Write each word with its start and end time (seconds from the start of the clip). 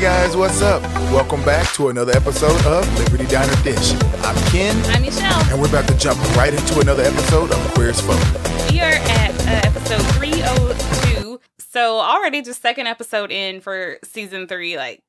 guys, 0.00 0.36
what's 0.36 0.62
up? 0.62 0.82
Welcome 1.12 1.44
back 1.44 1.70
to 1.74 1.88
another 1.88 2.12
episode 2.12 2.64
of 2.66 2.98
Liberty 2.98 3.26
Diner 3.26 3.54
Dish. 3.62 3.92
I'm 4.24 4.36
Ken, 4.50 4.74
I'm 4.94 5.02
Michelle. 5.02 5.42
and 5.50 5.60
we're 5.60 5.68
about 5.68 5.86
to 5.88 5.96
jump 5.98 6.18
right 6.36 6.52
into 6.54 6.80
another 6.80 7.02
episode 7.02 7.50
of 7.52 7.74
Queer 7.74 7.90
as 7.90 8.00
Folk. 8.00 8.70
We 8.70 8.80
are 8.80 8.92
at 8.92 9.30
uh, 9.46 9.68
episode 9.68 10.02
302. 10.16 11.40
So 11.58 11.98
already 12.00 12.40
just 12.42 12.62
second 12.62 12.86
episode 12.86 13.30
in 13.30 13.60
for 13.60 13.98
season 14.04 14.46
three. 14.48 14.76
Like 14.76 15.02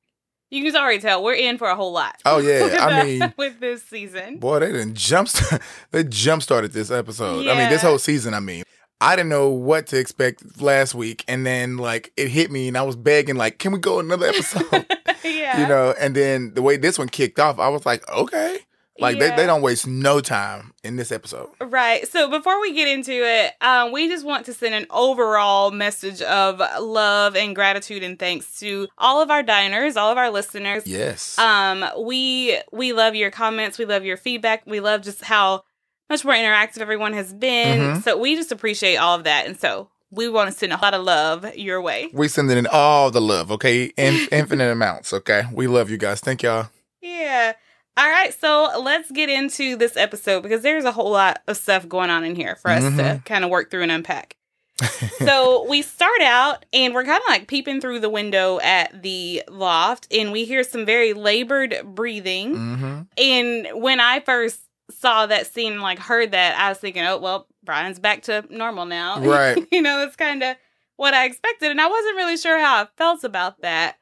you 0.50 0.60
can 0.60 0.70
just 0.70 0.80
already 0.80 1.00
tell 1.00 1.24
we're 1.24 1.34
in 1.34 1.56
for 1.58 1.68
a 1.68 1.74
whole 1.74 1.92
lot. 1.92 2.20
Oh 2.26 2.38
yeah, 2.38 2.76
I 2.80 3.00
uh, 3.00 3.04
mean, 3.04 3.34
with 3.38 3.60
this 3.60 3.82
season. 3.82 4.38
boy, 4.38 4.60
they 4.60 4.72
didn't 4.72 4.94
jump. 4.94 5.30
they 5.90 6.04
jump 6.04 6.42
started 6.42 6.72
this 6.72 6.90
episode. 6.90 7.48
I 7.48 7.56
mean, 7.56 7.70
this 7.70 7.82
whole 7.82 7.98
season. 7.98 8.34
I 8.34 8.40
mean, 8.40 8.62
I 9.02 9.16
didn't 9.16 9.30
know 9.30 9.48
what 9.48 9.88
to 9.88 9.98
expect 9.98 10.62
last 10.62 10.94
week, 10.94 11.24
and 11.26 11.44
then 11.44 11.76
like 11.76 12.12
it 12.16 12.28
hit 12.28 12.50
me, 12.50 12.68
and 12.68 12.78
I 12.78 12.82
was 12.82 12.96
begging, 12.96 13.36
like, 13.36 13.58
can 13.58 13.72
we 13.72 13.78
go 13.78 13.98
another 13.98 14.26
episode? 14.26 14.64
yeah. 15.24 15.60
you 15.60 15.66
know, 15.66 15.94
and 15.98 16.14
then 16.14 16.54
the 16.54 16.62
way 16.62 16.76
this 16.76 16.98
one 16.98 17.08
kicked 17.08 17.40
off, 17.40 17.58
I 17.58 17.68
was 17.68 17.84
like, 17.84 18.08
okay, 18.08 18.60
like 18.98 19.18
they, 19.18 19.34
they 19.34 19.46
don't 19.46 19.62
waste 19.62 19.86
no 19.86 20.20
time 20.20 20.72
in 20.84 20.96
this 20.96 21.10
episode. 21.10 21.48
Right. 21.60 22.06
So 22.08 22.30
before 22.30 22.60
we 22.60 22.72
get 22.74 22.88
into 22.88 23.12
it, 23.12 23.52
um, 23.60 23.90
we 23.90 24.08
just 24.08 24.24
want 24.24 24.46
to 24.46 24.52
send 24.52 24.74
an 24.74 24.86
overall 24.90 25.70
message 25.70 26.22
of 26.22 26.62
love 26.80 27.34
and 27.34 27.54
gratitude 27.54 28.02
and 28.02 28.18
thanks 28.18 28.60
to 28.60 28.88
all 28.98 29.20
of 29.20 29.30
our 29.30 29.42
diners, 29.42 29.96
all 29.96 30.12
of 30.12 30.18
our 30.18 30.30
listeners. 30.30 30.86
Yes. 30.86 31.38
Um, 31.38 31.84
we 31.98 32.58
we 32.70 32.92
love 32.92 33.14
your 33.14 33.30
comments, 33.30 33.78
we 33.78 33.84
love 33.84 34.04
your 34.04 34.16
feedback, 34.16 34.62
we 34.66 34.80
love 34.80 35.02
just 35.02 35.24
how 35.24 35.64
much 36.12 36.24
more 36.24 36.34
interactive 36.34 36.78
everyone 36.78 37.12
has 37.14 37.32
been. 37.32 37.80
Mhm. 37.96 38.04
So 38.04 38.16
we 38.16 38.36
just 38.36 38.52
appreciate 38.52 38.96
all 38.96 39.16
of 39.16 39.24
that, 39.24 39.46
and 39.46 39.58
so 39.58 39.88
we 40.10 40.28
want 40.28 40.52
to 40.52 40.56
send 40.56 40.72
a 40.72 40.76
lot 40.80 40.92
of 40.94 41.02
love 41.02 41.56
your 41.56 41.80
way. 41.80 42.08
We 42.12 42.28
sending 42.28 42.58
in 42.58 42.66
all 42.70 43.10
the 43.10 43.20
love, 43.20 43.50
okay? 43.52 43.84
In, 43.96 44.28
infinite 44.32 44.70
amounts, 44.70 45.12
okay? 45.12 45.44
We 45.52 45.66
love 45.66 45.88
you 45.90 45.96
guys. 45.96 46.20
Thank 46.20 46.42
y'all. 46.42 46.68
Yeah. 47.00 47.54
All 47.96 48.08
right, 48.08 48.32
so 48.38 48.70
let's 48.80 49.10
get 49.10 49.28
into 49.28 49.76
this 49.76 49.96
episode 49.96 50.42
because 50.42 50.62
there's 50.62 50.84
a 50.84 50.92
whole 50.92 51.10
lot 51.10 51.40
of 51.48 51.56
stuff 51.56 51.88
going 51.88 52.08
on 52.10 52.24
in 52.24 52.34
here 52.36 52.56
for 52.56 52.70
us 52.70 52.82
to 52.84 52.90
Mhm. 52.90 53.24
kind 53.24 53.44
of 53.44 53.50
work 53.50 53.70
through 53.70 53.82
and 53.82 53.92
unpack. 53.92 54.36
so 55.18 55.66
we 55.68 55.82
start 55.82 56.20
out 56.22 56.64
and 56.72 56.94
we're 56.94 57.04
kind 57.04 57.18
of 57.18 57.28
like 57.28 57.46
peeping 57.48 57.80
through 57.80 58.00
the 58.00 58.08
window 58.10 58.58
at 58.60 59.02
the 59.02 59.42
loft 59.48 60.06
and 60.10 60.32
we 60.32 60.44
hear 60.44 60.64
some 60.64 60.84
very 60.86 61.12
labored 61.12 61.80
breathing. 61.84 62.54
hmm 62.56 63.00
And 63.16 63.68
when 63.74 64.00
I 64.00 64.20
first 64.20 64.58
saw 64.92 65.26
that 65.26 65.46
scene, 65.52 65.80
like 65.80 65.98
heard 65.98 66.30
that, 66.32 66.58
I 66.58 66.68
was 66.68 66.78
thinking, 66.78 67.02
oh 67.04 67.18
well, 67.18 67.46
Brian's 67.64 67.98
back 67.98 68.22
to 68.22 68.44
normal 68.50 68.84
now. 68.86 69.18
Right. 69.24 69.66
you 69.72 69.82
know, 69.82 70.02
it's 70.02 70.16
kind 70.16 70.42
of 70.42 70.56
what 70.96 71.14
I 71.14 71.24
expected, 71.24 71.70
and 71.70 71.80
I 71.80 71.88
wasn't 71.88 72.16
really 72.16 72.36
sure 72.36 72.58
how 72.58 72.82
I 72.82 72.88
felt 72.96 73.24
about 73.24 73.60
that, 73.62 73.96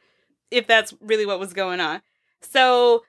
if 0.50 0.66
that's 0.66 0.92
really 1.00 1.24
what 1.26 1.38
was 1.40 1.52
going 1.52 1.80
on. 1.80 2.02
So 2.42 3.04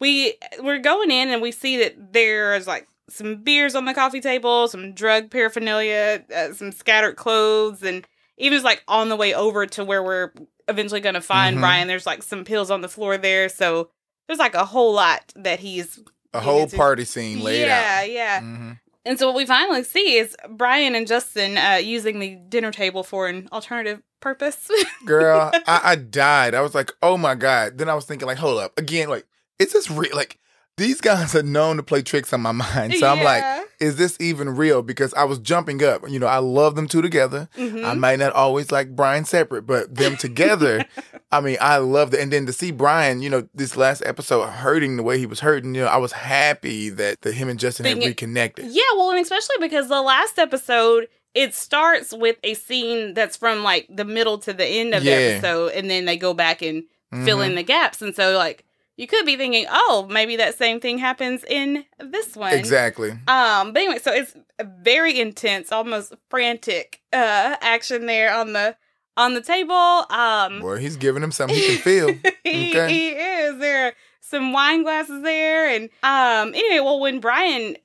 we 0.00 0.34
we're 0.62 0.78
going 0.78 1.10
in 1.10 1.28
and 1.30 1.40
we 1.42 1.50
see 1.52 1.76
that 1.78 2.12
there's 2.12 2.66
like 2.66 2.86
some 3.08 3.42
beers 3.42 3.74
on 3.74 3.84
the 3.84 3.94
coffee 3.94 4.20
table, 4.20 4.66
some 4.68 4.92
drug 4.94 5.30
paraphernalia, 5.30 6.24
uh, 6.34 6.52
some 6.52 6.72
scattered 6.72 7.16
clothes, 7.16 7.82
and 7.82 8.06
even 8.38 8.56
just 8.56 8.64
like 8.64 8.82
on 8.88 9.08
the 9.08 9.16
way 9.16 9.34
over 9.34 9.66
to 9.66 9.84
where 9.84 10.02
we're 10.02 10.32
eventually 10.68 11.00
going 11.00 11.14
to 11.14 11.20
find 11.20 11.56
Mhm. 11.56 11.60
Brian, 11.60 11.88
there's 11.88 12.06
like 12.06 12.22
some 12.22 12.44
pills 12.44 12.70
on 12.70 12.80
the 12.80 12.88
floor 12.88 13.18
there. 13.18 13.48
So 13.48 13.90
there's 14.26 14.38
like 14.38 14.54
a 14.54 14.64
whole 14.64 14.92
lot 14.94 15.32
that 15.36 15.60
he's 15.60 16.02
A 16.34 16.40
whole 16.40 16.66
to- 16.66 16.76
party 16.76 17.04
scene 17.04 17.40
laid 17.40 17.66
yeah, 17.66 18.00
out. 18.02 18.10
yeah. 18.10 18.40
hmm 18.40 18.72
And 19.04 19.18
so 19.18 19.26
what 19.26 19.36
we 19.36 19.46
finally 19.46 19.82
see 19.84 20.16
is 20.16 20.36
Brian 20.50 20.94
and 20.94 21.06
Justin 21.06 21.56
uh, 21.58 21.74
using 21.82 22.18
the 22.18 22.36
dinner 22.48 22.70
table 22.72 23.02
for 23.02 23.28
an 23.28 23.48
alternative 23.52 24.02
purpose. 24.20 24.70
Girl, 25.04 25.50
I, 25.66 25.80
I 25.84 25.94
died. 25.96 26.54
I 26.54 26.60
was 26.62 26.74
like, 26.74 26.90
oh 27.02 27.16
my 27.16 27.34
God. 27.34 27.78
Then 27.78 27.88
I 27.88 27.94
was 27.94 28.04
thinking, 28.06 28.26
like, 28.26 28.38
hold 28.38 28.58
up. 28.60 28.78
Again, 28.78 29.08
like, 29.08 29.26
is 29.58 29.72
this 29.72 29.90
real? 29.90 30.16
Like, 30.16 30.38
these 30.76 31.00
guys 31.00 31.34
are 31.34 31.42
known 31.42 31.76
to 31.76 31.82
play 31.82 32.02
tricks 32.02 32.32
on 32.32 32.40
my 32.40 32.52
mind. 32.52 32.94
So 32.94 33.06
I'm 33.06 33.22
like, 33.22 33.44
is 33.80 33.96
this 33.96 34.16
even 34.20 34.50
real? 34.56 34.82
Because 34.82 35.14
I 35.14 35.24
was 35.24 35.38
jumping 35.38 35.82
up. 35.84 36.08
You 36.08 36.18
know, 36.18 36.26
I 36.26 36.38
love 36.38 36.74
them 36.74 36.88
two 36.88 37.02
together. 37.02 37.48
Mhm. 37.56 37.84
I 37.84 37.94
might 37.94 38.18
not 38.18 38.32
always 38.32 38.72
like 38.72 38.94
Brian 38.96 39.24
separate, 39.24 39.62
but 39.62 39.94
them 39.94 40.16
together, 40.18 40.84
I 41.30 41.40
mean, 41.40 41.58
I 41.60 41.76
loved 41.78 42.14
it. 42.14 42.20
And 42.20 42.32
then 42.32 42.46
to 42.46 42.52
see 42.52 42.70
Brian, 42.72 43.22
you 43.22 43.30
know, 43.30 43.48
this 43.54 43.76
last 43.76 44.02
episode 44.04 44.46
hurting 44.48 44.96
the 44.96 45.02
way 45.02 45.18
he 45.18 45.26
was 45.26 45.40
hurting, 45.40 45.74
you 45.74 45.82
know, 45.82 45.88
I 45.88 45.96
was 45.98 46.12
happy 46.12 46.88
that, 46.90 47.20
that 47.22 47.34
him 47.34 47.48
and 47.48 47.58
Justin 47.58 47.86
had 47.86 47.98
Thing 47.98 48.06
reconnected. 48.08 48.66
Yeah, 48.70 48.82
well, 48.96 49.10
and 49.10 49.20
especially 49.20 49.56
because 49.60 49.88
the 49.88 50.02
last 50.02 50.38
episode 50.38 51.08
it 51.34 51.52
starts 51.52 52.12
with 52.12 52.36
a 52.44 52.54
scene 52.54 53.12
that's 53.12 53.36
from 53.36 53.64
like 53.64 53.88
the 53.90 54.04
middle 54.04 54.38
to 54.38 54.52
the 54.52 54.64
end 54.64 54.94
of 54.94 55.02
Yeah. 55.02 55.16
the 55.16 55.22
episode, 55.34 55.72
and 55.72 55.90
then 55.90 56.04
they 56.04 56.16
go 56.16 56.32
back 56.32 56.62
and 56.62 56.84
fill 57.24 57.38
Mhm. 57.38 57.46
in 57.50 57.54
the 57.56 57.62
gaps. 57.64 58.00
And 58.02 58.14
so, 58.14 58.36
like, 58.36 58.63
you 58.96 59.06
could 59.06 59.26
be 59.26 59.36
thinking, 59.36 59.66
oh, 59.70 60.06
maybe 60.10 60.36
that 60.36 60.56
same 60.56 60.80
thing 60.80 60.98
happens 60.98 61.44
in 61.48 61.84
this 61.98 62.36
one. 62.36 62.52
Exactly. 62.54 63.10
Um, 63.26 63.72
but 63.72 63.76
anyway, 63.82 63.98
so 63.98 64.12
it's 64.12 64.34
very 64.82 65.18
intense, 65.18 65.72
almost 65.72 66.14
frantic 66.30 67.00
uh 67.12 67.56
action 67.60 68.06
there 68.06 68.32
on 68.32 68.52
the 68.52 68.76
on 69.16 69.34
the 69.34 69.40
table. 69.40 69.74
Um 69.74 70.60
Boy, 70.60 70.78
he's 70.78 70.96
giving 70.96 71.22
him 71.22 71.32
something 71.32 71.56
he 71.56 71.66
can 71.66 71.78
feel. 71.78 72.06
he, 72.44 72.70
Okay. 72.70 72.88
he 72.92 73.08
is. 73.10 73.58
There 73.58 73.86
are 73.88 73.92
some 74.20 74.52
wine 74.52 74.82
glasses 74.82 75.22
there. 75.22 75.68
And 75.68 75.84
um 76.02 76.54
anyway, 76.54 76.80
well 76.80 77.00
when 77.00 77.20
Brian 77.20 77.76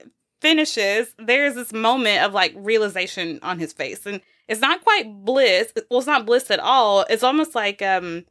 finishes, 0.41 1.13
there's 1.17 1.55
this 1.55 1.73
moment 1.73 2.23
of 2.23 2.33
like 2.33 2.53
realization 2.55 3.39
on 3.43 3.59
his 3.59 3.73
face. 3.73 4.05
And 4.05 4.21
it's 4.47 4.61
not 4.61 4.83
quite 4.83 5.25
bliss. 5.25 5.71
Well, 5.89 5.99
it's 5.99 6.07
not 6.07 6.25
bliss 6.25 6.49
at 6.49 6.59
all. 6.59 7.05
It's 7.09 7.23
almost 7.23 7.53
like 7.55 7.81
um 7.81 8.25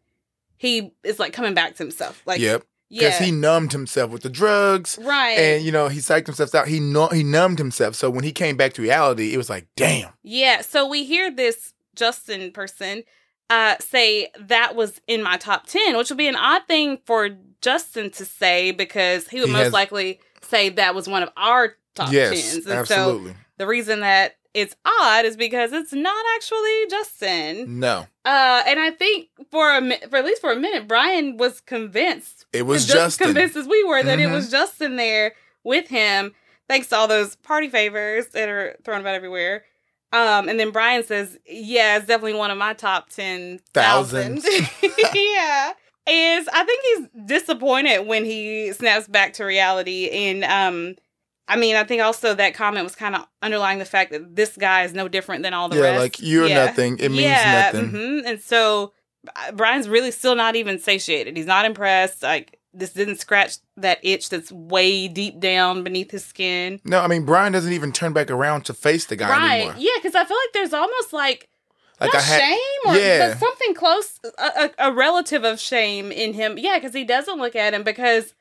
he 0.59 0.93
is 1.05 1.19
like 1.19 1.33
coming 1.33 1.55
back 1.55 1.77
to 1.77 1.83
himself. 1.83 2.23
Like 2.27 2.41
yep. 2.41 2.65
Because 2.91 3.21
yeah. 3.21 3.27
he 3.27 3.33
numbed 3.33 3.73
himself 3.73 4.11
with 4.11 4.23
the 4.23 4.31
drugs. 4.31 4.99
right. 5.03 5.39
And 5.39 5.63
you 5.65 5.71
know 5.73 5.89
he 5.89 5.99
psyched 5.99 6.27
himself 6.27 6.55
out. 6.55 6.69
He 6.69 6.81
nu- 6.81 7.09
he 7.13 7.23
numbed 7.23 7.59
himself. 7.59 7.95
So 7.95 8.09
when 8.11 8.25
he 8.25 8.33
came 8.33 8.57
back 8.57 8.73
to 8.75 8.83
reality, 8.83 9.35
it 9.35 9.37
was 9.37 9.51
like, 9.51 9.67
damn. 9.77 10.11
Yeah, 10.23 10.63
so 10.63 10.87
we 10.89 11.05
hear 11.05 11.31
this 11.31 11.75
Justin 11.95 12.53
person 12.53 13.03
uh 13.51 13.77
say 13.81 14.29
that 14.39 14.75
was 14.77 15.01
in 15.07 15.23
my 15.23 15.37
top 15.37 15.67
10, 15.67 15.97
which 15.97 16.11
would 16.11 16.19
be 16.19 16.29
an 16.29 16.37
odd 16.37 16.63
thing 16.69 16.99
for 17.05 17.31
Justin 17.61 18.11
to 18.13 18.25
say 18.25 18.71
because 18.73 19.27
he 19.29 19.41
would 19.41 19.49
He 19.49 19.53
most 19.53 19.65
has- 19.65 19.73
likely 19.73 20.21
say 20.43 20.69
that 20.71 20.95
was 20.95 21.09
one 21.09 21.23
of 21.23 21.31
our 21.37 21.75
top 21.95 22.13
yes, 22.13 22.33
10s. 22.57 22.65
And 22.65 22.73
absolutely. 22.75 23.33
so 23.33 23.37
the 23.59 23.67
reason 23.67 24.01
that 24.01 24.37
it's 24.61 24.77
odd 24.85 25.25
is 25.25 25.37
because 25.37 25.73
it's 25.73 25.93
not 25.93 26.25
actually 26.37 26.87
Justin. 26.91 27.79
no, 27.81 28.07
Uh 28.25 28.63
and 28.67 28.79
I 28.81 28.91
think 28.91 29.29
for 29.51 29.75
a 29.77 29.81
mi- 29.81 30.01
for 30.11 30.17
at 30.17 30.25
least 30.25 30.41
for 30.41 30.53
a 30.53 30.57
minute 30.57 30.87
Brian 30.89 31.37
was 31.37 31.61
convinced 31.61 32.47
it 32.53 32.63
was 32.67 32.87
just 32.87 33.19
Justin. 33.19 33.27
convinced 33.29 33.57
as 33.57 33.67
we 33.67 33.83
were 33.85 34.03
that 34.03 34.19
it 34.19 34.29
Mhm. 34.29 34.33
was 34.33 34.51
Justin 34.51 34.97
there 34.97 35.35
with 35.65 35.89
him, 35.89 36.35
thanks 36.69 36.87
to 36.89 36.97
all 36.97 37.09
those 37.09 37.37
party 37.37 37.69
favors 37.69 38.29
that 38.29 38.49
are 38.49 38.77
thrown 38.85 39.01
about 39.01 39.15
everywhere. 39.15 39.65
Um, 40.13 40.49
and 40.49 40.59
then 40.59 40.71
Brian 40.71 41.05
says, 41.05 41.39
"Yeah, 41.47 41.99
it's 41.99 42.07
definitely 42.07 42.33
one 42.35 42.51
of 42.51 42.57
my 42.57 42.73
top 42.73 43.11
ten 43.11 43.61
thousand. 43.75 44.41
Thousands. 44.43 44.73
yeah, 45.15 45.73
is 46.07 46.49
I 46.51 46.65
think 46.65 46.81
he's 46.85 47.27
disappointed 47.27 48.07
when 48.07 48.25
he 48.25 48.73
snaps 48.73 49.07
back 49.07 49.35
to 49.35 49.45
reality, 49.45 50.09
and 50.09 50.45
um, 50.45 50.95
I 51.49 51.57
mean, 51.57 51.75
I 51.77 51.85
think 51.85 52.03
also 52.03 52.35
that 52.35 52.55
comment 52.55 52.85
was 52.85 52.95
kind 52.95 53.17
of 53.17 53.27
underlying 53.43 53.79
the 53.79 53.85
fact 53.87 54.13
that 54.13 54.37
this 54.37 54.57
guy 54.57 54.85
is 54.85 54.93
no 54.93 55.09
different 55.09 55.43
than 55.43 55.55
all 55.55 55.69
the 55.69 55.77
rest. 55.77 55.85
yeah, 55.85 55.91
rest. 55.93 56.01
like 56.03 56.17
you're 56.21 56.47
Yeah. 56.47 56.67
nothing. 56.67 56.99
It 56.99 57.09
means 57.11 57.23
yeah, 57.23 57.71
nothing. 57.73 57.91
mhm. 57.91 58.23
And 58.27 58.41
so 58.41 58.93
Brian's 59.55 59.89
really 59.89 60.11
still 60.11 60.35
not 60.35 60.55
even 60.57 60.79
satiated. 60.79 61.37
He's 61.37 61.47
not 61.47 61.65
impressed. 61.65 62.23
Like 62.23 62.59
this 62.75 62.93
didn't 62.93 63.17
scratch 63.17 63.55
that 63.79 63.99
itch 64.03 64.29
that's 64.29 64.53
way 64.53 65.09
deep 65.09 65.41
down 65.41 65.83
beneath 65.83 66.11
his 66.11 66.25
skin. 66.25 66.81
No, 66.85 67.01
I 67.01 67.07
mean 67.09 67.25
Brian 67.25 67.53
doesn't 67.53 67.73
even 67.73 67.93
turn 67.93 68.13
back 68.13 68.31
around 68.31 68.67
to 68.67 68.75
face 68.75 69.07
the 69.07 69.17
guy 69.17 69.31
right? 69.31 69.55
anymore. 69.61 69.75
Yeah, 69.79 69.93
because 69.97 70.15
I 70.15 70.25
feel 70.25 70.37
like 70.37 70.53
there's 70.53 70.75
almost 70.75 71.13
like, 71.13 71.49
Like 71.99 72.13
not 72.13 72.23
shame 72.23 72.59
or 72.87 72.97
yeah. 72.97 73.37
something 73.37 73.75
close, 73.75 74.21
a, 74.39 74.45
a, 74.79 74.91
a 74.91 74.93
relative 74.93 75.45
of 75.45 75.59
shame 75.59 76.13
in 76.13 76.35
him. 76.35 76.59
Yeah, 76.59 76.79
because 76.79 76.95
he 76.95 77.05
doesn't 77.05 77.39
look 77.39 77.57
at 77.57 77.73
him 77.75 77.83
because 77.83 78.35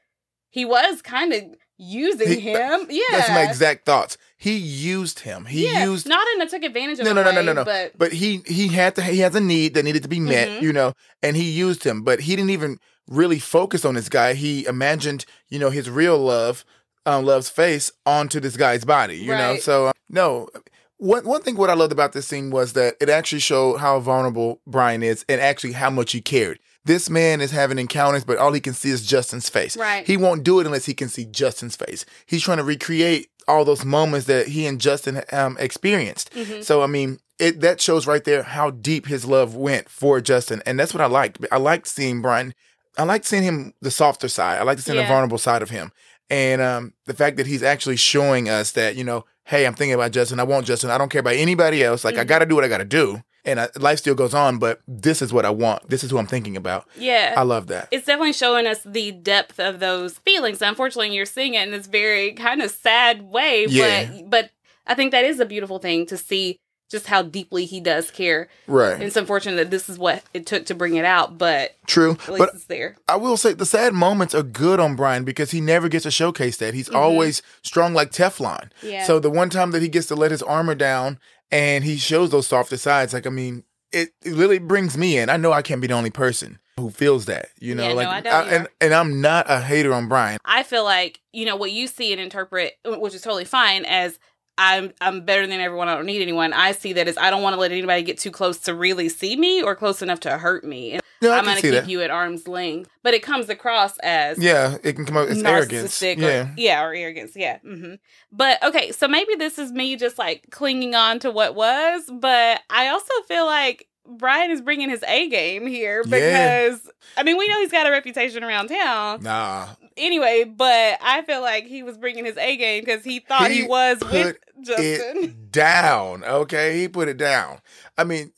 he 0.50 0.66
was 0.66 1.02
kind 1.02 1.34
of 1.34 1.44
using 1.78 2.28
He- 2.30 2.40
him. 2.40 2.88
Yeah, 2.90 3.04
that's 3.12 3.30
my 3.30 3.44
exact 3.44 3.86
thoughts. 3.86 4.18
He 4.38 4.56
used 4.56 5.20
him. 5.22 5.46
He 5.46 5.66
yeah, 5.66 5.86
used 5.86 6.08
not 6.08 6.28
in 6.36 6.42
a 6.42 6.48
took 6.50 6.64
advantage 6.64 7.00
of 7.00 7.06
No, 7.06 7.14
no, 7.14 7.24
no, 7.24 7.32
no, 7.32 7.42
no, 7.42 7.54
no. 7.54 7.66
but 7.66 7.98
but 7.98 8.14
he 8.14 8.42
he 8.46 8.68
had 8.68 8.96
to 8.96 9.02
he 9.02 9.20
has 9.20 9.34
a 9.36 9.40
need 9.42 9.74
that 9.74 9.84
needed 9.84 10.04
to 10.04 10.10
be 10.10 10.20
met, 10.20 10.48
Mhm. 10.50 10.62
you 10.62 10.72
know, 10.74 10.94
and 11.24 11.36
he 11.36 11.50
used 11.50 11.84
him, 11.84 12.04
but 12.04 12.22
he 12.22 12.36
didn't 12.36 12.52
even 12.52 12.80
really 13.08 13.40
focus 13.40 13.84
on 13.86 13.96
this 13.96 14.10
guy. 14.10 14.34
He 14.34 14.66
imagined, 14.66 15.26
you 15.50 15.58
know, 15.60 15.70
his 15.72 15.90
real 15.90 16.18
love, 16.20 16.66
um, 17.06 17.26
love's 17.26 17.50
face 17.50 17.92
onto 18.06 18.40
this 18.40 18.58
guy's 18.58 18.84
body, 18.86 19.18
you 19.18 19.32
know. 19.32 19.58
So 19.58 19.88
uh, 19.88 19.92
no, 20.10 20.50
one 20.98 21.26
one 21.26 21.42
thing 21.42 21.56
what 21.56 21.70
I 21.70 21.74
loved 21.74 21.92
about 21.92 22.14
this 22.14 22.28
scene 22.28 22.52
was 22.52 22.74
that 22.74 22.96
it 23.00 23.10
actually 23.10 23.40
showed 23.40 23.78
how 23.78 24.00
vulnerable 24.00 24.62
Brian 24.68 25.02
is 25.04 25.26
and 25.30 25.40
actually 25.42 25.74
how 25.74 25.90
much 25.90 26.12
he 26.12 26.22
cared. 26.22 26.60
This 26.88 27.10
man 27.10 27.42
is 27.42 27.52
having 27.52 27.78
encounters, 27.80 28.24
but 28.24 28.38
all 28.38 28.54
he 28.54 28.60
can 28.62 28.74
see 28.74 28.90
is 28.90 29.06
Justin's 29.06 29.50
face. 29.50 29.78
Right. 29.78 30.06
He 30.08 30.18
won't 30.18 30.44
do 30.44 30.60
it 30.60 30.66
unless 30.66 30.86
he 30.86 30.94
can 30.94 31.10
see 31.10 31.26
Justin's 31.26 31.76
face. 31.76 32.06
He's 32.26 32.42
trying 32.42 32.58
to 32.58 32.64
recreate 32.64 33.30
all 33.48 33.64
those 33.66 33.86
moments 33.86 34.28
that 34.28 34.48
he 34.48 34.66
and 34.66 34.80
Justin 34.80 35.22
um, 35.32 35.58
experienced. 35.60 36.34
Mhm. 36.34 36.64
So 36.64 36.82
I 36.82 36.88
mean, 36.88 37.20
it 37.40 37.62
that 37.62 37.80
shows 37.80 38.08
right 38.08 38.24
there 38.24 38.44
how 38.44 38.72
deep 38.72 39.08
his 39.08 39.26
love 39.26 39.56
went 39.56 39.90
for 39.90 40.20
Justin, 40.22 40.62
and 40.66 40.80
that's 40.80 40.94
what 40.94 41.02
I 41.02 41.06
liked. 41.08 41.38
I 41.52 41.58
liked 41.58 41.88
seeing 41.88 42.22
Brian. 42.22 42.54
I 42.98 43.04
liked 43.04 43.26
seeing 43.26 43.44
him 43.44 43.74
the 43.82 43.92
softer 43.92 44.28
side. 44.28 44.58
I 44.60 44.64
like 44.64 44.78
to 44.78 44.84
see 44.84 44.94
the 44.94 45.04
vulnerable 45.06 45.38
side 45.38 45.62
of 45.62 45.70
him, 45.70 45.92
and 46.30 46.62
um, 46.62 46.94
the 47.06 47.14
fact 47.14 47.38
that 47.38 47.46
he's 47.48 47.64
actually 47.64 47.96
showing 47.98 48.50
us 48.50 48.72
that 48.72 48.96
you 48.96 49.04
know, 49.04 49.24
hey, 49.46 49.66
I'm 49.68 49.76
thinking 49.76 49.94
about 49.94 50.12
Justin. 50.12 50.40
I 50.40 50.44
want 50.44 50.66
Justin. 50.66 50.90
I 50.90 50.98
don't 50.98 51.10
care 51.10 51.20
about 51.22 51.36
anybody 51.36 51.84
else. 51.84 52.04
Like 52.04 52.18
I 52.18 52.24
Mhm. 52.24 52.28
got 52.28 52.40
to 52.40 52.46
do 52.48 52.56
what 52.56 52.64
I 52.64 52.68
got 52.70 52.80
to 52.80 52.86
do, 52.86 53.22
and 53.48 53.60
I, 53.60 53.70
life 53.80 53.98
still 54.00 54.14
goes 54.16 54.34
on. 54.34 54.60
But 54.60 54.82
this 54.88 55.22
is 55.22 55.34
what 55.34 55.46
I 55.46 55.50
want. 55.50 55.90
This 55.90 56.04
is 56.04 56.12
who 56.12 56.18
I'm 56.20 56.28
thinking 56.28 56.56
about. 56.58 56.86
Yeah. 56.98 57.34
I 57.36 57.42
love 57.44 57.68
that. 57.68 57.88
it's 57.92 58.06
definitely 58.06 58.34
showing 58.34 58.68
us 58.68 58.80
the 58.86 59.12
depth 59.12 59.60
of 59.60 59.80
those 59.80 60.20
feelings. 60.20 60.62
Unfortunately, 60.62 61.16
you're 61.16 61.26
seeing 61.26 61.54
it 61.56 61.64
in 61.64 61.72
this 61.72 61.88
very 61.88 62.34
kind 62.34 62.62
of 62.62 62.70
sad 62.72 63.24
way, 63.24 63.66
Yeah. 63.68 64.06
but 64.22 64.30
but 64.30 64.50
I 64.86 64.94
think 64.96 65.12
that 65.12 65.26
is 65.26 65.40
a 65.40 65.46
beautiful 65.46 65.80
thing 65.80 66.06
to 66.08 66.18
see 66.18 66.60
just 66.90 67.08
how 67.08 67.22
deeply 67.22 67.66
he 67.66 67.82
does 67.82 68.10
care. 68.10 68.48
Right. 68.66 68.94
And 68.94 69.04
it's 69.04 69.18
unfortunate 69.18 69.58
that 69.58 69.70
this 69.72 69.90
is 69.90 70.00
what 70.00 70.24
it 70.34 70.46
took 70.46 70.66
to 70.68 70.74
bring 70.74 70.96
it 70.96 71.04
out, 71.04 71.38
but 71.38 71.76
True. 71.86 72.12
at 72.12 72.30
least 72.30 72.38
But 72.40 72.50
it's 72.54 72.64
there. 72.66 72.96
I 73.10 73.18
will 73.18 73.36
say 73.36 73.52
the 73.52 73.66
sad 73.66 73.94
moments 73.94 74.34
are 74.34 74.42
good 74.44 74.80
on 74.80 74.96
Brian 74.96 75.26
because 75.26 75.52
he 75.52 75.60
never 75.60 75.90
gets 75.90 76.04
to 76.04 76.12
showcase 76.12 76.56
that. 76.58 76.74
He's 76.74 76.88
Mhm. 76.88 76.96
always 76.96 77.42
strong 77.62 77.94
like 77.94 78.12
Teflon. 78.14 78.70
Yeah. 78.82 79.04
So 79.06 79.20
the 79.20 79.30
one 79.30 79.50
time 79.50 79.72
that 79.72 79.82
he 79.82 79.90
gets 79.90 80.08
to 80.08 80.16
let 80.16 80.32
his 80.32 80.42
armor 80.42 80.76
down 80.76 81.20
and 81.52 81.84
he 81.84 81.98
shows 81.98 82.30
those 82.30 82.48
softer 82.48 82.78
sides, 82.78 83.14
like 83.14 83.28
I 83.28 83.30
mean, 83.30 83.64
it, 83.92 84.10
it 84.24 84.34
really 84.34 84.60
brings 84.60 84.98
me 84.98 85.18
in. 85.18 85.30
I 85.30 85.38
know 85.38 85.52
I 85.54 85.62
can't 85.62 85.82
be 85.82 85.88
the 85.88 85.94
only 85.94 86.10
person 86.10 86.60
who 86.78 86.90
feels 86.90 87.26
that, 87.26 87.48
you 87.60 87.74
know, 87.74 87.84
Yeah, 87.84 87.90
no, 87.90 87.96
like 87.96 88.08
I 88.08 88.20
know 88.20 88.44
you 88.44 88.52
and 88.52 88.68
and 88.82 88.94
I'm 88.94 89.22
not 89.22 89.46
a 89.50 89.62
hater 89.62 89.94
on 89.94 90.08
Brian. 90.08 90.38
I 90.46 90.64
feel 90.64 90.84
like 90.84 91.22
you 91.32 91.46
know 91.46 91.56
what 91.56 91.72
you 91.72 91.88
see 91.88 92.12
and 92.12 92.22
interpret, 92.22 92.74
which 92.86 93.16
is 93.16 93.22
totally 93.22 93.46
fine, 93.46 93.86
as 93.86 94.20
I'm 94.58 94.92
I'm 95.02 95.22
better 95.26 95.46
than 95.46 95.60
everyone. 95.60 95.88
I 95.88 95.96
don't 95.96 96.06
need 96.06 96.22
anyone. 96.22 96.54
I 96.54 96.72
see 96.72 96.94
that 96.94 97.08
as 97.08 97.18
I 97.18 97.30
don't 97.30 97.42
want 97.44 97.54
to 97.54 97.60
let 97.60 97.72
anybody 97.72 98.02
get 98.04 98.18
too 98.18 98.32
close 98.32 98.58
to 98.62 98.74
really 98.74 99.10
see 99.10 99.36
me 99.36 99.62
or 99.62 99.76
close 99.76 100.02
enough 100.02 100.20
to 100.22 100.38
hurt 100.38 100.64
me. 100.64 100.94
And 100.94 101.02
No, 101.22 101.32
I'm 101.32 101.46
gonna 101.46 101.62
keep 101.62 101.72
that. 101.72 101.88
you 101.90 102.02
at 102.02 102.10
arm's 102.10 102.48
length, 102.48 102.90
but 103.04 103.14
it 103.14 103.22
comes 103.24 103.50
across 103.50 103.98
as 104.00 104.40
Yeah, 104.40 104.78
it 104.84 104.94
can 104.94 105.06
come 105.06 105.18
out 105.18 105.28
as 105.30 105.44
arrogance. 105.44 106.00
narcissistic 106.00 106.18
Yeah. 106.18 106.28
or 106.28 106.54
yeah 106.58 106.84
or 106.84 106.94
arrogance 106.94 107.34
yeah 107.36 107.60
hmm 107.60 107.96
but 108.32 108.62
okay 108.64 108.92
so 108.92 109.08
maybe 109.08 109.36
this 109.36 109.58
is 109.60 109.72
me 109.72 109.96
just 109.96 110.18
like 110.18 110.48
clinging 110.52 110.96
on 110.96 111.20
to 111.20 111.32
what 111.32 111.56
was 111.56 112.04
but 112.12 112.62
i 112.70 112.88
also 112.90 113.14
feel 113.28 113.46
like 113.46 113.88
brian 114.08 114.52
is 114.52 114.62
bringing 114.62 114.90
his 114.90 115.04
a 115.08 115.28
game 115.30 115.68
here 115.68 116.04
Yeah. 116.06 116.70
because 116.70 116.90
i 117.18 117.24
mean 117.24 117.38
we 117.38 117.48
know 117.48 117.60
he's 117.60 117.72
got 117.72 117.86
a 117.88 117.92
reputation 117.92 118.44
around 118.44 118.68
town 118.70 119.22
Nah. 119.24 119.68
anyway 119.98 120.44
but 120.46 120.98
i 121.02 121.22
feel 121.24 121.42
like 121.42 121.66
he 121.66 121.84
was 121.84 121.98
bringing 121.98 122.26
his 122.26 122.38
a 122.38 122.56
game 122.58 122.84
because 122.86 123.04
he 123.04 123.20
thought 123.20 123.52
he, 123.52 123.62
He 123.62 123.68
was 123.68 124.00
with 124.12 124.38
justin 124.62 125.48
down. 125.52 126.24
Okay, 126.24 126.80
he 126.80 126.88
put 126.88 127.08
it 127.08 127.18
down. 127.18 127.60
I 127.98 128.04
mean, 128.04 128.32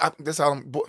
I, 0.00 0.10
that's 0.18 0.40
all. 0.40 0.52
I'm, 0.52 0.62
boy, 0.62 0.80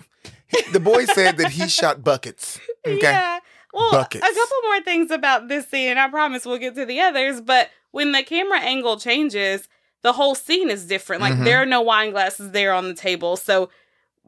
he- 0.48 0.70
the 0.72 0.80
boy 0.80 1.04
said 1.06 1.36
that 1.38 1.50
he 1.52 1.68
shot 1.68 2.02
buckets. 2.04 2.58
Okay. 2.86 2.98
Yeah. 3.02 3.40
Well, 3.74 3.90
Buckets. 3.90 4.24
a 4.24 4.34
couple 4.34 4.56
more 4.64 4.80
things 4.80 5.10
about 5.10 5.48
this 5.48 5.68
scene. 5.68 5.98
I 5.98 6.08
promise 6.08 6.46
we'll 6.46 6.56
get 6.58 6.74
to 6.76 6.86
the 6.86 7.00
others. 7.00 7.40
But 7.42 7.68
when 7.90 8.12
the 8.12 8.22
camera 8.22 8.60
angle 8.60 8.98
changes, 8.98 9.68
the 10.02 10.12
whole 10.14 10.34
scene 10.34 10.70
is 10.70 10.86
different. 10.86 11.20
Like 11.20 11.34
Mhm. 11.34 11.44
there 11.44 11.58
are 11.60 11.66
no 11.66 11.82
wine 11.82 12.12
glasses 12.12 12.52
there 12.52 12.72
on 12.72 12.88
the 12.88 12.94
table. 12.94 13.36
So 13.36 13.68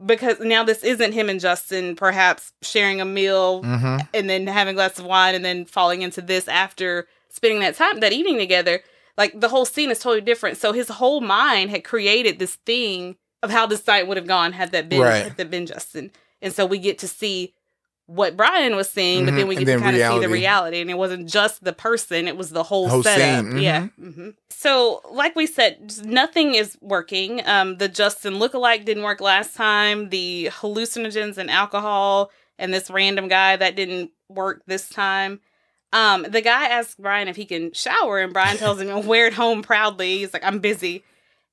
because 0.05 0.41
now 0.41 0.64
this 0.64 0.82
isn't 0.85 1.12
him 1.12 1.29
and 1.29 1.41
Justin 1.41 1.97
perhaps 1.97 2.52
sharing 2.62 3.00
a 3.00 3.05
meal 3.05 3.62
Mm-hmm. 3.62 3.99
and 4.14 4.31
then 4.31 4.47
having 4.47 4.73
a 4.73 4.76
glass 4.76 4.99
of 4.99 5.05
wine 5.05 5.35
and 5.35 5.44
then 5.44 5.64
falling 5.64 6.02
into 6.02 6.20
this 6.23 6.49
after 6.49 7.06
spending 7.29 7.61
that 7.61 7.76
time 7.76 8.00
that 8.00 8.12
evening 8.12 8.38
together. 8.38 8.81
Like 9.19 9.38
the 9.38 9.49
whole 9.49 9.64
scene 9.67 9.91
is 9.91 9.99
totally 9.99 10.20
different. 10.23 10.56
So 10.56 10.73
his 10.73 10.88
whole 10.88 11.20
mind 11.20 11.70
had 11.70 11.85
created 11.85 12.38
this 12.38 12.55
thing 12.67 13.17
of 13.43 13.50
how 13.50 13.67
this 13.67 13.87
night 13.87 14.06
would 14.08 14.17
have 14.17 14.26
gone 14.26 14.52
had 14.52 14.73
that 14.73 14.88
been 14.88 15.00
Right. 15.00 15.25
had 15.25 15.37
that 15.37 15.50
been 15.50 15.67
Justin. 15.67 16.11
And 16.43 16.53
so 16.55 16.64
we 16.64 16.79
get 16.79 16.99
to 17.00 17.08
see 17.08 17.55
what 18.11 18.37
Brian 18.37 18.75
was 18.75 18.91
seeing, 18.91 19.25
but 19.25 19.37
then 19.37 19.47
we 19.47 19.55
And 19.57 19.65
get 19.65 19.73
to 19.73 19.79
then 19.79 19.81
kind 19.83 19.97
of 19.97 20.03
see 20.03 20.19
the 20.21 20.29
reality. 20.29 20.33
reality. 20.33 20.81
And 20.81 20.91
it 20.91 20.99
wasn't 20.99 21.29
just 21.29 21.62
the 21.62 21.73
person, 21.73 22.27
it 22.27 22.37
was 22.37 22.51
the 22.51 22.65
whole, 22.65 22.89
Whole 22.89 23.03
setup. 23.05 23.45
scene, 23.47 23.59
Yeah. 23.59 23.87
hmm 23.99 24.31
So, 24.49 25.01
like 25.12 25.37
we 25.37 25.47
said, 25.47 25.93
nothing 26.05 26.55
is 26.57 26.77
working. 26.81 27.47
Um, 27.47 27.77
the 27.77 27.89
Justin 27.89 28.35
lookalike 28.35 28.85
didn't 28.85 29.05
work 29.05 29.21
last 29.21 29.55
time. 29.55 30.09
The 30.09 30.51
hallucinogens 30.53 31.39
and 31.39 31.51
alcohol 31.51 32.31
and 32.59 32.75
this 32.75 32.91
random 32.91 33.29
guy 33.29 33.57
that 33.57 33.77
didn't 33.77 34.11
work 34.29 34.63
this 34.67 34.89
time. 34.89 35.41
Um, 35.93 36.23
the 36.29 36.41
guy 36.41 36.67
asks 36.67 36.95
Brian 36.99 37.29
if 37.29 37.37
he 37.37 37.45
can 37.45 37.73
shower, 37.73 38.19
and 38.21 38.33
Brian 38.33 38.59
tells 38.59 38.81
him 38.81 38.89
to 38.89 38.99
wear 39.09 39.27
it 39.29 39.35
home 39.35 39.63
proudly. 39.63 40.19
He's 40.19 40.33
like, 40.33 40.45
"I'm 40.45 40.59
busy," 40.61 41.03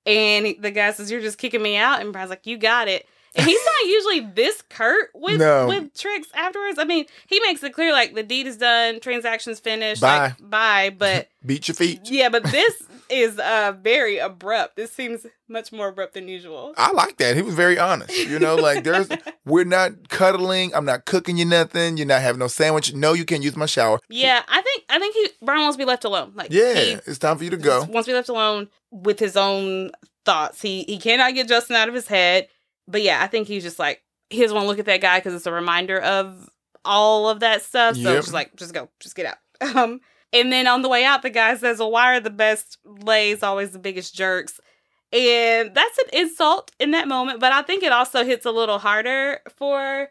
and 0.05 0.55
the 0.59 0.69
guy 0.71 0.91
says, 0.91 1.09
"You're 1.11 1.21
just 1.21 1.37
kicking 1.39 1.61
me 1.61 1.75
out," 1.75 2.01
and 2.01 2.11
Brian's 2.13 2.29
like, 2.29 2.45
"You 2.45 2.57
got 2.57 2.87
it." 2.87 3.07
He's 3.37 3.65
not 3.65 3.85
usually 3.89 4.19
this 4.21 4.61
curt 4.69 5.09
with 5.13 5.39
No. 5.39 5.67
with 5.67 5.93
tricks 5.97 6.27
afterwards. 6.33 6.79
I 6.79 6.83
mean, 6.85 7.05
he 7.27 7.39
makes 7.41 7.61
it 7.63 7.73
clear 7.73 7.91
like 7.91 8.15
the 8.15 8.23
deed 8.23 8.47
is 8.47 8.57
done, 8.57 8.99
transactions 8.99 9.59
finished, 9.59 10.01
Bye. 10.01 10.17
like 10.39 10.49
bye. 10.49 10.95
But 10.97 11.29
Beat 11.45 11.67
your 11.67 11.75
feet. 11.75 12.01
yeah, 12.05 12.29
but 12.29 12.43
this 12.45 12.81
is 13.09 13.39
uh 13.39 13.73
very 13.81 14.17
abrupt. 14.17 14.75
This 14.75 14.91
seems 14.91 15.25
much 15.47 15.71
more 15.71 15.89
abrupt 15.89 16.15
than 16.15 16.27
usual. 16.27 16.73
I 16.77 16.91
like 16.91 17.17
that. 17.17 17.35
He 17.35 17.41
was 17.41 17.53
very 17.55 17.79
honest. 17.79 18.15
You 18.27 18.39
know, 18.39 18.55
like 18.55 18.83
there's 18.83 19.07
we're 19.45 19.63
not 19.63 20.09
cuddling. 20.09 20.73
I'm 20.75 20.83
not 20.85 21.05
cooking 21.05 21.37
you 21.37 21.45
nothing. 21.45 21.97
You're 21.97 22.07
not 22.07 22.21
having 22.21 22.39
no 22.39 22.47
sandwich. 22.47 22.93
No, 22.93 23.13
you 23.13 23.23
can't 23.23 23.43
use 23.43 23.55
my 23.55 23.65
shower. 23.67 23.99
Yeah, 24.09 24.41
I 24.47 24.61
think 24.61 24.83
I 24.89 24.99
think 24.99 25.15
he 25.15 25.27
Brian 25.41 25.61
wants 25.61 25.75
to 25.77 25.81
be 25.81 25.85
left 25.85 26.03
alone. 26.03 26.33
Like 26.35 26.51
Yeah, 26.51 26.73
he 26.73 26.91
it's 27.05 27.17
time 27.19 27.37
for 27.37 27.43
you 27.43 27.49
to 27.51 27.57
go. 27.57 27.83
wants 27.85 28.07
to 28.07 28.11
be 28.11 28.15
left 28.15 28.29
alone 28.29 28.67
with 28.91 29.19
his 29.19 29.37
own 29.37 29.91
thoughts. 30.25 30.61
He 30.61 30.83
he 30.83 30.97
cannot 30.97 31.33
get 31.33 31.47
Justin 31.47 31.75
out 31.77 31.87
of 31.87 31.93
his 31.93 32.07
head. 32.07 32.47
But 32.87 33.01
yeah, 33.01 33.21
I 33.21 33.27
think 33.27 33.47
he's 33.47 33.63
just 33.63 33.79
like 33.79 34.01
he 34.29 34.41
doesn't 34.41 34.55
want 34.55 34.65
to 34.65 34.69
look 34.69 34.79
at 34.79 34.85
that 34.85 35.01
guy 35.01 35.19
because 35.19 35.33
it's 35.33 35.45
a 35.45 35.51
reminder 35.51 35.99
of 35.99 36.49
all 36.85 37.29
of 37.29 37.39
that 37.41 37.61
stuff. 37.61 37.95
So 37.95 38.01
Yep. 38.13 38.15
just 38.23 38.33
like 38.33 38.55
just 38.55 38.73
go, 38.73 38.89
just 38.99 39.15
get 39.15 39.25
out. 39.25 39.37
Um, 39.75 40.01
and 40.33 40.51
then 40.51 40.67
on 40.67 40.81
the 40.83 40.89
way 40.89 41.03
out, 41.03 41.21
the 41.23 41.29
guy 41.29 41.55
says, 41.57 41.79
"Well, 41.79 41.89
why 41.91 42.15
are 42.15 42.19
the 42.19 42.29
best 42.29 42.77
lays 42.85 43.41
always 43.41 43.71
the 43.71 43.79
biggest 43.79 44.13
jerks?" 44.15 44.59
And 45.13 45.73
that's 45.73 45.97
an 45.99 46.09
insult 46.13 46.71
in 46.79 46.91
that 46.91 47.07
moment, 47.07 47.39
but 47.39 47.53
I 47.53 47.61
think 47.61 47.81
it 47.81 47.91
also 47.93 48.23
hits 48.25 48.45
a 48.45 48.51
little 48.51 48.77
harder 48.77 49.39
for 49.55 50.09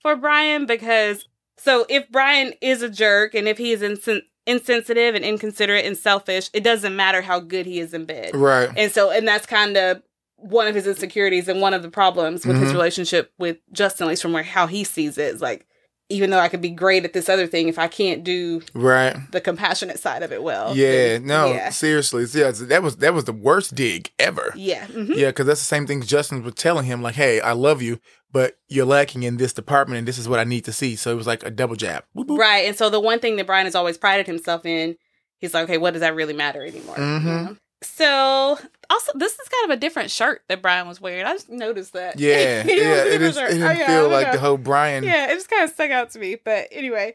for 0.00 0.16
Brian 0.16 0.64
because 0.66 1.26
so 1.58 1.84
if 1.88 2.08
Brian 2.10 2.54
is 2.62 2.82
a 2.82 2.88
jerk 2.88 3.34
and 3.34 3.46
if 3.46 3.58
he 3.58 3.72
is 3.72 3.82
insen- 3.82 4.22
insensitive 4.46 5.14
and 5.14 5.24
inconsiderate 5.24 5.84
and 5.84 5.96
selfish, 5.96 6.48
it 6.54 6.64
doesn't 6.64 6.96
matter 6.96 7.20
how 7.20 7.38
good 7.40 7.66
he 7.66 7.78
is 7.78 7.92
in 7.92 8.04
bed. 8.06 8.30
Right. 8.34 8.70
And 8.76 8.90
so, 8.90 9.10
and 9.10 9.28
that's 9.28 9.44
kind 9.46 9.76
of 9.76 10.02
one 10.40 10.66
of 10.68 10.74
his 10.74 10.86
insecurities 10.86 11.48
and 11.48 11.60
one 11.60 11.74
of 11.74 11.82
the 11.82 11.90
problems 11.90 12.46
with 12.46 12.58
his 12.60 12.70
Mhm. 12.70 12.74
relationship 12.74 13.32
with 13.38 13.58
Justin, 13.72 14.06
at 14.06 14.10
least 14.10 14.22
from 14.22 14.32
where 14.32 14.42
how 14.44 14.66
he 14.66 14.84
sees 14.84 15.18
it. 15.18 15.34
Is 15.34 15.42
like, 15.42 15.66
even 16.08 16.30
though 16.30 16.38
I 16.38 16.48
could 16.48 16.60
be 16.62 16.70
great 16.70 17.04
at 17.04 17.12
this 17.12 17.28
other 17.28 17.46
thing, 17.46 17.68
if 17.68 17.78
I 17.78 17.86
can't 17.88 18.24
do 18.24 18.62
Right. 18.72 19.16
the 19.32 19.40
compassionate 19.42 19.98
side 19.98 20.22
of 20.22 20.32
it 20.32 20.42
well, 20.42 20.74
Yeah. 20.76 20.90
then- 20.92 21.26
No. 21.26 21.52
yeah, 21.52 21.70
Seriously. 21.70 22.24
Yeah. 22.32 22.50
That 22.52 22.82
was 22.82 22.96
that 22.96 23.12
was 23.14 23.24
the 23.24 23.32
worst 23.32 23.74
dig 23.74 24.10
ever. 24.18 24.52
yeah, 24.56 24.86
mhm. 24.86 25.14
Yeah, 25.16 25.26
because 25.26 25.46
that's 25.46 25.60
the 25.60 25.66
same 25.66 25.86
thing 25.86 26.00
Justin 26.02 26.42
was 26.44 26.54
telling 26.54 26.86
him, 26.86 27.02
like, 27.02 27.16
hey, 27.16 27.40
I 27.40 27.52
love 27.52 27.82
you, 27.82 27.98
but 28.32 28.56
you're 28.68 28.86
lacking 28.86 29.24
in 29.24 29.36
this 29.38 29.52
department, 29.52 29.98
and 29.98 30.08
this 30.08 30.18
is 30.18 30.28
what 30.28 30.38
I 30.38 30.44
need 30.44 30.64
to 30.66 30.72
see. 30.72 30.94
So 30.96 31.10
it 31.10 31.16
was 31.16 31.26
like 31.26 31.44
a 31.44 31.50
double 31.50 31.76
jab. 31.76 32.04
Right. 32.14 32.64
And 32.66 32.76
so, 32.76 32.88
the 32.90 33.00
one 33.00 33.18
thing 33.18 33.36
that 33.36 33.46
Brian 33.46 33.66
has 33.66 33.74
always 33.74 33.98
prided 33.98 34.26
himself 34.26 34.64
in, 34.64 34.96
he's 35.38 35.52
like, 35.52 35.64
okay, 35.64 35.78
what 35.78 35.92
does 35.94 36.00
that 36.00 36.14
really 36.14 36.32
matter 36.34 36.62
anymore? 36.64 36.94
you 36.96 37.02
Mhm. 37.02 37.24
know? 37.24 37.56
So, 37.82 38.58
also, 38.90 39.12
this 39.14 39.32
is 39.38 39.48
kind 39.48 39.70
of 39.70 39.76
a 39.76 39.80
different 39.80 40.10
shirt 40.10 40.42
that 40.48 40.60
Brian 40.62 40.88
was 40.88 41.00
wearing. 41.00 41.24
I 41.24 41.32
just 41.32 41.48
noticed 41.48 41.92
that. 41.92 42.18
Yeah, 42.18 42.62
yeah. 42.66 43.04
It, 43.04 43.22
is, 43.22 43.36
it 43.36 43.48
didn't 43.50 43.62
Oh, 43.62 43.70
yeah, 43.70 43.86
feel 43.86 44.08
like 44.08 44.26
know. 44.28 44.32
the 44.32 44.38
whole 44.40 44.56
Brian. 44.56 45.04
yeah, 45.04 45.30
it 45.30 45.34
just 45.34 45.48
kind 45.48 45.62
of 45.64 45.70
stuck 45.70 45.90
out 45.90 46.10
to 46.12 46.18
me. 46.18 46.36
But 46.42 46.66
anyway, 46.72 47.14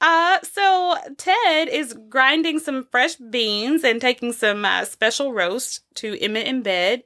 uh, 0.00 0.38
so 0.42 0.94
Ted 1.16 1.68
is 1.68 1.96
grinding 2.08 2.60
some 2.60 2.86
fresh 2.90 3.16
beans 3.16 3.82
and 3.82 4.00
taking 4.00 4.32
some 4.32 4.64
uh, 4.64 4.84
special 4.84 5.32
roast 5.32 5.80
to 5.96 6.16
Emmett 6.20 6.46
in 6.46 6.62
bed, 6.62 7.02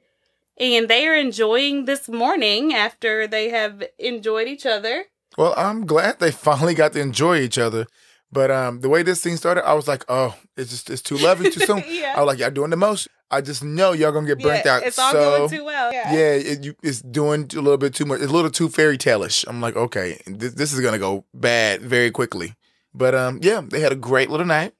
and 0.59 0.87
they 0.87 1.07
are 1.07 1.15
enjoying 1.15 1.85
this 1.85 2.07
morning 2.07 2.73
after 2.73 3.25
they 3.25 3.49
have 3.49 3.83
enjoyed 3.97 4.47
each 4.47 4.65
other. 4.67 5.05
Well, 5.37 5.53
I'm 5.57 5.85
glad 5.87 6.19
they 6.19 6.31
finally 6.49 6.75
got 6.75 6.93
to 6.93 6.99
enjoy 6.99 7.37
each 7.39 7.57
other. 7.57 7.87
But 8.31 8.51
um, 8.51 8.81
the 8.81 8.89
way 8.89 9.01
this 9.01 9.21
thing 9.21 9.37
started, 9.37 9.67
I 9.67 9.73
was 9.73 9.87
like, 9.87 10.05
oh, 10.07 10.35
it's 10.55 10.69
just 10.69 10.89
it's 10.89 11.01
too 11.01 11.17
lovely 11.17 11.49
too 11.49 11.61
soon. 11.61 11.83
yeah, 11.87 12.13
I 12.15 12.21
was 12.21 12.27
like, 12.27 12.39
y'all 12.39 12.51
doing 12.51 12.69
the 12.69 12.77
most. 12.77 13.07
I 13.31 13.41
just 13.41 13.63
know 13.63 13.91
y'all 13.91 14.11
gonna 14.11 14.27
get 14.27 14.39
burnt 14.39 14.65
yeah, 14.65 14.75
out. 14.77 14.83
it's 14.83 14.97
all 14.97 15.11
so 15.11 15.37
going 15.37 15.49
too 15.49 15.65
well. 15.65 15.91
Yeah. 15.93 16.13
yeah, 16.13 16.33
it, 16.33 16.63
you, 16.63 16.75
it's 16.83 17.01
doing 17.01 17.49
a 17.53 17.61
little 17.61 17.77
bit 17.77 17.93
too 17.93 18.05
much. 18.05 18.21
It's 18.21 18.31
a 18.31 18.33
little 18.35 18.51
too 18.51 18.69
fairy 18.69 18.97
tale-ish. 18.97 19.45
I'm 19.47 19.61
like, 19.61 19.75
okay, 19.75 20.19
this, 20.25 20.53
this 20.53 20.73
is 20.73 20.79
gonna 20.79 20.99
go 20.99 21.25
bad 21.33 21.81
very 21.81 22.11
quickly. 22.11 22.53
But 22.93 23.15
um, 23.15 23.39
yeah, 23.41 23.61
they 23.67 23.79
had 23.79 23.91
a 23.91 23.95
great 23.95 24.29
little 24.29 24.45
night, 24.45 24.73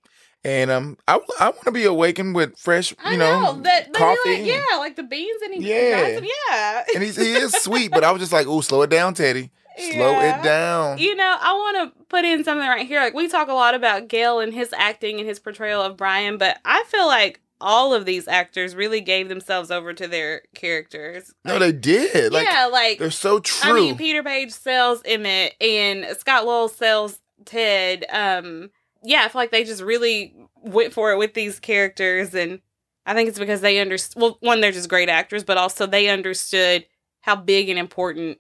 and 0.44 0.72
um, 0.72 0.98
I 1.08 1.20
I 1.40 1.50
want 1.50 1.64
to 1.66 1.72
be 1.72 1.86
awakened 1.86 2.36
with 2.36 2.58
fresh, 2.58 2.94
I 3.04 3.14
you 3.14 3.18
know, 3.18 3.42
know, 3.42 3.62
that 3.62 3.94
coffee. 3.94 4.38
Like, 4.38 4.46
yeah, 4.46 4.78
like 4.78 4.96
the 4.96 5.04
beans 5.04 5.42
and 5.44 5.54
he 5.56 5.70
Yeah. 5.70 6.20
Yeah. 6.20 6.84
and 6.96 7.04
he's, 7.04 7.16
he 7.16 7.34
is 7.34 7.54
sweet, 7.54 7.92
but 7.92 8.04
I 8.04 8.12
was 8.12 8.20
just 8.20 8.34
like, 8.34 8.48
oh, 8.48 8.62
slow 8.62 8.82
it 8.84 8.90
down, 8.90 9.14
Teddy, 9.14 9.52
slow 9.80 10.12
Yeah. 10.20 10.40
it 10.40 10.44
down. 10.44 10.98
You 10.98 11.16
know, 11.16 11.36
I 11.40 11.54
want 11.54 11.94
to 11.98 12.04
put 12.06 12.26
in 12.26 12.44
something 12.44 12.68
right 12.68 12.86
here. 12.88 13.00
Like 13.00 13.14
we 13.14 13.28
talk 13.28 13.48
a 13.48 13.54
lot 13.54 13.76
about 13.76 14.08
Gale 14.08 14.40
and 14.40 14.54
his 14.54 14.74
acting 14.78 15.20
and 15.20 15.28
his 15.28 15.40
portrayal 15.40 15.82
of 15.82 15.98
Brian, 15.98 16.38
but 16.38 16.60
I 16.66 16.84
feel 16.88 17.08
like 17.08 17.42
all 17.62 17.94
of 17.94 18.06
these 18.06 18.28
actors 18.28 18.74
really 18.74 19.02
gave 19.02 19.28
themselves 19.28 19.70
over 19.70 19.94
to 19.94 20.08
their 20.08 20.44
characters. 20.56 21.34
No, 21.44 21.60
they 21.60 21.72
did. 21.74 22.32
Like 22.32 22.48
yeah, 22.48 22.68
like 22.68 23.00
they're 23.00 23.12
so 23.12 23.40
true. 23.40 23.72
I 23.72 23.74
mean, 23.74 23.98
Peter 23.98 24.24
Paige 24.24 24.52
sells 24.52 25.02
Emmett 25.06 25.56
and 25.62 26.06
Scott 26.18 26.46
Lowell 26.46 26.70
sells 26.70 27.20
Ted. 27.46 28.06
Um, 28.10 28.70
yeah, 29.04 29.24
I 29.26 29.28
feel 29.30 29.42
like 29.42 29.52
they 29.52 29.64
just 29.64 29.82
really 29.82 30.34
went 30.62 30.94
for 30.94 31.12
it 31.12 31.18
with 31.18 31.34
these 31.34 31.60
characters, 31.60 32.34
and 32.34 32.62
I 33.06 33.14
think 33.14 33.28
it's 33.30 33.40
because 33.40 33.62
they 33.62 33.80
understood. 33.80 34.22
Well, 34.22 34.38
one, 34.42 34.62
they're 34.62 34.72
just 34.72 34.90
great 34.90 35.10
actors, 35.10 35.44
but 35.44 35.58
also 35.58 35.86
they 35.86 36.08
understood 36.10 36.86
how 37.22 37.36
big 37.36 37.68
and 37.70 37.78
important 37.80 38.40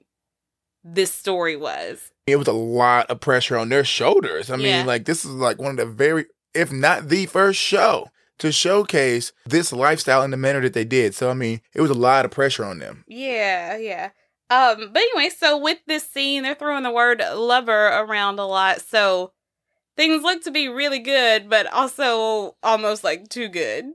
this 0.83 1.13
story 1.13 1.55
was. 1.55 2.11
it 2.27 2.35
was 2.37 2.47
a 2.47 2.53
lot 2.53 3.09
of 3.09 3.19
pressure 3.19 3.57
on 3.57 3.69
their 3.69 3.83
shoulders. 3.83 4.49
I 4.51 4.55
mean, 4.55 4.65
Yeah. 4.67 4.83
like 4.85 5.05
this 5.05 5.25
is 5.25 5.31
like 5.31 5.59
one 5.59 5.71
of 5.71 5.77
the 5.77 5.85
very, 5.85 6.25
if 6.53 6.71
not 6.71 7.09
the 7.09 7.25
first 7.25 7.59
show 7.59 8.09
to 8.37 8.51
showcase 8.51 9.33
this 9.45 9.73
lifestyle 9.73 10.21
in 10.23 10.31
the 10.31 10.37
manner 10.37 10.61
that 10.61 10.73
they 10.73 10.85
did. 10.85 11.13
So 11.15 11.29
I 11.29 11.33
mean, 11.33 11.61
it 11.73 11.81
was 11.81 11.89
a 11.91 11.95
lot 11.95 12.25
of 12.25 12.31
pressure 12.31 12.63
on 12.63 12.79
them. 12.79 13.03
Yeah, 13.07 13.77
yeah. 13.77 14.09
Um, 14.51 14.89
but 14.93 15.01
anyway, 15.01 15.29
so 15.29 15.57
with 15.57 15.79
this 15.87 16.07
scene, 16.09 16.43
they're 16.43 16.55
throwing 16.55 16.83
the 16.83 16.91
word 16.91 17.19
lover 17.35 17.87
around 17.87 18.39
a 18.39 18.45
lot, 18.45 18.81
so 18.81 19.33
things 19.97 20.23
look 20.23 20.43
to 20.43 20.51
be 20.51 20.67
really 20.69 20.99
good, 20.99 21.49
but 21.49 21.65
also 21.73 22.55
almost 22.63 23.03
like 23.03 23.27
too 23.29 23.47
good. 23.49 23.85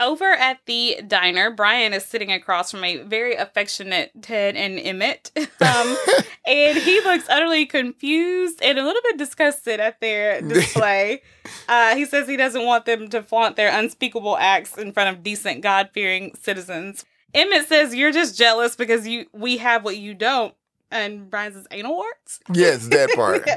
Over 0.00 0.32
at 0.32 0.58
the 0.66 1.00
diner, 1.06 1.50
Brian 1.52 1.92
is 1.92 2.04
sitting 2.04 2.32
across 2.32 2.72
from 2.72 2.82
a 2.82 2.96
very 2.98 3.36
affectionate 3.36 4.10
Ted 4.22 4.56
and 4.56 4.78
Emmett. 4.78 5.30
Um, 5.60 5.96
and 6.46 6.76
he 6.76 7.00
looks 7.00 7.26
utterly 7.30 7.64
confused 7.64 8.60
and 8.60 8.78
a 8.78 8.84
little 8.84 9.00
bit 9.02 9.16
disgusted 9.16 9.80
at 9.80 9.98
their 10.00 10.40
display. 10.48 11.22
Uh, 11.68 11.94
he 11.96 12.04
says 12.04 12.28
he 12.28 12.36
doesn't 12.36 12.64
want 12.66 12.84
them 12.84 13.08
to 13.08 13.22
flaunt 13.22 13.56
their 13.56 13.70
unspeakable 13.76 14.36
acts 14.36 14.76
in 14.76 14.92
front 14.92 15.16
of 15.16 15.22
decent, 15.22 15.62
God 15.62 15.88
fearing 15.94 16.34
citizens. 16.38 17.06
Emmett 17.32 17.66
says 17.66 17.94
you're 17.94 18.12
just 18.12 18.36
jealous 18.36 18.76
because 18.76 19.06
you 19.08 19.26
we 19.32 19.56
have 19.56 19.84
what 19.84 19.96
you 19.96 20.12
don't. 20.12 20.54
And 20.90 21.30
Brian 21.30 21.54
says 21.54 21.66
anal 21.70 21.94
warts. 21.94 22.40
yes, 22.52 22.88
that 22.88 23.10
part. 23.14 23.48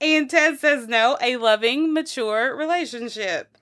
and 0.00 0.30
Ted 0.30 0.58
says 0.58 0.88
no, 0.88 1.18
a 1.20 1.36
loving, 1.36 1.92
mature 1.92 2.56
relationship. 2.56 3.58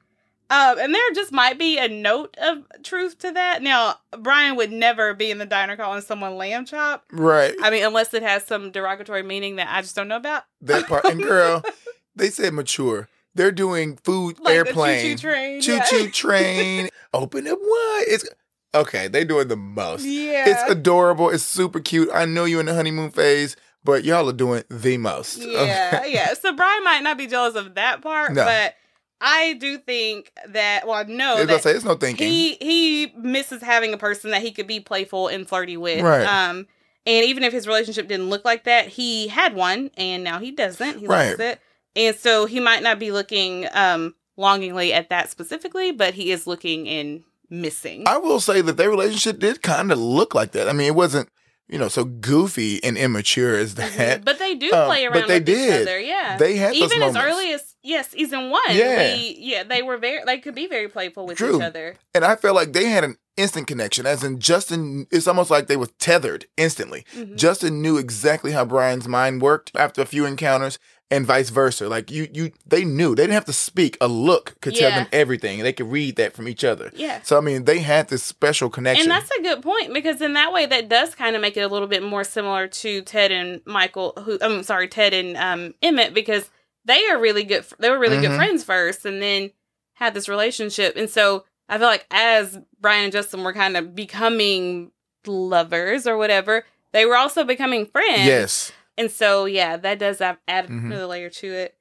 Um, 0.50 0.78
and 0.80 0.92
there 0.92 1.10
just 1.14 1.30
might 1.32 1.58
be 1.58 1.78
a 1.78 1.86
note 1.88 2.36
of 2.42 2.58
truth 2.82 3.18
to 3.20 3.30
that. 3.32 3.62
Now, 3.62 3.94
Brian 4.18 4.56
would 4.56 4.72
never 4.72 5.14
be 5.14 5.30
in 5.30 5.38
the 5.38 5.46
diner 5.46 5.76
calling 5.76 6.02
someone 6.02 6.36
lamb 6.36 6.64
chop. 6.66 7.04
Right. 7.12 7.54
I 7.62 7.70
mean, 7.70 7.84
unless 7.84 8.12
it 8.14 8.22
has 8.22 8.44
some 8.44 8.72
derogatory 8.72 9.22
meaning 9.22 9.56
that 9.56 9.68
I 9.70 9.80
just 9.80 9.94
don't 9.94 10.08
know 10.08 10.16
about. 10.16 10.42
That 10.62 10.86
part. 10.88 11.04
And 11.04 11.22
girl, 11.22 11.62
they 12.16 12.30
said 12.30 12.52
mature. 12.52 13.08
They're 13.34 13.52
doing 13.52 13.96
food 14.02 14.40
Like 14.40 14.54
airplane. 14.56 14.96
the 15.02 15.14
choo-choo 15.14 15.28
train. 15.30 15.60
Choo 15.62 15.72
yeah. 16.04 16.10
train. 16.10 16.88
Open 17.14 17.46
up 17.46 17.58
wide. 17.60 18.04
It's 18.08 18.28
okay. 18.74 19.06
They 19.06 19.24
doing 19.24 19.46
the 19.46 19.56
most. 19.56 20.04
Yeah. 20.04 20.48
It's 20.48 20.70
adorable. 20.70 21.30
It's 21.30 21.44
super 21.44 21.78
cute. 21.78 22.08
I 22.12 22.24
know 22.24 22.44
you're 22.44 22.58
in 22.60 22.66
the 22.66 22.74
honeymoon 22.74 23.12
phase, 23.12 23.54
but 23.84 24.02
y'all 24.04 24.28
are 24.28 24.32
doing 24.32 24.64
the 24.68 24.96
most. 24.96 25.38
yeah, 25.38 26.04
yeah. 26.06 26.34
So 26.34 26.52
Brian 26.52 26.82
might 26.82 27.04
not 27.04 27.16
be 27.16 27.28
jealous 27.28 27.54
of 27.54 27.76
that 27.76 28.02
part, 28.02 28.32
No. 28.32 28.44
but 28.44 28.74
I 29.20 29.54
do 29.54 29.78
think 29.78 30.32
that. 30.48 30.86
Well, 30.86 31.04
no, 31.06 31.36
I 31.36 31.44
was 31.44 31.62
say 31.62 31.72
it's 31.72 31.84
no 31.84 31.94
thinking. 31.96 32.26
he 32.28 32.54
he 32.60 33.12
misses 33.16 33.62
having 33.62 33.92
a 33.92 33.98
person 33.98 34.30
that 34.30 34.42
he 34.42 34.50
could 34.52 34.66
be 34.66 34.80
playful 34.80 35.28
and 35.28 35.46
flirty 35.48 35.76
with. 35.76 36.02
Right. 36.02 36.24
Um, 36.24 36.66
and 37.06 37.24
even 37.26 37.42
if 37.44 37.52
his 37.52 37.66
relationship 37.66 38.08
didn't 38.08 38.28
look 38.30 38.44
like 38.44 38.64
that, 38.64 38.88
he 38.88 39.28
had 39.28 39.54
one, 39.54 39.90
and 39.96 40.22
now 40.24 40.38
he 40.38 40.50
doesn't. 40.50 40.98
He 40.98 41.06
likes 41.06 41.38
Right. 41.38 41.48
it, 41.52 41.60
and 41.96 42.16
so 42.16 42.46
he 42.46 42.60
might 42.60 42.82
not 42.82 42.98
be 42.98 43.10
looking 43.10 43.66
um 43.72 44.14
longingly 44.36 44.92
at 44.92 45.10
that 45.10 45.30
specifically, 45.30 45.92
but 45.92 46.14
he 46.14 46.30
is 46.32 46.46
looking 46.46 46.88
and 46.88 47.22
missing. 47.50 48.04
I 48.06 48.16
will 48.16 48.40
say 48.40 48.60
that 48.62 48.76
their 48.76 48.88
relationship 48.90 49.38
did 49.38 49.60
kind 49.62 49.92
of 49.92 49.98
look 49.98 50.34
like 50.34 50.52
that. 50.52 50.68
I 50.68 50.72
mean, 50.72 50.86
it 50.86 50.94
wasn't, 50.94 51.28
you 51.68 51.78
know, 51.78 51.88
so 51.88 52.04
goofy 52.04 52.82
and 52.82 52.96
immature 52.96 53.56
as 53.56 53.74
that. 53.74 54.24
but 54.24 54.38
they 54.38 54.54
do 54.54 54.72
Um, 54.72 54.86
play 54.86 55.06
but 55.08 55.26
they 55.28 55.40
with 55.40 55.48
each 55.48 55.54
did. 55.56 55.82
other. 55.82 56.00
Yeah, 56.00 56.36
They 56.38 56.56
had 56.56 56.70
those 56.70 56.76
even 56.92 57.02
as 57.02 57.14
moments. 57.14 57.18
early 57.36 57.52
as 57.52 57.69
yes, 57.82 58.10
season 58.10 58.50
one. 58.50 58.60
Yeah. 58.70 59.14
we, 59.14 59.36
yeah, 59.38 59.62
they 59.62 59.82
were 59.82 59.98
very 59.98 60.22
they 60.24 60.38
could 60.38 60.54
be 60.54 60.66
very 60.66 60.88
playful 60.88 61.26
with 61.26 61.38
True. 61.38 61.56
each 61.56 61.62
other. 61.62 61.96
And 62.14 62.24
I 62.24 62.36
felt 62.36 62.54
like 62.54 62.72
they 62.72 62.86
had 62.86 63.04
an 63.04 63.16
instant 63.36 63.66
connection, 63.66 64.06
as 64.06 64.22
in 64.22 64.38
Justin, 64.38 65.06
it's 65.10 65.26
almost 65.26 65.50
like 65.50 65.66
they 65.66 65.76
were 65.76 65.88
tethered 65.98 66.46
instantly. 66.56 67.04
Mhm. 67.16 67.36
Justin 67.36 67.80
knew 67.80 67.96
exactly 67.96 68.52
how 68.52 68.64
Brian's 68.64 69.08
mind 69.08 69.40
worked 69.40 69.72
after 69.74 70.02
a 70.02 70.06
few 70.06 70.26
encounters 70.26 70.78
and 71.10 71.26
vice 71.26 71.50
versa. 71.50 71.88
Like 71.88 72.10
you, 72.10 72.28
you, 72.32 72.52
they 72.66 72.84
knew 72.84 73.14
they 73.14 73.22
didn't 73.24 73.34
have 73.34 73.44
to 73.46 73.52
speak. 73.52 73.96
A 74.00 74.06
look 74.08 74.60
could 74.60 74.74
tell 74.76 74.90
them 74.90 75.08
everything. 75.12 75.60
They 75.62 75.72
could 75.72 75.90
read 75.90 76.16
that 76.16 76.34
from 76.34 76.46
each 76.48 76.62
other. 76.64 76.92
Yeah. 76.94 77.20
So 77.22 77.36
I 77.36 77.40
mean, 77.40 77.64
they 77.64 77.80
had 77.80 78.08
this 78.08 78.22
special 78.22 78.70
connection. 78.70 79.10
And 79.10 79.10
that's 79.10 79.30
a 79.30 79.42
good 79.42 79.62
point 79.62 79.92
because 79.92 80.20
in 80.20 80.34
that 80.34 80.52
way, 80.52 80.66
that 80.66 80.88
does 80.88 81.14
kind 81.14 81.34
of 81.34 81.42
make 81.42 81.56
it 81.56 81.62
a 81.62 81.68
little 81.68 81.88
bit 81.88 82.02
more 82.02 82.24
similar 82.24 82.68
to 82.68 83.02
Ted 83.02 83.32
and 83.32 83.60
Michael. 83.64 84.12
Who 84.24 84.38
I'm 84.40 84.62
sorry, 84.62 84.86
Ted 84.88 85.12
and 85.12 85.36
um, 85.36 85.74
Emmett 85.82 86.14
because 86.14 86.48
they 86.84 87.06
are 87.08 87.18
really 87.18 87.44
good. 87.44 87.64
They 87.78 87.90
were 87.90 87.98
really 87.98 88.16
Mhm. 88.16 88.22
good 88.22 88.36
friends 88.36 88.64
first, 88.64 89.04
and 89.04 89.20
then 89.22 89.50
had 89.94 90.14
this 90.14 90.28
relationship. 90.28 90.96
And 90.96 91.08
so 91.10 91.44
I 91.68 91.78
feel 91.78 91.86
like 91.86 92.06
as 92.10 92.58
Brian 92.80 93.04
and 93.04 93.12
Justin 93.12 93.44
were 93.44 93.52
kind 93.52 93.76
of 93.76 93.94
becoming 93.94 94.90
lovers 95.26 96.06
or 96.06 96.16
whatever, 96.16 96.64
they 96.92 97.04
were 97.04 97.16
also 97.16 97.44
becoming 97.44 97.86
friends. 97.86 98.24
yes. 98.26 98.72
And 98.98 99.10
so, 99.10 99.44
yeah, 99.46 99.76
that 99.78 99.98
does 99.98 100.20
add, 100.20 100.38
Mhm. 100.48 100.86
another 100.86 101.06
layer 101.06 101.30
to 101.30 101.46
it. 101.52 101.76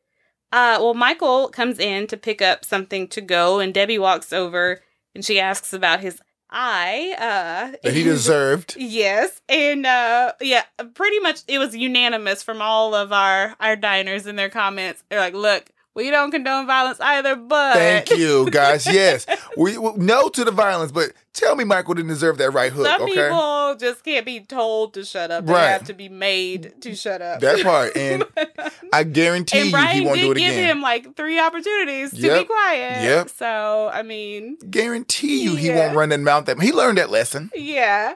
Uh, 0.51 0.77
well, 0.79 0.93
Michael 0.93 1.49
comes 1.49 1.77
in 1.79 2.07
to 2.07 2.17
pick 2.17 2.41
up 2.41 2.63
something 2.63 3.07
to 3.09 3.21
go, 3.21 3.59
and 3.59 3.73
Debbie 3.73 3.99
walks 3.99 4.31
over 4.31 4.81
and 5.15 5.25
she 5.25 5.39
asks 5.39 5.73
about 5.73 5.99
his 5.99 6.21
eye. 6.51 7.15
Uh, 7.17 7.77
That 7.83 7.93
he 7.93 8.03
deserved. 8.15 8.75
Yes, 8.77 9.41
and 9.49 9.85
uh, 9.85 10.33
yeah, 10.41 10.63
pretty 10.93 11.19
much 11.19 11.41
it 11.47 11.59
was 11.59 11.75
unanimous 11.75 12.43
from 12.43 12.61
all 12.61 12.93
of 12.95 13.11
our 13.11 13.55
our 13.59 13.75
diners 13.75 14.27
in 14.27 14.35
their 14.35 14.49
comments. 14.49 15.03
They're 15.09 15.19
like, 15.19 15.33
"Look, 15.33 15.65
we 15.95 16.11
don't 16.11 16.31
condone 16.31 16.67
violence 16.67 16.99
either, 16.99 17.35
but 17.35 17.73
Thank 17.75 18.11
you, 18.11 18.49
guys. 18.51 18.85
Yes, 18.85 19.25
we, 19.57 19.77
we 19.77 19.91
no 19.97 20.29
to 20.29 20.45
the 20.45 20.51
violence, 20.51 20.91
but 20.91 21.11
tell 21.33 21.55
me, 21.55 21.63
Michael 21.63 21.95
didn't 21.95 22.09
deserve 22.09 22.37
that 22.37 22.51
right 22.51 22.71
hook. 22.71 22.85
Some 22.85 23.01
okay, 23.01 23.13
people 23.13 23.75
just 23.79 24.03
can't 24.03 24.25
be 24.25 24.39
told 24.41 24.93
to 24.93 25.03
shut 25.03 25.31
up. 25.31 25.45
They 25.45 25.53
Right. 25.53 25.67
have 25.69 25.85
to 25.85 25.93
be 25.93 26.07
made 26.09 26.81
to 26.81 26.95
shut 26.95 27.21
up. 27.21 27.39
that 27.41 27.63
part, 27.63 27.97
and 27.97 28.23
I 28.93 29.03
guarantee 29.03 29.57
and 29.57 29.65
you, 29.67 29.71
Brian 29.71 29.97
he 30.01 30.05
won't 30.05 30.19
do 30.21 30.31
it 30.31 30.37
give 30.37 30.51
again. 30.53 30.77
him 30.77 30.81
like 30.81 31.15
three 31.15 31.39
opportunities 31.39 32.11
to 32.11 32.17
Yep. 32.21 32.41
be 32.41 32.45
quiet. 32.45 33.03
Yep. 33.03 33.29
So 33.29 33.89
I 33.91 34.03
mean, 34.03 34.57
guarantee 34.69 35.43
you, 35.43 35.55
he 35.55 35.69
won't 35.71 35.95
run 35.95 36.11
and 36.11 36.23
mount. 36.23 36.45
That 36.45 36.61
he 36.61 36.71
learned 36.71 36.97
that 36.99 37.09
lesson. 37.09 37.49
yeah. 37.55 38.13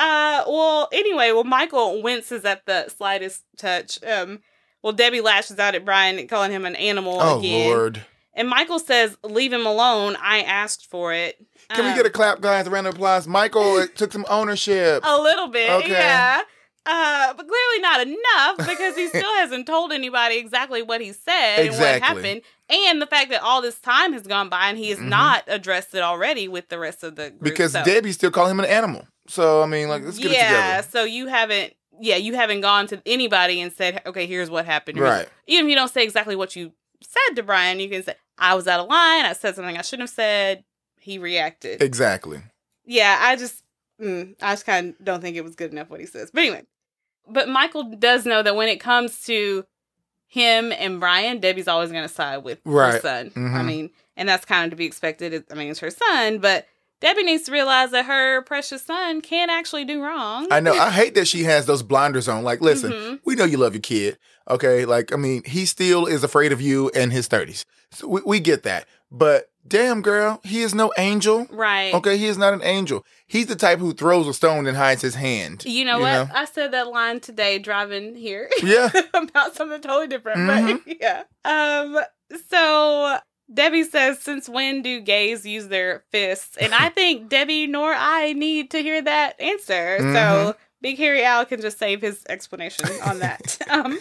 Uh, 0.00 0.44
well, 0.46 0.88
anyway, 0.92 1.32
well, 1.32 1.42
Michael 1.42 2.02
winces 2.02 2.44
at 2.44 2.64
the 2.66 2.88
slightest 2.88 3.42
touch. 3.56 3.98
Um, 4.04 4.38
well, 4.82 4.92
Debbie 4.92 5.20
lashes 5.20 5.58
out 5.58 5.74
at 5.74 5.84
Brian, 5.84 6.26
calling 6.28 6.50
him 6.52 6.64
an 6.64 6.76
animal 6.76 7.18
Oh 7.20 7.38
again. 7.38 7.70
Lord! 7.70 8.02
And 8.34 8.48
Michael 8.48 8.78
says, 8.78 9.16
"Leave 9.24 9.52
him 9.52 9.66
alone. 9.66 10.16
I 10.22 10.42
asked 10.42 10.88
for 10.88 11.12
it." 11.12 11.36
Can 11.70 11.84
we 11.84 11.90
Um, 11.90 11.96
get 11.96 12.06
a 12.06 12.10
clap, 12.10 12.40
guys? 12.40 12.66
A 12.66 12.70
round 12.70 12.86
of 12.86 12.94
applause. 12.94 13.26
Michael 13.26 13.86
took 13.88 14.12
some 14.12 14.24
ownership. 14.28 15.00
a 15.04 15.20
little 15.20 15.48
bit? 15.48 15.68
Okay. 15.70 15.90
Yeah. 15.90 16.40
Uh, 16.86 17.34
but 17.34 17.46
clearly 17.46 17.80
not 17.80 18.00
enough 18.00 18.56
because 18.66 18.96
he 18.96 19.08
still 19.08 19.34
hasn't 19.36 19.66
told 19.66 19.92
anybody 19.92 20.38
exactly 20.38 20.80
what 20.80 21.02
he 21.02 21.12
said 21.12 21.58
and 21.58 21.68
what 21.70 21.96
Exactly. 21.96 22.00
happened, 22.22 22.42
and 22.70 23.02
the 23.02 23.06
fact 23.06 23.28
that 23.28 23.42
all 23.42 23.60
this 23.60 23.78
time 23.78 24.14
has 24.14 24.26
gone 24.26 24.48
by 24.48 24.68
and 24.70 24.78
he 24.78 24.88
has 24.88 24.98
Mhm. 24.98 25.08
not 25.08 25.44
addressed 25.48 25.94
it 25.94 26.00
already 26.02 26.48
with 26.48 26.70
the 26.70 26.78
rest 26.78 27.04
of 27.04 27.16
the 27.16 27.28
group. 27.30 27.42
because 27.42 27.72
so. 27.72 27.84
Debbie 27.84 28.12
still 28.12 28.30
calling 28.30 28.52
him 28.52 28.60
an 28.60 28.66
animal. 28.66 29.06
So 29.26 29.62
I 29.62 29.66
mean, 29.66 29.88
like, 29.88 30.02
let's 30.02 30.16
get 30.16 30.30
yeah, 30.30 30.78
it 30.78 30.82
together. 30.84 30.88
so 30.90 31.04
you 31.04 31.26
haven't, 31.26 31.74
yeah, 32.00 32.16
you 32.16 32.34
haven't 32.34 32.60
gone 32.60 32.86
to 32.88 33.02
anybody 33.06 33.60
and 33.60 33.72
said, 33.72 34.02
okay, 34.06 34.26
here's 34.26 34.50
what 34.50 34.64
happened. 34.66 34.98
Here's- 34.98 35.10
Right. 35.20 35.28
Even 35.46 35.66
if 35.66 35.70
you 35.70 35.76
don't 35.76 35.90
say 35.92 36.02
exactly 36.04 36.36
what 36.36 36.54
you 36.56 36.72
said 37.02 37.36
to 37.36 37.42
Brian, 37.42 37.80
you 37.80 37.88
can 37.88 38.02
say, 38.02 38.14
I 38.38 38.54
was 38.54 38.66
out 38.68 38.80
of 38.80 38.88
line. 38.88 39.24
I 39.24 39.32
said 39.32 39.54
something 39.56 39.76
I 39.76 39.82
shouldn't 39.82 40.08
have 40.08 40.14
said. 40.14 40.64
He 41.00 41.18
reacted. 41.18 41.82
Exactly. 41.82 42.42
yeah, 42.84 43.18
I 43.20 43.36
just, 43.36 43.62
mm, 44.00 44.34
I 44.42 44.52
just 44.52 44.66
kind 44.66 44.94
of 44.98 45.04
don't 45.04 45.20
think 45.20 45.36
it 45.36 45.44
was 45.44 45.54
good 45.54 45.72
enough 45.72 45.90
what 45.90 46.00
he 46.00 46.06
says. 46.06 46.30
But 46.32 46.40
anyway, 46.40 46.62
but 47.28 47.48
Michael 47.48 47.84
does 47.84 48.24
know 48.26 48.42
that 48.42 48.56
when 48.56 48.68
it 48.68 48.80
comes 48.80 49.22
to 49.24 49.64
him 50.26 50.72
and 50.72 51.00
Brian, 51.00 51.40
Debbie's 51.40 51.68
always 51.68 51.90
going 51.90 52.02
to 52.06 52.08
side 52.12 52.38
with 52.38 52.60
her 52.64 52.70
Right. 52.70 53.02
son. 53.02 53.32
I 53.36 53.38
Mhm. 53.40 53.64
mean, 53.64 53.90
and 54.16 54.28
that's 54.28 54.44
kind 54.44 54.64
of 54.64 54.70
to 54.70 54.76
be 54.76 54.84
expected. 54.86 55.44
I 55.50 55.54
mean, 55.54 55.70
it's 55.70 55.80
her 55.80 55.90
son, 55.90 56.38
but 56.38 56.66
Debbie 57.00 57.22
needs 57.22 57.44
to 57.44 57.52
realize 57.52 57.90
that 57.92 58.06
her 58.06 58.42
precious 58.42 58.82
son 58.84 59.20
can't 59.20 59.50
actually 59.50 59.84
do 59.84 60.02
wrong. 60.02 60.48
I 60.50 60.60
know. 60.60 60.72
I 60.72 60.90
hate 60.90 61.14
that 61.14 61.28
she 61.28 61.44
has 61.44 61.66
those 61.66 61.82
blinders 61.82 62.28
on. 62.28 62.42
Like, 62.42 62.60
listen, 62.60 62.92
Mhm. 62.92 63.20
we 63.24 63.34
know 63.36 63.44
you 63.44 63.56
love 63.56 63.74
your 63.74 63.80
kid. 63.82 64.18
Okay. 64.50 64.84
Like, 64.84 65.12
I 65.12 65.16
mean, 65.16 65.42
he 65.44 65.64
still 65.66 66.06
is 66.06 66.24
afraid 66.24 66.50
of 66.52 66.60
you 66.60 66.88
in 66.90 67.10
his 67.10 67.28
30s. 67.28 67.64
So 67.92 68.08
we, 68.08 68.20
we 68.26 68.40
get 68.40 68.64
that. 68.64 68.86
But 69.12 69.48
damn, 69.66 70.02
girl, 70.02 70.40
he 70.42 70.62
is 70.62 70.74
no 70.74 70.92
angel. 70.98 71.46
Right. 71.50 71.94
Okay. 71.94 72.16
He 72.18 72.26
is 72.26 72.36
not 72.38 72.52
an 72.52 72.62
angel. 72.64 73.04
He's 73.26 73.46
the 73.46 73.56
type 73.56 73.78
who 73.78 73.92
throws 73.92 74.26
a 74.26 74.34
stone 74.34 74.66
and 74.66 74.76
hides 74.76 75.02
his 75.02 75.14
hand. 75.14 75.64
You 75.66 75.84
know 75.84 76.00
what? 76.00 76.30
I 76.34 76.46
said 76.46 76.72
that 76.72 76.88
line 76.88 77.20
today 77.20 77.58
driving 77.58 78.14
here 78.16 78.50
Yeah. 78.62 78.90
about 79.14 79.54
something 79.54 79.80
totally 79.80 80.08
different. 80.08 80.38
Mhm. 80.40 80.82
But 80.84 80.96
yeah. 81.00 81.22
Um 81.44 82.00
so 82.50 83.18
Debbie 83.52 83.84
says, 83.84 84.20
Since 84.20 84.48
when 84.48 84.82
do 84.82 85.00
gays 85.00 85.46
use 85.46 85.68
their 85.68 86.04
fists? 86.10 86.56
And 86.56 86.74
I 86.74 86.88
think 86.90 87.28
Debbie 87.28 87.66
nor 87.66 87.92
I 87.94 88.32
need 88.34 88.70
to 88.72 88.78
hear 88.82 89.00
that 89.02 89.40
answer. 89.40 89.98
So 89.98 90.04
Mhm. 90.04 90.54
Big 90.80 90.98
Harry 90.98 91.24
Al 91.24 91.44
can 91.44 91.60
just 91.60 91.78
save 91.78 92.00
his 92.00 92.24
explanation 92.28 92.86
on 93.04 93.18
that. 93.18 93.58
um, 93.70 93.98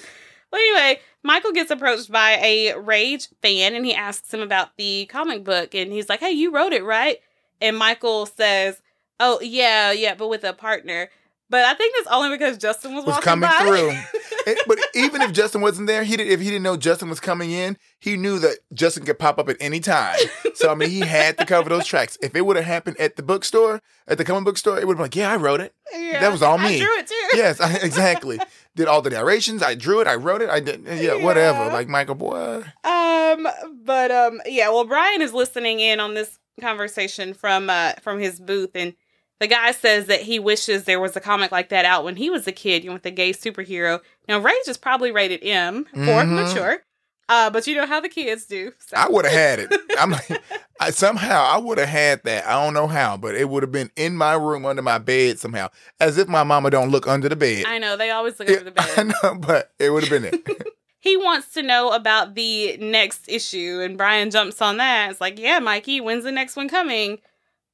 but 0.51 0.60
anyway, 0.60 1.00
Michael 1.24 1.51
gets 1.51 1.72
approached 1.72 2.12
by 2.12 2.34
a 2.44 2.77
Rage 2.77 3.30
fan 3.42 3.74
and 3.75 3.86
he 3.86 3.94
asks 3.96 4.34
him 4.34 4.42
about 4.42 4.77
the 4.77 5.06
comic 5.08 5.44
book. 5.44 5.74
And 5.74 5.92
he's 5.92 6.08
like, 6.10 6.20
Hey, 6.20 6.32
you 6.32 6.51
wrote 6.51 6.74
it, 6.74 6.84
right? 6.84 7.18
And 7.62 7.77
Michael 7.77 8.25
says, 8.27 8.82
Oh, 9.20 9.39
yeah, 9.42 9.92
yeah, 9.92 10.13
but 10.13 10.27
with 10.27 10.44
a 10.44 10.54
partner. 10.54 11.10
But 11.50 11.63
I 11.66 11.74
think 11.74 11.96
that's 11.98 12.13
only 12.16 12.30
because 12.30 12.58
Justin 12.58 12.94
was, 12.94 13.06
Was 13.06 13.13
walking 13.13 13.24
coming 13.24 13.50
by. 13.50 13.58
through. 13.66 13.92
It- 14.48 14.58
but 14.68 14.80
even 14.96 15.22
if 15.22 15.32
Justin 15.34 15.62
wasn't 15.62 15.88
there, 15.88 16.04
he 16.04 16.16
did, 16.18 16.27
if 16.27 16.39
he 16.39 16.48
didn't 16.48 16.63
know 16.63 16.77
Justin 16.77 17.10
was 17.10 17.20
coming 17.20 17.51
in, 17.51 17.77
he 18.00 18.16
knew 18.18 18.39
that 18.39 18.58
Justin 18.74 19.04
could 19.06 19.20
pop 19.20 19.38
up 19.39 19.50
at 19.50 19.58
any 19.60 19.80
time. 19.80 20.18
So 20.56 20.72
I 20.72 20.75
mean, 20.75 20.89
he 20.89 21.01
had 21.01 21.38
to 21.38 21.46
cover 21.46 21.70
those 21.70 21.86
tracks. 21.86 22.18
If 22.22 22.36
it 22.36 22.42
would 22.46 22.56
have 22.56 22.66
happened 22.66 22.98
at 23.00 23.16
the 23.16 23.24
bookstore, 23.24 23.82
at 24.08 24.18
the 24.18 24.25
comic 24.25 24.46
book 24.46 24.58
store, 24.58 24.80
it 24.80 24.88
would 24.88 24.94
have 24.94 24.98
been 24.98 25.04
like, 25.04 25.16
yeah, 25.16 25.32
I 25.32 25.36
wrote 25.36 25.60
it. 25.62 25.74
Yeah, 25.94 26.20
That 26.22 26.32
was 26.32 26.42
all 26.42 26.58
me. 26.58 26.75
I 26.75 26.80
drew 26.80 26.98
it 26.98 27.08
too. 27.08 27.38
Yes, 27.38 27.60
I, 27.62 27.74
exactly. 27.75 28.39
did 28.75 28.88
all 28.88 29.01
the 29.01 29.10
narrations. 29.10 29.62
I 29.62 29.75
drew 29.75 30.00
it. 30.01 30.08
I 30.08 30.16
wrote 30.16 30.42
it. 30.42 30.50
I 30.50 30.60
did. 30.60 30.84
Yeah, 30.86 31.24
whatever. 31.24 31.66
Like 31.72 31.88
Michael, 31.88 32.16
boy. 32.16 32.63
Um, 32.84 33.48
but 33.84 34.12
um, 34.12 34.42
yeah. 34.46 34.70
Well, 34.70 34.86
Brian 34.86 35.22
is 35.22 35.34
listening 35.34 35.80
in 35.80 36.00
on 36.00 36.13
this 36.13 36.39
conversation 36.62 37.34
from 37.36 37.70
uh 37.70 37.94
from 38.01 38.20
his 38.20 38.39
booth, 38.39 38.72
and 38.75 38.94
the 39.39 39.48
guy 39.48 39.72
says 39.72 40.08
that 40.08 40.22
he 40.22 40.39
wishes 40.39 40.84
there 40.84 41.00
was 41.00 41.15
a 41.15 41.20
comic 41.20 41.51
like 41.51 41.70
that 41.70 41.86
out 41.86 42.03
when 42.03 42.15
he 42.15 42.29
was 42.29 42.48
a 42.48 42.51
kid, 42.51 42.84
you 42.84 42.89
know, 42.89 42.96
with 42.96 43.06
a 43.06 43.12
gay 43.12 43.32
superhero. 43.34 44.01
Now, 44.27 44.39
Rage 44.39 44.67
is 44.67 44.77
probably 44.77 45.12
rated 45.12 45.44
M 45.44 45.86
for 45.86 46.24
Mhm. 46.24 46.36
mature, 46.36 46.84
uh, 47.29 47.50
but 47.50 47.67
you 47.67 47.75
know 47.75 47.86
how 47.86 48.00
the 48.00 48.10
kids 48.10 48.46
do. 48.46 48.74
So. 48.79 48.98
I 48.98 49.08
would 49.10 49.25
have 49.25 49.34
had 49.34 49.60
it. 49.60 49.74
I'm 50.00 50.12
like, 50.12 50.41
I, 50.79 50.91
somehow 50.91 51.44
I 51.44 51.58
would 51.58 51.77
have 51.77 51.89
had 51.89 52.24
that. 52.24 52.46
I 52.48 52.63
don't 52.63 52.74
know 52.74 52.88
how, 52.88 53.17
but 53.17 53.36
it 53.36 53.50
would 53.50 53.63
have 53.63 53.72
been 53.72 53.91
in 53.96 54.15
my 54.15 54.34
room 54.34 54.65
under 54.65 54.82
my 54.82 54.98
bed 54.98 55.39
somehow, 55.39 55.70
as 56.00 56.17
if 56.17 56.27
my 56.27 56.44
mama 56.44 56.70
don't 56.70 56.89
look 56.89 57.08
under 57.08 57.29
the 57.29 57.36
bed. 57.36 57.65
I 57.67 57.77
know 57.79 57.96
they 57.98 58.12
always 58.12 58.39
look 58.39 58.50
Yeah, 58.50 58.56
over 58.58 58.70
the 58.72 58.74
I 58.82 59.03
bed. 59.03 59.13
know, 59.24 59.36
but 59.36 59.72
it 59.79 59.89
would 59.91 60.03
have 60.03 60.10
been 60.10 60.24
there. 60.24 60.56
he 61.00 61.15
wants 61.17 61.53
to 61.53 61.62
know 61.63 61.91
about 61.91 62.36
the 62.36 62.77
next 62.77 63.29
issue, 63.29 63.82
and 63.84 63.98
Brian 63.98 64.29
jumps 64.32 64.62
on 64.62 64.77
that. 64.77 65.12
It's 65.12 65.22
like, 65.22 65.38
yeah, 65.39 65.60
Mikey, 65.60 66.01
when's 66.01 66.24
the 66.24 66.32
next 66.32 66.56
one 66.56 66.70
coming? 66.70 67.20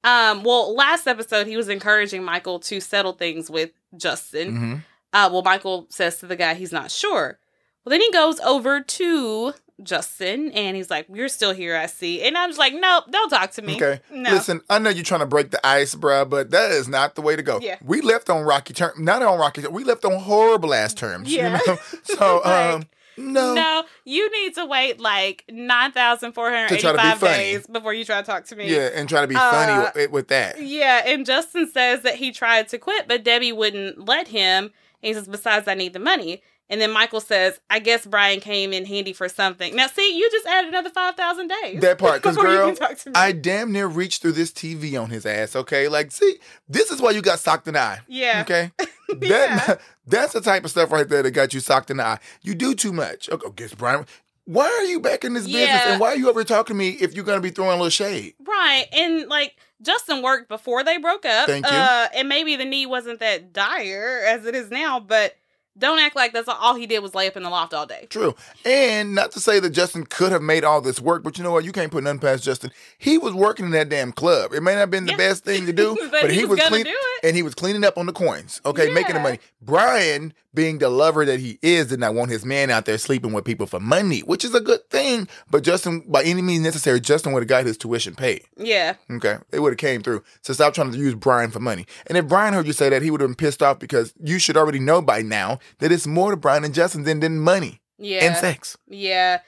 Um, 0.04 0.44
well, 0.44 0.76
last 0.76 1.08
episode 1.08 1.48
he 1.48 1.56
was 1.58 1.70
encouraging 1.70 2.24
Michael 2.24 2.60
to 2.62 2.80
settle 2.80 3.14
things 3.14 3.50
with 3.50 3.72
Justin. 3.98 4.56
hmm 4.56 4.76
Uh, 5.14 5.30
well, 5.32 5.44
Michael 5.44 5.86
says 5.90 6.18
to 6.20 6.26
the 6.28 6.36
guy 6.36 6.54
he's 6.56 6.72
not 6.72 6.90
sure. 6.92 7.38
Well, 7.86 7.92
then 7.92 8.02
he 8.02 8.12
goes 8.12 8.40
over 8.40 8.82
to 8.82 9.54
Justin 9.82 10.52
and 10.52 10.76
he's 10.78 10.90
like, 10.90 11.08
"You're 11.12 11.28
still 11.28 11.54
here, 11.54 11.76
I 11.76 11.88
see." 11.88 12.22
And 12.24 12.38
I'm 12.38 12.50
just 12.50 12.60
like, 12.60 12.74
"Nope, 12.74 13.06
don't 13.12 13.30
talk 13.30 13.52
to 13.52 13.62
me." 13.62 13.76
Okay. 13.76 14.00
no. 14.12 14.32
Listen, 14.32 14.62
I 14.70 14.80
know 14.80 14.90
you're 14.90 15.04
trying 15.04 15.20
to 15.22 15.26
break 15.26 15.52
the 15.52 15.66
ice, 15.66 15.94
bruh, 15.96 16.30
but 16.30 16.52
that 16.52 16.72
is 16.72 16.88
not 16.88 17.16
the 17.16 17.22
way 17.22 17.36
to 17.36 17.42
go. 17.44 17.60
Yeah. 17.62 17.78
We 17.84 18.02
left 18.02 18.30
on 18.30 18.44
rocky 18.44 18.74
terms, 18.74 19.00
not 19.00 19.22
on 19.22 19.38
rocky 19.40 19.62
terms. 19.62 19.74
We 19.74 19.84
left 19.84 20.06
on 20.06 20.20
horrible 20.20 20.74
ass 20.74 20.94
terms. 20.94 21.32
you 21.32 21.40
Yeah. 21.40 21.60
know? 21.66 21.78
So, 22.04 22.42
Like, 22.46 22.74
um, 22.76 22.84
no. 23.18 23.54
No, 23.54 23.84
you 24.06 24.32
need 24.32 24.56
to 24.56 24.66
wait 24.66 25.00
like 25.00 25.44
nine 25.50 25.92
thousand 25.92 26.34
four 26.34 26.52
hundred 26.52 26.70
To 26.70 26.78
try 26.78 26.92
to 26.92 27.20
be 27.20 27.26
days 27.28 27.68
before 27.68 27.94
you 27.94 28.06
try 28.06 28.22
to 28.22 28.26
talk 28.26 28.46
to 28.46 28.56
me. 28.56 28.70
Yeah, 28.74 28.90
and 28.94 29.08
try 29.08 29.22
to 29.22 29.28
be 29.28 29.36
Uh, 29.36 29.52
funny 29.52 29.92
with, 29.96 30.12
with 30.12 30.28
that. 30.30 30.62
Yeah, 30.62 31.04
and 31.06 31.26
Justin 31.26 31.70
says 31.70 32.02
that 32.04 32.16
he 32.16 32.32
tried 32.32 32.68
to 32.70 32.78
quit, 32.78 33.08
but 33.08 33.24
Debbie 33.24 33.52
wouldn't 33.52 34.08
let 34.08 34.30
him. 34.30 34.66
And 34.66 35.08
he 35.10 35.14
says, 35.14 35.28
besides, 35.28 35.68
I 35.68 35.74
need 35.74 35.94
the 35.94 36.00
money. 36.00 36.42
And 36.74 36.82
then 36.82 36.92
Michael 36.92 37.22
says, 37.22 37.60
I 37.70 37.78
guess 37.78 38.04
Brian 38.04 38.40
came 38.40 38.74
in 38.74 38.84
handy 38.86 39.14
for 39.14 39.30
something. 39.30 39.76
Now, 39.76 39.86
see, 39.86 40.18
you 40.18 40.28
just 40.32 40.48
added 40.48 40.70
another 40.70 40.90
5,000 40.90 41.48
days. 41.62 41.82
That 41.82 42.00
part, 42.00 42.24
because 42.24 42.36
girl, 42.44 42.66
can 42.66 42.76
talk 42.76 42.98
to 42.98 43.10
me. 43.12 43.14
I 43.16 43.32
damn 43.32 43.72
near 43.72 43.86
reached 43.86 44.24
through 44.24 44.32
this 44.32 44.52
TV 44.52 45.00
on 45.00 45.12
his 45.12 45.24
ass. 45.24 45.56
Okay, 45.56 45.88
like, 45.88 46.12
see, 46.12 46.38
this 46.68 46.90
is 46.90 47.00
why 47.00 47.12
you 47.12 47.22
got 47.22 47.38
socked 47.38 47.68
in 47.68 47.76
the 47.76 47.80
eye. 47.80 48.00
yeah. 48.08 48.42
Okay, 48.42 48.72
That, 49.20 49.82
that's 50.08 50.34
the 50.34 50.42
type 50.42 50.66
of 50.66 50.72
stuff 50.72 50.92
right 50.92 51.08
there 51.08 51.22
that 51.22 51.32
got 51.32 51.54
you 51.54 51.60
socked 51.60 51.92
in 51.92 51.98
the 51.98 52.06
eye. 52.06 52.20
You 52.42 52.56
do 52.56 52.74
too 52.74 52.92
much. 52.92 53.30
Okay, 53.30 53.48
guess 53.56 53.76
Brian. 53.76 54.08
Why 54.46 54.66
are 54.66 54.84
you 54.86 55.00
back 55.00 55.24
in 55.24 55.36
this 55.36 55.46
business? 55.46 55.70
And 55.86 56.02
why 56.02 56.10
are 56.10 56.18
you 56.18 56.28
ever 56.30 56.44
talking 56.44 56.74
to 56.74 56.78
me 56.78 56.90
if 56.90 57.14
you're 57.14 57.24
gonna 57.24 57.40
be 57.40 57.50
throwing 57.50 57.72
a 57.72 57.76
little 57.76 57.90
shade? 57.90 58.34
Right. 58.46 58.88
And 58.92 59.30
like 59.30 59.56
Justin 59.82 60.22
worked 60.22 60.50
before 60.50 60.84
they 60.84 60.98
broke 60.98 61.26
up. 61.26 61.48
Thank 61.48 61.66
you. 61.66 61.72
Uh, 61.72 62.08
and 62.14 62.28
maybe 62.28 62.58
the 62.58 62.66
need 62.66 62.88
wasn't 62.88 63.20
that 63.22 63.54
dire 63.54 64.22
as 64.28 64.46
it 64.46 64.54
is 64.54 64.70
now, 64.70 65.00
but 65.00 65.36
don't 65.78 66.00
act 66.00 66.16
like 66.16 66.34
that's 66.34 66.48
all 66.48 66.76
he 66.76 66.86
did 66.86 67.00
was 67.00 67.16
lay 67.16 67.28
up 67.28 67.36
in 67.36 67.44
the 67.44 67.50
loft 67.50 67.74
all 67.74 67.86
day. 67.86 68.06
True. 68.10 68.36
And 68.66 69.16
not 69.16 69.32
to 69.32 69.40
say 69.40 69.60
that 69.60 69.72
Justin 69.72 70.06
could 70.06 70.32
have 70.32 70.42
made 70.42 70.64
all 70.64 70.82
this 70.82 71.00
work, 71.00 71.24
but 71.24 71.38
you 71.38 71.44
know 71.44 71.52
what? 71.52 71.66
You 71.66 71.72
can't 71.72 71.92
put 71.92 72.04
nothing 72.04 72.20
past 72.20 72.44
Justin. 72.44 72.72
He 72.98 73.18
was 73.18 73.34
working 73.34 73.66
in 73.66 73.72
that 73.72 73.90
damn 73.90 74.12
club. 74.12 74.54
It 74.54 74.62
may 74.62 74.74
not 74.74 74.80
have 74.82 74.92
been 74.92 75.06
the 75.06 75.12
Yeah. 75.12 75.18
best 75.18 75.44
thing 75.46 75.66
to 75.66 75.74
do, 75.74 75.98
but, 76.12 76.32
he, 76.32 76.46
was, 76.46 76.60
gonna 76.60 76.70
clean- 76.70 76.86
do 76.86 76.92
it. 76.92 77.28
and 77.28 77.36
he 77.36 77.42
was 77.44 77.56
cleaning 77.56 77.84
up 77.84 77.98
on 77.98 78.06
the 78.06 78.14
coins. 78.14 78.62
Okay, 78.66 78.92
making 78.94 79.16
the 79.16 79.22
money. 79.22 79.40
Brian, 79.62 80.34
being 80.54 80.78
the 80.80 80.90
lover 80.90 81.26
that 81.26 81.40
he 81.40 81.58
is, 81.62 81.88
did 81.88 82.00
not 82.00 82.14
want 82.14 82.32
his 82.32 82.46
man 82.46 82.70
out 82.70 82.86
there 82.86 82.98
sleeping 82.98 83.34
with 83.34 83.46
people 83.46 83.66
for 83.66 83.80
money, 83.80 84.20
which 84.20 84.46
is 84.46 84.54
a 84.54 84.62
good 84.62 84.90
thing. 84.90 85.28
But 85.50 85.64
Justin, 85.64 86.04
by 86.08 86.24
any 86.24 86.42
means 86.42 86.64
necessary, 86.64 87.00
Justin 87.00 87.34
would 87.34 87.42
have 87.44 87.48
got 87.48 87.66
his 87.66 87.78
tuition 87.78 88.16
paid. 88.16 88.44
Yeah. 88.58 88.96
Okay, 89.10 89.38
it 89.52 89.60
would 89.60 89.74
have 89.74 89.78
came 89.80 90.02
through. 90.04 90.24
So 90.42 90.54
stop 90.54 90.74
trying 90.74 90.92
to 90.92 90.98
use 90.98 91.16
Brian 91.16 91.52
for 91.52 91.60
money. 91.60 91.86
And 92.08 92.18
if 92.18 92.28
Brian 92.28 92.54
heard 92.54 92.68
you 92.68 92.74
say 92.74 92.90
that, 92.90 93.02
he 93.02 93.12
would 93.12 93.22
have 93.22 93.30
been 93.30 93.36
pissed 93.36 93.64
off 93.64 93.80
because 93.80 94.14
you 94.24 94.40
should 94.40 94.58
already 94.58 94.80
know 94.80 95.02
by 95.02 95.22
now 95.22 95.60
that 95.80 95.92
it's 95.92 96.08
more 96.08 96.32
to 96.32 96.38
Brian 96.38 96.64
and 96.64 96.74
Justin 96.74 97.04
than 97.04 97.20
than 97.20 97.40
money 97.40 97.82
Yeah. 97.98 98.26
and 98.26 98.36
sex. 98.38 98.78
Yeah. 98.88 99.40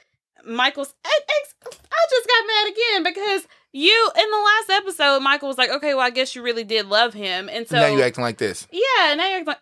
Michael's. 0.44 0.94
I, 1.04 1.18
I, 1.28 1.42
I 1.66 2.06
just 2.10 2.28
got 2.28 2.46
mad 2.46 2.72
again 2.72 3.02
because 3.12 3.48
you, 3.72 4.10
in 4.16 4.30
the 4.30 4.36
last 4.38 4.70
episode, 4.82 5.20
Michael 5.20 5.48
was 5.48 5.58
like, 5.58 5.70
okay, 5.70 5.94
well, 5.94 6.04
I 6.06 6.10
guess 6.10 6.34
you 6.34 6.42
really 6.42 6.64
did 6.64 6.86
love 6.86 7.12
him. 7.14 7.48
And 7.50 7.68
so. 7.68 7.76
now 7.76 7.86
you 7.86 8.02
acting 8.02 8.22
like 8.22 8.38
this. 8.38 8.66
Yeah, 8.70 9.14
now 9.14 9.26
you're 9.28 9.44
like, 9.44 9.58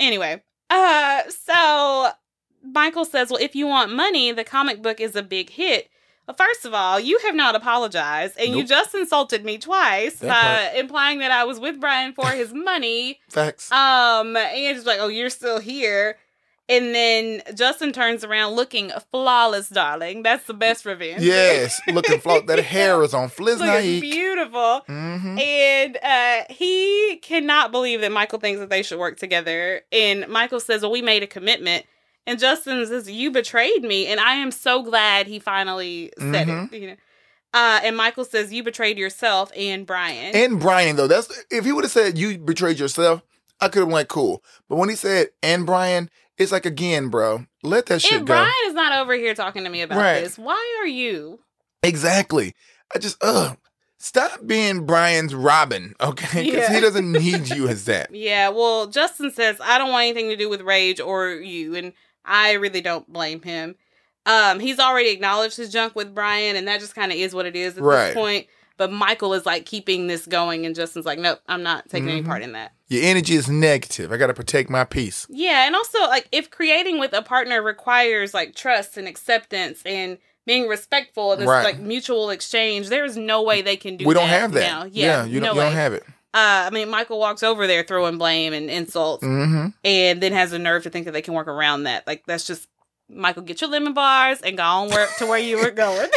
anyway. 0.00 0.42
Uh, 0.72 1.22
so 1.28 2.10
Michael 2.64 3.04
says, 3.04 3.30
well, 3.30 3.40
if 3.40 3.54
you 3.54 3.66
want 3.66 3.92
money, 3.92 4.32
the 4.32 4.44
comic 4.44 4.80
book 4.82 5.00
is 5.00 5.14
a 5.14 5.22
big 5.22 5.50
hit. 5.50 5.88
Well, 6.26 6.36
first 6.36 6.64
of 6.64 6.72
all, 6.72 7.00
you 7.00 7.18
have 7.24 7.34
not 7.34 7.56
apologized, 7.56 8.38
and 8.38 8.54
you 8.56 8.62
just 8.64 8.94
insulted 8.94 9.44
me 9.44 9.58
twice, 9.58 10.20
That 10.20 10.72
uh, 10.72 10.78
implying 10.78 11.18
that 11.18 11.32
I 11.32 11.42
was 11.44 11.58
with 11.58 11.80
Brian 11.80 12.12
for 12.12 12.28
his 12.28 12.54
money. 12.54 13.18
Facts. 13.28 13.70
Um, 13.72 14.36
and 14.36 14.74
just 14.76 14.86
like, 14.86 15.00
oh, 15.00 15.08
you're 15.08 15.30
still 15.30 15.58
here. 15.58 16.16
And 16.72 16.94
then 16.94 17.42
Justin 17.54 17.92
turns 17.92 18.24
around 18.24 18.52
looking 18.54 18.90
flawless, 19.10 19.68
darling. 19.68 20.22
That's 20.22 20.44
the 20.46 20.54
best 20.54 20.84
revenge. 20.86 21.22
yes, 21.22 21.80
looking 21.88 22.18
flawed. 22.20 22.46
That 22.46 22.58
hair 22.60 23.02
is 23.02 23.12
on 23.14 23.28
Fliznaik. 23.28 24.00
beautiful. 24.00 24.82
Mm-hmm. 24.88 25.38
And 25.38 25.98
uh, 26.02 26.44
he 26.52 27.18
cannot 27.22 27.72
believe 27.72 28.00
that 28.00 28.12
Michael 28.12 28.38
thinks 28.38 28.60
that 28.60 28.70
they 28.70 28.82
should 28.82 28.98
work 28.98 29.18
together. 29.18 29.82
And 29.92 30.26
Michael 30.28 30.60
says, 30.60 30.82
Well, 30.82 30.90
we 30.92 31.02
made 31.02 31.22
a 31.22 31.26
commitment. 31.26 31.84
And 32.26 32.38
Justin 32.38 32.86
says, 32.86 33.10
You 33.10 33.30
betrayed 33.30 33.82
me. 33.82 34.06
And 34.06 34.18
I 34.20 34.34
am 34.34 34.50
so 34.50 34.82
glad 34.82 35.26
he 35.26 35.38
finally 35.38 36.12
said 36.18 36.46
Mhm. 36.48 36.72
it. 36.72 36.78
You 36.80 36.86
know? 36.88 36.96
uh, 37.54 37.80
and 37.84 37.96
Michael 37.96 38.24
says, 38.24 38.52
You 38.52 38.62
betrayed 38.62 38.96
yourself 38.98 39.50
and 39.56 39.84
Brian. 39.86 40.34
And 40.34 40.58
Brian 40.60 40.96
though, 40.96 41.08
that's 41.08 41.44
if 41.50 41.64
he 41.64 41.72
would 41.72 41.84
have 41.84 41.90
said 41.92 42.16
you 42.16 42.38
betrayed 42.38 42.78
yourself, 42.78 43.22
I 43.60 43.68
could 43.68 43.80
have 43.80 43.92
went 43.92 44.08
cool. 44.08 44.42
But 44.68 44.76
when 44.76 44.88
he 44.88 44.96
said 44.96 45.28
and 45.42 45.66
Brian, 45.66 46.10
it's 46.42 46.52
like 46.52 46.66
again, 46.66 47.08
bro, 47.08 47.46
let 47.62 47.86
that 47.86 48.02
shit 48.02 48.12
if 48.12 48.18
go. 48.20 48.34
Brian 48.34 48.52
is 48.66 48.74
not 48.74 48.98
over 49.00 49.14
here 49.14 49.34
talking 49.34 49.64
to 49.64 49.70
me 49.70 49.82
about 49.82 49.98
Right. 49.98 50.20
this, 50.22 50.36
why 50.38 50.78
are 50.80 50.86
you? 50.86 51.40
Exactly. 51.82 52.54
I 52.94 52.98
just 52.98 53.16
ugh. 53.22 53.56
Stop 53.98 54.44
being 54.46 54.84
Brian's 54.84 55.32
Robin, 55.34 55.94
okay? 56.00 56.42
Because 56.44 56.68
Yeah. 56.68 56.74
he 56.74 56.80
doesn't 56.80 57.12
need 57.12 57.48
you 57.50 57.68
as 57.68 57.84
that. 57.84 58.10
Yeah, 58.14 58.48
well, 58.48 58.86
Justin 58.88 59.30
says, 59.30 59.56
I 59.62 59.78
don't 59.78 59.90
want 59.90 60.04
anything 60.04 60.28
to 60.30 60.36
do 60.36 60.48
with 60.48 60.60
Rage 60.60 61.00
or 61.00 61.28
you. 61.30 61.76
And 61.76 61.92
I 62.24 62.52
really 62.52 62.80
don't 62.80 63.10
blame 63.12 63.42
him. 63.42 63.76
Um, 64.26 64.58
he's 64.60 64.78
already 64.80 65.10
acknowledged 65.10 65.56
his 65.56 65.70
junk 65.72 65.94
with 65.96 66.14
Brian, 66.14 66.54
and 66.56 66.66
that 66.68 66.80
just 66.80 66.94
kind 66.94 67.10
of 67.12 67.18
is 67.18 67.34
what 67.34 67.46
it 67.46 67.56
is 67.56 67.76
at 67.76 67.82
Right. 67.82 68.06
this 68.06 68.14
point. 68.14 68.46
But 68.82 68.90
Michael 68.90 69.32
is 69.32 69.46
like 69.46 69.64
keeping 69.64 70.08
this 70.08 70.26
going, 70.26 70.66
and 70.66 70.74
Justin's 70.74 71.06
like, 71.06 71.20
nope, 71.20 71.38
I'm 71.46 71.62
not 71.62 71.88
taking 71.88 72.08
any 72.08 72.22
Mhm. 72.22 72.26
part 72.26 72.42
in 72.42 72.50
that. 72.52 72.72
Your 72.88 73.04
energy 73.04 73.34
is 73.36 73.48
negative. 73.48 74.10
I 74.10 74.16
gotta 74.16 74.34
protect 74.34 74.68
my 74.70 74.82
peace. 74.84 75.24
Yeah, 75.30 75.66
and 75.66 75.76
also 75.76 76.00
like 76.00 76.26
if 76.32 76.50
creating 76.50 76.98
with 76.98 77.12
a 77.12 77.22
partner 77.22 77.62
requires 77.62 78.34
like 78.34 78.56
trust 78.56 78.96
and 78.96 79.06
acceptance 79.06 79.82
and 79.86 80.18
being 80.46 80.66
respectful 80.66 81.30
and 81.32 81.40
this 81.42 81.48
Right. 81.48 81.62
like 81.64 81.78
mutual 81.78 82.30
exchange, 82.30 82.88
there's 82.88 83.16
no 83.16 83.40
way 83.42 83.62
they 83.62 83.76
can 83.76 83.96
do. 83.96 84.04
we 84.04 84.14
don't 84.14 84.28
that 84.28 84.40
have 84.40 84.52
that. 84.54 84.60
Now. 84.68 84.84
Yeah, 84.90 85.24
you 85.24 85.38
no 85.38 85.46
don't, 85.46 85.56
you 85.56 85.62
don't 85.62 85.72
have 85.74 85.92
it. 85.94 86.02
Uh, 86.34 86.66
I 86.66 86.70
mean, 86.70 86.88
Michael 86.90 87.20
walks 87.20 87.44
over 87.44 87.68
there 87.68 87.84
throwing 87.84 88.18
blame 88.18 88.52
and 88.52 88.68
insults, 88.68 89.22
Mm-hmm. 89.22 89.66
and 89.84 90.20
then 90.20 90.32
has 90.32 90.50
the 90.50 90.58
nerve 90.58 90.82
to 90.82 90.90
think 90.90 91.04
that 91.04 91.12
they 91.12 91.22
can 91.22 91.34
work 91.34 91.46
around 91.46 91.84
that. 91.84 92.04
Like 92.08 92.24
that's 92.26 92.44
just 92.46 92.66
Michael, 93.14 93.42
get 93.42 93.60
your 93.60 93.70
lemon 93.70 93.92
bars 93.94 94.40
and 94.40 94.56
go 94.56 94.62
on 94.62 94.90
work 94.90 95.10
to 95.18 95.26
where 95.26 95.38
you 95.38 95.58
were 95.58 95.70
going. 95.70 96.08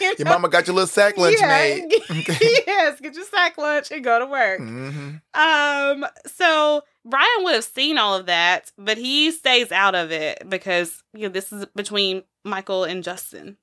You 0.00 0.14
Your 0.18 0.26
mama 0.28 0.48
got 0.48 0.66
your 0.66 0.74
little 0.74 0.86
sack 0.86 1.16
lunch 1.16 1.36
Yeah. 1.40 1.48
made. 1.48 1.92
Yes, 2.66 3.00
get 3.00 3.14
your 3.14 3.24
sack 3.24 3.58
lunch 3.58 3.90
and 3.90 4.04
go 4.04 4.18
to 4.18 4.26
work. 4.26 4.60
Mm-hmm. 4.60 6.02
Um, 6.02 6.06
so 6.26 6.82
Brian 7.04 7.26
would 7.44 7.54
have 7.54 7.64
seen 7.64 7.98
all 7.98 8.14
of 8.14 8.26
that, 8.26 8.70
but 8.78 8.98
he 8.98 9.30
stays 9.30 9.72
out 9.72 9.94
of 9.94 10.10
it 10.12 10.48
because 10.48 11.02
you 11.14 11.22
know 11.22 11.28
this 11.28 11.52
is 11.52 11.66
between 11.74 12.22
Michael 12.44 12.84
and 12.84 13.02
Justin. 13.02 13.56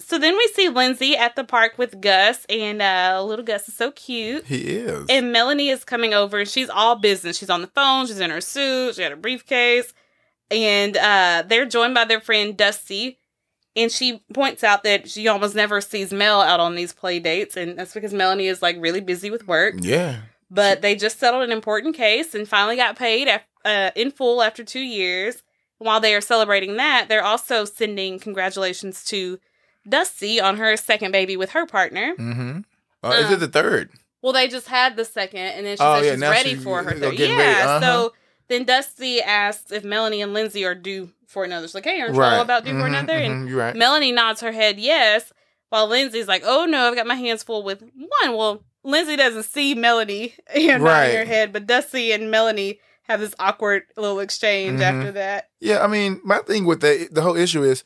So 0.00 0.18
then 0.18 0.36
we 0.36 0.46
see 0.48 0.68
Lindsay 0.68 1.16
at 1.16 1.36
the 1.36 1.44
park 1.44 1.78
with 1.78 2.00
Gus, 2.00 2.44
and 2.48 2.82
uh, 2.82 3.22
little 3.24 3.44
Gus 3.44 3.68
is 3.68 3.76
so 3.76 3.90
cute. 3.92 4.44
He 4.44 4.56
is. 4.76 5.06
And 5.08 5.32
Melanie 5.32 5.68
is 5.68 5.84
coming 5.84 6.12
over, 6.12 6.40
and 6.40 6.48
she's 6.48 6.68
all 6.68 6.96
business. 6.96 7.38
She's 7.38 7.48
on 7.50 7.60
the 7.60 7.68
phone, 7.68 8.06
she's 8.06 8.20
in 8.20 8.30
her 8.30 8.40
suit, 8.40 8.96
she 8.96 9.02
got 9.02 9.12
a 9.12 9.16
briefcase, 9.16 9.94
and 10.50 10.96
uh, 10.96 11.44
they're 11.46 11.66
joined 11.66 11.94
by 11.94 12.04
their 12.04 12.20
friend 12.20 12.56
Dusty. 12.56 13.18
And 13.76 13.90
she 13.90 14.22
points 14.32 14.62
out 14.62 14.84
that 14.84 15.10
she 15.10 15.26
almost 15.26 15.56
never 15.56 15.80
sees 15.80 16.12
Mel 16.12 16.40
out 16.40 16.60
on 16.60 16.76
these 16.76 16.92
play 16.92 17.18
dates, 17.18 17.56
and 17.56 17.76
that's 17.76 17.92
because 17.92 18.14
Melanie 18.14 18.46
is 18.46 18.62
like 18.62 18.76
really 18.78 19.00
busy 19.00 19.30
with 19.30 19.48
work. 19.48 19.74
yeah. 19.80 20.18
But 20.48 20.80
they 20.82 20.94
just 20.94 21.18
settled 21.18 21.42
an 21.42 21.50
important 21.50 21.96
case 21.96 22.32
and 22.36 22.46
finally 22.48 22.76
got 22.76 22.94
paid 22.96 23.26
af- 23.26 23.42
uh, 23.64 23.90
in 23.96 24.12
full 24.12 24.42
after 24.42 24.62
two 24.62 24.78
years. 24.78 25.42
While 25.78 25.98
they 25.98 26.14
are 26.14 26.20
celebrating 26.20 26.76
that, 26.76 27.06
they're 27.08 27.24
also 27.24 27.64
sending 27.64 28.20
congratulations 28.20 29.04
to 29.06 29.40
Dusty 29.88 30.40
on 30.40 30.56
her 30.58 30.76
second 30.76 31.10
baby 31.10 31.36
with 31.36 31.50
her 31.50 31.66
partner. 31.66 32.14
Mm-hmm. 32.16 32.58
Uh, 33.02 33.10
is 33.10 33.30
it 33.30 33.34
Um, 33.34 33.40
the 33.40 33.48
third? 33.48 33.90
Well, 34.22 34.32
they 34.32 34.46
just 34.46 34.68
had 34.68 34.94
the 34.96 35.04
second, 35.04 35.40
and 35.40 35.66
then 35.66 35.76
she 35.76 35.82
Oh, 35.82 35.96
said 36.00 36.04
yeah, 36.06 36.12
she's 36.12 36.20
ready 36.44 36.50
she- 36.50 36.62
for 36.62 36.84
her 36.84 36.92
third. 36.92 37.18
Yeah. 37.18 37.34
uh-huh. 37.66 37.80
So 37.80 38.12
then 38.48 38.64
Dusty 38.64 39.20
asks 39.22 39.72
if 39.72 39.84
Melanie 39.84 40.22
and 40.22 40.32
Lindsay 40.34 40.64
are 40.64 40.74
due 40.74 41.10
for 41.26 41.44
another. 41.44 41.66
She's 41.66 41.74
like, 41.74 41.84
"Hey, 41.84 42.00
aren't 42.00 42.14
you 42.14 42.20
Right. 42.20 42.34
all 42.36 42.42
about 42.42 42.64
due 42.64 42.72
for 42.72 42.84
Mhm, 42.84 42.86
another?" 42.88 43.14
And 43.16 43.44
mhm, 43.46 43.48
you're 43.50 43.58
right. 43.58 43.74
Melanie 43.76 44.12
nods 44.12 44.40
her 44.40 44.52
head 44.52 44.78
yes, 44.78 45.32
while 45.70 45.86
Lindsay's 45.86 46.28
like, 46.28 46.42
"Oh 46.44 46.64
no, 46.64 46.88
I've 46.88 46.94
got 46.94 47.06
my 47.06 47.14
hands 47.16 47.42
full 47.42 47.62
with 47.62 47.82
one." 47.94 48.36
Well, 48.36 48.62
Lindsay 48.84 49.16
doesn't 49.16 49.44
see 49.44 49.74
Melanie 49.74 50.34
you 50.54 50.68
know, 50.68 50.78
Right. 50.84 51.06
nodding 51.08 51.16
her 51.16 51.24
head, 51.24 51.52
but 51.52 51.66
Dusty 51.66 52.12
and 52.12 52.30
Melanie 52.30 52.80
have 53.04 53.20
this 53.20 53.34
awkward 53.38 53.82
little 53.96 54.20
exchange 54.20 54.80
Mhm. 54.80 54.82
after 54.82 55.12
that. 55.12 55.48
Yeah, 55.60 55.82
I 55.82 55.86
mean, 55.86 56.20
my 56.24 56.38
thing 56.38 56.64
with 56.64 56.80
the 56.80 57.08
the 57.10 57.22
whole 57.22 57.36
issue 57.36 57.62
is, 57.62 57.82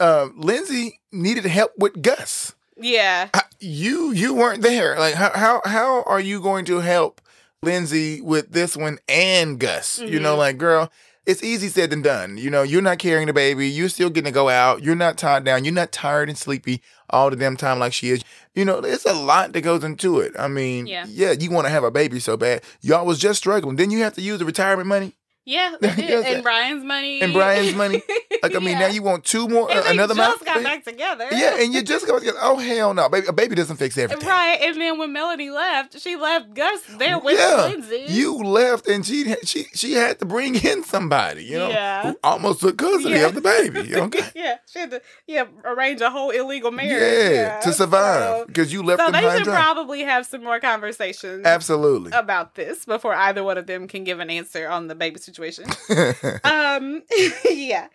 uh, 0.00 0.28
Lindsay 0.36 1.00
needed 1.12 1.44
help 1.46 1.72
with 1.78 2.02
Gus. 2.02 2.54
Yeah, 2.80 3.28
How- 3.34 3.42
You 3.60 4.12
you 4.12 4.34
weren't 4.34 4.62
there. 4.62 4.96
Like 4.98 5.14
how 5.14 5.30
how 5.34 5.60
how 5.64 6.02
are 6.04 6.20
you 6.20 6.40
going 6.40 6.64
to 6.66 6.78
help 6.78 7.20
Lindsay 7.68 8.20
with 8.20 8.52
this 8.52 8.76
one 8.76 8.98
and 9.08 9.58
Gus? 9.58 9.98
You 9.98 10.20
know, 10.20 10.34
Mhm. 10.34 10.38
like 10.38 10.58
girl, 10.58 10.90
it's 11.26 11.42
easy 11.42 11.68
said 11.68 11.90
than 11.90 12.02
done. 12.02 12.38
You 12.38 12.50
know, 12.50 12.62
you're 12.62 12.80
not 12.82 12.98
carrying 12.98 13.26
the 13.26 13.32
baby. 13.32 13.68
You're 13.68 13.88
still 13.88 14.10
getting 14.10 14.32
to 14.32 14.34
go 14.34 14.48
out. 14.48 14.82
You're 14.82 14.94
not 14.94 15.18
tied 15.18 15.44
down. 15.44 15.64
You're 15.64 15.74
not 15.74 15.92
tired 15.92 16.28
and 16.28 16.38
sleepy 16.38 16.80
all 17.10 17.30
the 17.30 17.36
damn 17.36 17.56
time 17.56 17.78
like 17.78 17.92
she 17.92 18.10
is. 18.10 18.22
You 18.54 18.64
know, 18.64 18.80
there's 18.80 19.04
a 19.04 19.12
lot 19.12 19.52
that 19.52 19.60
goes 19.62 19.82
into 19.84 20.20
it. 20.20 20.32
I 20.38 20.48
mean, 20.48 20.86
Yeah. 20.86 21.04
yeah, 21.08 21.32
you 21.32 21.50
want 21.50 21.66
to 21.66 21.70
have 21.70 21.84
a 21.84 21.90
baby 21.90 22.20
so 22.20 22.36
bad. 22.36 22.62
Y'all 22.80 23.04
was 23.04 23.18
just 23.18 23.38
struggling. 23.38 23.76
Then 23.76 23.90
you 23.90 24.02
have 24.04 24.14
to 24.14 24.22
use 24.22 24.38
the 24.38 24.44
retirement 24.44 24.86
money 24.88 25.14
yeah, 25.48 25.74
they 25.80 25.88
did. 25.94 26.08
Yes, 26.10 26.26
and 26.26 26.42
Brian's 26.42 26.84
money, 26.84 27.20
and 27.22 27.32
Brian's 27.32 27.74
money. 27.74 28.02
Like 28.40 28.54
I 28.54 28.60
mean, 28.60 28.68
Yeah. 28.78 28.86
now 28.86 28.86
you 28.86 29.02
want 29.02 29.24
two 29.24 29.48
more, 29.48 29.68
and 29.68 29.80
uh, 29.80 29.90
another 29.90 30.14
just 30.14 30.28
month. 30.30 30.44
got 30.44 30.62
back 30.62 30.84
together. 30.84 31.26
Yeah, 31.32 31.58
and 31.60 31.74
you 31.74 31.82
just 31.82 32.06
go. 32.06 32.20
Oh 32.40 32.56
hell 32.58 32.94
no, 32.94 33.08
baby! 33.08 33.26
A 33.26 33.32
baby 33.32 33.56
doesn't 33.56 33.78
fix 33.78 33.98
everything. 33.98 34.28
Right, 34.28 34.58
and 34.62 34.80
then 34.80 34.96
when 34.96 35.12
Melanie 35.12 35.50
left, 35.50 35.98
she 36.00 36.14
left 36.14 36.54
Gus 36.54 36.82
there 36.98 37.18
with 37.18 37.36
yeah, 37.36 37.64
Lindsay. 37.66 38.04
you 38.08 38.36
left, 38.36 38.86
and 38.86 39.04
she 39.04 39.34
she 39.44 39.64
she 39.74 39.94
had 39.94 40.20
to 40.20 40.24
bring 40.24 40.54
in 40.54 40.84
somebody, 40.84 41.42
you 41.46 41.58
know, 41.58 41.68
Yeah. 41.68 42.12
who 42.12 42.18
almost 42.22 42.60
took 42.60 42.78
custody 42.78 43.16
Yeah. 43.16 43.26
of 43.26 43.34
the 43.34 43.40
baby. 43.40 43.92
Okay, 43.96 44.24
yeah, 44.36 44.58
she 44.70 44.78
had 44.78 44.90
to 44.92 45.02
yeah 45.26 45.46
arrange 45.64 46.00
a 46.00 46.10
whole 46.10 46.30
illegal 46.30 46.70
marriage. 46.70 46.92
yeah, 47.32 47.58
to 47.60 47.72
survive 47.72 48.22
So, 48.42 48.44
because 48.46 48.72
you 48.72 48.84
left 48.84 49.00
so 49.00 49.10
them 49.10 49.20
they 49.20 49.36
should 49.36 49.44
dry. 49.44 49.56
probably 49.60 50.02
have 50.04 50.26
some 50.26 50.44
more 50.44 50.60
conversations 50.60 51.44
Absolutely. 51.44 52.12
about 52.12 52.54
this 52.54 52.84
before 52.84 53.14
either 53.14 53.42
one 53.42 53.58
of 53.58 53.66
them 53.66 53.88
can 53.88 54.04
give 54.04 54.20
an 54.20 54.30
answer 54.30 54.68
on 54.68 54.86
the 54.86 54.94
baby 54.94 55.18
situation. 55.18 55.37
um, 56.44 57.02
yeah. 57.50 57.88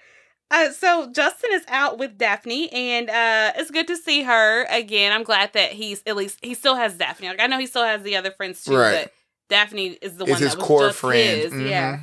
Uh, 0.52 0.72
so 0.72 1.12
Justin 1.12 1.50
is 1.54 1.64
out 1.68 1.98
with 1.98 2.18
Daphne, 2.18 2.72
and 2.72 3.10
uh, 3.10 3.54
it's 3.56 3.72
good 3.72 3.88
to 3.88 3.98
see 3.98 4.22
her 4.24 4.66
again. 4.66 5.12
I'm 5.12 5.24
glad 5.24 5.54
that 5.54 5.72
he's 5.72 6.04
at 6.06 6.16
least 6.16 6.38
he 6.44 6.54
still 6.54 6.76
has 6.76 6.96
Daphne. 6.96 7.30
Like 7.30 7.40
I 7.42 7.48
know 7.48 7.58
he 7.58 7.66
still 7.66 7.84
has 7.86 8.04
the 8.04 8.16
other 8.16 8.32
friends 8.32 8.64
too, 8.64 8.76
Right. 8.76 9.06
but 9.06 9.14
Daphne 9.50 9.98
is 10.02 10.18
the 10.18 10.26
It's 10.26 10.32
one 10.32 10.42
his 10.42 10.52
that 10.52 10.58
was 10.60 10.68
core 10.68 10.88
just 10.88 11.00
friend. 11.00 11.42
his. 11.42 11.54
Yeah 11.62 11.98
Mhm. 11.98 12.02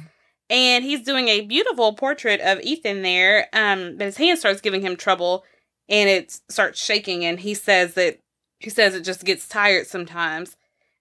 and 0.51 0.85
he's 0.85 1.03
doing 1.03 1.29
a 1.29 1.43
beautiful 1.43 1.93
portrait 1.95 2.41
of 2.41 2.61
Ethan 2.63 3.03
there. 3.03 3.49
Um, 3.53 3.97
but 3.97 4.07
his 4.07 4.17
hand 4.17 4.39
starts 4.41 4.61
giving 4.61 4.81
him 4.83 4.97
trouble, 4.97 5.45
and 5.89 6.09
it 6.09 6.37
starts 6.49 6.83
shaking. 6.85 7.25
And 7.25 7.39
he 7.39 7.55
says 7.55 7.95
that 7.95 8.19
he 8.59 8.69
says 8.71 8.95
it 8.97 9.03
just 9.05 9.25
gets 9.25 9.47
tired 9.49 9.87
sometimes. 9.87 10.57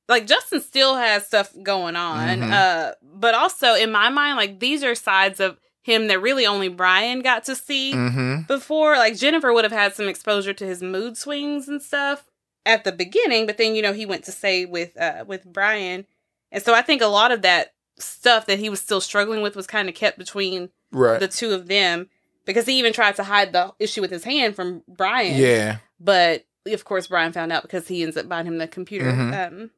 Like 0.09 0.25
Justin 0.27 0.59
still 0.59 0.95
has 0.97 1.25
stuff 1.25 1.53
going 1.63 1.95
on, 1.95 2.39
Mhm. 2.41 2.51
uh, 2.51 2.93
but 3.01 3.33
also 3.35 3.75
in 3.75 3.91
my 3.91 4.09
mind, 4.09 4.35
like 4.37 4.59
these 4.59 4.83
are 4.83 4.95
sides 4.95 5.39
of 5.39 5.57
him 5.83 6.07
that 6.07 6.19
really 6.21 6.45
only 6.45 6.67
Brian 6.67 7.21
got 7.21 7.45
to 7.45 7.55
see 7.55 7.93
Mhm. 7.93 8.47
before. 8.47 8.97
Like 8.97 9.15
Jennifer 9.15 9.53
would 9.53 9.63
have 9.63 9.71
had 9.71 9.95
some 9.95 10.07
exposure 10.07 10.53
to 10.53 10.65
his 10.65 10.81
mood 10.83 11.15
swings 11.17 11.67
and 11.69 11.81
stuff 11.81 12.25
at 12.65 12.83
the 12.83 12.91
beginning, 12.91 13.45
but 13.45 13.57
then 13.57 13.75
you 13.75 13.81
know 13.81 13.93
he 13.93 14.05
went 14.05 14.23
to 14.25 14.31
stay 14.31 14.65
with 14.65 14.99
uh 14.99 15.23
with 15.27 15.45
Brian, 15.45 16.05
and 16.51 16.61
so 16.63 16.73
I 16.73 16.81
think 16.81 17.01
a 17.01 17.07
lot 17.07 17.31
of 17.31 17.41
that 17.43 17.73
stuff 17.99 18.45
that 18.47 18.59
he 18.59 18.69
was 18.69 18.79
still 18.81 19.01
struggling 19.01 19.41
with 19.41 19.55
was 19.55 19.67
kind 19.67 19.87
of 19.89 19.95
kept 19.95 20.17
between 20.17 20.69
Right. 20.91 21.19
the 21.19 21.27
two 21.27 21.51
of 21.53 21.67
them 21.67 22.09
because 22.45 22.65
he 22.65 22.79
even 22.79 22.93
tried 22.93 23.15
to 23.17 23.23
hide 23.23 23.53
the 23.53 23.73
issue 23.77 24.01
with 24.01 24.09
his 24.11 24.23
hand 24.23 24.55
from 24.55 24.83
Brian. 24.87 25.37
yeah. 25.37 25.77
but 25.99 26.45
of 26.65 26.85
course 26.85 27.07
Brian 27.07 27.31
found 27.33 27.51
out 27.51 27.61
because 27.63 27.87
he 27.87 28.01
ends 28.03 28.15
up 28.17 28.27
buying 28.29 28.45
him 28.47 28.57
the 28.57 28.67
computer. 28.67 29.11
Mhm. 29.11 29.47
Um, 29.47 29.71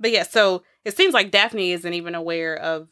but 0.00 0.10
yeah, 0.10 0.22
so 0.24 0.62
it 0.84 0.96
seems 0.96 1.14
like 1.14 1.30
Daphne 1.30 1.72
isn't 1.72 1.94
even 1.94 2.14
aware 2.14 2.56
of 2.56 2.88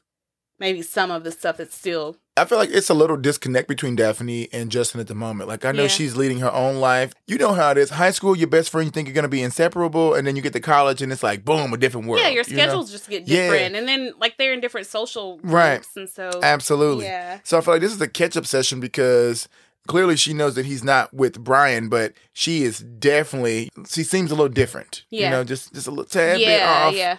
maybe 0.58 0.82
some 0.82 1.10
of 1.10 1.24
the 1.24 1.32
stuff 1.32 1.56
that's 1.56 1.74
still 1.76 2.16
I 2.34 2.46
feel 2.46 2.56
like 2.56 2.70
it's 2.70 2.88
a 2.88 2.94
little 2.94 3.18
disconnect 3.18 3.68
between 3.68 3.94
Daphne 3.94 4.48
and 4.54 4.70
Justin 4.70 5.00
at 5.02 5.06
the 5.06 5.14
moment. 5.14 5.50
Like 5.50 5.66
I 5.66 5.72
know 5.72 5.82
Yeah. 5.82 5.88
she's 5.88 6.16
leading 6.16 6.38
her 6.38 6.50
own 6.50 6.76
life. 6.76 7.12
You 7.26 7.36
know 7.36 7.52
how 7.52 7.72
it 7.72 7.76
is. 7.76 7.90
High 7.90 8.10
school, 8.12 8.34
your 8.34 8.48
best 8.48 8.70
friend, 8.70 8.86
you 8.86 8.90
think 8.90 9.06
you're 9.06 9.14
gonna 9.14 9.28
be 9.28 9.42
inseparable, 9.42 10.14
and 10.14 10.26
then 10.26 10.34
you 10.34 10.40
get 10.40 10.54
to 10.54 10.60
college, 10.60 11.02
and 11.02 11.12
it's 11.12 11.22
like 11.22 11.44
boom, 11.44 11.74
a 11.74 11.76
different 11.76 12.06
world. 12.06 12.22
yeah, 12.22 12.28
your 12.30 12.44
you 12.46 12.56
know? 12.56 12.62
schedules 12.62 12.90
just 12.90 13.10
get 13.10 13.28
Yeah. 13.28 13.50
different, 13.50 13.74
and 13.76 13.86
then 13.86 14.12
like 14.18 14.38
they're 14.38 14.54
in 14.54 14.60
different 14.60 14.86
social 14.86 15.36
groups, 15.38 15.52
Right. 15.52 15.86
and 15.96 16.08
so 16.08 16.40
Absolutely. 16.42 17.04
yeah, 17.04 17.40
So 17.44 17.58
I 17.58 17.60
feel 17.60 17.74
like 17.74 17.82
this 17.82 17.92
is 17.92 18.00
a 18.00 18.08
catch 18.08 18.34
up 18.36 18.46
session 18.46 18.80
because 18.80 19.46
clearly 19.88 20.16
she 20.16 20.32
knows 20.32 20.54
that 20.54 20.66
he's 20.66 20.84
not 20.84 21.12
with 21.12 21.42
Brian, 21.42 21.88
but 21.88 22.12
she 22.32 22.62
is 22.62 22.78
definitely 22.78 23.70
she 23.88 24.02
seems 24.02 24.30
a 24.30 24.34
little 24.34 24.52
different. 24.52 25.04
Yeah. 25.10 25.26
You 25.26 25.30
know, 25.30 25.44
just 25.44 25.74
just 25.74 25.86
a 25.86 25.90
little 25.90 26.04
tad 26.04 26.38
bit 26.38 26.48
yeah, 26.48 26.84
off. 26.86 26.94
yeah. 26.94 27.16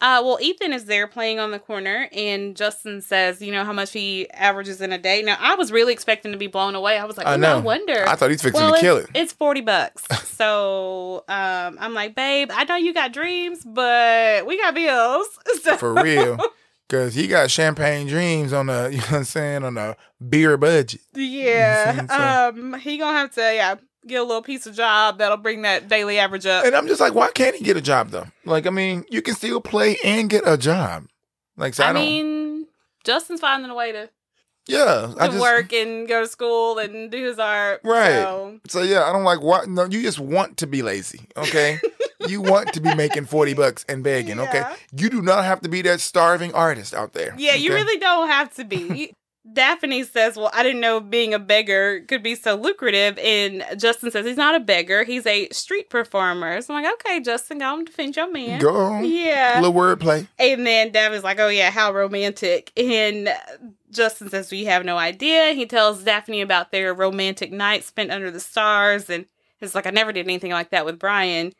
Uh, 0.00 0.22
well, 0.24 0.38
Ethan 0.40 0.72
is 0.72 0.84
there 0.84 1.08
playing 1.08 1.40
on 1.40 1.50
the 1.50 1.58
corner, 1.58 2.08
and 2.12 2.56
Justin 2.56 3.02
says, 3.02 3.42
"You 3.42 3.50
know 3.50 3.64
how 3.64 3.72
much 3.72 3.92
he 3.92 4.30
averages 4.30 4.80
in 4.80 4.92
a 4.92 4.98
day." 4.98 5.22
Now, 5.22 5.36
I 5.40 5.56
was 5.56 5.72
really 5.72 5.92
expecting 5.92 6.30
to 6.30 6.38
be 6.38 6.46
blown 6.46 6.76
away. 6.76 6.96
I 6.98 7.04
was 7.04 7.16
like, 7.16 7.26
I 7.26 7.34
"Oh, 7.34 7.36
know. 7.36 7.58
no 7.58 7.64
wonder." 7.64 8.04
I 8.08 8.14
thought 8.14 8.30
he's 8.30 8.40
fixing 8.40 8.62
well, 8.62 8.74
to 8.74 8.80
kill 8.80 8.96
it. 8.98 9.08
it's 9.12 9.32
forty 9.32 9.60
bucks. 9.60 10.04
so 10.28 11.24
um, 11.26 11.78
I'm 11.80 11.94
like, 11.94 12.14
babe, 12.14 12.50
I 12.54 12.62
know 12.62 12.76
you 12.76 12.94
got 12.94 13.12
dreams, 13.12 13.64
but 13.64 14.46
we 14.46 14.56
got 14.60 14.74
bills. 14.74 15.26
So, 15.62 15.76
For 15.76 15.92
real. 15.92 16.38
Cause 16.88 17.14
he 17.14 17.26
got 17.26 17.50
champagne 17.50 18.06
dreams 18.06 18.52
on 18.52 18.70
a 18.70 18.88
you 18.90 18.96
know 18.96 19.02
what 19.04 19.12
I'm 19.12 19.24
saying, 19.24 19.64
on 19.64 19.76
a 19.76 19.96
beer 20.26 20.56
budget. 20.56 21.00
yeah. 21.14 22.06
So- 22.06 22.58
Um, 22.60 22.78
he 22.80 22.96
gonna 22.98 23.16
have 23.18 23.32
to 23.34 23.40
yeah 23.40 23.74
get 24.06 24.20
a 24.20 24.24
little 24.24 24.40
piece 24.42 24.66
of 24.66 24.74
job 24.74 25.18
that'll 25.18 25.36
bring 25.36 25.62
that 25.62 25.88
daily 25.88 26.18
average 26.18 26.46
up. 26.46 26.64
And 26.64 26.74
I'm 26.74 26.86
just 26.88 27.00
like, 27.00 27.14
why 27.14 27.30
can't 27.30 27.54
he 27.54 27.62
get 27.64 27.76
a 27.76 27.80
job 27.82 28.08
though? 28.08 28.26
Like, 28.46 28.66
I 28.66 28.70
mean, 28.70 29.04
you 29.10 29.20
can 29.20 29.34
still 29.34 29.60
play 29.60 29.98
and 30.02 30.30
get 30.30 30.44
a 30.46 30.56
job. 30.56 31.06
Like, 31.58 31.74
so 31.74 31.84
I, 31.84 31.90
I, 31.90 31.92
mean, 31.92 32.66
Justin's 33.04 33.40
finding 33.40 33.70
a 33.70 33.74
way 33.74 33.92
to, 33.92 34.08
yeah, 34.66 35.12
I 35.18 35.26
to 35.26 35.32
just 35.32 35.42
work 35.42 35.72
and 35.74 36.08
go 36.08 36.22
to 36.22 36.26
school 36.28 36.78
and 36.78 37.10
do 37.10 37.22
his 37.22 37.38
art. 37.38 37.80
Right. 37.84 38.22
So. 38.22 38.60
So 38.68 38.82
yeah, 38.82 39.04
I 39.04 39.12
don't 39.12 39.24
like 39.24 39.42
why. 39.42 39.64
No, 39.66 39.84
you 39.84 40.00
just 40.02 40.20
want 40.20 40.58
to 40.58 40.66
be 40.66 40.82
lazy. 40.82 41.28
Okay, 41.36 41.80
you 42.26 42.40
want 42.40 42.72
to 42.74 42.80
be 42.80 42.94
making 42.94 43.26
forty 43.26 43.54
bucks 43.54 43.84
and 43.88 44.02
begging. 44.02 44.40
Okay, 44.40 44.64
you 44.96 45.10
do 45.10 45.22
not 45.22 45.44
have 45.44 45.60
to 45.62 45.68
be 45.68 45.82
that 45.82 46.00
starving 46.00 46.52
artist 46.54 46.94
out 46.94 47.12
there. 47.12 47.34
Yeah, 47.38 47.54
you 47.54 47.72
really 47.72 47.98
don't 47.98 48.28
have 48.28 48.54
to 48.54 48.64
be. 48.64 49.12
Daphne 49.52 50.02
says, 50.04 50.36
Well, 50.36 50.50
I 50.52 50.62
didn't 50.62 50.80
know 50.80 51.00
being 51.00 51.32
a 51.32 51.38
beggar 51.38 52.00
could 52.06 52.22
be 52.22 52.34
so 52.34 52.54
lucrative. 52.54 53.18
And 53.18 53.64
Justin 53.78 54.10
says 54.10 54.26
he's 54.26 54.36
not 54.36 54.54
a 54.54 54.60
beggar, 54.60 55.04
he's 55.04 55.26
a 55.26 55.48
street 55.50 55.90
performer. 55.90 56.60
So 56.60 56.74
I'm 56.74 56.82
like, 56.82 56.92
Okay, 56.94 57.20
Justin, 57.20 57.58
go 57.58 57.76
and 57.78 57.86
defend 57.86 58.16
your 58.16 58.30
man. 58.30 58.60
go 58.60 58.74
on. 58.76 59.04
Yeah. 59.04 59.60
Little 59.60 59.72
wordplay. 59.72 60.26
And 60.38 60.66
then 60.66 60.92
Daphne's 60.92 61.24
like, 61.24 61.38
Oh, 61.38 61.48
yeah, 61.48 61.70
how 61.70 61.92
romantic. 61.92 62.72
And 62.76 63.30
Justin 63.90 64.28
says, 64.28 64.50
We 64.50 64.64
have 64.64 64.84
no 64.84 64.98
idea. 64.98 65.52
He 65.52 65.66
tells 65.66 66.02
Daphne 66.04 66.40
about 66.40 66.70
their 66.70 66.92
romantic 66.92 67.52
night 67.52 67.84
spent 67.84 68.10
under 68.10 68.30
the 68.30 68.40
stars. 68.40 69.08
And 69.08 69.26
it's 69.60 69.74
like, 69.74 69.86
I 69.86 69.90
never 69.90 70.12
did 70.12 70.26
anything 70.26 70.52
like 70.52 70.70
that 70.70 70.84
with 70.84 70.98
Brian. 70.98 71.52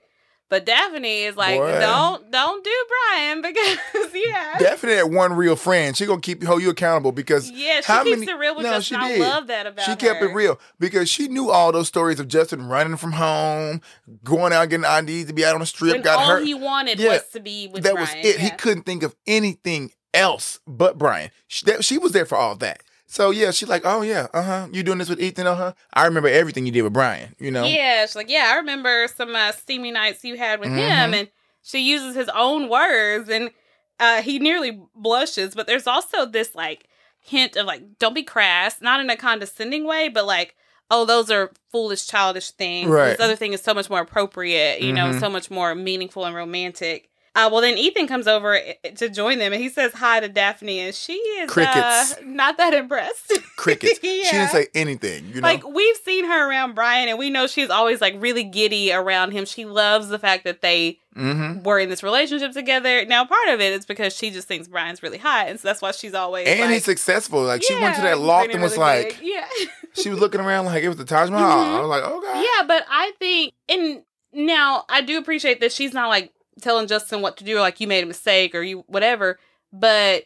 But 0.50 0.64
Daphne 0.64 1.24
is 1.24 1.36
like, 1.36 1.58
Boy. 1.60 1.78
Don't, 1.78 2.30
don't 2.30 2.64
do 2.64 2.70
Brian 2.88 3.42
because, 3.42 3.78
yeah. 4.14 4.56
Definitely 4.58 4.96
that 4.96 5.10
one 5.10 5.34
real 5.34 5.56
friend. 5.56 5.94
She 5.94 6.06
gonna 6.06 6.22
keep 6.22 6.42
hold 6.42 6.62
you 6.62 6.70
accountable 6.70 7.12
because 7.12 7.50
Yeah, 7.50 7.80
she 7.82 7.86
how 7.86 8.02
keeps 8.02 8.20
many- 8.20 8.32
it 8.32 8.34
real 8.36 8.56
with 8.56 8.64
No, 8.64 8.72
Justin. 8.72 8.98
she 9.00 9.04
I 9.04 9.08
did. 9.10 9.20
love 9.20 9.46
that 9.48 9.66
about 9.66 9.84
she 9.84 9.90
her. 9.90 9.96
kept 9.96 10.22
it 10.22 10.32
real 10.32 10.58
because 10.78 11.10
she 11.10 11.28
knew 11.28 11.50
all 11.50 11.70
those 11.70 11.88
stories 11.88 12.18
of 12.18 12.28
Justin 12.28 12.66
running 12.66 12.96
from 12.96 13.12
home, 13.12 13.82
going 14.24 14.52
out 14.54 14.70
getting 14.70 14.84
IDs 14.86 15.26
to 15.26 15.34
be 15.34 15.44
out 15.44 15.52
on 15.54 15.60
the 15.60 15.66
strip, 15.66 15.92
When 15.92 16.02
got 16.02 16.18
all 16.18 16.26
hurt. 16.26 16.44
he 16.46 16.54
wanted 16.54 16.98
Yeah, 16.98 17.10
was 17.14 17.28
to 17.34 17.40
be 17.40 17.68
with 17.68 17.82
that 17.82 17.92
Brian. 17.94 18.16
was 18.18 18.26
it. 18.26 18.40
He 18.40 18.50
couldn't 18.50 18.84
think 18.84 19.02
of 19.02 19.14
anything 19.26 19.92
else 20.14 20.60
but 20.66 20.96
Brian. 20.96 21.30
She, 21.46 21.66
that, 21.66 21.84
she 21.84 21.98
was 21.98 22.12
there 22.12 22.24
for 22.24 22.36
all 22.38 22.56
that. 22.56 22.82
So 23.10 23.30
yeah, 23.30 23.50
she's 23.52 23.70
like, 23.70 23.82
oh 23.86 24.02
yeah, 24.02 24.26
uh 24.34 24.42
huh. 24.42 24.68
You 24.70 24.82
doing 24.82 24.98
this 24.98 25.08
with 25.08 25.18
Ethan? 25.20 25.46
Uh 25.46 25.54
huh. 25.54 25.72
I 25.94 26.04
remember 26.04 26.28
everything 26.28 26.66
you 26.66 26.72
did 26.72 26.82
with 26.82 26.92
Brian. 26.92 27.34
You 27.38 27.50
know. 27.50 27.64
Yeah, 27.64 28.04
she's 28.04 28.14
like, 28.14 28.28
yeah, 28.30 28.50
I 28.52 28.56
remember 28.58 29.08
some 29.08 29.34
uh, 29.34 29.52
steamy 29.52 29.90
nights 29.90 30.22
you 30.24 30.36
had 30.36 30.60
with 30.60 30.68
Mhm. 30.68 30.76
him, 30.76 31.14
and 31.14 31.28
she 31.62 31.78
uses 31.80 32.14
his 32.14 32.28
own 32.34 32.68
words, 32.68 33.30
and 33.30 33.50
uh, 33.98 34.20
he 34.20 34.38
nearly 34.38 34.78
blushes. 34.94 35.54
But 35.54 35.66
there's 35.66 35.86
also 35.86 36.26
this 36.26 36.54
like 36.54 36.84
hint 37.18 37.56
of 37.56 37.66
like, 37.66 37.98
don't 37.98 38.14
be 38.14 38.22
crass, 38.22 38.80
not 38.82 39.00
in 39.00 39.08
a 39.08 39.16
condescending 39.16 39.84
way, 39.86 40.08
but 40.10 40.26
like, 40.26 40.54
oh, 40.90 41.06
those 41.06 41.30
are 41.30 41.50
foolish, 41.72 42.06
childish 42.06 42.50
things. 42.50 42.90
Right. 42.90 43.10
This 43.10 43.20
other 43.20 43.36
thing 43.36 43.54
is 43.54 43.62
so 43.62 43.72
much 43.72 43.88
more 43.88 44.00
appropriate, 44.00 44.82
you 44.82 44.92
know, 44.92 45.08
Mhm. 45.08 45.20
so 45.20 45.28
much 45.30 45.50
more 45.50 45.74
meaningful 45.74 46.26
and 46.26 46.34
romantic. 46.36 47.08
Uh, 47.34 47.48
well, 47.52 47.60
then 47.60 47.78
Ethan 47.78 48.06
comes 48.06 48.26
over 48.26 48.58
to 48.96 49.08
join 49.08 49.38
them, 49.38 49.52
and 49.52 49.62
he 49.62 49.68
says 49.68 49.92
hi 49.92 50.20
to 50.20 50.28
Daphne, 50.28 50.80
and 50.80 50.94
she 50.94 51.12
is 51.12 51.56
uh, 51.56 52.06
not 52.24 52.56
that 52.56 52.74
impressed. 52.74 53.32
Crickets. 53.56 54.00
She 54.00 54.22
didn't 54.22 54.50
say 54.50 54.66
anything. 54.74 55.28
You 55.28 55.40
know. 55.40 55.46
Like 55.46 55.66
we've 55.66 55.96
seen 55.96 56.24
her 56.24 56.50
around 56.50 56.74
Brian, 56.74 57.08
and 57.08 57.18
we 57.18 57.30
know 57.30 57.46
she's 57.46 57.70
always 57.70 58.00
like 58.00 58.14
really 58.18 58.44
giddy 58.44 58.92
around 58.92 59.32
him. 59.32 59.44
She 59.44 59.64
loves 59.64 60.08
the 60.08 60.18
fact 60.18 60.44
that 60.44 60.62
they 60.62 60.98
mm-hmm. 61.16 61.62
were 61.62 61.78
in 61.78 61.88
this 61.88 62.02
relationship 62.02 62.52
together. 62.52 63.04
Now, 63.04 63.24
part 63.24 63.48
of 63.48 63.60
it 63.60 63.72
is 63.72 63.86
because 63.86 64.16
she 64.16 64.30
just 64.30 64.48
thinks 64.48 64.68
Brian's 64.68 65.02
really 65.02 65.18
hot, 65.18 65.48
and 65.48 65.60
so 65.60 65.68
that's 65.68 65.82
why 65.82 65.92
she's 65.92 66.14
always 66.14 66.48
And 66.48 66.60
like, 66.60 66.70
he's 66.70 66.84
successful. 66.84 67.42
Like 67.42 67.62
she 67.62 67.74
went 67.74 67.96
to 67.96 68.02
that 68.02 68.18
loft 68.18 68.52
and 68.52 68.62
was 68.62 68.72
really 68.72 68.82
like, 68.82 69.18
big." 69.20 69.28
yeah, 69.28 69.46
she 69.92 70.10
was 70.10 70.18
looking 70.18 70.40
around 70.40 70.66
like 70.66 70.82
it 70.82 70.88
was 70.88 70.96
the 70.96 71.04
Taj 71.04 71.30
Mahal. 71.30 71.64
Mhm. 71.64 71.76
I 71.76 71.80
was 71.80 71.88
like, 71.88 72.02
oh 72.04 72.20
god. 72.20 72.36
yeah. 72.36 72.66
But 72.66 72.84
I 72.90 73.12
think, 73.18 73.54
and 73.68 74.02
now 74.32 74.84
I 74.88 75.00
do 75.00 75.18
appreciate 75.18 75.60
that 75.60 75.72
she's 75.72 75.92
not 75.92 76.08
like 76.08 76.32
telling 76.60 76.86
Justin 76.86 77.20
what 77.22 77.36
to 77.38 77.44
do, 77.44 77.56
or 77.56 77.60
like 77.60 77.80
you 77.80 77.86
made 77.86 78.02
a 78.04 78.06
mistake 78.06 78.54
or 78.54 78.62
you 78.62 78.84
whatever. 78.86 79.38
But 79.72 80.24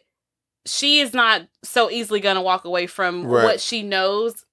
she 0.65 0.99
is 0.99 1.13
not 1.13 1.41
so 1.63 1.89
easily 1.89 2.19
gonna 2.19 2.41
walk 2.41 2.65
away 2.65 2.87
from 2.87 3.25
Right. 3.25 3.43
what 3.43 3.59
she 3.61 3.81
knows. 3.83 4.45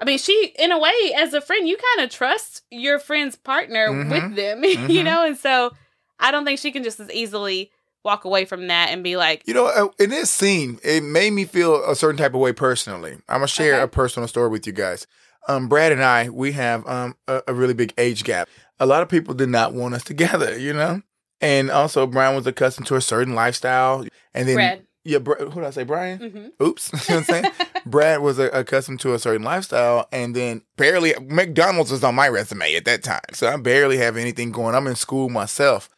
I 0.00 0.04
mean, 0.04 0.18
she, 0.18 0.54
in 0.58 0.70
a 0.70 0.78
way, 0.78 0.92
as 1.16 1.34
a 1.34 1.40
friend, 1.40 1.68
you 1.68 1.76
kind 1.96 2.04
of 2.06 2.14
trust 2.14 2.62
your 2.70 2.98
friend's 3.00 3.34
partner 3.36 3.88
Mhm. 3.88 4.10
with 4.10 4.36
them, 4.36 4.64
you 4.64 5.02
Mhm. 5.02 5.04
know? 5.04 5.24
And 5.26 5.36
so 5.36 5.72
I 6.20 6.30
don't 6.30 6.44
think 6.44 6.58
she 6.60 6.70
can 6.70 6.84
just 6.84 7.00
as 7.00 7.10
easily 7.10 7.70
walk 8.04 8.24
away 8.24 8.44
from 8.44 8.68
that 8.68 8.90
and 8.90 9.02
be 9.02 9.16
like, 9.16 9.42
You 9.46 9.54
know, 9.54 9.66
uh, 9.66 9.88
in 9.98 10.10
this 10.10 10.30
scene, 10.30 10.78
it 10.84 11.02
made 11.02 11.32
me 11.32 11.44
feel 11.44 11.84
a 11.84 11.96
certain 11.96 12.16
type 12.16 12.32
of 12.34 12.40
way 12.40 12.52
personally. 12.52 13.14
I'm 13.28 13.38
gonna 13.38 13.48
share 13.48 13.74
Okay. 13.74 13.82
a 13.82 13.88
personal 13.88 14.28
story 14.28 14.48
with 14.48 14.66
you 14.66 14.72
guys. 14.72 15.06
Um, 15.48 15.66
Brad 15.68 15.92
and 15.92 16.02
I, 16.04 16.28
we 16.28 16.52
have 16.52 16.86
um 16.86 17.16
a, 17.26 17.42
a 17.48 17.54
really 17.54 17.74
big 17.74 17.92
age 17.98 18.22
gap. 18.24 18.48
A 18.80 18.86
lot 18.86 19.02
of 19.02 19.08
people 19.08 19.34
did 19.34 19.48
not 19.48 19.72
want 19.72 19.94
us 19.94 20.04
together, 20.04 20.56
you 20.58 20.72
know. 20.72 21.02
And 21.40 21.70
also, 21.70 22.06
Brian 22.06 22.34
was 22.34 22.46
accustomed 22.46 22.86
to 22.88 22.96
a 22.96 23.00
certain 23.00 23.34
lifestyle, 23.34 24.04
and 24.34 24.48
then 24.48 24.54
Brad. 24.56 24.86
yeah, 25.04 25.18
Bra- 25.18 25.36
who 25.36 25.60
did 25.60 25.64
I 25.64 25.70
say, 25.70 25.84
Brian? 25.84 26.18
hmm 26.18 26.64
Oops, 26.64 26.90
you 27.08 27.14
know 27.14 27.20
what 27.20 27.30
I'm 27.30 27.34
saying? 27.42 27.52
Brad 27.86 28.20
was 28.20 28.38
uh, 28.40 28.50
accustomed 28.52 29.00
to 29.00 29.14
a 29.14 29.18
certain 29.18 29.44
lifestyle, 29.44 30.08
and 30.10 30.34
then 30.34 30.62
barely 30.76 31.14
McDonald's 31.20 31.92
was 31.92 32.02
on 32.02 32.14
my 32.16 32.28
resume 32.28 32.74
at 32.74 32.84
that 32.86 33.04
time, 33.04 33.20
so 33.32 33.46
I 33.46 33.56
barely 33.56 33.98
have 33.98 34.16
anything 34.16 34.50
going. 34.50 34.74
I'm 34.74 34.86
in 34.88 34.96
school 34.96 35.28
myself, 35.28 35.88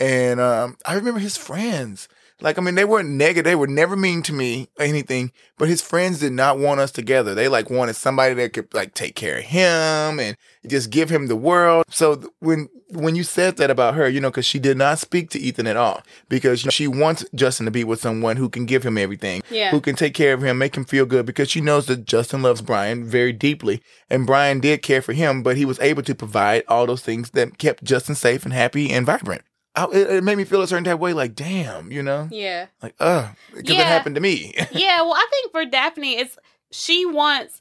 and 0.00 0.40
um, 0.40 0.76
I 0.86 0.94
remember 0.94 1.20
his 1.20 1.36
friends. 1.36 2.08
Like, 2.40 2.58
I 2.58 2.60
mean, 2.60 2.74
they 2.74 2.84
weren't 2.84 3.08
negative. 3.08 3.44
They 3.44 3.54
were 3.54 3.66
never 3.66 3.96
mean 3.96 4.22
to 4.24 4.32
me 4.32 4.68
or 4.78 4.84
anything, 4.84 5.32
but 5.56 5.68
his 5.68 5.80
friends 5.80 6.18
did 6.20 6.32
not 6.32 6.58
want 6.58 6.80
us 6.80 6.90
together. 6.92 7.34
They 7.34 7.48
like 7.48 7.70
wanted 7.70 7.96
somebody 7.96 8.34
that 8.34 8.52
could 8.52 8.72
like 8.74 8.92
take 8.94 9.14
care 9.14 9.38
of 9.38 9.44
him 9.44 10.20
and 10.20 10.36
just 10.66 10.90
give 10.90 11.08
him 11.08 11.28
the 11.28 11.36
world. 11.36 11.84
So 11.88 12.22
when 12.40 12.68
when 12.90 13.16
you 13.16 13.24
said 13.24 13.56
that 13.56 13.68
about 13.70 13.94
her, 13.94 14.08
you 14.08 14.20
know, 14.20 14.30
because 14.30 14.46
she 14.46 14.60
did 14.60 14.76
not 14.76 14.98
speak 15.00 15.28
to 15.30 15.40
Ethan 15.40 15.66
at 15.66 15.76
all, 15.76 16.02
because 16.28 16.62
you 16.62 16.68
know, 16.68 16.70
she 16.70 16.86
wants 16.86 17.24
Justin 17.34 17.64
to 17.66 17.72
be 17.72 17.82
with 17.82 18.00
someone 18.00 18.36
who 18.36 18.48
can 18.48 18.64
give 18.64 18.84
him 18.84 18.96
everything 18.96 19.42
Yeah. 19.50 19.70
who 19.70 19.80
can 19.80 19.96
take 19.96 20.14
care 20.14 20.32
of 20.34 20.42
him, 20.42 20.58
make 20.58 20.76
him 20.76 20.84
feel 20.84 21.04
good 21.04 21.26
because 21.26 21.50
she 21.50 21.60
knows 21.60 21.86
that 21.86 22.04
Justin 22.04 22.42
loves 22.42 22.60
Brian 22.62 23.04
very 23.04 23.32
deeply. 23.32 23.82
And 24.08 24.24
Brian 24.26 24.60
did 24.60 24.82
care 24.82 25.02
for 25.02 25.14
him, 25.14 25.42
but 25.42 25.56
he 25.56 25.64
was 25.64 25.80
able 25.80 26.02
to 26.04 26.14
provide 26.14 26.62
all 26.68 26.86
those 26.86 27.02
things 27.02 27.30
that 27.30 27.58
kept 27.58 27.82
Justin 27.82 28.14
safe 28.14 28.44
and 28.44 28.52
happy 28.52 28.92
and 28.92 29.04
vibrant. 29.04 29.42
I, 29.76 29.84
it, 29.92 30.10
it 30.10 30.24
made 30.24 30.36
me 30.38 30.44
feel 30.44 30.62
a 30.62 30.66
certain 30.66 30.84
type 30.84 30.94
of 30.94 31.00
way, 31.00 31.12
like, 31.12 31.34
damn, 31.34 31.92
you 31.92 32.02
know? 32.02 32.28
Yeah. 32.30 32.66
Like, 32.82 32.94
uh, 32.98 33.28
because 33.54 33.74
Yeah. 33.76 33.82
it 33.82 33.86
happened 33.86 34.14
to 34.14 34.20
me. 34.20 34.54
yeah, 34.72 35.02
well, 35.02 35.14
I 35.14 35.26
think 35.30 35.52
for 35.52 35.64
Daphne, 35.64 36.16
it's 36.18 36.38
she 36.72 37.04
wants, 37.06 37.60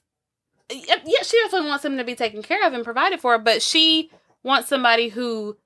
yeah, 0.71 0.95
she 1.23 1.37
definitely 1.43 1.67
wants 1.67 1.85
him 1.85 1.97
to 1.97 2.03
be 2.03 2.15
taken 2.15 2.41
care 2.41 2.65
of 2.65 2.73
and 2.73 2.83
provided 2.83 3.19
for, 3.19 3.37
but 3.37 3.61
she 3.61 4.09
wants 4.43 4.67
somebody 4.69 5.09
who 5.09 5.57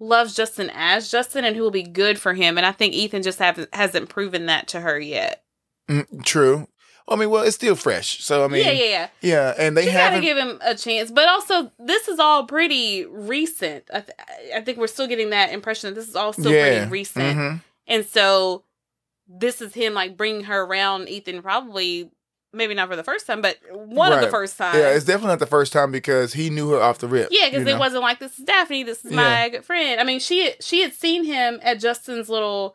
loves 0.00 0.34
Justin 0.34 0.70
as 0.72 1.10
Justin 1.10 1.44
and 1.44 1.56
who 1.56 1.62
will 1.62 1.70
be 1.72 1.82
good 1.82 2.18
for 2.20 2.32
him. 2.34 2.56
And 2.56 2.64
I 2.64 2.72
think 2.72 2.94
Ethan 2.94 3.22
just 3.22 3.38
haven't 3.40 3.74
hasn't 3.74 4.08
proven 4.08 4.46
that 4.46 4.68
to 4.68 4.80
her 4.80 4.98
yet. 5.00 5.42
Mm, 5.88 6.24
True. 6.24 6.68
I 7.08 7.16
mean, 7.16 7.30
well, 7.30 7.42
it's 7.42 7.56
still 7.56 7.74
fresh. 7.74 8.22
So, 8.22 8.44
I 8.44 8.48
mean, 8.48 8.64
yeah, 8.64 8.72
yeah, 8.72 8.84
yeah. 8.84 9.08
yeah, 9.20 9.54
and 9.58 9.76
they 9.76 9.86
got 9.86 10.10
to 10.10 10.20
give 10.20 10.36
him 10.36 10.58
a 10.62 10.74
chance, 10.74 11.10
but 11.10 11.28
also 11.28 11.72
this 11.78 12.08
is 12.08 12.18
all 12.18 12.44
pretty 12.44 13.06
recent. 13.06 13.84
I, 13.92 14.00
th- 14.00 14.18
I 14.54 14.60
think 14.60 14.78
we're 14.78 14.86
still 14.86 15.06
getting 15.06 15.30
that 15.30 15.52
impression 15.52 15.90
that 15.90 16.00
this 16.00 16.08
is 16.08 16.16
all 16.16 16.32
still 16.32 16.52
yeah. 16.52 16.76
pretty 16.76 16.90
recent. 16.90 17.36
Mhm. 17.36 17.62
And 17.86 18.06
so 18.06 18.64
this 19.26 19.60
is 19.60 19.74
him 19.74 19.94
like 19.94 20.16
bringing 20.16 20.44
her 20.44 20.62
around 20.62 21.08
Ethan 21.08 21.42
probably 21.42 22.10
maybe 22.52 22.74
not 22.74 22.88
for 22.88 22.96
the 22.96 23.04
first 23.04 23.26
time, 23.26 23.42
but 23.42 23.58
one 23.72 24.12
of 24.12 24.20
the 24.20 24.28
first 24.28 24.56
times. 24.56 24.78
Yeah, 24.78 24.90
it's 24.90 25.04
definitely 25.04 25.30
not 25.30 25.38
the 25.38 25.46
first 25.46 25.72
time 25.72 25.92
because 25.92 26.32
he 26.32 26.50
knew 26.50 26.70
her 26.70 26.80
off 26.80 26.98
the 26.98 27.08
rip. 27.08 27.28
Yeah, 27.30 27.48
because 27.48 27.66
it 27.66 27.72
know? 27.72 27.78
wasn't 27.78 28.02
like 28.02 28.20
this 28.20 28.38
is 28.38 28.44
Daphne, 28.44 28.82
this 28.84 29.04
is 29.04 29.12
my 29.12 29.48
good 29.50 29.64
friend. 29.64 30.00
I 30.00 30.04
mean, 30.04 30.20
she 30.20 30.52
she 30.60 30.82
had 30.82 30.94
seen 30.94 31.24
him 31.24 31.60
at 31.62 31.80
Justin's 31.80 32.28
little 32.28 32.74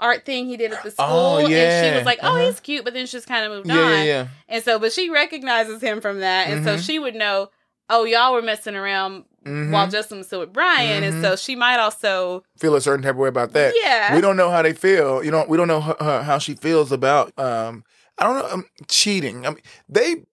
art 0.00 0.24
thing 0.24 0.46
he 0.46 0.56
did 0.56 0.72
at 0.72 0.82
the 0.82 0.90
school, 0.90 1.06
Oh, 1.08 1.38
and 1.38 1.48
she 1.86 1.96
was 1.96 2.04
like, 2.04 2.18
"Oh, 2.22 2.28
Uh-huh. 2.28 2.46
he's 2.46 2.60
cute," 2.60 2.84
but 2.84 2.94
then 2.94 3.06
she 3.06 3.12
just 3.12 3.26
kind 3.28 3.44
of 3.44 3.52
moved 3.52 3.68
Yeah, 3.68 3.74
on. 3.82 3.90
yeah, 3.90 4.04
yeah. 4.04 4.26
And 4.48 4.64
so, 4.64 4.78
but 4.78 4.92
she 4.92 5.10
recognizes 5.10 5.80
him 5.80 6.00
from 6.00 6.20
that, 6.20 6.48
and 6.48 6.64
so 6.64 6.74
Mhm. 6.76 6.84
she 6.86 6.98
would 6.98 7.14
know, 7.14 7.50
"Oh, 7.88 8.04
y'all 8.04 8.32
were 8.32 8.42
messing 8.42 8.74
around 8.76 9.24
Mhm. 9.46 9.70
while 9.70 9.88
Justin 9.88 10.18
was 10.18 10.26
still 10.26 10.40
with 10.40 10.52
Brian," 10.52 11.04
and 11.04 11.14
Mhm. 11.14 11.22
so 11.22 11.36
she 11.36 11.54
might 11.56 11.78
also, 11.78 12.42
Feel 12.58 12.74
a 12.74 12.80
certain 12.80 13.02
type 13.02 13.12
of 13.12 13.18
way 13.18 13.28
about 13.28 13.52
that. 13.52 13.74
yeah, 13.80 14.14
we 14.14 14.20
don't 14.20 14.36
know 14.36 14.50
how 14.50 14.62
they 14.62 14.72
feel. 14.72 15.22
You 15.24 15.30
know, 15.30 15.44
we 15.48 15.56
don't 15.56 15.68
know 15.68 15.80
her, 15.80 16.22
how 16.22 16.38
she 16.38 16.54
feels 16.54 16.90
about. 16.92 17.32
Um, 17.38 17.84
I 18.18 18.24
don't 18.24 18.38
know. 18.38 18.48
Um, 18.50 18.66
cheating. 18.88 19.46
I 19.46 19.50
mean, 19.50 19.62
they. 19.88 20.24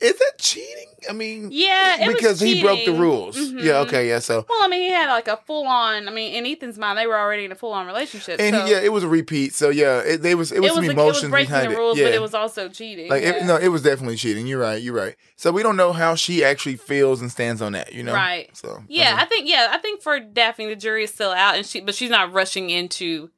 Is 0.00 0.16
that 0.18 0.32
cheating? 0.38 0.87
I 1.08 1.12
mean, 1.12 1.50
yeah, 1.52 2.02
it 2.02 2.06
was 2.06 2.16
because 2.16 2.40
he 2.40 2.62
broke 2.62 2.84
the 2.84 2.92
rules. 2.92 3.36
Mhm. 3.36 3.62
Yeah. 3.62 3.78
Okay. 3.80 4.08
Yeah. 4.08 4.18
So. 4.18 4.44
Well, 4.48 4.58
I 4.62 4.68
mean, 4.68 4.82
he 4.82 4.90
had 4.90 5.08
like 5.08 5.28
a 5.28 5.36
full 5.36 5.66
on. 5.66 6.08
I 6.08 6.10
mean, 6.10 6.34
in 6.34 6.46
Ethan's 6.46 6.78
mind, 6.78 6.98
they 6.98 7.06
were 7.06 7.18
already 7.18 7.44
in 7.44 7.52
a 7.52 7.54
full 7.54 7.72
on 7.72 7.86
relationship. 7.86 8.40
And 8.40 8.54
so 8.54 8.64
he, 8.64 8.72
yeah, 8.72 8.80
it 8.80 8.92
was 8.92 9.04
a 9.04 9.08
repeat. 9.08 9.54
So 9.54 9.70
yeah, 9.70 9.98
it, 10.00 10.22
they 10.22 10.34
was 10.34 10.52
it 10.52 10.60
was 10.60 10.72
some 10.72 10.84
like- 10.84 10.92
emotions 10.92 11.30
breaking 11.30 11.50
behind 11.50 11.72
the 11.72 11.76
rules, 11.76 11.98
it. 11.98 12.02
Yeah. 12.02 12.08
but 12.08 12.14
it 12.14 12.20
was 12.20 12.34
also 12.34 12.68
cheating. 12.68 13.08
like 13.10 13.22
yeah. 13.22 13.30
it, 13.30 13.44
no, 13.44 13.56
it 13.56 13.68
was 13.68 13.82
definitely 13.82 14.16
cheating. 14.16 14.46
You're 14.46 14.60
right. 14.60 14.82
You're 14.82 14.94
right. 14.94 15.16
So 15.36 15.52
we 15.52 15.62
don't 15.62 15.76
know 15.76 15.92
how 15.92 16.14
she 16.14 16.44
actually 16.44 16.76
feels 16.76 17.20
and 17.20 17.30
stands 17.30 17.62
on 17.62 17.72
that. 17.72 17.92
You 17.92 18.02
know. 18.02 18.14
Right. 18.14 18.54
So 18.56 18.82
Yeah, 18.88 19.16
I 19.18 19.24
think 19.24 19.48
yeah, 19.48 19.68
I 19.70 19.78
think 19.78 20.02
for 20.02 20.18
Daphne, 20.18 20.66
the 20.66 20.76
jury 20.76 21.04
is 21.04 21.10
still 21.10 21.30
out, 21.30 21.56
and 21.56 21.64
she 21.64 21.80
but 21.80 21.94
she's 21.94 22.10
not 22.10 22.32
rushing 22.32 22.70
into 22.70 23.30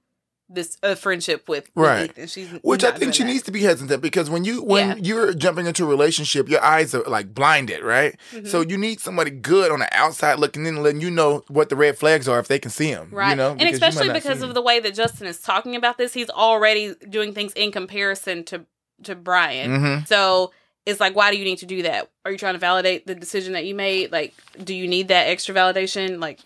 this 0.52 0.76
a 0.82 0.96
friendship 0.96 1.48
with, 1.48 1.70
with 1.76 1.86
Right. 1.86 2.10
Ethan. 2.10 2.26
She's 2.26 2.48
Which 2.62 2.82
I 2.82 2.90
think 2.90 3.14
she 3.14 3.22
that. 3.22 3.28
needs 3.28 3.42
to 3.44 3.52
be 3.52 3.60
hesitant 3.62 4.02
because 4.02 4.28
when 4.28 4.44
you 4.44 4.62
when 4.62 4.88
Yeah. 4.88 4.94
you're 5.00 5.32
jumping 5.32 5.66
into 5.66 5.84
a 5.84 5.88
relationship, 5.88 6.48
your 6.48 6.62
eyes 6.62 6.94
are 6.94 7.02
like 7.04 7.32
blinded, 7.34 7.82
right? 7.84 8.16
Mhm. 8.32 8.48
So 8.48 8.60
you 8.62 8.76
need 8.76 9.00
somebody 9.00 9.30
good 9.30 9.70
on 9.70 9.78
the 9.78 9.88
outside 9.96 10.38
looking 10.40 10.66
in, 10.66 10.82
letting 10.82 11.00
you 11.00 11.10
know 11.10 11.44
what 11.48 11.68
the 11.68 11.76
red 11.76 11.96
flags 11.96 12.26
are 12.28 12.40
if 12.40 12.48
they 12.48 12.58
can 12.58 12.70
see 12.72 12.92
them. 12.92 13.08
right, 13.12 13.30
You 13.30 13.36
know, 13.36 13.50
and 13.50 13.58
because 13.60 13.74
especially 13.74 14.12
because 14.12 14.42
of 14.42 14.54
the 14.54 14.62
way 14.62 14.80
that 14.80 14.94
Justin 14.94 15.26
is 15.28 15.38
talking 15.40 15.76
about 15.76 15.98
this, 15.98 16.12
he's 16.14 16.30
already 16.30 16.94
doing 17.08 17.32
things 17.32 17.52
in 17.54 17.70
comparison 17.72 18.44
to 18.44 18.66
to 19.04 19.14
Brian. 19.14 19.70
Mhm. 19.70 20.08
So 20.08 20.52
it's 20.84 20.98
like, 21.00 21.14
why 21.14 21.30
do 21.30 21.36
you 21.38 21.44
need 21.44 21.58
to 21.58 21.66
do 21.66 21.82
that? 21.82 22.10
Are 22.24 22.32
you 22.32 22.38
trying 22.38 22.54
to 22.54 22.58
validate 22.58 23.06
the 23.06 23.14
decision 23.14 23.52
that 23.52 23.64
you 23.66 23.74
made? 23.74 24.10
Like, 24.12 24.34
do 24.64 24.74
you 24.74 24.88
need 24.88 25.08
that 25.08 25.28
extra 25.28 25.54
validation? 25.54 26.20
Like, 26.20 26.40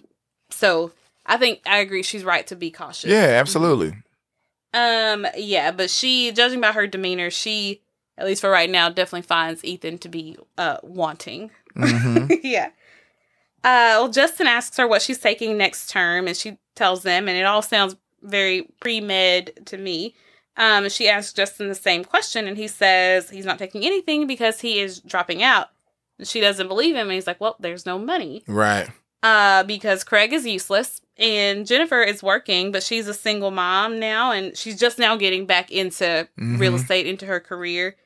so 0.50 0.92
I 1.26 1.36
think 1.36 1.60
I 1.66 1.78
agree. 1.78 2.02
She's 2.02 2.24
right 2.24 2.46
to 2.48 2.56
be 2.56 2.70
cautious. 2.70 3.10
Yeah, 3.10 3.38
absolutely. 3.40 3.96
Um, 4.72 5.26
yeah, 5.36 5.70
but 5.70 5.88
she, 5.88 6.32
judging 6.32 6.60
by 6.60 6.72
her 6.72 6.86
demeanor, 6.86 7.30
she, 7.30 7.82
at 8.18 8.26
least 8.26 8.40
for 8.40 8.50
right 8.50 8.68
now, 8.68 8.88
definitely 8.88 9.22
finds 9.22 9.64
Ethan 9.64 9.98
to 9.98 10.08
be 10.08 10.36
uh 10.58 10.78
wanting. 10.82 11.50
hmm 11.74 12.26
yeah. 12.42 12.70
Uh, 13.62 13.96
well, 13.96 14.08
Justin 14.10 14.46
asks 14.46 14.76
her 14.76 14.86
what 14.86 15.00
she's 15.00 15.18
taking 15.18 15.56
next 15.56 15.88
term, 15.88 16.26
and 16.26 16.36
she 16.36 16.58
tells 16.74 17.02
them, 17.02 17.28
and 17.28 17.38
it 17.38 17.44
all 17.44 17.62
sounds 17.62 17.96
very 18.22 18.68
pre 18.80 19.00
med 19.00 19.52
to 19.66 19.78
me. 19.78 20.14
Um, 20.56 20.88
she 20.88 21.08
asks 21.08 21.32
Justin 21.32 21.68
the 21.68 21.74
same 21.74 22.04
question, 22.04 22.46
and 22.46 22.56
he 22.58 22.68
says 22.68 23.30
he's 23.30 23.46
not 23.46 23.58
taking 23.58 23.84
anything 23.84 24.26
because 24.26 24.60
he 24.60 24.80
is 24.80 25.00
dropping 25.00 25.42
out. 25.42 25.68
And 26.18 26.28
she 26.28 26.40
doesn't 26.40 26.68
believe 26.68 26.94
him, 26.94 27.08
and 27.08 27.12
he's 27.12 27.26
like, 27.26 27.40
"Well, 27.40 27.56
there's 27.58 27.86
no 27.86 27.98
money." 27.98 28.44
Right. 28.46 28.88
Uh, 29.24 29.64
because 29.64 30.04
Craig 30.04 30.32
is 30.32 30.46
useless 30.46 31.00
and 31.16 31.66
Jennifer 31.66 32.02
is 32.02 32.22
working, 32.22 32.70
but 32.70 32.82
she's 32.82 33.08
a 33.08 33.14
single 33.14 33.50
mom 33.50 33.98
now 33.98 34.30
and 34.30 34.56
she's 34.56 34.78
just 34.78 34.98
now 34.98 35.16
getting 35.16 35.46
back 35.46 35.70
into 35.72 36.28
real 36.36 36.72
Mhm. 36.72 36.76
estate, 36.80 37.06
into 37.06 37.24
her 37.26 37.40
career. 37.40 37.96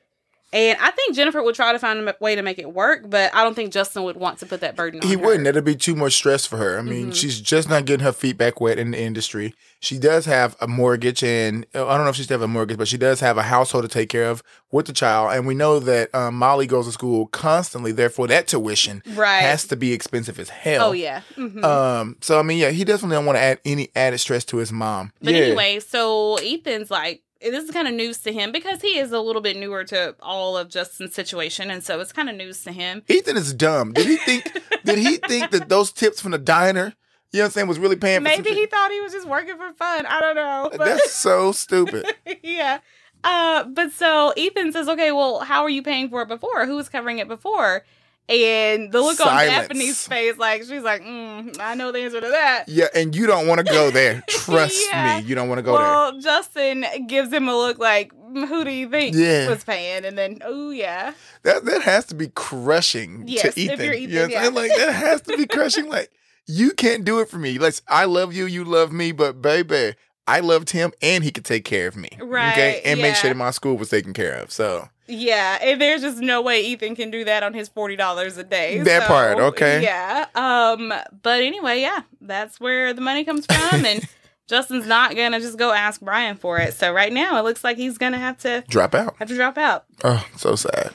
And 0.51 0.77
I 0.81 0.89
think 0.91 1.15
Jennifer 1.15 1.43
would 1.43 1.53
try 1.53 1.71
to 1.73 1.77
find 1.79 1.99
a 2.09 2.15
way 2.19 2.33
to 2.35 2.41
make 2.41 2.57
it 2.57 2.73
work, 2.73 3.07
but 3.07 3.33
I 3.35 3.43
don't 3.43 3.53
think 3.53 3.71
Justin 3.71 4.01
would 4.03 4.17
want 4.17 4.39
to 4.39 4.47
put 4.47 4.61
that 4.61 4.75
burden 4.75 4.99
on 5.01 5.07
He 5.07 5.13
her. 5.13 5.19
wouldn't. 5.19 5.43
That'd 5.43 5.63
be 5.63 5.75
too 5.75 5.95
much 5.95 6.13
stress 6.13 6.45
for 6.47 6.57
her. 6.57 6.79
I 6.79 6.81
mean, 6.81 7.11
Mhm. 7.11 7.15
she's 7.15 7.39
just 7.39 7.69
not 7.69 7.85
getting 7.85 8.03
her 8.03 8.11
feet 8.11 8.35
back 8.37 8.59
wet 8.59 8.79
in 8.79 8.89
the 8.91 8.99
industry. 8.99 9.53
She 9.79 9.99
does 9.99 10.25
have 10.25 10.55
a 10.59 10.67
mortgage, 10.67 11.23
and 11.23 11.65
uh, 11.75 11.87
I 11.87 11.95
don't 11.95 12.03
know 12.05 12.09
if 12.09 12.15
she 12.15 12.23
still 12.23 12.35
have 12.39 12.41
a 12.41 12.47
mortgage, 12.47 12.77
but 12.77 12.87
she 12.87 12.97
does 12.97 13.19
have 13.19 13.37
a 13.37 13.43
household 13.43 13.83
to 13.83 13.87
take 13.87 14.09
care 14.09 14.25
of 14.29 14.41
with 14.71 14.87
the 14.87 14.93
child. 14.93 15.33
And 15.33 15.45
we 15.45 15.53
know 15.53 15.79
that 15.79 16.13
um, 16.15 16.33
Molly 16.35 16.65
goes 16.65 16.87
to 16.87 16.91
school 16.91 17.27
constantly. 17.27 17.91
Therefore, 17.91 18.27
that 18.27 18.47
tuition 18.47 19.03
Right. 19.13 19.41
has 19.41 19.65
to 19.67 19.75
be 19.75 19.93
expensive 19.93 20.39
as 20.39 20.49
hell. 20.49 20.89
oh, 20.89 20.91
yeah. 20.93 21.21
Mhm. 21.37 21.63
Um. 21.63 22.17
So 22.21 22.39
I 22.39 22.41
mean, 22.41 22.57
yeah, 22.57 22.71
he 22.71 22.83
definitely 22.83 23.15
don't 23.17 23.25
want 23.25 23.37
to 23.37 23.41
add 23.41 23.59
any 23.65 23.89
added 23.95 24.17
stress 24.17 24.43
to 24.45 24.57
his 24.57 24.71
mom. 24.71 25.11
But 25.21 25.33
yeah. 25.35 25.41
anyway, 25.41 25.79
so 25.79 26.37
Ethan's 26.37 26.89
like, 26.91 27.21
this 27.41 27.63
is 27.63 27.71
kind 27.71 27.87
of 27.87 27.93
news 27.93 28.17
to 28.19 28.33
him 28.33 28.51
because 28.51 28.81
he 28.81 28.97
is 28.97 29.11
a 29.11 29.19
little 29.19 29.41
bit 29.41 29.57
newer 29.57 29.83
to 29.85 30.15
all 30.21 30.57
of 30.57 30.69
Justin's 30.69 31.13
situation. 31.13 31.71
And 31.71 31.83
so 31.83 31.99
it's 31.99 32.11
kind 32.11 32.29
of 32.29 32.35
news 32.35 32.63
to 32.63 32.71
him. 32.71 33.03
Ethan 33.07 33.37
is 33.37 33.53
dumb. 33.53 33.93
Did 33.93 34.07
he 34.07 34.17
think? 34.17 34.51
did 34.83 34.99
he 34.99 35.17
think 35.17 35.51
that 35.51 35.69
those 35.69 35.91
tips 35.91 36.19
from 36.21 36.31
the 36.31 36.37
diner, 36.37 36.93
you 37.31 37.39
know 37.39 37.43
what 37.43 37.45
I'm 37.45 37.51
saying, 37.51 37.67
was 37.67 37.79
really 37.79 37.95
paying? 37.95 38.19
for 38.19 38.23
Maybe 38.23 38.49
he 38.51 38.65
thought 38.65 38.91
he 38.91 39.01
was 39.01 39.13
just 39.13 39.27
working 39.27 39.55
for 39.57 39.71
fun. 39.73 40.05
I 40.05 40.19
don't 40.19 40.35
know. 40.35 40.69
But 40.71 40.85
That's 40.85 41.11
so 41.13 41.51
stupid. 41.51 42.05
yeah. 42.43 42.79
Uh, 43.23 43.65
but 43.65 43.91
so 43.91 44.33
Ethan 44.37 44.71
says, 44.71 44.87
okay, 44.87 45.11
well, 45.11 45.39
how 45.39 45.63
are 45.63 45.69
you 45.69 45.83
paying 45.83 46.09
for 46.09 46.21
it 46.21 46.27
before? 46.27 46.65
Who 46.65 46.75
was 46.75 46.89
covering 46.89 47.19
it 47.19 47.27
before? 47.27 47.83
And 48.29 48.91
the 48.91 49.01
look 49.01 49.19
on 49.21 49.25
Silence. 49.27 49.67
Daphne's 49.69 50.07
face, 50.07 50.37
like, 50.37 50.61
she's 50.61 50.83
like, 50.83 51.01
mm, 51.01 51.59
I 51.59 51.73
know 51.73 51.91
the 51.91 51.99
answer 52.01 52.21
to 52.21 52.27
that. 52.27 52.65
Yeah, 52.67 52.85
and 52.93 53.15
you 53.15 53.25
don't 53.25 53.47
want 53.47 53.57
to 53.59 53.63
go 53.63 53.89
there. 53.89 54.23
Trust 54.29 54.87
Yeah. 54.93 55.17
me, 55.19 55.27
you 55.27 55.33
don't 55.33 55.49
want 55.49 55.57
to 55.57 55.63
go 55.63 55.75
there. 55.77 55.87
well, 55.87 56.19
Justin 56.19 56.85
gives 57.07 57.33
him 57.33 57.47
a 57.47 57.55
look 57.57 57.79
like, 57.79 58.11
"Mm, 58.13 58.47
who 58.47 58.63
do 58.63 58.69
you 58.69 58.87
think 58.87 59.15
Yeah. 59.15 59.49
was 59.49 59.63
paying? 59.63 60.05
And 60.05 60.15
then, 60.15 60.39
oh, 60.45 60.69
yeah. 60.69 61.13
That 61.41 61.65
that 61.65 61.81
has 61.81 62.05
to 62.07 62.15
be 62.15 62.27
crushing 62.27 63.23
Yes, 63.25 63.41
to 63.41 63.47
if 63.49 63.57
Ethan. 63.57 63.85
you're 63.85 63.93
you 63.95 64.07
know 64.07 64.25
Ethan, 64.27 64.45
I'm? 64.45 64.53
Like 64.53 64.75
that 64.75 64.93
has 64.93 65.21
to 65.21 65.35
be 65.35 65.47
crushing. 65.47 65.87
like 65.89 66.11
you 66.45 66.71
can't 66.71 67.05
do 67.05 67.19
it 67.21 67.29
for 67.29 67.37
me. 67.39 67.57
Like 67.57 67.75
I 67.87 68.05
love 68.05 68.33
you, 68.33 68.45
you 68.45 68.63
love 68.63 68.91
me, 68.91 69.11
but 69.11 69.41
baby, 69.41 69.95
I 70.29 70.39
loved 70.41 70.69
him, 70.69 70.91
and 71.01 71.23
he 71.23 71.31
could 71.31 71.45
take 71.45 71.65
care 71.65 71.87
of 71.87 71.95
me. 71.95 72.09
Right, 72.19 72.51
Okay, 72.51 72.81
and 72.85 73.01
make 73.01 73.15
sure 73.15 73.29
that 73.29 73.35
my 73.37 73.51
school 73.51 73.77
was 73.77 73.89
taken 73.89 74.13
care 74.13 74.35
of. 74.35 74.51
So 74.51 74.89
Yeah, 75.07 75.57
and 75.61 75.81
there's 75.81 76.01
just 76.01 76.19
no 76.19 76.41
way 76.41 76.61
Ethan 76.65 76.95
can 76.95 77.11
do 77.11 77.25
that 77.25 77.43
on 77.43 77.53
his 77.53 77.67
forty 77.69 77.95
dollars 77.95 78.37
a 78.37 78.43
day. 78.43 78.79
That 78.79 79.07
part, 79.07 79.39
okay. 79.39 79.81
Yeah. 79.83 80.25
Um. 80.35 80.93
But 81.21 81.41
anyway, 81.41 81.81
yeah, 81.81 82.01
that's 82.21 82.59
where 82.59 82.93
the 82.93 83.01
money 83.01 83.23
comes 83.25 83.45
from, 83.45 83.85
and 83.85 84.07
Justin's 84.47 84.87
not 84.87 85.15
gonna 85.15 85.39
just 85.39 85.57
go 85.57 85.71
ask 85.71 86.01
Brian 86.01 86.35
for 86.35 86.57
it. 86.59 86.73
So 86.73 86.91
right 86.91 87.13
now, 87.13 87.37
it 87.39 87.43
looks 87.43 87.63
like 87.63 87.77
he's 87.77 87.97
gonna 87.97 88.17
have 88.19 88.37
to 88.39 88.63
drop 88.67 88.95
out. 88.95 89.15
have 89.17 89.27
to 89.27 89.35
drop 89.35 89.57
out. 89.57 89.85
Oh, 90.03 90.25
so 90.37 90.55
sad. 90.55 90.91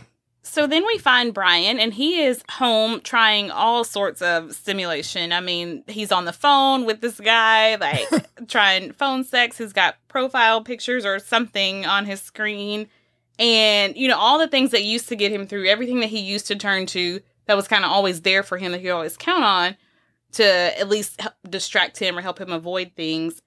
So 0.55 0.69
then 0.69 0.87
we 0.87 0.99
find 0.99 1.35
Brian, 1.35 1.81
and 1.81 1.93
he 1.93 2.23
is 2.23 2.45
home 2.49 3.01
trying 3.01 3.51
all 3.51 3.83
sorts 3.83 4.23
of 4.23 4.55
stimulation. 4.55 5.33
I 5.33 5.41
mean, 5.41 5.83
he's 5.89 6.13
on 6.13 6.27
the 6.27 6.33
phone 6.33 6.85
with 6.85 7.01
this 7.01 7.19
guy, 7.19 7.75
like 7.75 8.07
trying 8.49 8.93
phone 8.93 9.25
sex. 9.25 9.59
He's 9.59 9.73
got 9.73 9.97
profile 10.07 10.63
pictures 10.63 11.05
or 11.05 11.19
something 11.19 11.85
on 11.87 12.07
his 12.07 12.23
screen. 12.23 12.87
And, 13.37 13.97
you 13.97 14.07
know, 14.07 14.17
all 14.17 14.39
the 14.39 14.47
things 14.47 14.71
that 14.71 14.85
used 14.85 15.09
to 15.09 15.17
get 15.17 15.33
him 15.33 15.49
through, 15.49 15.67
everything 15.67 15.99
that 15.99 16.11
he 16.11 16.21
used 16.21 16.47
to 16.47 16.55
turn 16.55 16.87
to 16.87 17.19
that 17.47 17.57
was 17.57 17.67
kind 17.67 17.85
of 17.85 17.91
always 17.91 18.21
there 18.21 18.45
for 18.45 18.57
him 18.57 18.71
that 18.71 18.81
he 18.81 18.91
always 18.91 19.17
count 19.17 19.43
on 19.43 19.77
to 20.35 20.45
at 20.79 20.89
least 20.89 21.21
distract 21.51 21.99
him 21.99 22.17
or 22.17 22.21
help 22.21 22.41
him 22.41 22.53
avoid 22.53 22.93
things. 22.95 23.43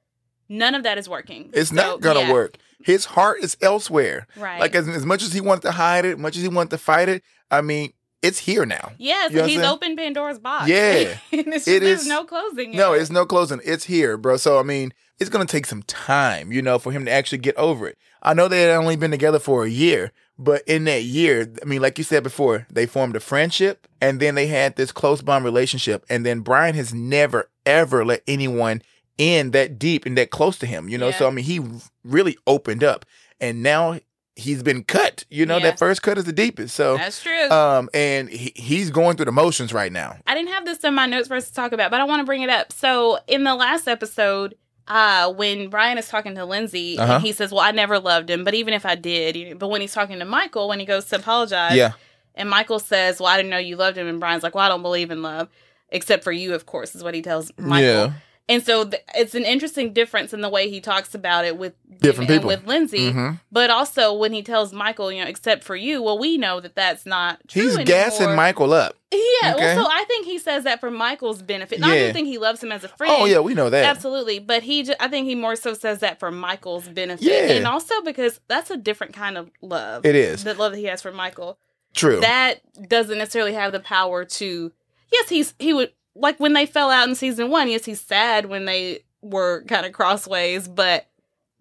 None 0.50 0.76
of 0.76 0.84
that 0.84 0.98
is 0.98 1.08
working. 1.10 1.50
It's 1.54 1.70
So, 1.70 1.76
not 1.76 2.02
gonna 2.02 2.22
yeah, 2.22 2.34
work. 2.34 2.58
His 2.84 3.06
heart 3.06 3.40
is 3.42 3.58
elsewhere. 3.62 4.28
Right. 4.38 4.60
Like 4.60 4.76
as, 4.76 4.88
as 4.88 5.06
much 5.06 5.24
as 5.24 5.34
he 5.34 5.42
wanted 5.42 5.62
to 5.64 5.72
hide 5.72 6.06
it, 6.06 6.18
much 6.20 6.36
as 6.38 6.44
he 6.44 6.48
wanted 6.50 6.70
to 6.72 6.78
fight 6.78 7.10
it, 7.10 7.24
I 7.52 7.62
mean, 7.62 7.94
it's 8.22 8.40
here 8.40 8.66
now. 8.66 8.92
Yes, 8.98 9.32
You 9.32 9.38
know 9.40 9.46
he's 9.46 9.62
opened 9.62 9.98
Pandora's 9.98 10.40
box. 10.40 10.68
Yeah. 10.70 11.18
and 11.32 11.48
it's 11.54 11.66
just, 11.66 11.68
It 11.68 11.82
there's 11.84 12.02
is- 12.02 12.08
no 12.08 12.24
closing. 12.24 12.72
No, 12.76 12.94
it. 12.94 13.02
it's 13.02 13.12
no 13.12 13.26
closing. 13.26 13.60
It's 13.66 13.86
here, 13.86 14.18
bro. 14.18 14.38
So 14.38 14.60
I 14.60 14.64
mean, 14.64 14.94
it's 15.20 15.30
gonna 15.30 15.46
take 15.46 15.66
some 15.66 15.84
time, 15.84 16.52
you 16.52 16.62
know, 16.62 16.80
for 16.80 16.92
him 16.92 17.06
to 17.06 17.12
actually 17.12 17.40
get 17.40 17.56
over 17.58 17.88
it. 17.88 17.98
I 18.24 18.34
know 18.34 18.48
they 18.48 18.62
had 18.62 18.72
only 18.76 18.96
been 18.96 19.12
together 19.12 19.40
for 19.40 19.64
a 19.66 19.70
year, 19.70 20.12
but 20.40 20.62
in 20.68 20.84
that 20.86 21.04
year, 21.04 21.52
I 21.62 21.66
mean, 21.66 21.82
like 21.82 21.98
you 21.98 22.04
said 22.04 22.24
before, 22.24 22.68
they 22.72 22.86
formed 22.86 23.16
a 23.16 23.20
friendship 23.20 23.88
and 24.02 24.20
then 24.20 24.36
they 24.36 24.48
had 24.48 24.76
this 24.76 24.92
close 24.92 25.22
bond 25.22 25.46
relationship. 25.46 26.06
And 26.10 26.26
then 26.26 26.42
Brian 26.42 26.76
has 26.76 26.94
never 26.94 27.50
ever 27.66 28.04
let 28.06 28.24
anyone 28.28 28.82
in 29.18 29.52
that 29.52 29.80
deep 29.80 30.06
and 30.06 30.18
that 30.18 30.30
close 30.30 30.58
to 30.60 30.66
him, 30.66 30.90
you 30.90 30.98
know. 30.98 31.12
So 31.12 31.28
I 31.28 31.32
mean, 31.32 31.46
he 31.46 31.60
really 32.04 32.38
opened 32.48 32.84
up, 32.84 33.06
and 33.40 33.64
now 33.64 34.00
he's 34.36 34.62
been 34.62 34.84
cut. 34.84 35.24
You 35.30 35.46
know, 35.48 35.58
Yeah. 35.58 35.64
that 35.64 35.80
first 35.80 36.04
cut 36.04 36.18
is 36.20 36.26
the 36.26 36.32
deepest. 36.34 36.76
So, 36.76 36.96
That's 36.98 37.24
true. 37.24 37.50
um, 37.50 37.90
and 37.94 38.30
he, 38.30 38.52
he's 38.56 38.92
going 38.92 39.18
through 39.18 39.26
the 39.26 39.32
motions 39.32 39.74
right 39.74 39.92
now. 39.92 40.16
I 40.28 40.36
didn't 40.36 40.50
have 40.54 40.64
this 40.64 40.84
in 40.84 40.94
my 40.94 41.08
notes 41.08 41.28
for 41.28 41.34
us 41.36 41.48
to 41.48 41.54
talk 41.56 41.72
about, 41.72 41.90
but 41.90 42.00
I 42.00 42.04
want 42.04 42.20
to 42.20 42.24
bring 42.26 42.44
it 42.44 42.50
up. 42.52 42.72
So 42.72 43.18
in 43.28 43.44
the 43.46 43.56
last 43.56 43.88
episode, 43.88 44.54
uh, 44.88 45.34
when 45.34 45.70
Brian 45.70 45.98
is 45.98 46.08
talking 46.08 46.36
to 46.36 46.46
Lindsay, 46.46 47.00
Uh-huh. 47.00 47.14
and 47.16 47.24
he 47.24 47.32
says, 47.32 47.52
"Well, 47.52 47.62
I 47.62 47.72
never 47.72 47.98
loved 48.00 48.30
him, 48.30 48.44
but 48.44 48.54
even 48.54 48.76
if 48.76 48.86
I 48.86 48.94
did, 48.94 49.36
you 49.36 49.56
but 49.56 49.70
when 49.70 49.82
he's 49.82 49.92
talking 49.94 50.20
to 50.20 50.26
Michael, 50.26 50.68
when 50.68 50.80
he 50.80 50.86
goes 50.86 51.06
to 51.06 51.16
apologize, 51.16 51.76
Yeah, 51.76 51.94
and 52.36 52.48
Michael 52.48 52.78
says, 52.80 53.20
"Well, 53.20 53.28
I 53.30 53.38
didn't 53.38 53.50
know 53.50 53.58
you 53.58 53.76
loved 53.76 53.98
him," 53.98 54.08
and 54.08 54.20
Brian's 54.20 54.44
like, 54.44 54.54
"Well, 54.54 54.64
I 54.64 54.70
don't 54.70 54.84
believe 54.84 55.10
in 55.10 55.24
love." 55.24 55.50
Except 55.90 56.24
for 56.24 56.32
you, 56.32 56.54
of 56.54 56.66
course, 56.68 56.94
is 56.96 57.04
what 57.04 57.16
he 57.16 57.22
tells 57.24 57.52
Michael. 57.58 57.84
yeah, 57.88 58.12
And 58.50 58.64
so 58.66 58.86
th- 58.86 59.04
it's 59.14 59.36
an 59.36 59.44
interesting 59.44 59.92
difference 59.92 60.34
in 60.34 60.40
the 60.40 60.48
way 60.48 60.70
he 60.70 60.80
talks 60.80 61.14
about 61.14 61.44
it 61.44 61.58
with 61.58 61.74
Different 62.00 62.30
people. 62.30 62.48
with 62.48 62.66
Lindsay. 62.66 63.12
hmm 63.12 63.32
But 63.52 63.70
also 63.70 64.14
when 64.14 64.32
he 64.32 64.42
tells 64.42 64.72
Michael, 64.72 65.12
you 65.12 65.22
know, 65.22 65.28
except 65.30 65.66
for 65.66 65.76
you, 65.76 66.02
well, 66.02 66.18
we 66.18 66.38
know 66.38 66.62
that 66.62 66.74
that's 66.74 67.06
not 67.06 67.40
true. 67.50 67.64
he's 67.64 67.72
anymore. 67.76 67.86
gassing 67.86 68.36
Michael 68.36 68.72
up. 68.72 68.96
Yeah, 69.12 69.54
Okay. 69.56 69.76
well, 69.76 69.84
so 69.86 69.92
I 69.92 70.06
think 70.06 70.26
he 70.26 70.38
says 70.40 70.64
that 70.64 70.80
for 70.80 70.90
Michael's 70.90 71.42
benefit. 71.42 71.80
Not 71.82 71.96
Yeah. 71.98 72.08
to 72.08 72.14
think 72.14 72.28
he 72.28 72.38
loves 72.38 72.64
him 72.64 72.72
as 72.72 72.84
a 72.86 72.88
friend. 72.88 73.14
Oh 73.18 73.26
yeah, 73.26 73.40
we 73.40 73.54
know 73.54 73.70
that. 73.70 73.84
Absolutely, 73.84 74.40
but 74.40 74.64
he, 74.64 74.84
ju- 74.84 74.94
I 75.00 75.08
think 75.10 75.28
he 75.28 75.36
more 75.36 75.56
so 75.58 75.74
says 75.74 76.00
that 76.00 76.18
for 76.20 76.32
Michael's 76.32 76.88
benefit, 76.88 77.26
Yeah. 77.26 77.52
and 77.56 77.68
also 77.68 78.02
because 78.02 78.40
that's 78.48 78.72
a 78.72 78.78
different 78.78 79.14
kind 79.14 79.38
of 79.38 79.50
love. 79.62 80.06
It 80.06 80.16
is 80.16 80.44
the 80.46 80.54
love 80.54 80.72
that 80.72 80.78
he 80.78 80.86
has 80.86 81.02
for 81.02 81.12
Michael. 81.12 81.58
true. 81.94 82.20
That 82.22 82.62
doesn't 82.88 83.18
necessarily 83.18 83.54
have 83.54 83.72
the 83.74 83.80
power 83.82 84.24
to. 84.24 84.72
Yes, 85.12 85.30
he's 85.30 85.54
he 85.58 85.74
would 85.74 85.92
like 86.20 86.40
when 86.40 86.54
they 86.54 86.66
fell 86.66 86.90
out 86.90 87.08
in 87.08 87.16
season 87.16 87.50
one. 87.50 87.70
Yes, 87.70 87.86
he's 87.86 88.02
sad 88.02 88.46
when 88.48 88.66
they 88.66 89.00
were 89.22 89.64
kind 89.68 89.86
of 89.86 89.92
crossways, 89.94 90.68
but 90.68 91.08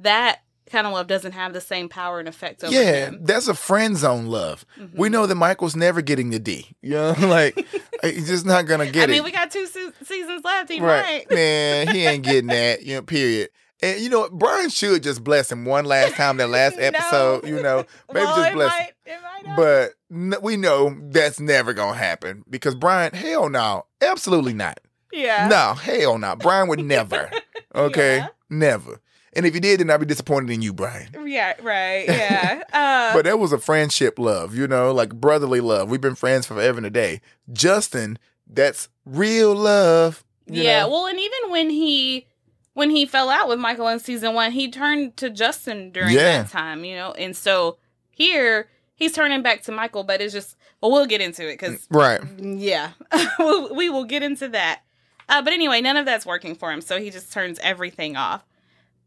that 0.01 0.40
kind 0.71 0.87
of 0.87 0.92
love 0.92 1.07
doesn't 1.07 1.33
have 1.33 1.53
the 1.53 1.61
same 1.61 1.88
power 1.88 2.19
and 2.19 2.29
effect 2.29 2.64
over 2.64 2.73
yeah, 2.75 3.07
him. 3.07 3.19
that's 3.23 3.47
a 3.49 3.55
friend 3.55 3.97
zone 3.97 4.27
love. 4.27 4.64
Mhm. 4.79 4.95
We 4.97 5.09
know 5.09 5.27
that 5.27 5.35
Michael's 5.37 5.77
never 5.77 6.03
getting 6.03 6.31
the 6.31 6.38
D. 6.40 6.66
You 6.83 6.90
know, 6.90 7.14
like 7.21 7.55
he's 8.03 8.27
just 8.27 8.45
not 8.45 8.66
gonna 8.66 8.90
get 8.90 9.09
it. 9.09 9.12
I 9.12 9.16
mean, 9.16 9.25
we 9.25 9.31
got 9.31 9.51
two 9.51 9.66
se- 9.66 9.92
seasons 10.05 10.45
left. 10.45 10.71
He 10.71 10.81
right, 10.81 11.25
might. 11.31 11.35
man, 11.35 11.88
he 11.88 12.05
ain't 12.05 12.25
getting 12.25 12.49
that. 12.49 12.83
You 12.83 12.97
know, 12.97 13.03
period. 13.03 13.51
And 13.83 14.01
you 14.01 14.09
know, 14.09 14.21
what? 14.21 14.33
Brian 14.33 14.71
should 14.71 15.03
just 15.03 15.23
bless 15.23 15.53
him 15.53 15.66
one 15.66 15.85
last 15.85 16.14
time. 16.14 16.38
That 16.38 16.49
last 16.49 16.77
No. 16.79 16.83
episode, 16.85 17.47
you 17.47 17.62
know, 17.62 17.85
maybe 18.12 18.25
well, 18.25 18.37
just 18.37 18.53
bless. 18.55 18.71
might, 18.71 18.92
it 19.05 19.19
might 19.23 19.47
not. 19.49 19.57
But 19.57 19.92
we 20.11 20.57
know 20.57 20.97
that's 21.11 21.40
never 21.40 21.73
gonna 21.73 21.97
happen 21.97 22.45
because 22.49 22.75
Brian, 22.75 23.12
hell 23.14 23.49
no, 23.49 23.87
absolutely 24.01 24.55
not. 24.55 24.79
yeah. 25.12 25.49
No, 25.49 25.75
hell 25.75 26.19
no. 26.19 26.37
Brian 26.37 26.69
would 26.69 26.81
never. 26.85 27.31
Okay, 27.75 28.16
Yeah. 28.19 28.29
never. 28.49 29.01
And 29.35 29.45
if 29.45 29.53
he 29.53 29.61
did, 29.61 29.81
then 29.81 29.90
I'd 29.90 30.01
be 30.01 30.07
disappointed 30.07 30.49
in 30.51 30.62
you, 30.62 30.73
Brian. 30.73 31.09
Yeah, 31.27 31.53
right. 31.61 32.05
Yeah. 32.09 32.62
Uh, 32.73 33.12
But 33.12 33.27
that 33.27 33.38
was 33.38 33.53
a 33.53 33.59
friendship 33.59 34.19
love, 34.19 34.55
you 34.55 34.66
know, 34.66 34.92
like 34.92 35.14
brotherly 35.14 35.61
love. 35.61 35.90
We've 35.90 36.01
been 36.01 36.14
friends 36.14 36.47
forever 36.47 36.79
and 36.79 36.87
a 36.87 36.90
day. 36.90 37.21
Justin, 37.53 38.19
that's 38.47 38.88
real 39.05 39.55
love. 39.55 40.25
you 40.47 40.62
yeah. 40.62 40.81
know? 40.85 40.88
Well, 40.90 41.07
and 41.07 41.19
even 41.21 41.51
when 41.51 41.69
he 41.69 42.29
when 42.73 42.88
he 42.88 43.05
fell 43.05 43.29
out 43.29 43.47
with 43.49 43.59
Michael 43.59 43.88
in 43.88 43.99
season 43.99 44.33
one, 44.33 44.53
he 44.53 44.71
turned 44.71 45.19
to 45.19 45.29
Justin 45.29 45.90
during 45.92 46.14
Yeah. 46.14 46.42
that 46.45 46.51
time, 46.51 46.83
you 46.83 46.95
know. 46.97 47.12
And 47.12 47.37
so 47.37 47.77
here 48.11 48.69
he's 48.97 49.13
turning 49.13 49.43
back 49.43 49.63
to 49.63 49.73
Michael, 49.73 50.03
but 50.03 50.21
it's 50.21 50.33
just 50.33 50.57
well, 50.81 50.91
we'll 50.91 51.07
get 51.07 51.21
into 51.21 51.49
it 51.49 51.55
because 51.55 51.87
right. 51.91 52.21
yeah, 52.41 52.93
we'll, 53.39 53.75
we 53.75 53.89
will 53.89 54.05
get 54.05 54.23
into 54.23 54.49
that. 54.49 54.83
Uh, 55.29 55.43
but 55.43 55.53
anyway, 55.53 55.81
none 55.81 55.97
of 55.97 56.05
that's 56.05 56.27
working 56.27 56.55
for 56.55 56.73
him, 56.73 56.81
so 56.81 57.01
he 57.01 57.11
just 57.11 57.33
turns 57.33 57.59
everything 57.63 58.17
off. 58.17 58.45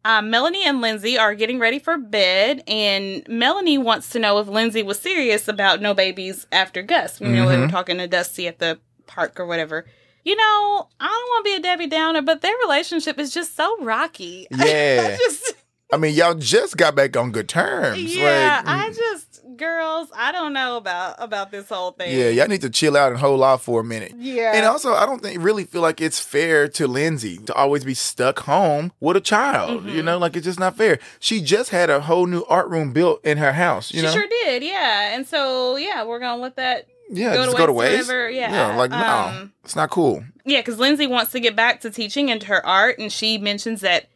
Uh, 0.06 0.21
Melanie 0.21 0.65
and 0.65 0.80
Lindsay 0.80 1.17
are 1.17 1.36
getting 1.36 1.60
ready 1.60 1.78
for 1.78 1.97
bed, 1.97 2.63
and 2.67 3.23
Melanie 3.28 3.77
wants 3.77 4.10
to 4.12 4.19
know 4.19 4.40
if 4.40 4.48
Lindsay 4.48 4.81
was 4.81 5.00
serious 5.00 5.48
about 5.48 5.81
no 5.81 5.94
babies 5.94 6.48
after 6.52 6.81
Gus. 6.81 7.19
You 7.19 7.27
know, 7.27 7.50
they 7.50 7.58
were 7.58 7.67
talking 7.67 7.98
to 7.98 8.08
Dusty 8.08 8.48
at 8.48 8.60
the 8.60 8.79
park 9.08 9.40
or 9.40 9.46
whatever. 9.46 9.85
You 10.23 10.35
know, 10.35 10.87
I 11.00 11.08
don't 11.08 11.29
want 11.29 11.46
to 11.46 11.52
be 11.52 11.56
a 11.56 11.60
Debbie 11.62 11.87
Downer, 11.87 12.21
but 12.21 12.42
their 12.42 12.56
relationship 12.63 13.19
is 13.19 13.33
just 13.33 13.56
so 13.56 13.77
rocky. 13.81 14.48
Yeah. 14.58 15.17
Just 15.17 15.54
I 15.92 15.98
mean, 15.98 16.13
y'all 16.13 16.35
just 16.35 16.77
got 16.77 16.96
back 16.96 17.17
on 17.17 17.31
good 17.31 17.50
terms. 17.50 17.98
Yeah, 18.15 18.62
like, 18.63 18.67
I 18.67 18.94
just 18.94 19.25
girls, 19.58 20.10
I 20.15 20.31
don't 20.31 20.54
know 20.54 20.77
about 20.77 21.15
about 21.17 21.52
this 21.52 21.67
whole 21.67 21.92
thing. 21.92 22.17
yeah, 22.17 22.29
y'all 22.29 22.48
need 22.48 22.62
to 22.62 22.69
chill 22.69 22.96
out 22.96 23.12
and 23.12 23.19
hold 23.19 23.42
off 23.42 23.63
for 23.63 23.81
a 23.81 23.83
minute. 23.83 24.13
Yeah. 24.17 24.54
And 24.56 24.65
also, 24.65 24.94
I 24.94 25.06
don't 25.06 25.21
think 25.21 25.44
really 25.44 25.65
feel 25.65 25.81
like 25.81 26.00
it's 26.00 26.19
fair 26.19 26.67
to 26.69 26.87
Lindsay 26.87 27.37
to 27.40 27.54
always 27.56 27.83
be 27.83 27.94
stuck 27.96 28.40
home 28.40 28.92
with 29.00 29.17
a 29.17 29.21
child. 29.21 29.83
Mhm. 29.85 29.94
You 29.94 30.04
know, 30.04 30.17
like 30.19 30.35
it's 30.37 30.46
just 30.46 30.60
not 30.60 30.77
fair. 30.77 31.00
She 31.19 31.42
just 31.42 31.71
had 31.71 31.90
a 31.90 32.02
whole 32.02 32.27
new 32.27 32.44
art 32.46 32.69
room 32.69 32.94
built 32.94 33.25
in 33.25 33.37
her 33.40 33.54
house. 33.54 33.92
You 33.92 34.02
she 34.02 34.06
know, 34.06 34.12
sure 34.13 34.27
did, 34.44 34.63
yeah. 34.63 35.15
And 35.15 35.27
so 35.27 35.75
yeah, 35.75 36.04
we're 36.06 36.19
gonna 36.19 36.42
let 36.42 36.56
that 36.58 36.85
yeah, 37.10 37.33
go 37.33 37.44
just 37.46 37.52
to 37.54 37.58
go 37.58 37.65
to 37.65 37.73
waste 37.73 38.08
whenever- 38.08 38.29
yeah, 38.29 38.75
like 38.77 38.92
no, 38.92 38.98
um, 38.98 39.54
it's 39.65 39.75
not 39.75 39.90
cool. 39.90 40.23
Yeah, 40.46 40.60
because 40.60 40.77
Lindsay 40.77 41.08
wants 41.08 41.31
to 41.31 41.40
get 41.40 41.56
back 41.56 41.81
to 41.81 41.90
teaching 41.90 42.29
and 42.31 42.44
her 42.44 42.63
art, 42.65 43.00
and 43.00 43.12
she 43.12 43.37
mentions 43.40 43.81
that 43.81 44.08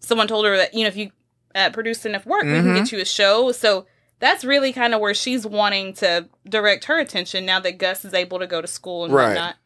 someone 0.00 0.28
told 0.28 0.44
her 0.46 0.56
that 0.56 0.72
you 0.72 0.82
know 0.82 0.88
if 0.88 0.96
you 0.96 1.10
uh, 1.56 1.70
produce 1.70 2.04
enough 2.06 2.24
work, 2.26 2.44
we 2.44 2.50
can 2.52 2.64
Mhm. 2.66 2.76
get 2.76 2.92
you 2.92 3.00
a 3.00 3.04
show. 3.04 3.50
So 3.52 3.86
that's 4.20 4.44
really 4.44 4.72
kind 4.72 4.94
of 4.94 5.00
where 5.00 5.14
she's 5.14 5.44
wanting 5.46 5.94
to 5.94 6.28
direct 6.48 6.84
her 6.84 6.98
attention 6.98 7.44
now 7.46 7.58
that 7.60 7.78
Gus 7.78 8.04
is 8.04 8.14
able 8.14 8.38
to 8.38 8.46
go 8.46 8.60
to 8.60 8.68
school 8.68 9.04
and 9.04 9.12
Right. 9.14 9.28
whatnot. 9.28 9.56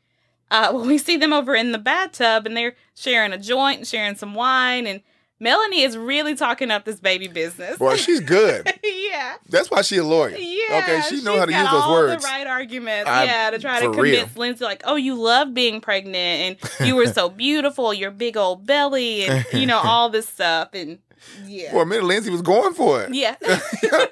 Uh, 0.51 0.71
well, 0.73 0.85
we 0.87 0.99
see 0.99 1.17
them 1.17 1.33
over 1.33 1.55
in 1.55 1.71
the 1.73 1.79
bathtub, 1.79 2.47
and 2.47 2.57
they're 2.57 2.75
sharing 2.97 3.33
a 3.33 3.39
joint 3.39 3.79
and 3.79 3.87
sharing 3.87 4.17
some 4.17 4.35
wine, 4.35 4.87
and 4.87 5.01
Melanie 5.43 5.81
is 5.83 5.97
really 5.97 6.35
talking 6.35 6.71
up 6.71 6.85
this 6.85 7.01
baby 7.01 7.27
business. 7.29 7.79
Well, 7.81 7.97
she's 7.97 8.21
good. 8.21 8.71
yeah. 8.85 9.37
That's 9.49 9.71
why 9.71 9.81
she 9.83 9.97
a 9.97 10.05
lawyer. 10.05 10.37
Yeah, 10.37 10.79
Okay, 10.83 11.01
she 11.09 11.23
know 11.23 11.39
how 11.39 11.47
to 11.47 11.53
use 11.53 11.63
those 11.63 11.83
all 11.83 11.93
words. 11.93 12.23
The 12.23 12.29
right 12.29 12.47
arguments, 12.47 13.09
I- 13.09 13.25
yeah, 13.25 13.51
to 13.51 13.59
try 13.59 13.81
to 13.81 13.87
for 13.93 14.03
real. 14.03 14.17
convince 14.19 14.37
Lindsay, 14.37 14.65
like, 14.65 14.83
oh, 14.85 14.97
you 14.97 15.15
love 15.15 15.55
being 15.55 15.81
pregnant, 15.81 16.59
and 16.77 16.87
you 16.87 16.95
were 16.97 17.07
so 17.13 17.29
beautiful, 17.31 17.95
your 17.95 18.11
big 18.11 18.37
old 18.37 18.67
belly, 18.67 19.25
and 19.27 19.47
you 19.55 19.67
know 19.67 19.79
all 19.83 20.11
this 20.11 20.29
stuff, 20.29 20.71
and 20.75 20.99
yeah, 21.47 21.71
For 21.73 21.83
a 21.83 21.87
minute, 21.87 22.05
Lindsay 22.05 22.31
was 22.31 22.43
going 22.43 22.75
for 22.75 23.03
it. 23.03 23.15
yeah, 23.15 23.37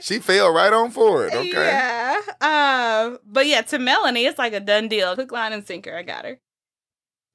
She 0.00 0.18
fell 0.18 0.52
right 0.52 0.72
on 0.72 0.90
for 0.90 1.26
it. 1.26 1.34
Okay. 1.34 1.48
yeah. 1.50 2.20
Uh, 2.40 3.16
but 3.26 3.46
yeah, 3.46 3.62
to 3.62 3.78
Melanie, 3.78 4.26
it's 4.26 4.38
like 4.38 4.52
a 4.52 4.60
done 4.60 4.88
deal, 4.88 5.14
hook, 5.16 5.32
line, 5.32 5.52
and 5.52 5.66
sinker. 5.66 5.96
I 5.96 6.02
got 6.02 6.24
her. 6.24 6.38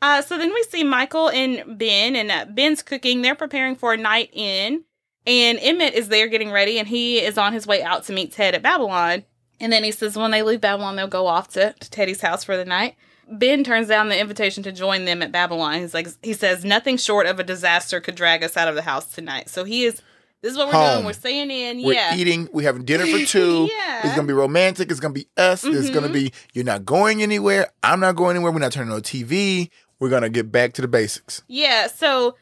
Uh, 0.02 0.22
so 0.22 0.38
then 0.38 0.54
we 0.54 0.64
see 0.64 0.84
Michael 0.84 1.30
and 1.30 1.78
Ben, 1.78 2.16
and 2.16 2.32
uh, 2.32 2.46
Ben's 2.46 2.84
cooking. 2.84 3.22
They're 3.22 3.36
preparing 3.36 3.76
for 3.76 3.94
a 3.94 3.98
night 3.98 4.30
in, 4.32 4.84
and 5.26 5.58
Emmett 5.62 5.94
is 5.96 6.08
there 6.10 6.28
getting 6.28 6.52
ready, 6.52 6.78
and 6.78 6.88
he 6.88 7.20
is 7.20 7.38
on 7.38 7.54
his 7.54 7.66
way 7.68 7.82
out 7.84 8.04
to 8.06 8.14
meet 8.14 8.32
Ted 8.32 8.56
at 8.56 8.62
Babylon. 8.62 9.24
And 9.60 9.74
then 9.74 9.84
he 9.84 9.92
says 9.92 10.16
when 10.16 10.32
they 10.32 10.44
leave 10.44 10.62
Babylon, 10.62 10.96
they'll 10.96 11.08
go 11.08 11.26
off 11.26 11.50
to, 11.54 11.74
to 11.74 11.90
Teddy's 11.90 12.22
house 12.22 12.44
for 12.44 12.56
the 12.56 12.66
night. 12.66 12.96
Ben 13.30 13.64
turns 13.64 13.88
down 13.88 14.10
the 14.10 14.20
invitation 14.20 14.64
to 14.64 14.72
join 14.72 15.06
them 15.06 15.22
at 15.22 15.32
Babylon. 15.32 15.74
He's 15.82 15.94
like, 15.94 16.08
he 16.24 16.34
says 16.34 16.64
nothing 16.64 16.98
short 16.98 17.26
of 17.28 17.40
a 17.40 17.44
disaster 17.44 18.00
could 18.00 18.16
drag 18.16 18.44
us 18.44 18.56
out 18.58 18.68
of 18.68 18.76
the 18.76 18.82
house 18.82 19.08
tonight. 19.08 19.50
So 19.50 19.64
he 19.64 19.86
is. 19.86 20.02
This 20.42 20.52
is 20.52 20.58
what 20.58 20.68
we're 20.68 20.74
Home. 20.74 20.94
doing. 20.98 21.06
We're 21.08 21.14
staying 21.14 21.50
in. 21.50 21.84
We're 21.84 21.94
yeah. 21.94 22.16
eating. 22.16 22.48
We're 22.54 22.62
having 22.68 22.86
dinner 22.86 23.06
for 23.08 23.18
two. 23.26 23.68
Yeah. 23.76 24.02
It's 24.06 24.16
gonna 24.16 24.28
be 24.28 24.34
romantic. 24.34 24.92
It's 24.92 25.00
gonna 25.00 25.14
be 25.16 25.28
us. 25.36 25.64
It's 25.64 25.90
gonna 25.90 26.10
Mhm. 26.10 26.14
be 26.14 26.34
you're 26.54 26.64
not 26.64 26.86
going 26.86 27.22
anywhere. 27.24 27.70
I'm 27.82 28.00
not 28.00 28.16
going 28.16 28.36
anywhere. 28.36 28.52
We're 28.52 28.60
not 28.60 28.72
turning 28.72 28.94
on 28.94 29.02
TV. 29.02 29.70
We're 30.00 30.10
gonna 30.10 30.30
get 30.30 30.52
back 30.52 30.74
to 30.74 30.82
the 30.84 30.88
basics. 30.88 31.42
Yeah, 31.48 31.88
so 31.88 32.36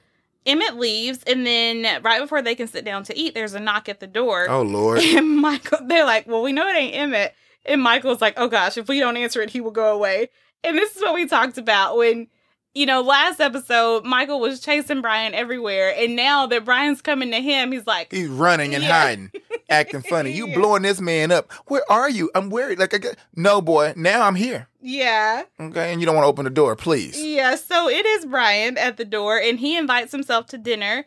Emmett 0.46 0.76
leaves, 0.76 1.20
and 1.26 1.48
then 1.48 2.04
right 2.04 2.20
before 2.22 2.42
they 2.42 2.54
can 2.54 2.68
sit 2.68 2.84
down 2.86 3.04
to 3.06 3.18
eat, 3.18 3.34
there's 3.34 3.54
a 3.54 3.60
knock 3.62 3.88
at 3.90 4.02
the 4.02 4.08
door. 4.08 4.46
Oh 4.50 4.62
Lord. 4.62 5.00
And 5.04 5.38
Michael, 5.38 5.80
they're 5.88 6.06
like, 6.06 6.28
well, 6.28 6.42
we 6.44 6.52
know 6.52 6.68
it 6.68 6.76
ain't 6.76 6.96
Emmett. 6.96 7.34
And 7.66 7.82
Michael's 7.82 8.22
like, 8.22 8.34
oh 8.38 8.48
gosh, 8.50 8.78
if 8.78 8.88
we 8.90 9.00
don't 9.00 9.18
answer 9.18 9.42
it, 9.42 9.52
he 9.52 9.62
will 9.62 9.72
go 9.72 9.94
away. 9.96 10.30
And 10.66 10.78
this 10.78 10.96
is 10.96 11.02
what 11.02 11.14
we 11.14 11.26
talked 11.28 11.58
about 11.58 11.98
when, 11.98 12.28
you 12.74 12.86
know, 12.86 13.02
last 13.02 13.40
episode, 13.40 14.04
Michael 14.06 14.40
was 14.40 14.60
chasing 14.60 15.02
Brian 15.02 15.34
everywhere. 15.34 15.94
And 15.98 16.16
now 16.16 16.46
that 16.48 16.66
Brian's 16.66 17.02
coming 17.02 17.32
to 17.32 17.38
him, 17.42 17.72
he's 17.72 17.88
like, 17.88 18.12
He's 18.12 18.28
running 18.28 18.74
and 18.76 18.84
Yeah. 18.84 19.02
hiding, 19.02 19.32
acting 19.70 20.02
funny. 20.10 20.32
You 20.32 20.48
Yeah. 20.48 20.56
blowing 20.56 20.82
this 20.82 21.00
man 21.00 21.32
up. 21.32 21.52
Where 21.68 21.84
are 21.90 22.10
you? 22.10 22.30
I'm 22.36 22.50
worried. 22.50 22.80
Like 22.80 22.94
I 22.94 22.98
got 22.98 23.16
no 23.36 23.62
boy. 23.62 23.94
Now 23.96 24.24
I'm 24.24 24.36
here. 24.36 24.68
yeah. 24.82 25.44
Okay, 25.60 25.92
and 25.92 26.02
you 26.02 26.06
don't 26.06 26.16
want 26.16 26.26
to 26.26 26.30
open 26.30 26.44
the 26.46 26.50
door, 26.52 26.76
please. 26.76 27.18
Yeah, 27.22 27.56
so 27.56 27.88
it 27.90 28.06
is 28.06 28.26
Brian 28.26 28.78
at 28.78 28.98
the 28.98 29.06
door, 29.06 29.40
and 29.40 29.60
he 29.60 29.78
invites 29.78 30.12
himself 30.12 30.48
to 30.48 30.58
dinner, 30.58 31.06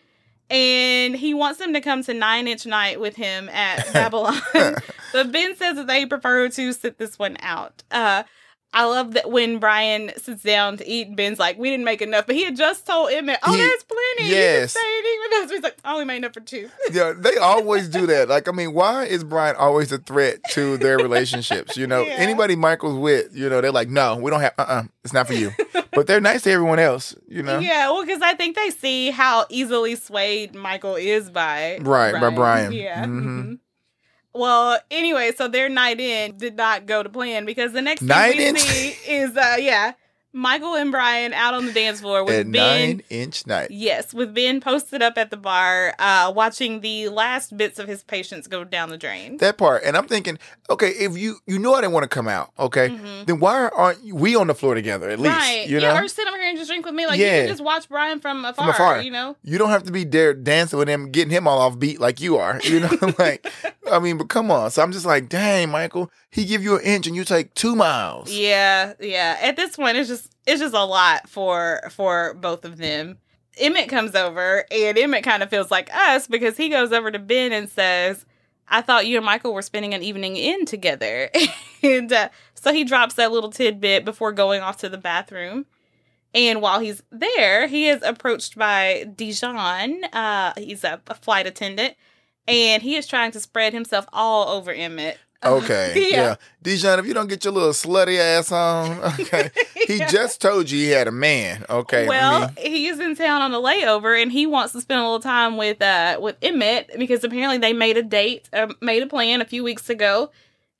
and 0.50 1.14
he 1.14 1.34
wants 1.34 1.58
them 1.58 1.74
to 1.74 1.80
come 1.80 2.02
to 2.04 2.14
Nine 2.14 2.48
Inch 2.48 2.64
Night 2.66 2.98
with 3.00 3.16
him 3.16 3.48
at 3.50 3.86
Babylon. 3.92 4.40
but 5.12 5.30
Ben 5.32 5.54
says 5.56 5.76
that 5.76 5.86
they 5.86 6.06
prefer 6.06 6.48
to 6.48 6.72
sit 6.72 6.98
this 6.98 7.18
one 7.18 7.36
out. 7.40 7.82
Uh, 7.90 8.22
I 8.72 8.84
love 8.84 9.14
that 9.14 9.30
when 9.30 9.58
Brian 9.58 10.12
sits 10.18 10.42
down 10.42 10.76
to 10.76 10.86
eat, 10.86 11.16
Ben's 11.16 11.38
like, 11.38 11.58
"We 11.58 11.70
didn't 11.70 11.86
make 11.86 12.02
enough," 12.02 12.26
but 12.26 12.34
he 12.36 12.44
had 12.44 12.54
just 12.54 12.86
told 12.86 13.10
Emmett, 13.10 13.38
"Oh, 13.42 13.52
He- 13.52 13.58
there's 13.58 13.82
plenty." 13.84 14.30
yes. 14.30 14.54
You 14.54 14.58
can 14.60 14.68
stay 14.68 14.98
and 14.98 15.06
eat 15.06 15.40
with. 15.40 15.50
He's 15.52 15.62
like, 15.62 15.76
"I 15.84 15.92
only 15.94 16.04
made 16.04 16.16
enough 16.16 16.34
for 16.34 16.40
two. 16.40 16.68
Yeah, 16.92 17.12
they 17.16 17.36
always 17.38 17.88
do 17.88 18.06
that. 18.06 18.28
Like, 18.28 18.46
I 18.46 18.52
mean, 18.52 18.74
why 18.74 19.04
is 19.04 19.24
Brian 19.24 19.56
always 19.56 19.90
a 19.90 19.98
threat 19.98 20.40
to 20.50 20.76
their 20.76 20.96
relationships? 20.98 21.76
You 21.78 21.86
know, 21.86 22.02
Yeah. 22.02 22.14
anybody 22.18 22.56
Michael's 22.56 22.98
with, 22.98 23.34
you 23.34 23.48
know, 23.48 23.60
they're 23.62 23.72
like, 23.72 23.88
no, 23.88 24.16
we 24.16 24.30
don't 24.30 24.40
have. 24.40 24.54
Uh, 24.58 24.64
uh 24.68 24.82
it's 25.02 25.12
not 25.14 25.26
for 25.26 25.34
you. 25.34 25.50
but 25.92 26.06
they're 26.06 26.20
nice 26.20 26.42
to 26.42 26.50
everyone 26.50 26.78
else. 26.78 27.14
You 27.26 27.42
know, 27.42 27.58
Yeah, 27.60 27.90
well, 27.90 28.04
because 28.04 28.20
I 28.22 28.34
think 28.34 28.54
they 28.54 28.68
see 28.70 29.10
how 29.10 29.46
easily 29.48 29.96
swayed 29.96 30.54
Michael 30.54 30.96
is 30.96 31.30
by 31.30 31.78
Right, 31.80 32.12
by 32.12 32.30
Brian. 32.30 32.72
Yeah. 32.72 33.04
Mhm. 33.06 33.58
Well, 34.34 34.78
anyway, 34.90 35.32
so 35.36 35.48
their 35.48 35.68
night 35.68 36.00
in 36.00 36.36
did 36.36 36.56
not 36.56 36.86
go 36.86 37.02
to 37.02 37.08
plan 37.08 37.44
because 37.44 37.72
the 37.72 37.82
next 37.82 38.02
Night 38.02 38.36
thing 38.36 38.38
we 38.38 38.46
in? 38.48 38.56
see 38.56 38.88
is, 39.10 39.36
uh, 39.36 39.56
yeah, 39.58 39.92
Michael 40.38 40.74
and 40.76 40.90
Brian 40.92 41.32
out 41.32 41.52
on 41.54 41.66
the 41.66 41.72
dance 41.72 42.00
floor 42.00 42.24
with 42.24 42.34
at 42.34 42.50
Ben. 42.52 42.52
nine 42.52 43.02
inch 43.10 43.46
night. 43.46 43.70
Yes, 43.70 44.14
with 44.14 44.32
Ben 44.34 44.60
posted 44.60 45.02
up 45.02 45.18
at 45.18 45.30
the 45.30 45.36
bar, 45.36 45.94
uh, 45.98 46.32
watching 46.34 46.80
the 46.80 47.08
last 47.08 47.56
bits 47.56 47.78
of 47.78 47.88
his 47.88 48.02
patience 48.04 48.46
go 48.46 48.62
down 48.64 48.88
the 48.88 48.96
drain. 48.96 49.36
That 49.38 49.58
part, 49.58 49.82
and 49.84 49.96
I'm 49.96 50.06
thinking, 50.06 50.38
okay, 50.70 50.90
if 50.90 51.18
you 51.18 51.36
you 51.46 51.58
know 51.58 51.74
I 51.74 51.80
didn't 51.80 51.92
want 51.92 52.04
to 52.04 52.08
come 52.08 52.28
out, 52.28 52.52
okay, 52.58 52.88
Mhm. 52.88 53.26
then 53.26 53.40
why 53.40 53.68
aren't 53.68 54.02
we 54.14 54.36
on 54.36 54.46
the 54.46 54.54
floor 54.54 54.74
together 54.74 55.10
at 55.10 55.18
least? 55.18 55.36
right. 55.36 55.66
You 55.68 55.80
yeah, 55.80 55.94
know, 55.94 56.02
or 56.04 56.08
sit 56.08 56.26
over 56.28 56.36
here 56.36 56.48
and 56.48 56.56
just 56.56 56.70
drink 56.70 56.86
with 56.86 56.94
me. 56.94 57.06
Like, 57.06 57.18
you 57.18 57.26
Yeah. 57.26 57.40
can 57.40 57.48
just 57.48 57.62
watch 57.64 57.88
Brian 57.88 58.20
from 58.20 58.44
afar, 58.44 58.54
from 58.54 58.68
afar. 58.70 59.02
you 59.02 59.10
know? 59.10 59.36
you 59.42 59.58
don't 59.58 59.70
have 59.70 59.82
to 59.84 59.92
be 59.92 60.04
there 60.04 60.32
dancing 60.34 60.78
with 60.78 60.88
him, 60.88 61.10
getting 61.10 61.30
him 61.30 61.48
all 61.48 61.58
off 61.58 61.78
beat 61.78 62.00
like 62.00 62.20
you 62.20 62.36
are. 62.36 62.60
You 62.62 62.80
know, 62.80 62.90
like 63.18 63.46
I 63.90 63.98
mean, 63.98 64.18
but 64.18 64.28
come 64.28 64.50
on. 64.50 64.70
So 64.70 64.82
I'm 64.82 64.92
just 64.92 65.06
like, 65.06 65.28
dang, 65.28 65.70
Michael, 65.70 66.10
he 66.30 66.44
give 66.44 66.62
you 66.62 66.76
an 66.76 66.84
inch 66.84 67.06
and 67.06 67.16
you 67.16 67.24
take 67.24 67.54
two 67.54 67.74
miles. 67.74 68.30
Yeah, 68.30 68.94
yeah. 69.00 69.38
At 69.40 69.56
this 69.56 69.76
point, 69.76 69.96
it's 69.96 70.08
just 70.08 70.34
it's 70.46 70.60
just 70.60 70.74
a 70.74 70.84
lot 70.84 71.28
for 71.28 71.80
for 71.90 72.34
both 72.34 72.64
of 72.64 72.76
them. 72.76 73.18
Emmett 73.56 73.88
comes 73.88 74.14
over, 74.14 74.64
and 74.70 74.96
Emmett 74.96 75.24
kind 75.24 75.42
of 75.42 75.50
feels 75.50 75.70
like 75.70 75.92
us 75.92 76.26
because 76.26 76.56
he 76.56 76.68
goes 76.68 76.92
over 76.92 77.10
to 77.10 77.18
Ben 77.18 77.52
and 77.52 77.68
says, 77.68 78.24
"I 78.68 78.82
thought 78.82 79.06
you 79.06 79.16
and 79.16 79.26
Michael 79.26 79.54
were 79.54 79.62
spending 79.62 79.94
an 79.94 80.02
evening 80.02 80.36
in 80.36 80.66
together," 80.66 81.30
and 81.82 82.12
uh, 82.12 82.28
so 82.54 82.72
he 82.72 82.84
drops 82.84 83.14
that 83.14 83.32
little 83.32 83.50
tidbit 83.50 84.04
before 84.04 84.32
going 84.32 84.60
off 84.60 84.76
to 84.78 84.88
the 84.88 84.98
bathroom. 84.98 85.66
And 86.34 86.60
while 86.60 86.78
he's 86.78 87.02
there, 87.10 87.66
he 87.68 87.88
is 87.88 88.02
approached 88.02 88.56
by 88.56 89.06
Dijon. 89.16 90.04
Uh, 90.12 90.52
he's 90.58 90.84
a, 90.84 91.00
a 91.06 91.14
flight 91.14 91.46
attendant, 91.46 91.94
and 92.46 92.82
he 92.82 92.96
is 92.96 93.06
trying 93.06 93.30
to 93.32 93.40
spread 93.40 93.72
himself 93.72 94.06
all 94.12 94.48
over 94.48 94.70
Emmett. 94.70 95.18
Okay, 95.44 96.08
yeah. 96.10 96.34
Dijon, 96.62 96.98
if 96.98 97.06
you 97.06 97.14
don't 97.14 97.28
get 97.28 97.44
your 97.44 97.52
little 97.52 97.70
slutty 97.70 98.18
ass 98.18 98.50
on, 98.50 98.98
okay. 99.20 99.50
He 99.86 99.96
Yeah. 99.98 100.08
just 100.08 100.40
told 100.40 100.68
you 100.70 100.78
he 100.78 100.90
had 100.90 101.06
a 101.06 101.12
man. 101.12 101.64
Okay. 101.70 102.08
Well, 102.08 102.50
he's 102.58 102.98
in 102.98 103.14
town 103.14 103.40
on 103.42 103.54
a 103.54 103.58
layover, 103.58 104.20
and 104.20 104.32
he 104.32 104.46
wants 104.46 104.72
to 104.72 104.80
spend 104.80 105.00
a 105.00 105.04
little 105.04 105.20
time 105.20 105.56
with 105.56 105.80
uh 105.80 106.18
with 106.20 106.36
Emmett 106.42 106.90
because 106.98 107.22
apparently 107.22 107.58
they 107.58 107.72
made 107.72 107.96
a 107.96 108.02
date, 108.02 108.48
uh, 108.52 108.66
made 108.80 109.02
a 109.02 109.06
plan 109.06 109.40
a 109.40 109.44
few 109.44 109.62
weeks 109.62 109.88
ago, 109.88 110.30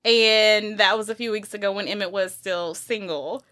and 0.05 0.79
that 0.79 0.99
was 0.99 1.09
a 1.09 1.15
few 1.15 1.31
weeks 1.31 1.55
ago 1.55 1.73
when 1.73 1.87
Emmett 1.87 2.11
was 2.11 2.35
still 2.35 2.75
single. 2.75 3.45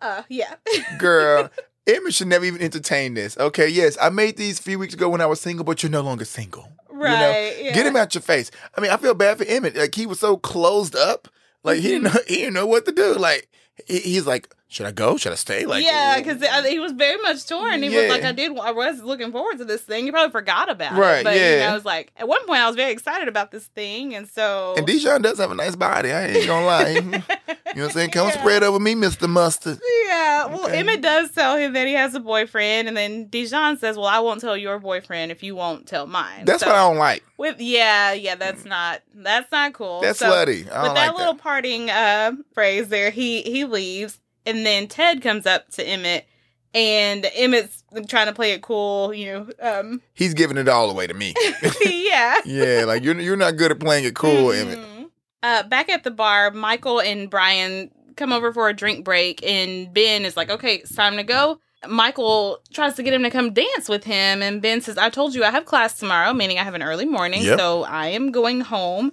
Uh, 0.00 0.22
yeah, 0.28 0.54
girl, 0.98 1.50
Emmett 1.86 2.14
should 2.14 2.28
never 2.28 2.44
even 2.44 2.62
entertain 2.62 3.14
this. 3.14 3.36
Okay, 3.36 3.68
yes, 3.68 3.96
I 4.00 4.08
made 4.08 4.36
these 4.36 4.58
a 4.58 4.62
few 4.62 4.78
weeks 4.78 4.94
ago 4.94 5.08
when 5.08 5.20
I 5.20 5.26
was 5.26 5.40
single, 5.40 5.64
but 5.64 5.82
you're 5.82 5.90
no 5.90 6.00
longer 6.00 6.24
single. 6.24 6.72
right. 6.90 7.56
yeah. 7.60 7.72
Get 7.74 7.86
him 7.86 7.96
out 7.96 8.14
your 8.14 8.22
face. 8.22 8.50
I 8.76 8.80
mean, 8.80 8.90
I 8.90 8.96
feel 8.96 9.14
bad 9.14 9.38
for 9.38 9.44
Emmett. 9.44 9.76
Like 9.76 9.94
he 9.94 10.06
was 10.06 10.20
so 10.20 10.36
closed 10.36 10.96
up. 10.96 11.28
Like 11.62 11.80
he 11.80 11.88
didn't 11.88 12.08
mm-hmm. 12.08 12.16
know 12.16 12.22
he 12.26 12.36
didn't 12.36 12.54
know 12.54 12.66
what 12.66 12.86
to 12.86 12.92
do. 12.92 13.14
Like 13.14 13.48
he, 13.86 13.98
he's 13.98 14.26
like, 14.26 14.54
should 14.68 14.86
I 14.86 14.92
go? 14.92 15.16
Should 15.16 15.32
I 15.32 15.36
stay? 15.36 15.66
Like 15.66 15.84
yeah, 15.84 16.18
because 16.18 16.42
he 16.66 16.80
was 16.80 16.92
very 16.92 17.20
much 17.22 17.46
torn. 17.46 17.82
He 17.82 17.88
was 17.90 18.02
Yeah. 18.04 18.08
like, 18.08 18.24
"I 18.24 18.32
did. 18.32 18.58
I 18.58 18.72
was 18.72 19.02
looking 19.02 19.30
forward 19.30 19.58
to 19.58 19.64
this 19.64 19.82
thing. 19.82 20.06
You 20.06 20.12
probably 20.12 20.32
forgot 20.32 20.68
about 20.70 20.96
Right, 20.98 21.18
it, 21.18 21.24
but 21.24 21.34
you 21.34 21.40
yeah. 21.40 21.66
know, 21.66 21.72
I 21.72 21.74
was 21.74 21.84
like, 21.84 22.10
at 22.16 22.26
one 22.26 22.44
point, 22.46 22.60
I 22.60 22.66
was 22.66 22.74
very 22.74 22.90
excited 22.90 23.28
about 23.28 23.50
this 23.52 23.66
thing, 23.66 24.14
and 24.14 24.28
so 24.28 24.74
And 24.76 24.86
Dijon 24.86 25.22
does 25.22 25.38
have 25.38 25.50
a 25.52 25.54
nice 25.54 25.76
body. 25.76 26.10
I 26.12 26.26
ain't 26.26 26.46
gonna 26.46 26.66
lie. 26.66 26.88
you 26.98 27.02
know 27.10 27.22
what 27.28 27.76
I'm 27.76 27.90
saying? 27.90 28.10
Come 28.10 28.28
Yeah. 28.28 28.40
spread 28.40 28.62
over 28.64 28.80
me, 28.80 28.94
Mr. 28.94 29.28
Mustard. 29.28 29.78
Yeah, 30.06 30.46
well, 30.46 30.64
Okay. 30.66 30.78
Emmett 30.78 31.02
does 31.02 31.30
tell 31.30 31.56
him 31.56 31.72
that 31.74 31.86
he 31.86 31.92
has 31.94 32.14
a 32.14 32.20
boyfriend, 32.20 32.88
and 32.88 32.96
then 32.96 33.26
Dijon 33.28 33.78
says, 33.78 33.96
"Well, 33.96 34.06
I 34.06 34.18
won't 34.20 34.40
tell 34.40 34.56
your 34.56 34.78
boyfriend 34.80 35.30
if 35.30 35.42
you 35.42 35.54
won't 35.54 35.86
tell 35.86 36.06
mine." 36.06 36.46
That's 36.46 36.62
So, 36.62 36.68
what 36.68 36.76
I 36.76 36.80
don't 36.88 36.96
like. 36.98 37.22
with 37.36 37.60
yeah, 37.60 38.12
yeah, 38.12 38.34
that's 38.34 38.64
not 38.64 39.02
that's 39.14 39.52
not 39.52 39.72
cool. 39.74 40.00
That's 40.00 40.18
So, 40.18 40.30
slutty. 40.30 40.68
I 40.70 40.82
With 40.82 40.94
that 40.94 41.08
like 41.08 41.16
little 41.16 41.34
that. 41.34 41.42
parting 41.42 41.90
uh, 41.90 42.32
phrase 42.54 42.88
there, 42.88 43.10
he 43.10 43.42
he 43.42 43.64
leaves, 43.64 44.20
and 44.46 44.64
then 44.66 44.88
Ted 44.88 45.22
comes 45.22 45.46
up 45.46 45.68
to 45.72 45.82
Emmett 45.86 46.26
and 46.74 47.24
Emmett's 47.36 47.84
trying 48.08 48.26
to 48.26 48.32
play 48.32 48.52
it 48.52 48.62
cool, 48.62 49.14
you 49.14 49.26
know. 49.32 49.48
Um, 49.60 50.02
He's 50.14 50.34
giving 50.34 50.56
it 50.56 50.68
all 50.68 50.90
away 50.90 51.06
to 51.06 51.14
me. 51.14 51.34
yeah. 51.84 52.36
yeah, 52.44 52.84
like 52.86 53.04
you're 53.04 53.18
you're 53.20 53.36
not 53.36 53.56
good 53.56 53.70
at 53.70 53.78
playing 53.80 54.04
it 54.04 54.14
cool, 54.14 54.50
Emmett. 54.52 54.78
Mhm. 54.78 55.10
Uh, 55.42 55.62
back 55.64 55.88
at 55.88 56.04
the 56.04 56.10
bar, 56.10 56.50
Michael 56.50 57.00
and 57.00 57.28
Brian 57.30 57.90
come 58.16 58.32
over 58.32 58.52
for 58.52 58.68
a 58.68 58.74
drink 58.74 59.04
break, 59.04 59.44
and 59.46 59.92
Ben 59.92 60.24
is 60.24 60.36
like, 60.36 60.50
"Okay, 60.50 60.76
it's 60.76 60.94
time 60.94 61.16
to 61.16 61.22
go." 61.22 61.60
Michael 61.86 62.60
tries 62.72 62.94
to 62.94 63.02
get 63.02 63.12
him 63.12 63.22
to 63.24 63.30
come 63.30 63.52
dance 63.52 63.88
with 63.90 64.04
him, 64.04 64.42
and 64.42 64.62
Ben 64.62 64.80
says, 64.80 64.96
"I 64.96 65.10
told 65.10 65.34
you 65.34 65.44
I 65.44 65.50
have 65.50 65.66
class 65.66 65.98
tomorrow, 65.98 66.32
meaning 66.32 66.58
I 66.58 66.62
have 66.64 66.74
an 66.74 66.82
early 66.82 67.04
morning, 67.04 67.42
Yep. 67.42 67.58
so 67.58 67.84
I 67.84 68.06
am 68.08 68.32
going 68.32 68.62
home." 68.62 69.12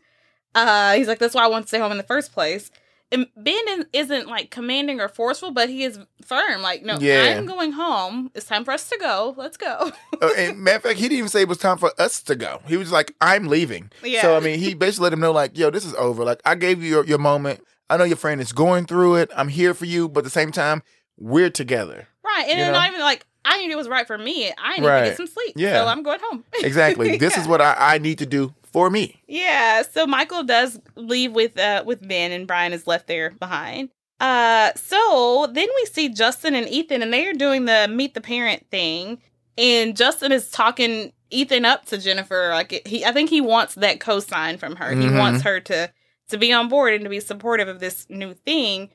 Uh, 0.55 0.93
he's 0.93 1.07
like, 1.07 1.19
"That's 1.19 1.35
why 1.35 1.43
I 1.43 1.47
want 1.47 1.65
to 1.65 1.67
stay 1.67 1.79
home 1.79 1.91
in 1.91 1.97
the 1.97 2.03
first 2.03 2.31
place." 2.33 2.71
And 3.11 3.27
Ben 3.35 3.61
is- 3.67 3.85
isn't 3.93 4.27
like 4.27 4.51
commanding 4.51 5.01
or 5.01 5.07
forceful, 5.09 5.51
but 5.51 5.69
he 5.69 5.83
is 5.83 5.99
firm. 6.25 6.61
Like, 6.61 6.83
no, 6.83 6.97
Yeah. 6.99 7.35
I'm 7.37 7.45
going 7.45 7.73
home. 7.73 8.31
It's 8.33 8.45
time 8.45 8.63
for 8.63 8.71
us 8.71 8.87
to 8.89 8.97
go. 8.99 9.33
Let's 9.37 9.57
go. 9.57 9.91
Uh, 10.21 10.29
and 10.37 10.59
matter 10.63 10.77
of 10.77 10.83
fact, 10.83 10.95
he 10.99 11.03
didn't 11.09 11.17
even 11.17 11.29
say 11.29 11.41
it 11.41 11.47
was 11.49 11.57
time 11.57 11.77
for 11.77 11.91
us 11.99 12.21
to 12.23 12.35
go. 12.35 12.61
He 12.67 12.77
was 12.77 12.91
like, 12.91 13.13
"I'm 13.19 13.47
leaving." 13.47 13.91
yeah. 14.03 14.21
So 14.21 14.37
I 14.37 14.39
mean, 14.39 14.59
he 14.59 14.73
basically 14.73 15.03
let 15.05 15.13
him 15.13 15.19
know, 15.19 15.31
like, 15.33 15.57
"Yo, 15.57 15.69
this 15.69 15.83
is 15.85 15.93
over. 15.95 16.23
Like, 16.23 16.41
I 16.45 16.55
gave 16.55 16.81
you 16.81 16.89
your, 16.89 17.05
your 17.05 17.17
moment. 17.17 17.63
I 17.89 17.97
know 17.97 18.05
your 18.05 18.17
friend 18.17 18.39
is 18.39 18.53
going 18.53 18.85
through 18.85 19.15
it. 19.15 19.29
I'm 19.35 19.49
here 19.49 19.73
for 19.73 19.85
you, 19.85 20.07
but 20.07 20.19
at 20.19 20.23
the 20.25 20.29
same 20.29 20.51
time, 20.51 20.81
we're 21.17 21.49
together." 21.49 22.07
right, 22.23 22.45
and 22.47 22.57
you 22.59 22.63
it's 22.63 22.67
know? 22.67 22.79
not 22.79 22.87
even 22.89 23.01
like 23.01 23.25
I 23.43 23.57
knew 23.57 23.71
it 23.71 23.75
was 23.75 23.89
right 23.89 24.05
for 24.07 24.17
me. 24.17 24.51
I 24.57 24.77
need 24.77 24.83
to 24.87 25.03
get 25.03 25.17
some 25.17 25.27
sleep. 25.27 25.53
Yeah. 25.57 25.81
so 25.81 25.87
I'm 25.87 26.03
going 26.03 26.19
home. 26.21 26.45
Exactly. 26.61 27.17
This 27.25 27.37
is 27.37 27.47
what 27.47 27.59
I, 27.61 27.75
I 27.77 27.97
need 27.97 28.19
to 28.19 28.25
do 28.25 28.53
for 28.71 28.89
me. 28.89 29.21
Yeah, 29.27 29.81
so 29.83 30.05
Michael 30.07 30.43
does 30.43 30.79
leave 30.95 31.31
with 31.33 31.57
uh 31.57 31.83
with 31.85 32.07
Ben 32.07 32.31
and 32.31 32.47
Brian 32.47 32.73
is 32.73 32.87
left 32.87 33.07
there 33.07 33.31
behind. 33.31 33.89
Uh 34.19 34.71
so 34.75 35.47
then 35.51 35.67
we 35.75 35.85
see 35.85 36.09
Justin 36.09 36.55
and 36.55 36.67
Ethan 36.69 37.01
and 37.01 37.11
they 37.13 37.27
are 37.27 37.33
doing 37.33 37.65
the 37.65 37.87
meet 37.89 38.13
the 38.13 38.21
parent 38.21 38.65
thing 38.69 39.21
and 39.57 39.95
Justin 39.97 40.31
is 40.31 40.49
talking 40.49 41.11
Ethan 41.29 41.65
up 41.65 41.85
to 41.85 41.97
Jennifer 41.97 42.49
like 42.53 42.85
he 42.87 43.03
I 43.05 43.11
think 43.11 43.29
he 43.29 43.41
wants 43.41 43.75
that 43.75 43.99
cosign 43.99 44.59
from 44.59 44.75
her. 44.77 44.91
He 44.91 45.05
Mhm. 45.07 45.17
wants 45.19 45.43
her 45.43 45.59
to 45.61 45.91
to 46.29 46.37
be 46.37 46.53
on 46.53 46.69
board 46.69 46.93
and 46.93 47.03
to 47.03 47.09
be 47.09 47.19
supportive 47.19 47.67
of 47.67 47.79
this 47.79 48.05
new 48.09 48.33
thing. 48.33 48.89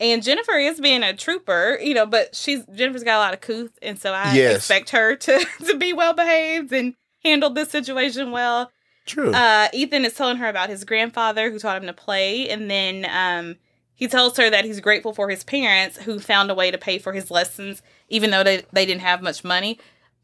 And 0.00 0.22
Jennifer 0.22 0.52
is 0.58 0.80
being 0.80 1.02
a 1.02 1.14
trooper, 1.14 1.78
you 1.80 1.92
know, 1.94 2.06
but 2.06 2.34
she's 2.34 2.64
Jennifer's 2.74 3.04
got 3.04 3.16
a 3.16 3.18
lot 3.18 3.34
of 3.34 3.40
couth, 3.42 3.72
and 3.82 3.98
so 3.98 4.12
I 4.12 4.34
Yes. 4.34 4.56
expect 4.56 4.90
her 4.90 5.14
to 5.14 5.46
to 5.66 5.76
be 5.76 5.92
well 5.92 6.14
behaved 6.14 6.72
and 6.72 6.94
handle 7.22 7.50
this 7.50 7.70
situation 7.70 8.30
well 8.30 8.70
True. 9.06 9.32
uh, 9.32 9.68
Ethan 9.72 10.04
is 10.04 10.14
telling 10.14 10.36
her 10.36 10.48
about 10.48 10.68
his 10.68 10.84
grandfather 10.84 11.50
who 11.50 11.58
taught 11.58 11.80
him 11.80 11.86
to 11.86 11.92
play, 11.92 12.48
and 12.48 12.70
then 12.70 13.06
um, 13.10 13.56
he 13.94 14.06
tells 14.08 14.36
her 14.36 14.48
that 14.50 14.64
he's 14.64 14.80
grateful 14.80 15.12
for 15.12 15.28
his 15.28 15.42
parents 15.44 15.98
who 15.98 16.20
found 16.20 16.50
a 16.50 16.54
way 16.54 16.70
to 16.70 16.78
pay 16.78 16.98
for 16.98 17.12
his 17.12 17.30
lessons, 17.30 17.82
even 18.08 18.30
though 18.30 18.44
they, 18.44 18.62
they 18.72 18.86
didn't 18.86 19.00
have 19.02 19.22
much 19.22 19.42
money. 19.44 19.78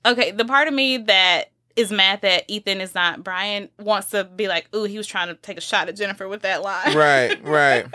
Okay, 0.05 0.31
the 0.31 0.45
part 0.45 0.69
of 0.69 0.75
me 0.75 0.99
that 0.99 1.51
is 1.75 1.91
mad 1.91 2.23
that 2.23 2.45
Ethan 2.49 2.81
is 2.81 2.95
not 2.95 3.23
Brian 3.25 3.69
wants 3.79 4.11
to 4.11 4.25
be 4.25 4.49
like, 4.49 4.69
ooh, 4.75 4.85
he 4.85 4.97
was 4.97 5.07
trying 5.07 5.29
to 5.29 5.35
take 5.35 5.59
a 5.59 5.61
shot 5.61 5.89
at 5.89 5.97
Jennifer 5.97 6.29
with 6.29 6.43
that 6.43 6.63
line. 6.63 6.97
right, 6.97 7.43
right. 7.45 7.87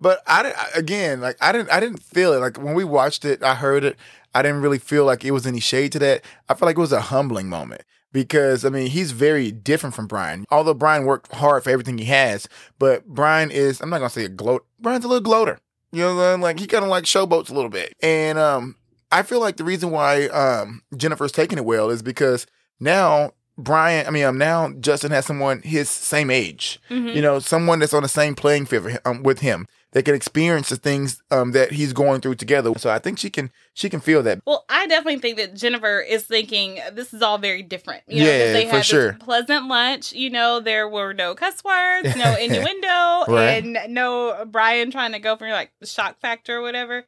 But 0.00 0.20
I. 0.26 0.52
I- 0.56 0.78
Again, 0.78 1.20
like 1.20 1.36
I 1.40 1.52
didn't. 1.52 1.70
I 1.70 1.80
didn't 1.80 2.02
feel 2.02 2.32
it. 2.32 2.38
Like 2.38 2.56
when 2.58 2.74
we 2.74 2.82
watched 2.84 3.24
it, 3.26 3.42
I 3.42 3.54
heard 3.54 3.84
it. 3.84 3.96
I 4.34 4.40
didn't 4.42 4.62
really 4.62 4.78
feel 4.78 5.04
like 5.04 5.24
it 5.24 5.32
was 5.32 5.46
any 5.46 5.60
shade 5.60 5.92
to 5.92 5.98
that. 5.98 6.24
I 6.48 6.54
felt 6.54 6.62
like 6.66 6.76
it 6.76 6.80
was 6.80 6.92
a 6.92 7.00
humbling 7.02 7.48
moment 7.50 7.82
because 8.12 8.64
I 8.64 8.68
mean 8.68 8.88
he's 8.88 9.12
very 9.12 9.50
different 9.50 9.94
from 9.94 10.06
Brian. 10.06 10.44
Although 10.50 10.74
Brian 10.74 11.04
worked 11.04 11.32
hard 11.34 11.64
for 11.64 11.70
everything 11.70 11.98
he 11.98 12.04
has, 12.06 12.48
but 12.78 13.06
Brian 13.06 13.50
is. 13.50 13.80
I'm 13.80 13.90
not 13.90 13.98
gonna 13.98 14.10
say 14.10 14.24
a 14.24 14.28
gloat. 14.28 14.64
Brian's 14.80 15.04
a 15.04 15.08
little 15.08 15.22
gloater. 15.22 15.58
You 15.90 16.00
know, 16.02 16.14
what 16.16 16.22
I'm 16.22 16.28
saying? 16.34 16.40
like 16.40 16.60
he 16.60 16.66
kind 16.66 16.84
of 16.84 16.90
like 16.90 17.04
showboats 17.04 17.50
a 17.50 17.54
little 17.54 17.68
bit. 17.70 17.94
And 18.02 18.38
um, 18.38 18.76
I 19.10 19.22
feel 19.22 19.40
like 19.40 19.56
the 19.56 19.64
reason 19.64 19.90
why 19.90 20.26
um 20.28 20.82
Jennifer's 20.96 21.32
taking 21.32 21.58
it 21.58 21.64
well 21.64 21.90
is 21.90 22.02
because 22.02 22.46
now 22.80 23.32
Brian. 23.58 24.06
I 24.06 24.10
mean, 24.10 24.24
um, 24.24 24.38
now 24.38 24.72
Justin 24.80 25.10
has 25.10 25.26
someone 25.26 25.60
his 25.62 25.90
same 25.90 26.30
age 26.30 26.80
Mhm. 26.90 27.14
you 27.14 27.20
know, 27.22 27.38
someone 27.38 27.78
that's 27.78 27.92
on 27.94 28.02
the 28.02 28.08
same 28.08 28.34
playing 28.34 28.66
field 28.66 28.98
um, 29.04 29.22
with 29.22 29.40
him. 29.40 29.66
They 29.92 30.02
can 30.02 30.14
experience 30.14 30.70
the 30.70 30.76
things 30.76 31.22
um, 31.30 31.52
that 31.52 31.72
he's 31.72 31.92
going 31.92 32.22
through 32.22 32.36
together. 32.36 32.72
So 32.78 32.88
I 32.90 32.98
think 32.98 33.18
she 33.18 33.28
can 33.28 33.50
she 33.74 33.90
can 33.90 34.00
feel 34.00 34.22
that. 34.22 34.40
Well, 34.46 34.64
I 34.68 34.86
definitely 34.86 35.20
think 35.20 35.36
that 35.36 35.54
Jennifer 35.54 36.00
is 36.00 36.24
thinking 36.24 36.78
this 36.94 37.12
is 37.12 37.20
all 37.20 37.36
very 37.38 37.62
different. 37.62 38.02
You 38.06 38.20
know, 38.24 38.30
Yeah, 38.30 38.52
they 38.52 38.64
for 38.64 38.70
had 38.70 38.78
this 38.80 38.86
sure. 38.86 39.12
pleasant 39.14 39.68
lunch. 39.68 40.12
You 40.14 40.30
know, 40.30 40.60
there 40.60 40.88
were 40.88 41.12
no 41.12 41.34
cuss 41.34 41.62
words, 41.62 42.16
no 42.16 42.34
innuendo, 42.40 43.32
Right. 43.32 43.62
and 43.62 43.78
no 43.94 44.44
Brian 44.46 44.90
trying 44.90 45.12
to 45.12 45.18
go 45.18 45.36
for 45.36 45.48
like 45.50 45.70
the 45.80 45.86
shock 45.86 46.18
factor 46.20 46.56
or 46.56 46.62
whatever. 46.62 47.04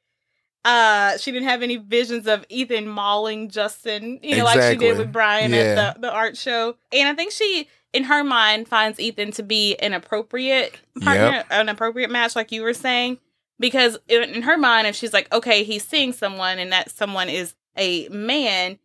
Uh, 0.65 1.19
she 1.19 1.31
didn't 1.31 1.49
have 1.49 1.63
any 1.63 1.77
visions 1.77 2.27
of 2.27 2.45
Ethan 2.49 2.89
mauling 2.89 3.51
Justin, 3.51 4.19
you 4.23 4.37
know, 4.37 4.45
like 4.45 4.73
she 4.73 4.79
did 4.79 4.97
with 4.97 5.13
Brian 5.13 5.53
Yeah. 5.53 5.59
at 5.59 5.95
the, 5.97 6.01
the 6.09 6.13
art 6.13 6.39
show. 6.39 6.77
And 6.91 7.07
I 7.07 7.15
think 7.15 7.33
she, 7.33 7.69
in 7.95 8.05
her 8.05 8.25
mind, 8.25 8.69
finds 8.69 8.99
Ethan 8.99 9.31
to 9.33 9.43
be 9.43 9.77
an 9.77 9.95
appropriate 9.95 10.79
partner, 11.01 11.45
an 11.51 11.69
appropriate 11.69 12.11
match, 12.11 12.37
like 12.37 12.53
you 12.53 12.63
were 12.63 12.75
saying. 12.75 13.19
Because 13.61 13.97
in 14.09 14.25
in 14.25 14.43
her 14.43 14.59
mind 14.59 14.89
if 14.89 14.97
she's 14.97 15.13
like 15.13 15.33
okay 15.33 15.63
he's 15.63 15.85
seeing 15.87 16.13
someone 16.13 16.59
and 16.59 16.73
that 16.73 16.91
someone 16.91 17.29
is 17.29 17.55
a 17.79 18.09
man 18.09 18.81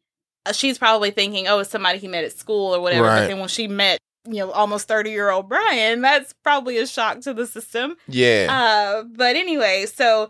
uh, 0.45 0.53
she's 0.53 0.77
probably 0.77 1.09
thinking 1.09 1.47
oh 1.47 1.57
it's 1.57 1.71
somebody 1.71 1.97
he 1.97 2.07
met 2.07 2.23
at 2.23 2.33
school 2.33 2.75
or 2.75 2.79
whatever. 2.79 3.07
Right. 3.07 3.21
but 3.21 3.27
then 3.29 3.39
when 3.39 3.49
she 3.49 3.67
met 3.67 3.97
you 4.27 4.35
know 4.35 4.51
almost 4.51 4.87
30 4.87 5.09
year 5.09 5.31
old 5.31 5.49
brian 5.49 6.01
that's 6.01 6.33
probably 6.43 6.77
a 6.77 6.85
shock 6.85 7.21
to 7.21 7.33
the 7.33 7.47
system. 7.47 7.97
Yeah. 8.07 8.47
uh 8.51 9.03
but 9.03 9.35
anyway 9.35 9.87
so 9.87 10.29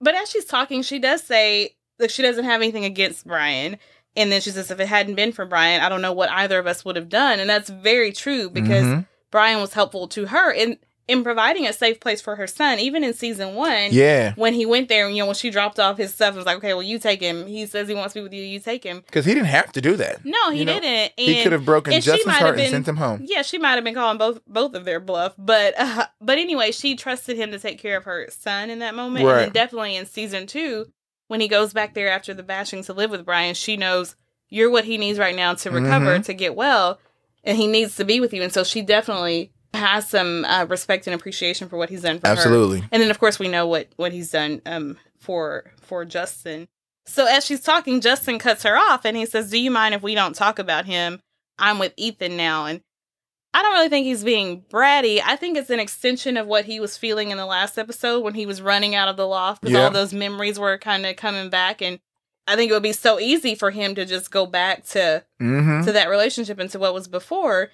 but 0.00 0.14
as 0.14 0.30
she's 0.30 0.44
talking 0.44 0.82
she 0.82 1.00
does 1.00 1.24
say 1.24 1.74
that 1.98 2.12
she 2.12 2.22
doesn't 2.22 2.44
have 2.44 2.62
anything 2.62 2.84
against 2.84 3.26
brian 3.26 3.78
and 4.16 4.30
then 4.32 4.40
she 4.40 4.50
says 4.50 4.70
if 4.70 4.78
it 4.80 4.86
hadn't 4.88 5.14
been 5.14 5.32
for 5.32 5.44
brian 5.46 5.80
i 5.80 5.88
don't 5.88 6.02
know 6.02 6.12
what 6.12 6.30
either 6.30 6.58
of 6.58 6.66
us 6.66 6.84
would 6.84 6.96
have 6.96 7.08
done 7.08 7.40
and 7.40 7.48
that's 7.48 7.70
very 7.70 8.12
true 8.12 8.48
because 8.50 8.84
Mhm. 8.84 9.06
brian 9.30 9.60
was 9.60 9.72
helpful 9.74 10.08
to 10.08 10.26
her 10.26 10.50
in 10.52 10.78
in 11.08 11.24
providing 11.24 11.66
a 11.66 11.72
safe 11.72 11.98
place 11.98 12.20
for 12.22 12.36
her 12.36 12.46
son 12.46 12.78
even 12.78 13.02
in 13.02 13.12
season 13.12 13.54
one 13.56 13.88
yeah, 13.90 14.32
when 14.36 14.54
he 14.54 14.64
went 14.64 14.88
there, 14.88 15.10
you 15.10 15.18
know, 15.18 15.26
when 15.26 15.34
she 15.34 15.50
dropped 15.50 15.80
off 15.80 15.98
his 15.98 16.14
stuff, 16.14 16.28
and 16.28 16.36
was 16.36 16.46
like, 16.46 16.58
okay, 16.58 16.74
well, 16.74 16.82
you 16.82 16.96
take 16.96 17.20
him. 17.20 17.44
He 17.48 17.66
says 17.66 17.88
he 17.88 17.94
wants 17.94 18.14
to 18.14 18.20
be 18.20 18.22
with 18.22 18.32
you. 18.32 18.42
You 18.42 18.60
take 18.60 18.84
him. 18.84 19.00
because 19.04 19.24
he 19.24 19.34
didn't 19.34 19.48
have 19.48 19.72
to 19.72 19.80
do 19.80 19.96
that. 19.96 20.24
No, 20.24 20.50
he 20.50 20.60
You 20.60 20.64
know, 20.64 20.74
didn't. 20.74 21.12
And 21.18 21.26
he 21.26 21.42
could 21.42 21.50
have 21.52 21.64
broken 21.64 21.92
Justin's 22.00 22.36
heart 22.36 22.56
have 22.56 22.58
and 22.58 22.70
sent 22.70 22.88
him 22.88 22.96
home. 22.96 23.20
yeah, 23.24 23.42
she 23.42 23.58
might 23.58 23.72
have 23.72 23.82
been 23.84 23.94
calling 23.96 24.16
both 24.16 24.40
both 24.46 24.74
of 24.74 24.84
their 24.84 25.00
bluff, 25.00 25.34
but 25.36 25.74
uh, 25.76 26.06
but 26.20 26.38
anyway, 26.38 26.70
she 26.70 26.94
trusted 26.94 27.36
him 27.36 27.50
to 27.50 27.58
take 27.58 27.78
care 27.80 27.96
of 27.96 28.04
her 28.04 28.28
son 28.30 28.70
in 28.70 28.78
that 28.78 28.94
moment, 28.94 29.26
and 29.26 29.38
then 29.40 29.50
definitely 29.50 29.96
in 29.96 30.06
season 30.06 30.46
two, 30.46 30.86
when 31.32 31.40
he 31.40 31.48
goes 31.48 31.72
back 31.72 31.94
there 31.94 32.10
after 32.10 32.34
the 32.34 32.42
bashing 32.42 32.84
to 32.84 32.92
live 32.92 33.10
with 33.10 33.24
Brian, 33.24 33.54
she 33.54 33.78
knows 33.78 34.16
you're 34.50 34.68
what 34.70 34.84
he 34.84 34.98
needs 34.98 35.18
right 35.18 35.34
now 35.34 35.54
to 35.54 35.70
recover 35.70 36.18
Mhm. 36.18 36.24
to 36.26 36.34
get 36.34 36.54
well, 36.54 37.00
and 37.42 37.56
he 37.56 37.66
needs 37.66 37.96
to 37.96 38.04
be 38.04 38.20
with 38.20 38.34
you, 38.34 38.42
and 38.42 38.52
so 38.52 38.62
she 38.64 38.82
definitely 38.82 39.50
has 39.72 40.06
some 40.06 40.44
uh, 40.44 40.66
respect 40.68 41.06
and 41.06 41.14
appreciation 41.14 41.70
for 41.70 41.78
what 41.78 41.88
he's 41.88 42.02
done 42.02 42.18
for 42.20 42.26
her. 42.28 42.32
Absolutely. 42.34 42.84
And 42.92 43.02
then 43.02 43.10
of 43.10 43.18
course 43.18 43.38
we 43.38 43.48
know 43.48 43.66
what 43.66 43.88
what 43.96 44.12
he's 44.12 44.30
done 44.30 44.60
um 44.66 44.98
for 45.18 45.72
for 45.80 46.04
Justin. 46.04 46.68
So 47.06 47.24
as 47.26 47.46
she's 47.46 47.62
talking, 47.62 48.02
Justin 48.02 48.38
cuts 48.38 48.62
her 48.64 48.76
off 48.76 49.06
and 49.06 49.16
he 49.16 49.24
says, 49.24 49.50
"Do 49.50 49.58
you 49.58 49.70
mind 49.70 49.94
if 49.94 50.02
we 50.02 50.14
don't 50.14 50.34
talk 50.36 50.58
about 50.58 50.84
him? 50.84 51.20
I'm 51.58 51.78
with 51.78 51.94
Ethan 51.96 52.36
now." 52.36 52.66
And 52.66 52.82
I 53.54 53.62
don't 53.62 53.74
really 53.74 53.88
think 53.90 54.06
he's 54.06 54.24
being 54.24 54.62
bratty. 54.70 55.20
I 55.24 55.36
think 55.36 55.56
it's 55.58 55.68
an 55.70 55.78
extension 55.80 56.36
of 56.36 56.46
what 56.46 56.64
he 56.64 56.80
was 56.80 56.96
feeling 56.96 57.30
in 57.30 57.36
the 57.36 57.44
last 57.46 57.78
episode 57.78 58.20
when 58.20 58.34
he 58.34 58.46
was 58.46 58.62
running 58.62 58.94
out 58.94 59.08
of 59.08 59.16
the 59.16 59.26
loft 59.26 59.60
because 59.62 59.74
Yeah. 59.74 59.84
all 59.84 59.90
those 59.90 60.14
memories 60.14 60.58
were 60.58 60.78
kind 60.78 61.04
of 61.04 61.16
coming 61.16 61.50
back 61.50 61.82
and 61.82 61.98
I 62.46 62.56
think 62.56 62.70
it 62.70 62.74
would 62.74 62.82
be 62.82 62.92
so 62.92 63.20
easy 63.20 63.54
for 63.54 63.70
him 63.70 63.94
to 63.94 64.04
just 64.06 64.30
go 64.30 64.46
back 64.46 64.84
to 64.88 65.22
Mm-hmm. 65.40 65.84
to 65.84 65.92
that 65.92 66.08
relationship 66.08 66.58
and 66.58 66.70
to 66.70 66.78
what 66.78 66.94
was 66.94 67.08
before. 67.08 67.70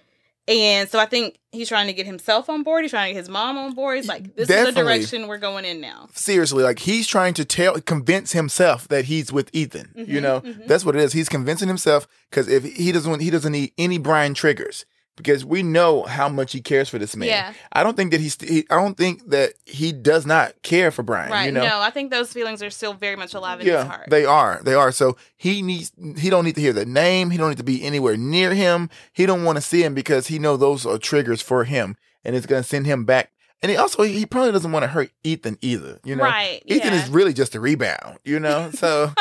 And 0.48 0.88
so 0.88 0.98
I 0.98 1.04
think 1.04 1.38
he's 1.52 1.68
trying 1.68 1.88
to 1.88 1.92
get 1.92 2.06
himself 2.06 2.48
on 2.48 2.62
board. 2.62 2.82
He's 2.82 2.90
trying 2.90 3.10
to 3.10 3.12
get 3.14 3.18
his 3.20 3.28
mom 3.28 3.58
on 3.58 3.74
board. 3.74 3.96
He's 3.98 4.08
like, 4.08 4.34
this 4.34 4.48
is 4.48 4.64
the 4.66 4.72
direction 4.72 5.28
we're 5.28 5.36
going 5.38 5.66
in 5.66 5.80
now. 5.80 6.08
Seriously, 6.14 6.64
like 6.64 6.78
he's 6.80 7.06
trying 7.06 7.34
to 7.34 7.44
tell, 7.44 7.78
convince 7.82 8.32
himself 8.32 8.88
that 8.88 9.04
he's 9.04 9.30
with 9.30 9.50
Ethan. 9.52 9.92
you 9.94 10.06
Mhm, 10.18 10.22
know, 10.22 10.40
mhm. 10.40 10.66
that's 10.66 10.84
what 10.86 10.96
it 10.96 11.02
is. 11.02 11.12
He's 11.12 11.28
convincing 11.28 11.68
himself 11.68 12.08
because 12.30 12.48
if 12.48 12.64
he 12.64 12.90
doesn't, 12.92 13.20
he 13.20 13.28
doesn't 13.30 13.52
need 13.52 13.72
any 13.78 13.98
Brian 13.98 14.32
triggers 14.34 14.86
because 15.18 15.44
we 15.44 15.62
know 15.62 16.04
how 16.04 16.28
much 16.28 16.52
he 16.52 16.62
cares 16.62 16.88
for 16.88 16.98
this 16.98 17.14
man. 17.14 17.28
Yeah. 17.28 17.52
I 17.72 17.82
don't 17.84 17.96
think 17.96 18.12
that 18.12 18.20
he's. 18.20 18.40
He, 18.40 18.64
I 18.70 18.76
don't 18.76 18.96
think 18.96 19.28
that 19.28 19.52
he 19.66 19.92
does 19.92 20.24
not 20.24 20.54
care 20.62 20.90
for 20.90 21.02
Brian. 21.02 21.30
Right. 21.30 21.46
You 21.46 21.52
know. 21.52 21.66
No, 21.66 21.80
I 21.80 21.90
think 21.90 22.10
those 22.10 22.32
feelings 22.32 22.62
are 22.62 22.70
still 22.70 22.94
very 22.94 23.16
much 23.16 23.34
alive 23.34 23.60
in 23.60 23.66
his 23.66 23.72
Yeah, 23.74 23.84
heart. 23.84 24.08
they 24.08 24.24
are. 24.24 24.60
They 24.64 24.74
are. 24.74 24.90
So 24.92 25.16
he 25.36 25.60
needs. 25.60 25.92
He 26.16 26.30
don't 26.30 26.44
need 26.46 26.54
to 26.54 26.60
hear 26.62 26.72
the 26.72 26.86
name. 26.86 27.30
He 27.30 27.36
don't 27.36 27.50
need 27.50 27.58
to 27.58 27.64
be 27.64 27.82
anywhere 27.82 28.16
near 28.16 28.54
him. 28.54 28.88
He 29.12 29.26
don't 29.26 29.44
want 29.44 29.56
to 29.56 29.62
see 29.62 29.82
him 29.84 29.92
because 29.92 30.28
he 30.28 30.38
know 30.38 30.56
those 30.56 30.86
are 30.86 30.96
triggers 30.98 31.42
for 31.42 31.64
him, 31.64 31.96
and 32.24 32.34
it's 32.34 32.46
gonna 32.46 32.62
send 32.62 32.86
him 32.86 33.04
back. 33.04 33.30
And 33.60 33.70
he 33.70 33.76
also 33.76 34.04
he 34.04 34.24
probably 34.24 34.52
doesn't 34.52 34.70
want 34.70 34.84
to 34.84 34.88
hurt 34.88 35.10
Ethan 35.24 35.58
either. 35.60 35.98
You 36.04 36.16
know, 36.16 36.24
right. 36.24 36.62
Ethan 36.66 36.92
yeah. 36.92 37.02
is 37.02 37.08
really 37.08 37.32
just 37.32 37.54
a 37.54 37.60
rebound. 37.60 38.18
You 38.24 38.38
know, 38.38 38.70
so 38.74 39.12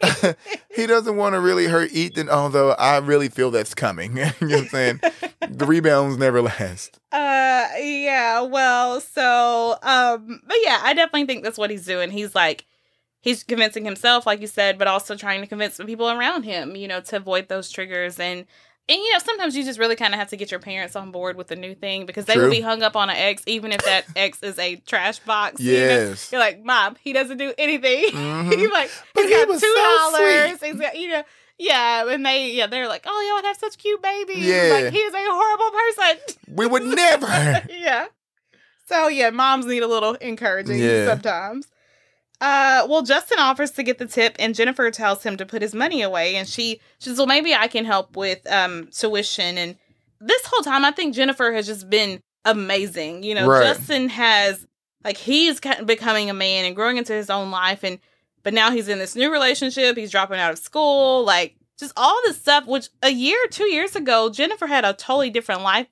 he 0.74 0.86
doesn't 0.86 1.16
want 1.16 1.34
to 1.34 1.40
really 1.40 1.66
hurt 1.66 1.92
Ethan. 1.92 2.30
Although 2.30 2.72
I 2.72 2.98
really 2.98 3.28
feel 3.28 3.50
that's 3.50 3.74
coming. 3.74 4.16
you 4.16 4.24
know 4.24 4.32
what 4.40 4.52
I'm 4.52 4.68
saying? 4.68 5.00
the 5.48 5.66
rebounds 5.66 6.16
never 6.16 6.40
last. 6.40 6.98
Uh 7.10 7.68
yeah, 7.78 8.40
well, 8.42 9.00
so 9.00 9.76
um 9.82 10.40
but 10.46 10.56
yeah, 10.62 10.80
I 10.82 10.94
definitely 10.94 11.26
think 11.26 11.44
that's 11.44 11.58
what 11.58 11.70
he's 11.70 11.84
doing. 11.84 12.10
He's 12.10 12.34
like 12.34 12.64
he's 13.20 13.44
convincing 13.44 13.84
himself, 13.84 14.26
like 14.26 14.40
you 14.40 14.46
said, 14.46 14.78
but 14.78 14.88
also 14.88 15.16
trying 15.16 15.40
to 15.40 15.46
convince 15.46 15.76
the 15.76 15.84
people 15.84 16.10
around 16.10 16.44
him, 16.44 16.76
you 16.76 16.88
know, 16.88 17.00
to 17.00 17.16
avoid 17.16 17.48
those 17.48 17.70
triggers 17.70 18.18
and 18.18 18.46
and 18.92 19.00
you 19.02 19.12
know, 19.12 19.18
sometimes 19.20 19.56
you 19.56 19.64
just 19.64 19.78
really 19.78 19.96
kind 19.96 20.12
of 20.12 20.20
have 20.20 20.28
to 20.28 20.36
get 20.36 20.50
your 20.50 20.60
parents 20.60 20.94
on 20.96 21.10
board 21.12 21.36
with 21.36 21.50
a 21.50 21.56
new 21.56 21.74
thing 21.74 22.04
because 22.04 22.26
they 22.26 22.34
True. 22.34 22.44
will 22.44 22.50
be 22.50 22.60
hung 22.60 22.82
up 22.82 22.94
on 22.96 23.08
an 23.10 23.16
ex, 23.16 23.42
even 23.46 23.72
if 23.72 23.82
that 23.84 24.04
ex 24.16 24.42
is 24.42 24.58
a 24.58 24.76
trash 24.76 25.18
box. 25.20 25.60
you 25.60 25.72
know? 25.72 25.78
Yes. 25.78 26.30
You're 26.30 26.40
like, 26.40 26.62
Mom, 26.62 26.96
he 27.02 27.12
doesn't 27.12 27.38
do 27.38 27.52
anything. 27.58 28.10
Mhm. 28.12 28.52
he's 28.58 28.70
like, 28.70 28.90
But 29.14 29.22
he's 29.22 29.30
he 29.30 29.36
got 29.38 29.48
was 29.48 29.60
two 29.60 29.74
so 29.74 30.10
dollars. 30.12 30.58
sweet. 30.58 30.70
he's 30.72 30.80
got, 30.80 30.98
you 30.98 31.08
know, 31.08 31.22
yeah, 31.58 32.08
and 32.12 32.26
they, 32.26 32.50
yeah, 32.52 32.66
they're 32.66 32.88
like, 32.88 33.04
oh, 33.06 33.24
y'all 33.26 33.36
would 33.36 33.44
have 33.44 33.56
such 33.56 33.78
cute 33.78 34.02
babies. 34.02 34.38
Yeah. 34.44 34.80
Like, 34.82 34.92
he 34.92 34.98
is 34.98 35.14
a 35.14 35.18
horrible 35.20 35.70
person. 35.70 36.36
We 36.56 36.66
would 36.66 36.82
never. 36.84 37.26
yeah. 37.70 38.06
So 38.86 39.08
yeah, 39.08 39.30
moms 39.30 39.64
need 39.66 39.82
a 39.82 39.86
little 39.86 40.14
encouraging 40.14 40.78
Yeah. 40.78 41.06
sometimes. 41.06 41.66
Uh, 42.42 42.84
well, 42.90 43.02
Justin 43.02 43.38
offers 43.38 43.70
to 43.70 43.84
get 43.84 43.98
the 43.98 44.06
tip, 44.06 44.34
and 44.40 44.52
Jennifer 44.52 44.90
tells 44.90 45.22
him 45.22 45.36
to 45.36 45.46
put 45.46 45.62
his 45.62 45.76
money 45.76 46.02
away. 46.02 46.34
And 46.34 46.48
she, 46.48 46.80
she 46.98 47.08
says, 47.08 47.18
"Well, 47.18 47.28
maybe 47.28 47.54
I 47.54 47.68
can 47.68 47.84
help 47.84 48.16
with 48.16 48.40
um 48.50 48.88
tuition." 48.90 49.56
And 49.56 49.76
this 50.20 50.44
whole 50.46 50.62
time, 50.64 50.84
I 50.84 50.90
think 50.90 51.14
Jennifer 51.14 51.52
has 51.52 51.66
just 51.66 51.88
been 51.88 52.20
amazing. 52.44 53.22
You 53.22 53.36
know, 53.36 53.46
Right. 53.48 53.62
Justin 53.62 54.08
has 54.08 54.66
like 55.04 55.16
he's 55.16 55.60
becoming 55.60 56.30
a 56.30 56.34
man 56.34 56.64
and 56.64 56.74
growing 56.74 56.96
into 56.96 57.12
his 57.12 57.30
own 57.30 57.52
life, 57.52 57.84
and 57.84 58.00
but 58.42 58.54
now 58.54 58.72
he's 58.72 58.88
in 58.88 58.98
this 58.98 59.14
new 59.14 59.30
relationship. 59.30 59.96
He's 59.96 60.10
dropping 60.10 60.40
out 60.40 60.52
of 60.52 60.58
school, 60.58 61.24
like 61.24 61.54
just 61.78 61.92
all 61.96 62.20
this 62.24 62.38
stuff. 62.38 62.66
Which 62.66 62.88
a 63.02 63.10
year, 63.10 63.38
two 63.50 63.70
years 63.70 63.94
ago, 63.94 64.30
Jennifer 64.30 64.66
had 64.66 64.84
a 64.84 64.94
totally 64.94 65.30
different 65.30 65.62
life 65.62 65.86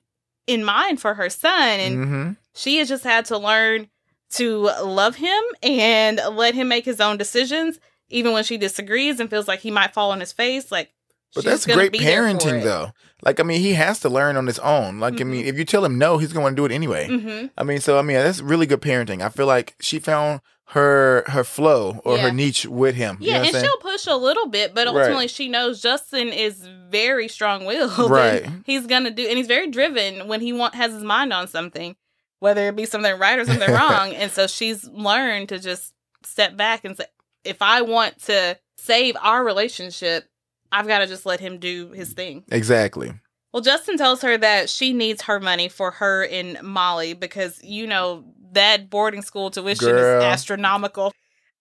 in 0.47 0.65
mind 0.65 0.99
for 0.99 1.13
her 1.13 1.29
son, 1.29 1.79
and 1.79 2.05
hmm 2.05 2.31
she 2.53 2.79
has 2.79 2.89
just 2.89 3.05
had 3.05 3.23
to 3.23 3.37
learn 3.37 3.87
to 4.31 4.57
love 4.83 5.15
him 5.15 5.43
and 5.61 6.19
let 6.33 6.55
him 6.55 6.67
make 6.67 6.85
his 6.85 6.99
own 7.01 7.17
decisions, 7.17 7.79
even 8.09 8.33
when 8.33 8.43
she 8.43 8.57
disagrees 8.57 9.19
and 9.19 9.29
feels 9.29 9.47
like 9.47 9.59
he 9.61 9.71
might 9.71 9.93
fall 9.93 10.11
on 10.11 10.19
his 10.19 10.31
face. 10.31 10.71
Like, 10.71 10.91
But 11.35 11.45
that's 11.45 11.65
great 11.65 11.91
be 11.91 11.99
parenting, 11.99 12.63
though. 12.63 12.91
Like, 13.23 13.39
I 13.39 13.43
mean, 13.43 13.61
he 13.61 13.73
has 13.73 13.99
to 14.01 14.09
learn 14.09 14.35
on 14.37 14.47
his 14.47 14.59
own. 14.59 14.99
Like, 14.99 15.21
I 15.21 15.23
Mhm. 15.23 15.27
mean, 15.27 15.45
if 15.45 15.57
you 15.57 15.63
tell 15.65 15.85
him 15.85 15.97
no, 15.97 16.17
he's 16.17 16.33
going 16.33 16.53
to 16.55 16.59
do 16.59 16.65
it 16.65 16.71
anyway. 16.71 17.07
hmm 17.07 17.45
I 17.57 17.63
mean, 17.63 17.79
so 17.79 17.97
I 17.99 18.01
mean, 18.01 18.17
that's 18.17 18.41
really 18.41 18.65
good 18.65 18.81
parenting. 18.81 19.21
I 19.21 19.29
feel 19.29 19.45
like 19.47 19.75
she 19.79 19.99
found 19.99 20.41
her 20.69 21.25
her 21.27 21.43
flow 21.43 21.99
or 22.05 22.17
her 22.17 22.31
niche 22.31 22.65
with 22.65 22.95
him. 22.95 23.17
You 23.19 23.27
Yeah, 23.31 23.37
know 23.39 23.43
and 23.43 23.51
saying? 23.51 23.65
she'll 23.65 23.77
push 23.91 24.07
a 24.07 24.15
little 24.15 24.47
bit, 24.47 24.73
but 24.73 24.87
Right. 24.87 24.95
ultimately 24.95 25.27
she 25.27 25.49
knows 25.49 25.81
Justin 25.81 26.29
is 26.29 26.65
very 26.89 27.27
strong 27.27 27.65
willed. 27.65 28.09
Right. 28.09 28.45
He's 28.65 28.87
gonna 28.87 29.11
do, 29.11 29.23
and 29.27 29.37
he's 29.37 29.47
very 29.47 29.67
driven 29.69 30.27
when 30.29 30.39
he 30.41 30.53
want 30.53 30.75
has 30.75 30.93
his 30.93 31.03
mind 31.03 31.33
on 31.33 31.47
something, 31.49 31.95
whether 32.41 32.67
it 32.67 32.75
be 32.75 32.85
something 32.85 33.17
right 33.19 33.39
or 33.39 33.45
something 33.45 33.71
wrong. 33.71 34.13
And 34.15 34.31
so 34.31 34.47
she's 34.47 34.85
learned 34.89 35.49
to 35.49 35.59
just 35.59 35.93
step 36.23 36.57
back 36.57 36.83
and 36.83 36.97
say, 36.97 37.05
if 37.45 37.61
I 37.61 37.83
want 37.83 38.19
to 38.23 38.57
save 38.77 39.15
our 39.21 39.43
relationship, 39.43 40.27
I've 40.71 40.87
got 40.87 40.99
to 40.99 41.07
just 41.07 41.25
let 41.25 41.39
him 41.39 41.59
do 41.59 41.91
his 41.91 42.13
thing. 42.13 42.43
Exactly. 42.51 43.13
Well, 43.53 43.61
Justin 43.61 43.95
tells 43.95 44.21
her 44.23 44.37
that 44.37 44.69
she 44.69 44.91
needs 44.91 45.21
her 45.23 45.39
money 45.39 45.69
for 45.69 45.91
her 45.91 46.25
and 46.25 46.61
Molly 46.63 47.13
because 47.13 47.63
you 47.63 47.85
know 47.85 48.25
that 48.53 48.89
boarding 48.89 49.21
school 49.21 49.51
tuition 49.51 49.89
Girl. 49.89 50.19
is 50.19 50.23
astronomical. 50.23 51.13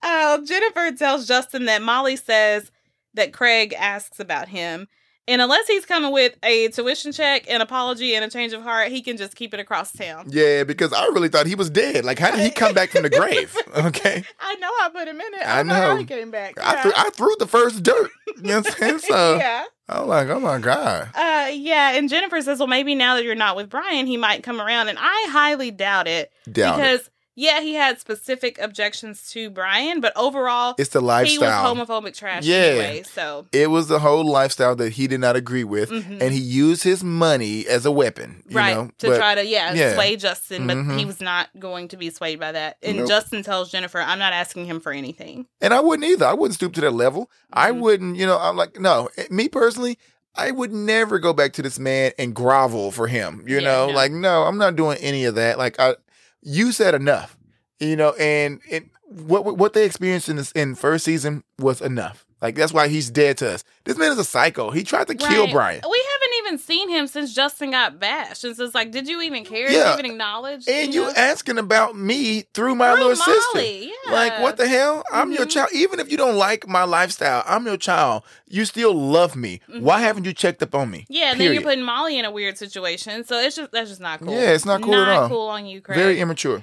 Uh, 0.03 0.39
Jennifer 0.43 0.93
tells 0.93 1.27
Justin 1.29 1.67
that 1.67 1.83
Molly 1.83 2.17
says 2.17 2.71
that 3.15 3.35
Craig 3.35 3.75
asks 3.77 4.19
about 4.19 4.49
him, 4.49 4.89
and 5.31 5.41
unless 5.41 5.69
he's 5.69 5.87
coming 5.87 6.11
with 6.13 6.37
a 6.43 6.69
tuition 6.69 7.13
check, 7.13 7.49
an 7.49 7.61
apology, 7.61 8.17
and 8.17 8.25
a 8.25 8.29
change 8.29 8.53
of 8.53 8.63
heart, 8.63 8.89
he 8.89 9.01
can 9.01 9.17
just 9.17 9.37
keep 9.37 9.55
it 9.55 9.61
across 9.61 9.93
town. 9.93 10.27
Yeah, 10.29 10.65
because 10.65 10.93
I 10.93 11.07
really 11.07 11.29
thought 11.29 11.47
he 11.47 11.55
was 11.55 11.71
dead. 11.71 12.05
Like, 12.05 12.19
how 12.19 12.33
did 12.33 12.41
he 12.41 12.51
come 12.51 12.75
back 12.75 12.91
from 12.91 13.03
the 13.03 13.11
grave? 13.11 13.57
Okay. 13.71 14.25
I 14.41 14.55
know 14.57 14.69
I 14.69 14.89
put 14.93 15.07
him 15.07 15.21
in 15.21 15.35
it. 15.35 15.47
I 15.47 15.61
I 15.61 15.63
know 15.63 15.75
how 15.75 15.97
he 15.97 16.05
came 16.05 16.31
back. 16.33 16.59
I, 16.61 16.83
threw, 16.83 16.93
I 16.97 17.11
threw 17.11 17.35
the 17.39 17.47
first 17.47 17.83
dirt. 17.85 18.11
You 18.37 18.43
know 18.43 18.57
what 18.59 18.67
I'm 18.67 18.73
saying? 18.73 18.99
So 19.09 19.37
yeah. 19.37 19.65
I'm 19.89 20.09
like, 20.09 20.29
oh 20.29 20.41
my 20.41 20.59
God. 20.59 21.09
Uh, 21.15 21.51
yeah, 21.53 21.93
and 21.93 22.09
Jennifer 22.09 22.41
says, 22.41 22.59
well, 22.59 22.67
maybe 22.67 22.95
now 22.97 23.15
that 23.15 23.25
you're 23.25 23.35
not 23.37 23.55
with 23.55 23.71
Brian, 23.71 24.07
he 24.07 24.17
might 24.17 24.43
come 24.43 24.61
around, 24.61 24.89
and 24.89 24.99
I 25.01 25.27
highly 25.31 25.71
doubt 25.71 26.09
it. 26.09 26.33
Doubt 26.51 26.81
it. 26.81 27.09
Yeah, 27.37 27.61
he 27.61 27.75
had 27.75 27.99
specific 28.01 28.59
objections 28.59 29.31
to 29.31 29.51
Brian, 29.51 30.01
but 30.01 30.13
overall 30.17 30.75
It's 30.79 30.91
the 30.91 31.01
lifestyle. 31.01 31.75
he 31.75 31.81
was 31.81 31.89
homophobic 31.89 32.15
trash 32.17 32.45
Yeah. 32.45 32.57
anyway. 32.57 33.03
So 33.15 33.47
it 33.53 33.71
was 33.71 33.89
the 33.89 33.99
whole 34.01 34.25
lifestyle 34.25 34.77
that 34.77 34.91
he 34.95 35.07
did 35.07 35.21
not 35.21 35.37
agree 35.37 35.65
with. 35.65 35.91
mhm. 35.91 36.21
And 36.21 36.33
he 36.35 36.41
used 36.41 36.83
his 36.83 37.03
money 37.05 37.67
as 37.67 37.87
a 37.87 37.91
weapon. 37.91 38.43
You 38.49 38.57
right 38.57 38.77
know? 38.77 38.91
to 38.99 39.07
But- 39.09 39.17
try 39.17 39.35
to 39.37 39.47
yeah, 39.47 39.73
yeah. 39.73 39.95
sway 39.95 40.17
Justin, 40.17 40.67
but 40.67 40.77
Mhm. 40.77 40.99
he 40.99 41.05
was 41.05 41.21
not 41.21 41.49
going 41.59 41.89
to 41.89 41.97
be 41.97 42.11
swayed 42.11 42.39
by 42.41 42.53
that. 42.53 42.77
And 42.83 42.99
Nope. 42.99 43.09
Justin 43.09 43.43
tells 43.43 43.71
Jennifer, 43.71 44.01
"I'm 44.01 44.19
not 44.19 44.33
asking 44.33 44.67
him 44.67 44.81
for 44.81 44.93
anything." 44.93 45.47
And 45.61 45.73
I 45.73 45.81
wouldn't 45.81 46.09
either. 46.09 46.27
I 46.27 46.35
wouldn't 46.35 46.55
stoop 46.57 46.75
to 46.75 46.81
that 46.83 46.93
level. 46.93 47.31
I 47.53 47.71
Mhm. 47.71 47.79
wouldn't, 47.81 48.17
you 48.17 48.27
know, 48.27 48.39
I'm 48.39 48.57
like, 48.57 48.79
no, 48.81 49.09
eh, 49.17 49.25
me 49.31 49.49
personally, 49.49 49.99
I 50.35 50.51
would 50.53 50.73
never 50.73 51.19
go 51.19 51.33
back 51.33 51.53
to 51.55 51.63
this 51.63 51.79
man 51.79 52.13
and 52.19 52.35
grovel 52.35 52.93
for 52.93 53.09
him. 53.09 53.43
You 53.47 53.57
Yeah, 53.57 53.65
know, 53.65 53.87
no. 53.89 53.95
like, 53.95 54.13
no, 54.13 54.45
I'm 54.45 54.59
not 54.59 54.77
doing 54.77 54.99
any 54.99 55.25
of 55.25 55.35
that. 55.35 55.59
Like, 55.59 55.79
I, 55.81 55.97
you 56.43 56.73
said 56.73 56.95
enough, 56.95 57.37
you 57.79 57.97
know, 57.97 58.15
and 58.19 58.61
it, 58.69 58.85
what 59.09 59.45
what 59.57 59.73
they 59.73 59.85
experienced 59.85 60.29
in 60.29 60.37
this 60.37 60.53
in 60.53 60.75
first 60.75 61.05
season 61.05 61.45
was 61.59 61.81
enough. 61.81 62.25
Like, 62.43 62.55
that's 62.55 62.73
why 62.73 62.89
he's 62.89 63.11
dead 63.11 63.37
to 63.39 63.51
us. 63.53 63.65
This 63.85 63.99
man 63.99 64.13
is 64.13 64.19
a 64.19 64.25
psycho. 64.25 64.71
He 64.71 64.83
tried 64.83 65.07
to 65.09 65.15
kill 65.15 65.45
Right. 65.45 65.53
Brian. 65.53 65.81
We 65.89 66.05
haven't 66.13 66.35
even 66.47 66.59
seen 66.59 66.89
him 66.89 67.07
since 67.07 67.35
Justin 67.35 67.73
got 67.73 67.99
bashed, 67.99 68.45
and 68.45 68.57
so 68.57 68.65
it's 68.65 68.75
like, 68.75 68.91
did 68.93 69.09
you 69.09 69.21
even 69.23 69.45
care? 69.45 69.67
Did 69.69 69.75
Yeah. 69.77 69.89
you 69.93 69.99
even 69.99 70.11
acknowledge? 70.13 70.67
And 70.69 70.95
you 70.95 71.03
know? 71.03 71.13
asking 71.17 71.59
about 71.59 71.97
me 71.97 72.45
through 72.55 72.75
my 72.77 72.93
Through 72.95 73.01
little 73.09 73.17
sister. 73.17 73.61
Yeah. 73.63 73.91
Like, 74.13 74.41
what 74.41 74.57
the 74.57 74.67
hell? 74.69 75.03
I'm 75.13 75.33
your 75.33 75.47
Mhm. 75.47 75.51
child. 75.51 75.69
Even 75.73 76.01
if 76.01 76.11
you 76.11 76.17
don't 76.17 76.37
like 76.37 76.67
my 76.69 76.85
lifestyle, 76.85 77.43
I'm 77.47 77.67
your 77.67 77.77
child. 77.77 78.23
You 78.49 78.65
still 78.65 78.95
love 78.95 79.37
me. 79.37 79.61
Why 79.69 79.99
Mhm. 80.01 80.03
haven't 80.03 80.25
you 80.25 80.33
checked 80.33 80.63
up 80.63 80.75
on 80.75 80.91
me? 80.91 81.07
Yeah, 81.09 81.31
and 81.31 81.37
Period. 81.39 81.51
then 81.51 81.55
you're 81.55 81.71
putting 81.71 81.85
Molly 81.85 82.19
in 82.19 82.25
a 82.25 82.31
weird 82.31 82.57
situation, 82.59 83.25
so 83.25 83.39
it's 83.39 83.57
just 83.57 83.71
that's 83.73 83.91
just 83.91 84.01
not 84.01 84.21
cool. 84.21 84.33
Yeah, 84.33 84.51
it's 84.53 84.65
not 84.65 84.83
cool 84.83 84.95
at 84.95 85.07
Not 85.07 85.23
all. 85.25 85.29
cool 85.29 85.49
on 85.49 85.67
you, 85.67 85.81
Craig. 85.81 85.99
Very 85.99 86.21
immature. 86.21 86.63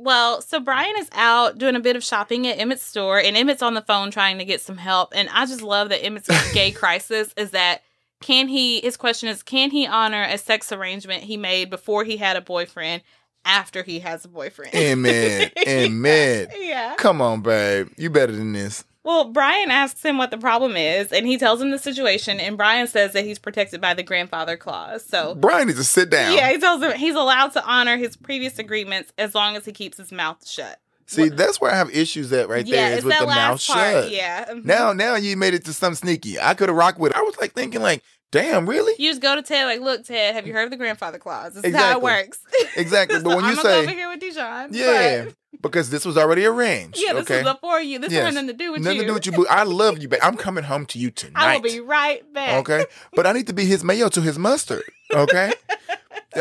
Well, 0.00 0.40
so 0.40 0.60
Brian 0.60 0.94
is 0.98 1.08
out 1.12 1.58
doing 1.58 1.74
a 1.74 1.80
bit 1.80 1.96
of 1.96 2.04
shopping 2.04 2.46
at 2.46 2.58
Emmett's 2.58 2.82
store, 2.82 3.18
and 3.18 3.36
Emmett's 3.36 3.62
on 3.62 3.74
the 3.74 3.82
phone 3.82 4.10
trying 4.10 4.38
to 4.38 4.44
get 4.44 4.60
some 4.60 4.76
help. 4.76 5.12
And 5.14 5.28
I 5.32 5.44
just 5.44 5.60
love 5.62 5.88
that 5.88 6.04
Emmett's 6.04 6.28
gay 6.52 6.70
crisis 6.72 7.34
is 7.36 7.50
that 7.50 7.82
can 8.20 8.48
he? 8.48 8.80
His 8.80 8.96
question 8.96 9.28
is, 9.28 9.42
can 9.42 9.70
he 9.70 9.86
honor 9.86 10.22
a 10.22 10.38
sex 10.38 10.72
arrangement 10.72 11.22
he 11.24 11.36
made 11.36 11.70
before 11.70 12.04
he 12.04 12.16
had 12.16 12.36
a 12.36 12.40
boyfriend? 12.40 13.02
After 13.44 13.82
he 13.82 14.00
has 14.00 14.24
a 14.26 14.28
boyfriend. 14.28 14.74
Amen. 14.74 15.50
Amen. 15.66 16.48
yeah. 16.58 16.96
Come 16.98 17.22
on, 17.22 17.40
babe. 17.40 17.88
You 17.96 18.10
better 18.10 18.32
than 18.32 18.52
this. 18.52 18.84
Well, 19.08 19.24
Brian 19.24 19.70
asks 19.70 20.04
him 20.04 20.18
what 20.18 20.30
the 20.30 20.36
problem 20.36 20.76
is, 20.76 21.12
and 21.12 21.26
he 21.26 21.38
tells 21.38 21.62
him 21.62 21.70
the 21.70 21.78
situation. 21.78 22.38
And 22.40 22.58
Brian 22.58 22.86
says 22.86 23.14
that 23.14 23.24
he's 23.24 23.38
protected 23.38 23.80
by 23.80 23.94
the 23.94 24.02
grandfather 24.02 24.58
clause. 24.58 25.02
So 25.02 25.34
Brian 25.34 25.66
needs 25.66 25.78
to 25.78 25.84
sit 25.84 26.10
down. 26.10 26.34
yeah, 26.34 26.50
he 26.50 26.58
tells 26.58 26.82
him 26.82 26.92
he's 26.92 27.14
allowed 27.14 27.52
to 27.54 27.64
honor 27.64 27.96
his 27.96 28.18
previous 28.18 28.58
agreements 28.58 29.10
as 29.16 29.34
long 29.34 29.56
as 29.56 29.64
he 29.64 29.72
keeps 29.72 29.96
his 29.96 30.12
mouth 30.12 30.46
shut. 30.46 30.78
See, 31.06 31.30
that's 31.30 31.58
where 31.58 31.70
I 31.70 31.74
have 31.76 31.88
issues 31.96 32.30
at 32.34 32.50
right 32.50 32.66
yeah, 32.66 32.76
there 32.76 32.90
is 32.92 32.96
it's 32.98 33.04
with 33.06 33.14
that 33.14 33.20
the 33.20 33.26
mouth 33.28 33.36
last 33.36 33.66
part. 33.70 34.04
shut. 34.04 34.10
Yeah. 34.12 34.52
Now, 34.62 34.92
now 34.92 35.14
you 35.14 35.38
made 35.38 35.54
it 35.54 35.64
to 35.64 35.72
some 35.72 35.94
sneaky. 35.94 36.38
I 36.38 36.52
could 36.52 36.68
have 36.68 36.76
rocked 36.76 36.98
with 36.98 37.12
it. 37.12 37.16
I 37.16 37.22
was 37.22 37.34
like 37.40 37.54
thinking, 37.54 37.80
like, 37.80 38.02
damn, 38.30 38.68
really? 38.68 38.92
You 39.02 39.10
just 39.10 39.22
go 39.22 39.34
to 39.34 39.40
Ted, 39.40 39.64
like, 39.64 39.80
look, 39.80 40.04
Ted, 40.04 40.34
have 40.34 40.46
you 40.46 40.52
heard 40.52 40.64
of 40.64 40.70
the 40.70 40.76
grandfather 40.76 41.16
clause? 41.16 41.54
This 41.54 41.64
is 41.64 41.74
how 41.74 41.92
it 41.96 42.02
works. 42.02 42.40
Exactly. 42.76 43.20
But 43.22 43.34
when 43.36 43.44
I'm 43.44 43.54
you 43.54 43.58
over 43.58 43.68
say, 43.68 43.86
here 43.86 44.08
with 44.10 44.20
Dijon. 44.20 44.68
yeah, 44.72 45.24
but- 45.24 45.34
because 45.60 45.90
this 45.90 46.04
was 46.04 46.16
already 46.16 46.44
arranged. 46.44 46.98
yeah, 47.04 47.12
this 47.14 47.22
okay. 47.22 47.42
was 47.42 47.54
before 47.54 47.80
you. 47.80 47.98
This 47.98 48.12
Yes. 48.12 48.24
has 48.26 48.34
nothing 48.34 48.48
to 48.48 48.52
do 48.54 48.72
with 48.72 48.82
Nothing 48.82 48.96
you. 49.00 49.06
Nothing 49.06 49.22
to 49.22 49.30
do 49.30 49.32
with 49.32 49.38
you, 49.40 49.44
boo. 49.44 49.50
I 49.50 49.62
love 49.64 49.98
you, 49.98 50.08
but 50.08 50.22
I'm 50.24 50.36
coming 50.36 50.64
home 50.64 50.86
to 50.86 50.98
you 50.98 51.10
tonight. 51.10 51.42
I 51.42 51.54
will 51.56 51.62
be 51.62 51.80
right 51.80 52.32
back. 52.32 52.54
Okay. 52.60 52.84
But 53.14 53.26
I 53.26 53.32
need 53.32 53.46
to 53.48 53.52
be 53.52 53.64
his 53.64 53.82
mayo 53.82 54.08
to 54.10 54.20
his 54.20 54.38
mustard. 54.38 54.84
Okay. 55.12 55.52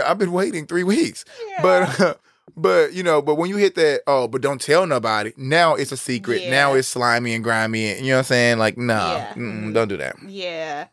I've 0.06 0.18
been 0.18 0.32
waiting 0.32 0.68
three 0.68 0.84
weeks. 0.84 1.26
Yeah. 1.50 1.62
But 1.62 2.20
but 2.58 2.94
you 2.94 3.04
know, 3.04 3.22
but 3.22 3.36
when 3.36 3.50
you 3.50 3.58
hit 3.58 3.76
that, 3.76 4.02
oh, 4.08 4.28
but 4.28 4.42
don't 4.42 4.62
tell 4.62 4.86
nobody. 4.86 5.34
Now 5.38 5.76
it's 5.76 5.92
a 5.92 5.98
secret. 5.98 6.44
Yeah. 6.44 6.52
Now 6.52 6.74
it's 6.74 6.88
slimy 6.88 7.34
and 7.34 7.44
grimy. 7.44 7.92
And, 7.92 8.02
you 8.06 8.12
know 8.12 8.18
what 8.18 8.20
I'm 8.20 8.26
saying? 8.26 8.58
Like, 8.60 8.78
no, 8.78 8.94
Yeah. 8.96 9.34
don't 9.36 9.88
do 9.88 9.98
that. 9.98 10.16
Yeah. 10.28 10.88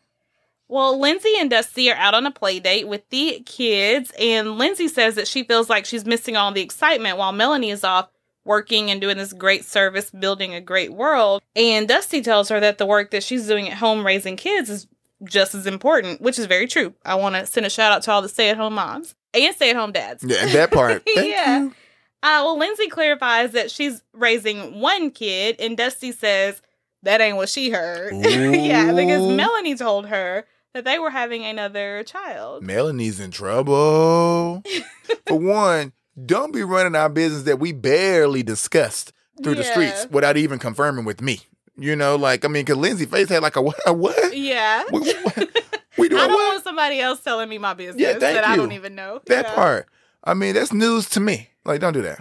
Well, 0.67 0.99
Lindsay 0.99 1.33
and 1.39 1.51
Dusty 1.51 1.91
are 1.91 1.97
out 1.97 2.15
on 2.15 2.25
a 2.25 2.31
play 2.31 2.59
date 2.59 2.89
with 2.89 3.03
the 3.11 3.43
kids, 3.45 4.11
and 4.19 4.57
Lindsay 4.57 4.89
says 4.89 5.15
that 5.17 5.29
she 5.29 5.45
feels 5.45 5.69
like 5.69 5.85
she's 5.85 6.07
missing 6.07 6.37
all 6.37 6.53
the 6.53 6.63
excitement 6.63 7.19
while 7.19 7.33
Melanie 7.33 7.71
is 7.71 7.85
off 7.85 8.09
working 8.45 8.91
and 8.91 9.01
doing 9.01 9.17
this 9.17 9.33
great 9.33 9.65
service, 9.65 10.11
building 10.11 10.55
a 10.55 10.61
great 10.61 10.93
world. 10.93 11.43
And 11.57 11.89
Dusty 11.89 12.23
tells 12.23 12.49
her 12.49 12.61
that 12.61 12.79
the 12.79 12.87
work 12.87 13.11
that 13.11 13.23
she's 13.23 13.47
doing 13.47 13.69
at 13.69 13.79
home 13.79 14.05
raising 14.05 14.37
kids 14.37 14.69
is 14.71 14.87
just 15.25 15.55
as 15.55 15.67
important, 15.67 16.21
which 16.21 16.39
is 16.39 16.47
very 16.47 16.67
true. 16.67 16.95
I 17.05 17.15
want 17.15 17.35
to 17.37 17.47
send 17.47 17.67
a 17.67 17.71
shout 17.71 17.93
out 17.93 18.03
to 18.03 18.13
all 18.13 18.23
the 18.23 18.29
stay 18.29 18.51
at 18.51 18.57
home 18.57 18.75
moms 18.75 19.15
and 19.33 19.55
stay 19.55 19.71
at 19.71 19.77
home 19.77 19.93
dads. 19.93 20.23
Yeah, 20.25 20.47
that 20.47 20.71
part. 20.71 21.03
Yeah. 21.17 21.63
you. 21.63 21.75
Uh, 22.23 22.41
well, 22.43 22.59
Lindsay 22.59 22.89
clarifies 22.89 23.53
that 23.53 23.71
she's 23.71 24.03
raising 24.15 24.81
one 24.81 25.11
kid, 25.11 25.57
and 25.59 25.77
Dusty 25.77 26.11
says 26.11 26.63
that 27.03 27.21
ain't 27.21 27.37
what 27.37 27.51
she 27.51 27.69
heard. 27.71 28.15
yeah, 28.25 28.93
because 28.93 29.29
Melanie 29.37 29.77
told 29.77 30.07
her 30.07 30.47
that 30.73 30.85
they 30.85 30.99
were 30.99 31.11
having 31.11 31.45
another 31.45 32.03
child. 32.05 32.63
Melanie's 32.63 33.21
in 33.21 33.31
trouble. 33.31 34.63
For 35.27 35.39
one, 35.39 35.93
don't 36.23 36.53
be 36.53 36.63
running 36.63 36.95
our 36.95 37.09
business 37.09 37.43
that 37.45 37.59
we 37.59 37.73
barely 37.73 38.43
discussed 38.43 39.13
through 39.43 39.57
the 39.57 39.65
streets 39.65 40.07
without 40.11 40.37
even 40.37 40.59
confirming 40.59 41.05
with 41.05 41.21
me. 41.21 41.41
You 41.77 41.97
know, 41.97 42.15
like 42.17 42.45
I 42.45 42.49
mean, 42.49 42.65
because 42.65 42.77
Lindsay 42.77 43.07
Face 43.07 43.29
had 43.29 43.43
like 43.43 43.57
a 43.57 43.63
what? 43.63 43.77
A 43.87 43.93
what? 43.93 44.37
Yeah. 44.37 44.85
We, 44.93 45.01
we- 45.01 45.09
doing 46.09 46.21
I 46.23 46.27
don't 46.27 46.33
what? 46.35 46.53
want 46.55 46.65
somebody 46.65 47.01
else 47.01 47.21
telling 47.21 47.49
me 47.49 47.59
my 47.59 47.75
business 47.75 48.01
Yeah, 48.01 48.11
thank 48.19 48.35
that 48.37 48.45
I 48.45 48.55
don't 48.57 48.73
even 48.73 48.95
know. 48.95 49.21
that 49.27 49.47
Yeah. 49.47 49.55
part. 49.55 49.87
I 50.23 50.35
mean, 50.35 50.55
that's 50.55 50.73
news 50.73 51.09
to 51.11 51.21
me. 51.21 51.51
Like, 51.65 51.81
don't 51.81 51.93
do 51.93 52.03
that. 52.03 52.21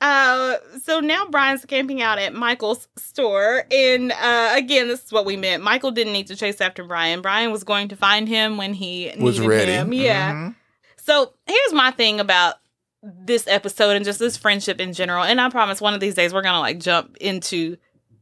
Uh, 0.00 0.56
so 0.82 0.98
now 1.00 1.26
Brian's 1.26 1.64
camping 1.64 2.02
out 2.02 2.18
at 2.18 2.34
Michael's 2.34 2.88
store, 2.96 3.64
and 3.70 4.10
uh, 4.12 4.52
again, 4.56 4.88
this 4.88 5.04
is 5.04 5.12
what 5.12 5.24
we 5.24 5.36
meant. 5.36 5.62
Michael 5.62 5.92
didn't 5.92 6.12
need 6.12 6.26
to 6.28 6.34
chase 6.36 6.60
after 6.60 6.82
Brian. 6.82 7.22
Brian 7.22 7.52
was 7.52 7.62
going 7.62 7.88
to 7.88 7.96
find 7.96 8.28
him 8.28 8.56
when 8.56 8.74
he 8.74 9.12
Was 9.18 9.38
needed 9.38 9.48
ready. 9.48 9.72
him. 9.72 9.92
Yeah. 9.92 10.32
Mhm. 10.32 10.54
So 10.96 11.32
here's 11.46 11.72
my 11.72 11.90
thing 11.92 12.18
about 12.20 12.54
this 13.02 13.46
episode 13.48 13.96
and 13.96 14.04
just 14.04 14.18
this 14.18 14.36
friendship 14.36 14.80
in 14.80 14.92
general. 14.92 15.24
And 15.24 15.40
I 15.40 15.48
promise 15.50 15.80
one 15.80 15.94
of 15.94 16.00
these 16.00 16.14
days 16.14 16.32
we're 16.32 16.42
gonna 16.42 16.60
like 16.60 16.78
jump 16.78 17.16
into 17.18 17.76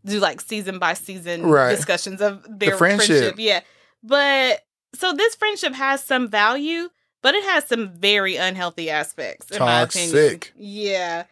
do 0.05 0.19
like 0.19 0.41
season 0.41 0.79
by 0.79 0.95
season 0.95 1.45
Right. 1.47 1.75
discussions 1.77 2.23
of 2.23 2.45
their 2.49 2.77
friendship. 2.77 3.07
friendship. 3.07 3.35
Yeah. 3.39 3.61
But 4.03 4.61
so 4.95 5.13
this 5.13 5.35
friendship 5.35 5.75
has 5.75 6.03
some 6.03 6.29
value, 6.29 6.89
but 7.23 7.35
it 7.35 7.45
has 7.45 7.67
some 7.67 7.91
very 7.93 8.37
unhealthy 8.37 8.89
aspects, 8.89 9.51
in 9.51 9.59
my 9.59 9.83
opinion. 9.83 10.11
Toxic. 10.13 10.53
Yeah. 10.57 11.25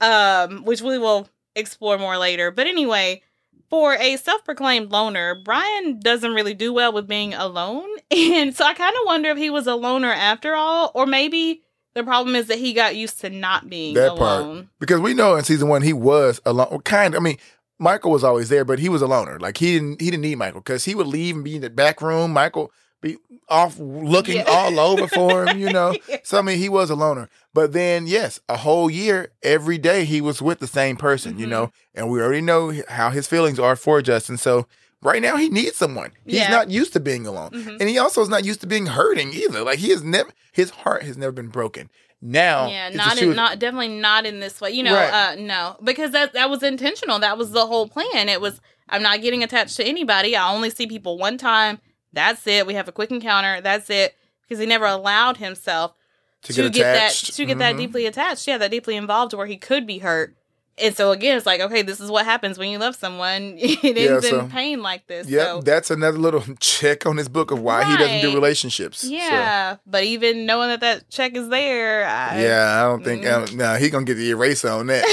Um, 0.00 0.64
which 0.64 0.82
we 0.82 0.98
will 0.98 1.28
explore 1.56 1.98
more 1.98 2.16
later. 2.16 2.50
But 2.52 2.66
anyway, 2.68 3.22
for 3.68 3.94
a 3.94 4.16
self-proclaimed 4.16 4.90
loner, 4.92 5.34
Brian 5.44 5.98
doesn't 6.00 6.32
really 6.34 6.54
do 6.54 6.72
well 6.72 6.92
with 6.92 7.08
being 7.08 7.34
alone. 7.34 7.88
And 8.12 8.54
so 8.54 8.64
I 8.64 8.74
kind 8.74 8.94
of 8.94 9.06
wonder 9.06 9.30
if 9.30 9.38
he 9.38 9.48
was 9.50 9.66
a 9.66 9.74
loner 9.74 10.12
after 10.12 10.54
all, 10.54 10.90
or 10.94 11.06
maybe 11.06 11.62
the 11.94 12.02
problem 12.04 12.34
is 12.36 12.46
that 12.48 12.58
he 12.58 12.72
got 12.72 12.96
used 12.96 13.20
to 13.20 13.30
not 13.30 13.68
being 13.68 13.94
That 13.94 14.16
part. 14.16 14.66
Because 14.78 15.00
we 15.00 15.14
know 15.14 15.36
in 15.36 15.44
season 15.44 15.68
one 15.68 15.82
he 15.82 15.92
was 15.92 16.40
alone. 16.44 16.80
Kind. 16.84 17.14
of. 17.14 17.20
I 17.20 17.22
mean, 17.22 17.38
Michael 17.78 18.10
was 18.12 18.24
always 18.24 18.48
there, 18.48 18.64
but 18.64 18.78
he 18.78 18.88
was 18.88 19.02
a 19.02 19.06
loner. 19.06 19.38
Like 19.40 19.56
he 19.58 19.74
didn't. 19.74 20.00
He 20.00 20.10
didn't 20.10 20.22
need 20.22 20.36
Michael 20.38 20.60
because 20.60 20.84
he 20.84 20.94
would 20.94 21.06
leave 21.06 21.34
and 21.34 21.44
be 21.44 21.56
in 21.56 21.62
the 21.62 21.70
back 21.70 22.00
room. 22.00 22.32
Michael 22.32 22.70
be 23.00 23.16
off 23.48 23.76
looking 23.80 24.36
Yeah. 24.36 24.44
all 24.46 24.78
over 24.78 25.08
for 25.08 25.46
him. 25.46 25.58
You 25.58 25.72
know. 25.72 25.96
Yeah. 26.08 26.18
So 26.22 26.38
I 26.38 26.42
mean, 26.42 26.58
he 26.58 26.68
was 26.68 26.88
a 26.90 26.94
loner. 26.94 27.28
But 27.52 27.72
then, 27.72 28.06
yes, 28.06 28.38
a 28.48 28.56
whole 28.58 28.88
year, 28.88 29.32
every 29.42 29.76
day 29.78 30.04
he 30.04 30.20
was 30.20 30.40
with 30.40 30.60
the 30.60 30.66
same 30.68 30.96
person. 30.96 31.38
You 31.38 31.46
Mhm. 31.46 31.50
know, 31.50 31.72
and 31.94 32.08
we 32.10 32.20
already 32.22 32.40
know 32.42 32.72
how 32.88 33.10
his 33.10 33.26
feelings 33.26 33.58
are 33.58 33.74
for 33.76 34.00
Justin. 34.00 34.36
So 34.36 34.66
right 35.02 35.20
now, 35.20 35.36
he 35.36 35.48
needs 35.48 35.76
someone. 35.76 36.12
He's 36.24 36.36
Yeah. 36.36 36.50
not 36.50 36.70
used 36.70 36.92
to 36.94 37.00
being 37.00 37.26
alone, 37.26 37.50
Mhm. 37.50 37.76
and 37.80 37.88
he 37.88 37.98
also 37.98 38.22
is 38.22 38.28
not 38.28 38.44
used 38.44 38.60
to 38.62 38.66
being 38.66 38.86
hurting 38.86 39.32
either. 39.34 39.62
Like 39.62 39.78
he 39.80 39.90
has 39.90 40.02
never, 40.02 40.30
his 40.52 40.70
heart 40.70 41.02
has 41.02 41.16
never 41.16 41.32
been 41.32 41.48
broken. 41.48 41.90
Now, 42.24 42.68
yeah, 42.68 42.88
not 42.90 43.20
in, 43.20 43.34
not 43.34 43.58
definitely 43.58 43.88
not 43.88 44.24
in 44.26 44.38
this 44.40 44.60
way. 44.60 44.70
You 44.70 44.84
know, 44.84 44.94
Right. 44.94 45.12
uh 45.12 45.34
no, 45.36 45.76
because 45.82 46.12
that 46.12 46.32
that 46.34 46.48
was 46.50 46.62
intentional. 46.62 47.18
That 47.18 47.36
was 47.36 47.50
the 47.50 47.66
whole 47.66 47.88
plan. 47.88 48.28
It 48.28 48.40
was 48.40 48.60
I'm 48.88 49.02
not 49.02 49.22
getting 49.22 49.42
attached 49.42 49.76
to 49.78 49.84
anybody. 49.84 50.36
I 50.36 50.52
only 50.52 50.70
see 50.70 50.86
people 50.86 51.18
one 51.18 51.36
time. 51.38 51.80
That's 52.12 52.46
it. 52.46 52.66
We 52.66 52.74
have 52.74 52.88
a 52.88 52.92
quick 52.92 53.10
encounter. 53.10 53.60
That's 53.60 53.88
it. 53.90 54.14
Because 54.42 54.60
he 54.60 54.66
never 54.66 54.84
allowed 54.86 55.38
himself 55.38 55.94
to 56.42 56.52
to, 56.52 56.62
get, 56.64 56.72
get, 56.74 56.92
that 56.94 57.12
to 57.14 57.44
get 57.46 57.58
that 57.58 57.74
Mhm. 57.74 57.78
deeply 57.78 58.06
attached. 58.06 58.46
Yeah, 58.46 58.58
that 58.58 58.70
deeply 58.70 58.96
involved 58.96 59.32
where 59.34 59.46
he 59.46 59.56
could 59.56 59.86
be 59.86 59.98
hurt. 59.98 60.34
And 60.78 60.96
so 60.96 61.10
again, 61.12 61.36
it's 61.36 61.44
like, 61.46 61.60
okay, 61.60 61.82
this 61.82 62.00
is 62.00 62.10
what 62.10 62.24
happens 62.24 62.58
when 62.58 62.70
you 62.70 62.78
love 62.78 62.96
someone. 62.96 63.56
It 63.58 63.96
Yeah, 63.96 64.14
ends 64.14 64.28
so- 64.28 64.40
in 64.40 64.48
pain 64.50 64.82
like 64.82 65.06
this. 65.06 65.28
Yeah, 65.28 65.44
So 65.44 65.60
that's 65.60 65.90
another 65.90 66.18
little 66.18 66.42
check 66.60 67.04
on 67.06 67.16
his 67.18 67.28
book 67.28 67.50
of 67.50 67.60
why 67.60 67.84
he 67.84 67.96
doesn't 67.96 68.20
do 68.22 68.28
Right. 68.28 68.34
relationships. 68.34 69.00
So, 69.02 69.08
yeah, 69.08 69.76
but 69.86 70.04
even 70.04 70.46
knowing 70.46 70.68
that 70.70 70.80
that 70.80 71.10
check 71.10 71.34
is 71.36 71.48
there, 71.50 72.06
I, 72.06 72.40
yeah, 72.42 72.80
I 72.80 72.88
don't 72.88 73.04
think. 73.04 73.24
Mm. 73.24 73.50
Um, 73.52 73.56
nah, 73.58 73.76
he 73.76 73.90
gonna 73.90 74.04
get 74.06 74.14
the 74.14 74.30
eraser 74.30 74.70
on 74.70 74.86
that. 74.86 75.04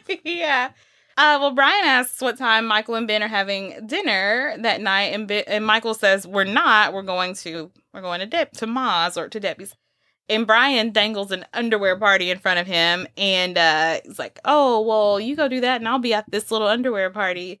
yeah. 0.24 0.70
Uh, 1.16 1.36
well, 1.40 1.50
Brian 1.50 1.84
asks 1.84 2.20
what 2.20 2.38
time 2.38 2.64
Michael 2.64 2.94
and 2.94 3.08
Ben 3.08 3.22
are 3.24 3.28
having 3.28 3.86
dinner 3.86 4.54
that 4.60 4.80
night, 4.80 5.12
and 5.14 5.26
ben, 5.26 5.42
and 5.48 5.66
Michael 5.66 5.94
says 5.94 6.26
we're 6.26 6.44
not. 6.44 6.92
We're 6.92 7.02
going 7.02 7.34
to 7.36 7.70
we're 7.92 8.02
going 8.02 8.20
to 8.20 8.26
Deb 8.26 8.52
to 8.52 8.66
Ma's 8.66 9.18
or 9.18 9.28
to 9.28 9.40
Debbie's. 9.40 9.74
And 10.28 10.46
Brian 10.46 10.90
dangles 10.92 11.32
an 11.32 11.46
underwear 11.54 11.96
party 11.96 12.30
in 12.30 12.38
front 12.38 12.58
of 12.58 12.66
him, 12.66 13.06
and 13.16 13.56
uh, 13.56 14.00
he's 14.04 14.18
like, 14.18 14.38
"Oh, 14.44 14.80
well, 14.82 15.18
you 15.18 15.34
go 15.36 15.48
do 15.48 15.60
that, 15.62 15.80
and 15.80 15.88
I'll 15.88 15.98
be 15.98 16.12
at 16.14 16.30
this 16.30 16.50
little 16.50 16.68
underwear 16.68 17.10
party." 17.10 17.60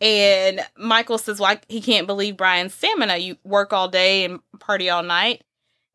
And 0.00 0.60
Michael 0.76 1.18
says, 1.18 1.40
"Well, 1.40 1.56
he 1.68 1.80
can't 1.80 2.06
believe 2.06 2.36
Brian's 2.36 2.74
stamina. 2.74 3.16
You 3.18 3.36
work 3.44 3.72
all 3.72 3.88
day 3.88 4.24
and 4.24 4.40
party 4.58 4.90
all 4.90 5.02
night." 5.02 5.42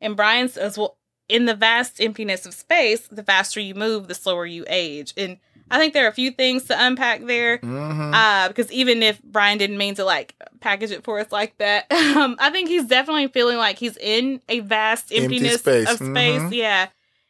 And 0.02 0.16
Brian 0.16 0.50
says, 0.50 0.78
"Well, 0.78 0.98
in 1.30 1.46
the 1.46 1.56
vast 1.56 2.02
emptiness 2.02 2.46
of 2.46 2.54
space, 2.54 3.08
the 3.10 3.24
faster 3.24 3.60
you 3.60 3.76
move, 3.76 4.08
the 4.08 4.16
slower 4.16 4.46
you 4.46 4.66
age." 4.68 5.14
And 5.18 5.38
I 5.72 5.80
think 5.80 5.94
there 5.94 6.06
are 6.06 6.10
a 6.10 6.14
few 6.14 6.32
things 6.32 6.66
to 6.66 6.76
unpack 6.86 7.26
there. 7.26 7.58
hmm 7.58 8.14
Uh, 8.14 8.48
because 8.50 8.72
even 8.72 9.02
if 9.02 9.22
Brian 9.24 9.58
didn't 9.58 9.78
mean 9.78 9.96
to 9.96 10.04
like 10.06 10.36
package 10.64 10.92
it 10.92 11.04
for 11.04 11.20
us 11.20 11.32
like 11.32 11.58
that, 11.60 11.92
um, 11.92 12.36
I 12.40 12.50
think 12.50 12.70
he's 12.70 12.86
definitely 12.86 13.28
feeling 13.28 13.58
like 13.58 13.78
he's 13.78 13.98
in 13.98 14.42
a 14.50 14.60
vast 14.62 15.12
Empty 15.12 15.36
emptiness 15.36 15.60
space. 15.60 15.90
of 15.90 15.98
space. 15.98 16.42
Mhm. 16.42 16.54
Yeah. 16.54 16.88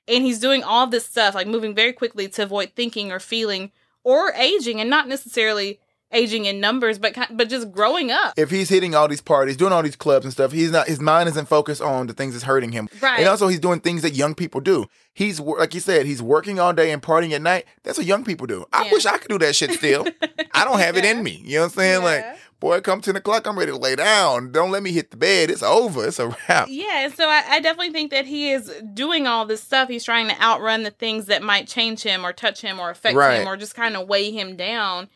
And 0.07 0.23
he's 0.23 0.39
doing 0.39 0.63
all 0.63 0.87
this 0.87 1.05
stuff, 1.05 1.33
like 1.35 1.47
moving 1.47 1.73
very 1.75 1.93
quickly 1.93 2.27
to 2.29 2.43
avoid 2.43 2.71
thinking 2.75 3.11
or 3.11 3.19
feeling 3.19 3.71
or 4.03 4.31
aging, 4.33 4.79
and 4.81 4.89
not 4.89 5.07
necessarily 5.07 5.79
aging 6.11 6.45
in 6.45 6.59
numbers, 6.59 6.99
but 6.99 7.17
but 7.31 7.49
just 7.49 7.71
growing 7.71 8.11
up. 8.11 8.33
if 8.37 8.51
he's 8.51 8.67
hitting 8.69 8.93
all 8.93 9.07
these 9.07 9.21
parties, 9.21 9.55
doing 9.57 9.71
all 9.73 9.81
these 9.81 9.95
clubs 9.95 10.25
and 10.25 10.31
stuff, 10.33 10.51
he's 10.51 10.71
not. 10.71 10.87
His 10.87 10.99
mind 10.99 11.29
isn't 11.29 11.47
focused 11.47 11.81
on 11.81 12.07
the 12.07 12.13
things 12.13 12.33
that's 12.33 12.43
hurting 12.43 12.71
him. 12.73 12.87
Right. 13.01 13.19
And 13.19 13.27
also, 13.29 13.47
he's 13.47 13.61
doing 13.61 13.79
things 13.79 14.01
that 14.03 14.13
young 14.13 14.35
people 14.35 14.59
do. 14.61 14.85
He's 15.13 15.39
like 15.39 15.73
you 15.73 15.79
said, 15.79 16.05
he's 16.05 16.21
working 16.21 16.59
all 16.59 16.73
day 16.73 16.91
and 16.91 17.01
partying 17.01 17.31
at 17.31 17.41
night. 17.41 17.65
That's 17.83 17.97
what 17.97 18.05
young 18.05 18.23
people 18.25 18.45
do. 18.45 18.65
I 18.73 18.85
Yeah. 18.85 18.91
wish 18.91 19.05
I 19.05 19.17
could 19.17 19.29
do 19.29 19.39
that 19.39 19.55
shit 19.55 19.71
still. 19.71 20.05
I 20.53 20.65
don't 20.65 20.79
have 20.79 20.97
it 20.97 21.05
in 21.05 21.23
me. 21.23 21.41
You 21.45 21.55
know 21.55 21.59
what 21.61 21.65
I'm 21.65 21.77
saying? 21.79 22.03
Like, 22.03 22.21
Yeah. 22.21 22.35
Boy, 22.63 22.79
come 22.81 23.01
ten 23.01 23.15
o'clock, 23.15 23.45
I'm 23.45 23.59
ready 23.59 23.71
to 23.71 23.77
lay 23.77 23.95
down. 23.95 24.51
Don't 24.51 24.71
let 24.71 24.81
me 24.81 24.91
hit 24.93 25.11
the 25.11 25.17
bed. 25.17 25.49
It's 25.49 25.61
over. 25.61 26.07
It's 26.07 26.17
a 26.17 26.29
wrap. 26.29 26.67
Yeah, 26.69 27.09
so 27.09 27.27
I, 27.27 27.43
I 27.49 27.59
definitely 27.59 27.91
think 27.91 28.11
that 28.11 28.25
he 28.25 28.51
is 28.51 28.71
doing 28.93 29.27
all 29.27 29.45
this 29.45 29.61
stuff. 29.61 29.89
He's 29.89 30.05
trying 30.05 30.29
to 30.29 30.41
outrun 30.41 30.83
the 30.83 30.91
things 30.91 31.25
that 31.25 31.43
might 31.43 31.67
change 31.67 32.01
him 32.03 32.25
or 32.25 32.31
touch 32.31 32.61
him 32.61 32.79
or 32.79 32.89
affect 32.89 33.17
Right. 33.17 33.41
him 33.41 33.47
or 33.47 33.57
just 33.57 33.75
kind 33.75 33.97
of 33.97 34.07
weigh 34.07 34.31
him 34.31 34.55
down. 34.55 35.09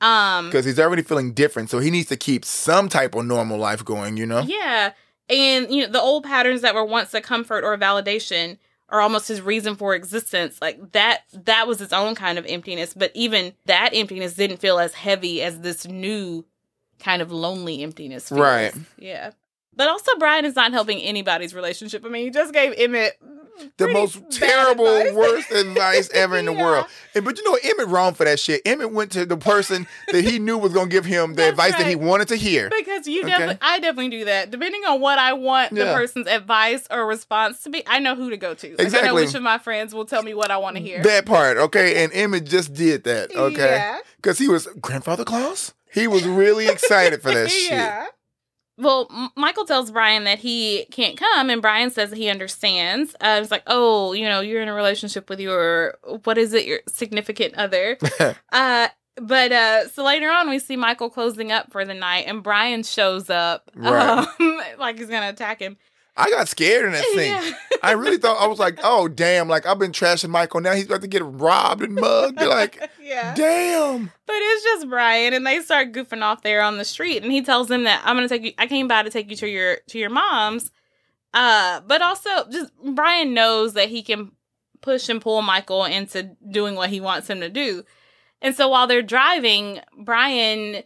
Um 0.00 0.46
Because 0.46 0.64
he's 0.64 0.80
already 0.80 1.02
feeling 1.02 1.34
different, 1.34 1.70
so 1.70 1.78
he 1.78 1.90
needs 1.90 2.08
to 2.08 2.16
keep 2.16 2.44
some 2.44 2.88
type 2.88 3.14
of 3.14 3.26
normal 3.26 3.58
life 3.58 3.84
going. 3.84 4.16
You 4.16 4.26
know? 4.26 4.40
Yeah. 4.40 4.92
And 5.28 5.70
you 5.70 5.86
know, 5.86 5.92
the 5.92 6.00
old 6.00 6.24
patterns 6.24 6.62
that 6.62 6.74
were 6.74 6.84
once 6.84 7.12
a 7.14 7.20
comfort 7.20 7.64
or 7.64 7.74
a 7.74 7.78
validation 7.78 8.58
are 8.88 9.00
almost 9.00 9.28
his 9.28 9.40
reason 9.40 9.76
for 9.76 9.94
existence. 9.94 10.58
Like 10.60 10.92
that 10.92 11.22
that 11.32 11.66
was 11.68 11.80
its 11.80 11.92
own 11.92 12.14
kind 12.14 12.38
of 12.38 12.46
emptiness, 12.46 12.94
but 12.94 13.12
even 13.14 13.52
that 13.66 13.90
emptiness 13.92 14.34
didn't 14.34 14.58
feel 14.58 14.78
as 14.78 14.94
heavy 14.94 15.42
as 15.42 15.60
this 15.60 15.86
new 15.86 16.44
kind 17.04 17.20
of 17.22 17.30
lonely 17.30 17.82
emptiness 17.82 18.28
feels. 18.30 18.40
Right. 18.40 18.72
Yeah. 18.98 19.32
But 19.76 19.88
also 19.88 20.12
Brian 20.18 20.44
is 20.44 20.54
not 20.56 20.72
helping 20.72 21.00
anybody's 21.00 21.52
relationship. 21.54 22.04
I 22.04 22.08
mean, 22.08 22.24
he 22.24 22.30
just 22.30 22.52
gave 22.54 22.72
Emmett 22.78 23.18
the 23.76 23.88
most 23.88 24.20
terrible, 24.30 24.86
advice. 24.86 25.14
worst 25.14 25.50
advice 25.50 26.10
ever 26.14 26.36
in 26.38 26.46
the 26.46 26.52
Yeah. 26.54 26.62
world. 26.64 26.86
And, 27.14 27.24
but 27.24 27.36
you 27.36 27.44
know, 27.44 27.58
Emmett 27.62 27.88
wrong 27.88 28.14
for 28.14 28.24
that 28.24 28.38
shit. 28.38 28.62
Emmett 28.64 28.92
went 28.92 29.10
to 29.12 29.26
the 29.26 29.36
person 29.36 29.86
that 30.12 30.22
he 30.24 30.38
knew 30.38 30.56
was 30.58 30.72
gonna 30.72 30.88
give 30.88 31.04
him 31.04 31.30
the 31.30 31.42
That's 31.42 31.50
advice 31.50 31.72
that 31.72 31.86
he 31.88 31.96
wanted 31.96 32.28
to 32.28 32.36
hear. 32.36 32.70
Because 32.70 33.06
you 33.08 33.22
Okay. 33.22 33.30
definitely, 33.30 33.58
I 33.62 33.78
definitely 33.80 34.10
do 34.10 34.24
that. 34.26 34.50
Depending 34.52 34.82
on 34.84 35.00
what 35.00 35.18
I 35.18 35.32
want 35.32 35.74
the 35.74 35.84
person's 35.86 36.28
advice 36.28 36.86
or 36.90 37.04
response 37.06 37.62
to 37.64 37.70
be, 37.70 37.82
I 37.86 37.98
know 37.98 38.14
who 38.14 38.30
to 38.30 38.36
go 38.36 38.54
to. 38.54 38.68
Like, 38.70 38.78
I 38.80 38.82
know 38.82 38.86
Exactly. 38.86 39.24
which 39.24 39.34
of 39.34 39.42
my 39.42 39.58
friends 39.58 39.92
will 39.92 40.04
tell 40.06 40.22
me 40.22 40.34
what 40.34 40.50
I 40.52 40.56
want 40.56 40.76
to 40.76 40.82
hear. 40.82 41.02
That 41.02 41.26
part, 41.26 41.56
okay? 41.56 42.04
And 42.04 42.12
Emmett 42.12 42.44
just 42.44 42.72
did 42.74 43.02
that, 43.04 43.34
okay? 43.34 43.56
Yeah. 43.76 43.98
Because 44.16 44.38
he 44.38 44.48
was 44.48 44.68
grandfather 44.80 45.24
clause. 45.24 45.74
He 45.94 46.08
was 46.08 46.24
really 46.26 46.66
excited 46.66 47.22
for 47.22 47.32
that 47.32 47.50
shit. 47.50 47.70
yeah. 47.70 48.06
Well, 48.76 49.06
M- 49.14 49.30
Michael 49.36 49.64
tells 49.66 49.92
Brian 49.92 50.24
that 50.24 50.40
he 50.40 50.86
can't 50.90 51.16
come, 51.16 51.48
and 51.48 51.62
Brian 51.62 51.90
says 51.90 52.10
that 52.10 52.16
he 52.16 52.28
understands. 52.28 53.14
Uh, 53.20 53.38
it's 53.40 53.52
like, 53.52 53.62
oh, 53.68 54.12
you 54.14 54.28
know, 54.28 54.40
you're 54.40 54.60
in 54.62 54.68
a 54.68 54.74
relationship 54.74 55.30
with 55.30 55.38
your 55.38 55.96
what 56.24 56.38
is 56.38 56.52
it, 56.52 56.66
your 56.66 56.80
significant 56.88 57.54
other. 57.54 57.96
uh, 58.52 58.88
but 59.16 59.52
uh, 59.52 59.88
so 59.90 60.02
later 60.04 60.28
on, 60.28 60.50
we 60.50 60.58
see 60.58 60.74
Michael 60.76 61.08
closing 61.08 61.52
up 61.52 61.70
for 61.70 61.84
the 61.84 61.94
night, 61.94 62.24
and 62.26 62.42
Brian 62.42 62.82
shows 62.82 63.30
up, 63.30 63.70
Right. 63.76 64.26
um, 64.40 64.60
like 64.78 64.98
he's 64.98 65.08
gonna 65.08 65.28
attack 65.28 65.60
him. 65.60 65.76
I 66.16 66.30
got 66.30 66.48
scared 66.48 66.86
in 66.86 66.92
that 66.92 67.04
scene. 67.14 67.18
Yeah. 67.18 67.52
I 67.82 67.92
really 67.92 68.18
thought 68.18 68.40
I 68.40 68.46
was 68.46 68.58
like, 68.58 68.78
oh 68.82 69.08
damn, 69.08 69.48
like 69.48 69.66
I've 69.66 69.78
been 69.78 69.92
trashing 69.92 70.30
Michael. 70.30 70.60
Now 70.60 70.72
he's 70.72 70.86
about 70.86 71.02
to 71.02 71.06
get 71.08 71.22
robbed 71.24 71.82
and 71.82 71.94
mugged. 71.94 72.40
You're 72.40 72.48
like, 72.48 72.90
yeah. 73.02 73.34
damn. 73.34 74.10
But 74.26 74.36
it's 74.38 74.64
just 74.64 74.88
Brian, 74.88 75.34
and 75.34 75.46
they 75.46 75.60
start 75.60 75.92
goofing 75.92 76.22
off 76.22 76.42
there 76.42 76.62
on 76.62 76.78
the 76.78 76.84
street, 76.84 77.22
and 77.22 77.32
he 77.32 77.42
tells 77.42 77.70
him 77.70 77.84
that 77.84 78.00
I'm 78.04 78.16
gonna 78.16 78.28
take 78.28 78.44
you. 78.44 78.52
I 78.58 78.66
came 78.66 78.88
by 78.88 79.02
to 79.02 79.10
take 79.10 79.30
you 79.30 79.36
to 79.36 79.48
your 79.48 79.78
to 79.88 79.98
your 79.98 80.10
mom's. 80.10 80.70
Uh, 81.32 81.80
but 81.80 82.00
also 82.00 82.30
just 82.50 82.72
Brian 82.94 83.34
knows 83.34 83.74
that 83.74 83.88
he 83.88 84.02
can 84.02 84.30
push 84.80 85.08
and 85.08 85.20
pull 85.20 85.42
Michael 85.42 85.84
into 85.84 86.30
doing 86.48 86.76
what 86.76 86.90
he 86.90 87.00
wants 87.00 87.28
him 87.28 87.40
to 87.40 87.50
do, 87.50 87.82
and 88.40 88.54
so 88.54 88.68
while 88.68 88.86
they're 88.86 89.02
driving, 89.02 89.80
Brian 89.98 90.84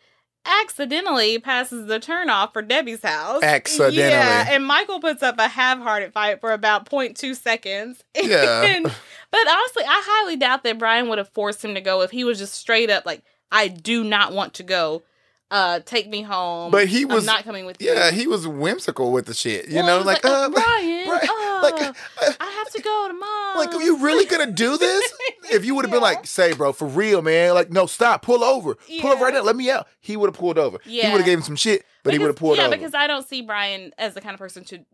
accidentally 0.62 1.38
passes 1.38 1.86
the 1.86 2.00
turnoff 2.00 2.52
for 2.52 2.62
Debbie's 2.62 3.02
house. 3.02 3.42
Accidentally. 3.42 3.98
Yeah, 3.98 4.46
and 4.50 4.64
Michael 4.64 5.00
puts 5.00 5.22
up 5.22 5.36
a 5.38 5.48
half-hearted 5.48 6.12
fight 6.12 6.40
for 6.40 6.52
about 6.52 6.88
0.2 6.88 7.36
seconds. 7.36 8.02
Yeah. 8.22 8.62
And- 8.62 8.84
but 9.30 9.46
honestly, 9.46 9.84
I 9.86 10.02
highly 10.06 10.36
doubt 10.36 10.62
that 10.64 10.78
Brian 10.78 11.08
would 11.08 11.18
have 11.18 11.28
forced 11.28 11.62
him 11.62 11.74
to 11.74 11.80
go 11.82 12.00
if 12.00 12.10
he 12.10 12.24
was 12.24 12.38
just 12.38 12.54
straight 12.54 12.88
up 12.88 13.04
like, 13.04 13.22
I 13.52 13.68
do 13.68 14.02
not 14.02 14.32
want 14.32 14.54
to 14.54 14.62
go. 14.62 15.02
Uh, 15.50 15.80
take 15.80 16.08
me 16.10 16.20
home. 16.20 16.70
But 16.70 16.88
he 16.88 17.02
I'm 17.02 17.08
was- 17.08 17.24
not 17.24 17.44
coming 17.44 17.64
with 17.64 17.80
you. 17.80 17.90
Yeah, 17.90 18.10
he 18.10 18.26
was 18.26 18.46
whimsical 18.46 19.12
with 19.12 19.24
the 19.26 19.32
shit. 19.34 19.68
You 19.68 19.76
Well, 19.76 19.86
know, 19.86 19.96
was 19.98 20.06
like, 20.06 20.24
uh, 20.24 20.28
uh, 20.30 20.48
Brian, 20.50 21.06
Brian, 21.08 21.22
uh, 21.26 21.60
like, 21.62 21.82
uh, 21.82 21.92
I 22.38 22.50
have 22.50 22.70
to 22.72 22.82
go 22.82 23.08
to 23.08 23.14
mom. 23.14 23.56
like, 23.56 23.74
are 23.74 23.82
you 23.82 23.96
really 24.04 24.26
gonna 24.26 24.50
do 24.52 24.76
this? 24.76 25.12
If 25.50 25.64
you 25.64 25.74
would 25.74 25.86
have 25.86 25.90
been 25.92 26.02
like, 26.02 26.26
say, 26.26 26.52
bro, 26.52 26.74
for 26.74 26.86
real, 26.86 27.22
man, 27.22 27.54
like, 27.54 27.70
no, 27.70 27.86
stop, 27.86 28.20
pull 28.20 28.44
over, 28.44 28.74
pull 29.00 29.10
over 29.12 29.24
right 29.24 29.32
now, 29.32 29.40
let 29.40 29.56
me 29.56 29.70
out. 29.70 29.88
He 30.00 30.14
would 30.14 30.28
have 30.28 30.36
pulled 30.38 30.58
over. 30.58 30.78
yeah. 30.84 31.06
He 31.06 31.12
would 31.12 31.18
have 31.20 31.26
gave 31.26 31.38
him 31.38 31.42
some 31.44 31.56
shit, 31.56 31.86
but 32.02 32.12
he 32.12 32.18
would 32.18 32.26
have 32.26 32.36
pulled 32.36 32.58
yeah, 32.58 32.66
over. 32.66 32.76
because 32.76 32.92
I 32.94 33.06
don't 33.06 33.26
see 33.26 33.40
Brian 33.40 33.94
as 33.96 34.12
the 34.12 34.20
kind 34.20 34.34
of 34.34 34.38
person 34.38 34.62
to 34.64 34.84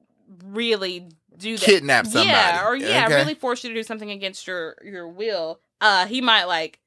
really 0.45 1.09
do 1.37 1.57
that. 1.57 1.65
Kidnap 1.65 2.07
somebody. 2.07 2.29
Yeah, 2.29 2.69
or 2.69 2.77
yeah, 2.77 3.07
okay? 3.07 3.17
really 3.17 3.35
force 3.35 3.65
you 3.65 3.71
to 3.71 3.75
do 3.75 3.83
something 3.83 4.11
against 4.11 4.47
your 4.47 4.77
your 4.85 5.09
will. 5.09 5.59
Uh, 5.81 6.07
he 6.07 6.21
might 6.21 6.45
like 6.45 6.79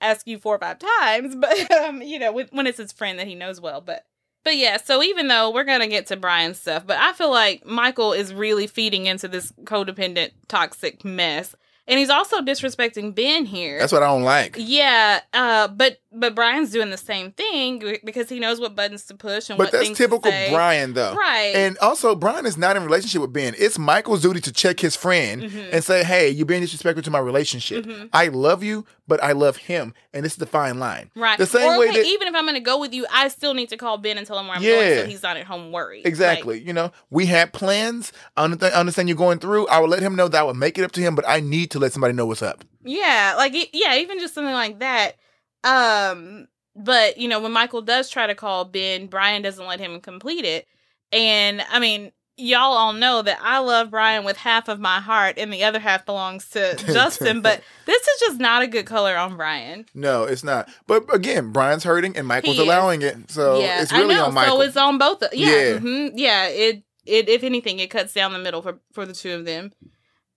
ask 0.00 0.26
you 0.26 0.38
four 0.38 0.54
or 0.54 0.58
five 0.58 0.78
times, 0.78 1.34
but 1.40 1.70
um, 1.72 2.02
you 2.02 2.18
know, 2.18 2.32
with, 2.32 2.52
when 2.52 2.66
it's 2.66 2.78
his 2.78 2.92
friend 2.92 3.18
that 3.18 3.26
he 3.26 3.34
knows 3.34 3.60
well. 3.60 3.80
But 3.80 4.04
but 4.44 4.56
yeah, 4.56 4.76
so 4.76 5.02
even 5.02 5.28
though 5.28 5.50
we're 5.50 5.64
gonna 5.64 5.88
get 5.88 6.06
to 6.08 6.16
Brian's 6.16 6.60
stuff, 6.60 6.86
but 6.86 6.98
I 6.98 7.12
feel 7.12 7.30
like 7.30 7.64
Michael 7.64 8.12
is 8.12 8.32
really 8.32 8.66
feeding 8.66 9.06
into 9.06 9.28
this 9.28 9.52
codependent, 9.64 10.32
toxic 10.48 11.04
mess, 11.04 11.54
and 11.86 11.98
he's 11.98 12.10
also 12.10 12.40
disrespecting 12.40 13.14
Ben 13.14 13.44
here. 13.44 13.78
That's 13.78 13.92
what 13.92 14.02
I 14.02 14.06
don't 14.06 14.22
like. 14.22 14.56
Yeah, 14.58 15.20
uh, 15.32 15.68
but 15.68 15.98
but 16.14 16.34
Brian's 16.34 16.70
doing 16.70 16.90
the 16.90 16.96
same 16.96 17.32
thing 17.32 17.98
because 18.04 18.28
he 18.28 18.38
knows 18.38 18.60
what 18.60 18.74
buttons 18.76 19.04
to 19.06 19.14
push 19.14 19.50
and 19.50 19.58
But 19.58 19.64
what 19.66 19.72
that's 19.72 19.86
things 19.86 19.98
typical 19.98 20.20
to 20.22 20.30
say. 20.30 20.50
Brian, 20.50 20.94
though. 20.94 21.14
right? 21.14 21.52
And 21.54 21.76
also, 21.78 22.14
Brian 22.14 22.46
is 22.46 22.56
not 22.56 22.76
in 22.76 22.82
a 22.82 22.86
relationship 22.86 23.20
with 23.20 23.32
Ben. 23.32 23.54
It's 23.58 23.78
Michael's 23.78 24.22
duty 24.22 24.40
to 24.42 24.52
check 24.52 24.80
his 24.80 24.96
friend 24.96 25.42
Mhm. 25.42 25.68
and 25.72 25.84
say, 25.84 26.04
"Hey, 26.04 26.28
you're 26.30 26.46
being 26.46 26.60
disrespectful 26.60 27.02
to 27.02 27.10
my 27.10 27.18
relationship. 27.18 27.84
Mhm. 27.84 28.08
I 28.12 28.28
love 28.28 28.62
you, 28.62 28.86
but 29.08 29.22
I 29.22 29.32
love 29.32 29.56
him, 29.56 29.92
and 30.12 30.24
this 30.24 30.32
is 30.32 30.38
the 30.38 30.46
fine 30.46 30.78
line." 30.78 31.10
right. 31.16 31.38
the 31.38 31.46
same 31.46 31.68
or 31.72 31.78
way 31.80 31.88
okay, 31.88 31.98
that- 32.02 32.06
even 32.06 32.28
if 32.28 32.34
I'm 32.34 32.44
going 32.44 32.54
to 32.54 32.60
go 32.60 32.78
with 32.78 32.94
you, 32.94 33.06
I 33.12 33.28
still 33.28 33.54
need 33.54 33.68
to 33.70 33.76
call 33.76 33.98
Ben 33.98 34.16
and 34.18 34.26
tell 34.26 34.38
him 34.38 34.46
where 34.46 34.56
I'm 34.56 34.62
Yeah. 34.62 34.70
going, 34.76 34.98
so 35.00 35.06
he's 35.06 35.22
not 35.22 35.36
at 35.36 35.46
home 35.46 35.72
worried. 35.72 36.06
Exactly. 36.06 36.60
you 36.60 36.72
know, 36.72 36.92
we 37.10 37.26
had 37.26 37.52
plans. 37.52 38.12
I 38.36 38.44
understand, 38.44 39.08
you're 39.08 39.16
going 39.16 39.38
through. 39.38 39.66
I 39.68 39.78
will 39.78 39.88
let 39.88 40.00
him 40.02 40.14
know 40.16 40.28
that 40.28 40.38
I 40.38 40.42
will 40.42 40.54
make 40.54 40.78
it 40.78 40.84
up 40.84 40.92
to 40.92 41.00
him, 41.00 41.14
but 41.14 41.24
I 41.28 41.40
need 41.40 41.70
to 41.72 41.78
let 41.78 41.92
somebody 41.92 42.14
know 42.14 42.26
what's 42.26 42.42
up. 42.42 42.64
Yeah, 42.84 43.34
like 43.36 43.54
yeah, 43.72 43.96
even 43.96 44.18
just 44.18 44.34
something 44.34 44.52
like 44.54 44.78
that. 44.80 45.16
Um, 45.64 46.48
but 46.76 47.18
you 47.18 47.28
know, 47.28 47.40
when 47.40 47.52
Michael 47.52 47.82
does 47.82 48.08
try 48.10 48.26
to 48.26 48.34
call 48.34 48.64
Ben, 48.64 49.06
Brian 49.06 49.42
doesn't 49.42 49.66
let 49.66 49.80
him 49.80 50.00
complete 50.00 50.44
it. 50.44 50.66
And 51.12 51.62
I 51.70 51.78
mean, 51.78 52.12
y'all 52.36 52.72
all 52.72 52.92
know 52.92 53.22
that 53.22 53.38
I 53.40 53.58
love 53.58 53.90
Brian 53.90 54.24
with 54.24 54.36
half 54.36 54.68
of 54.68 54.80
my 54.80 55.00
heart, 55.00 55.38
and 55.38 55.52
the 55.52 55.62
other 55.64 55.78
half 55.78 56.04
belongs 56.04 56.48
to 56.50 56.74
Justin. 56.86 57.40
but 57.40 57.62
this 57.86 58.02
is 58.06 58.20
just 58.20 58.40
not 58.40 58.62
a 58.62 58.66
good 58.66 58.86
color 58.86 59.16
on 59.16 59.36
Brian. 59.36 59.86
No, 59.94 60.24
it's 60.24 60.42
not. 60.44 60.68
But 60.86 61.04
again, 61.14 61.52
Brian's 61.52 61.84
hurting 61.84 62.16
and 62.16 62.26
Michael's 62.26 62.58
allowing 62.58 63.02
it. 63.02 63.30
So 63.30 63.60
yeah, 63.60 63.82
it's 63.82 63.92
really 63.92 64.16
on 64.16 64.34
Michael. 64.34 64.56
So 64.56 64.62
it's 64.62 64.76
on 64.76 64.98
both. 64.98 65.22
Of, 65.22 65.32
yeah, 65.32 65.48
Yeah. 65.48 65.78
mhm, 65.78 66.12
yeah. 66.14 66.46
It 66.48 66.82
it 67.06 67.28
if 67.28 67.44
anything, 67.44 67.78
it 67.78 67.90
cuts 67.90 68.12
down 68.12 68.32
the 68.32 68.38
middle 68.38 68.62
for 68.62 68.80
for 68.92 69.06
the 69.06 69.14
two 69.14 69.32
of 69.34 69.44
them. 69.44 69.72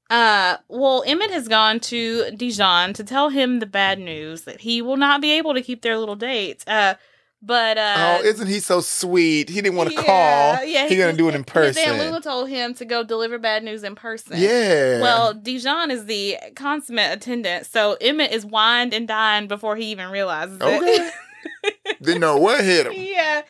Uh, 0.10 0.58
well, 0.70 1.04
Emmett 1.06 1.32
has 1.32 1.48
gone 1.48 1.80
to 1.82 2.32
Dijon 2.32 2.94
to 2.94 3.04
tell 3.04 3.30
him 3.30 3.60
the 3.60 3.66
bad 3.66 4.00
news 4.00 4.44
that 4.44 4.62
he 4.62 4.82
will 4.82 4.98
not 4.98 5.22
be 5.22 5.32
able 5.32 5.54
to 5.54 5.62
keep 5.62 5.82
their 5.82 5.98
little 5.98 6.16
date. 6.16 6.64
Uh, 6.68 6.96
but 7.42 7.78
uh, 7.78 8.20
oh, 8.20 8.26
isn't 8.26 8.48
he 8.48 8.60
so 8.60 8.82
sweet? 8.82 9.50
He 9.50 9.62
didn't 9.62 9.76
want 9.76 9.90
to 9.90 9.96
yeah, 9.96 10.04
call. 10.04 10.66
Yeah, 10.66 10.88
He's 10.88 10.98
gonna 10.98 11.14
do 11.14 11.30
it 11.30 11.36
in 11.36 11.44
person. 11.44 11.84
Person. 11.84 12.00
Lula 12.00 12.22
told 12.22 12.50
him 12.50 12.74
to 12.76 12.86
go 12.86 13.04
deliver 13.04 13.38
bad 13.38 13.64
news 13.64 13.84
in 13.84 13.96
person. 13.96 14.38
Yeah. 14.38 15.02
Well, 15.02 15.34
Dijon 15.34 15.92
is 15.92 16.06
the 16.06 16.38
consummate 16.56 17.14
attendant, 17.14 17.68
so 17.68 17.96
Emmett 18.02 18.32
is 18.32 18.46
wined 18.46 18.94
and 18.94 19.08
dined 19.08 19.50
before 19.50 19.76
he 19.76 19.86
even 19.92 20.10
realizes 20.10 20.60
Okay. 20.60 20.78
it. 20.86 21.14
didn't 22.02 22.22
know 22.22 22.38
what 22.38 22.64
hit 22.64 22.88
him. 22.88 22.94
Yeah. 22.96 23.44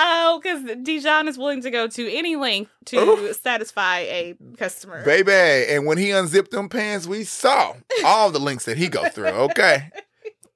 Oh, 0.00 0.40
because 0.40 0.64
Dijon 0.82 1.26
is 1.26 1.36
willing 1.36 1.60
to 1.62 1.70
go 1.70 1.88
to 1.88 2.12
any 2.12 2.36
length 2.36 2.70
to 2.86 3.34
satisfy 3.34 3.98
a 3.98 4.34
customer. 4.56 5.04
Baby, 5.04 5.32
and 5.72 5.86
when 5.86 5.98
he 5.98 6.12
unzipped 6.12 6.52
them 6.52 6.68
pants, 6.68 7.06
we 7.06 7.24
saw 7.24 7.74
all 8.04 8.30
the 8.30 8.38
links 8.38 8.64
that 8.66 8.76
he 8.76 8.88
go 8.88 9.08
through. 9.08 9.26
Okay. 9.26 9.90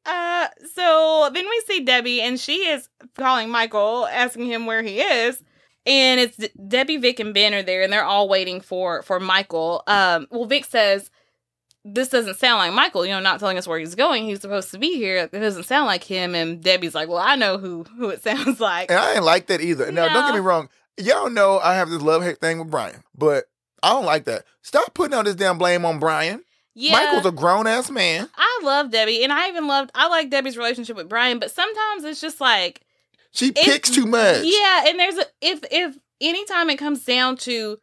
Uh, 0.05 0.49
so 0.74 1.30
then 1.32 1.49
we 1.49 1.62
see 1.68 1.84
Debbie, 1.84 2.20
and 2.20 2.40
she 2.40 2.66
is 2.66 2.88
calling 3.16 3.49
Michael, 3.51 4.09
asking 4.11 4.47
him 4.47 4.66
where 4.66 4.82
he 4.82 5.01
is. 5.01 5.40
And 5.86 6.18
it's 6.18 6.49
Debbie, 6.66 6.97
Vic, 6.97 7.20
and 7.20 7.32
Ben 7.32 7.55
are 7.55 7.62
there, 7.62 7.82
and 7.82 7.93
they're 7.93 8.05
all 8.05 8.28
waiting 8.28 8.61
for 8.61 9.03
for 9.03 9.20
Michael. 9.20 9.84
Um, 9.86 10.26
well, 10.32 10.47
Vic 10.47 10.64
says 10.64 11.09
this 11.85 12.09
doesn't 12.09 12.37
sound 12.39 12.59
like 12.59 12.72
Michael. 12.72 13.05
You 13.05 13.12
know, 13.12 13.20
not 13.20 13.41
telling 13.41 13.59
us 13.59 13.66
where 13.66 13.78
he's 13.78 13.95
going. 13.95 14.24
He's 14.24 14.41
supposed 14.41 14.70
to 14.70 14.78
be 14.78 14.95
here. 14.97 15.16
It 15.16 15.33
doesn't 15.33 15.64
sound 15.64 15.87
like 15.87 16.05
him. 16.05 16.35
And 16.35 16.62
Debbie's 16.62 16.95
like, 16.95 17.09
"Well, 17.09 17.18
I 17.18 17.37
know 17.37 17.59
who 17.59 17.85
who 17.97 18.11
it 18.11 18.22
sounds 18.24 18.61
like." 18.61 18.91
And 18.91 18.99
I 19.01 19.14
ain't 19.14 19.24
like 19.24 19.47
that 19.47 19.61
either. 19.61 19.91
Now, 19.91 20.12
don't 20.12 20.26
get 20.26 20.35
me 20.35 20.41
wrong. 20.41 20.68
Y'all 20.99 21.30
know 21.30 21.59
I 21.59 21.74
have 21.74 21.91
this 21.91 22.03
love 22.03 22.22
hate 22.22 22.39
thing 22.39 22.59
with 22.59 22.70
Brian, 22.70 23.03
but 23.16 23.45
I 23.83 23.91
don't 23.91 24.05
like 24.05 24.24
that. 24.24 24.45
Stop 24.62 24.95
putting 24.95 25.14
all 25.14 25.24
this 25.24 25.35
damn 25.35 25.59
blame 25.59 25.85
on 25.85 25.99
Brian. 25.99 26.45
Yeah, 26.74 26.93
Michael's 26.93 27.26
a 27.26 27.33
grown 27.33 27.66
ass 27.66 27.91
man. 27.91 28.28
I 28.37 28.61
love 28.62 28.91
Debbie, 28.91 29.22
and 29.24 29.33
I 29.33 29.49
even 29.49 29.66
loved. 29.66 29.91
I 29.95 30.09
like 30.09 30.30
Debbie's 30.30 30.57
relationship 30.57 30.97
with 30.97 31.09
Brian, 31.09 31.39
but 31.39 31.51
sometimes 31.51 32.05
it's 32.05 32.20
just 32.20 32.41
like 32.41 32.83
She 33.33 33.53
picks 33.53 33.91
too 33.91 34.07
much. 34.07 34.45
Yeah, 34.45 34.85
and 34.87 34.99
there's 34.99 35.16
a 35.16 35.24
if 35.41 35.61
if 35.70 35.99
anytime 36.20 36.70
it 36.70 36.78
comes 36.78 37.05
down 37.05 37.37
to 37.39 37.78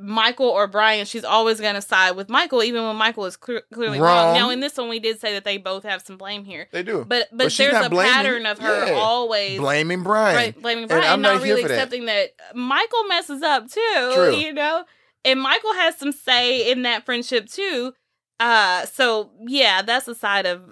Michael 0.00 0.46
or 0.48 0.66
Brian, 0.66 1.04
she's 1.06 1.24
always 1.24 1.60
gonna 1.60 1.82
side 1.82 2.12
with 2.12 2.28
Michael, 2.28 2.62
even 2.62 2.84
when 2.84 2.96
Michael 2.96 3.24
is 3.26 3.36
clear, 3.36 3.62
clearly 3.72 4.00
wrong. 4.00 4.26
Wrong. 4.28 4.34
Now, 4.34 4.50
in 4.50 4.60
this 4.60 4.76
one, 4.76 4.88
we 4.88 4.98
did 4.98 5.20
say 5.20 5.32
that 5.34 5.44
they 5.44 5.58
both 5.58 5.82
have 5.84 6.02
some 6.02 6.16
blame 6.16 6.44
here, 6.44 6.68
They 6.72 6.82
do. 6.82 7.04
but 7.06 7.28
but, 7.30 7.38
But 7.38 7.52
there's 7.56 7.86
a 7.86 7.90
blaming- 7.90 8.12
pattern 8.12 8.46
of 8.46 8.58
her 8.58 8.86
yeah. 8.86 8.94
always 8.94 9.58
Blaming 9.58 10.02
Brian. 10.02 10.36
right, 10.36 10.60
blaming 10.62 10.86
Brian, 10.86 11.04
I'm 11.04 11.12
and 11.14 11.22
not 11.22 11.34
not 11.34 11.42
really 11.42 11.62
for 11.62 11.68
that. 11.68 11.74
accepting 11.74 12.06
that. 12.06 12.30
Michael 12.54 13.04
messes 13.04 13.42
up 13.42 13.68
too. 13.70 14.10
True. 14.14 14.34
You 14.34 14.52
know, 14.52 14.84
and 15.24 15.40
Michael 15.40 15.74
has 15.74 15.96
some 15.98 16.12
say 16.12 16.70
in 16.70 16.82
that 16.82 17.04
friendship 17.04 17.46
too. 17.48 17.92
Uh, 18.38 18.86
so 18.86 19.30
yeah, 19.46 19.82
that's 19.82 20.08
a 20.08 20.14
side 20.14 20.46
of 20.46 20.62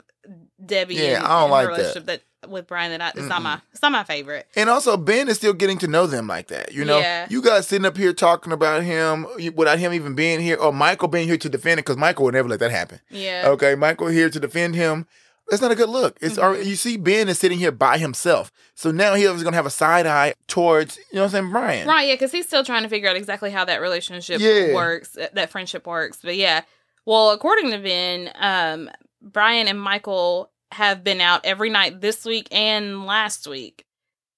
Debbie. 0.65 0.95
Yeah, 0.95 1.19
and, 1.19 1.25
I 1.27 1.29
don't 1.29 1.43
and 1.45 1.51
like 1.51 1.67
that. 1.67 1.73
relationship 1.73 2.07
that. 2.07 2.23
With 2.49 2.67
Brian 2.67 2.91
that 2.91 3.01
I, 3.01 3.09
it's 3.19 3.29
not 3.29 3.41
Mm-mm. 3.41 3.45
my 3.45 3.61
it's 3.73 3.83
not 3.83 3.93
my 3.93 4.05
favorite. 4.05 4.47
And 4.57 4.69
also, 4.69 4.97
Ben 4.97 5.29
is 5.29 5.37
still 5.37 5.53
getting 5.53 5.79
to 5.79 5.87
know 5.89 6.07
them 6.07 6.27
like 6.27 6.49
that. 6.49 6.73
You 6.73 6.85
know, 6.85 6.99
Yeah. 6.99 7.27
you 7.31 7.43
guys 7.43 7.67
sitting 7.67 7.87
up 7.87 7.97
here 7.97 8.13
talking 8.13 8.53
about 8.53 8.83
him 8.83 9.27
without 9.55 9.79
him 9.79 9.93
even 9.93 10.15
being 10.15 10.41
here, 10.41 10.57
or 10.57 10.73
Michael 10.73 11.09
being 11.09 11.29
here 11.29 11.37
to 11.39 11.49
defend 11.49 11.75
it, 11.81 11.85
because 11.85 11.97
Michael 11.97 12.25
would 12.25 12.35
never 12.35 12.49
let 12.49 12.61
that 12.61 12.71
happen. 12.71 13.01
Yeah. 13.11 13.45
Okay, 13.47 13.75
Michael 13.75 14.09
here 14.09 14.31
to 14.31 14.41
defend 14.41 14.75
him. 14.75 15.07
That's 15.51 15.63
not 15.63 15.71
a 15.71 15.75
good 15.77 15.89
look. 15.89 16.19
It's 16.21 16.37
Mhm. 16.37 16.67
you 16.67 16.77
see 16.77 16.99
Ben 16.99 17.27
is 17.29 17.39
sitting 17.39 17.59
here 17.59 17.73
by 17.73 17.97
himself, 17.97 18.53
so 18.75 18.91
now 18.91 19.15
he 19.15 19.25
is 19.25 19.43
gonna 19.43 19.57
have 19.57 19.65
a 19.65 19.71
side 19.71 20.07
eye 20.07 20.35
towards 20.47 20.99
you 20.99 21.05
know 21.15 21.21
what 21.23 21.25
I'm 21.27 21.31
saying, 21.31 21.51
Brian. 21.53 21.89
Right, 21.89 22.07
yeah, 22.09 22.15
because 22.15 22.33
he's 22.33 22.47
still 22.47 22.63
trying 22.65 22.83
to 22.83 22.89
figure 22.91 23.09
out 23.09 23.17
exactly 23.17 23.51
how 23.51 23.65
that 23.65 23.81
relationship 23.81 24.41
Yeah. 24.41 24.75
works, 24.75 25.09
that 25.11 25.35
that 25.37 25.51
friendship 25.51 25.87
works. 25.87 26.19
But 26.23 26.37
yeah, 26.37 26.63
well, 27.07 27.31
according 27.31 27.71
to 27.71 27.79
Ben, 27.79 28.31
um, 28.35 28.91
Brian 29.23 29.69
and 29.69 29.81
Michael 29.81 30.51
have 30.73 31.03
been 31.05 31.21
out 31.21 31.41
every 31.45 31.71
night 31.71 32.01
this 32.01 32.25
week 32.25 32.49
and 32.53 33.07
last 33.07 33.47
week. 33.47 33.85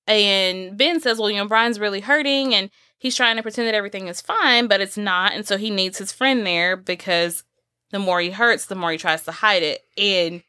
And 0.06 0.76
Ben 0.76 1.00
says, 1.00 1.18
well, 1.18 1.30
you 1.30 1.36
know, 1.36 1.46
Brian's 1.46 1.78
really 1.80 2.00
hurting 2.00 2.54
and 2.54 2.70
he's 2.98 3.16
trying 3.16 3.36
to 3.36 3.42
pretend 3.42 3.68
that 3.68 3.74
everything 3.74 4.08
is 4.08 4.20
fine, 4.20 4.66
but 4.66 4.80
it's 4.80 4.96
not. 4.96 5.32
And 5.32 5.46
so 5.46 5.56
he 5.56 5.70
needs 5.70 5.98
his 5.98 6.12
friend 6.12 6.46
there 6.46 6.76
because 6.76 7.44
the 7.90 7.98
more 7.98 8.20
he 8.20 8.30
hurts, 8.30 8.66
the 8.66 8.74
more 8.74 8.90
he 8.92 8.98
tries 8.98 9.22
to 9.24 9.32
hide 9.32 9.62
it. 9.62 9.82
And 9.96 10.42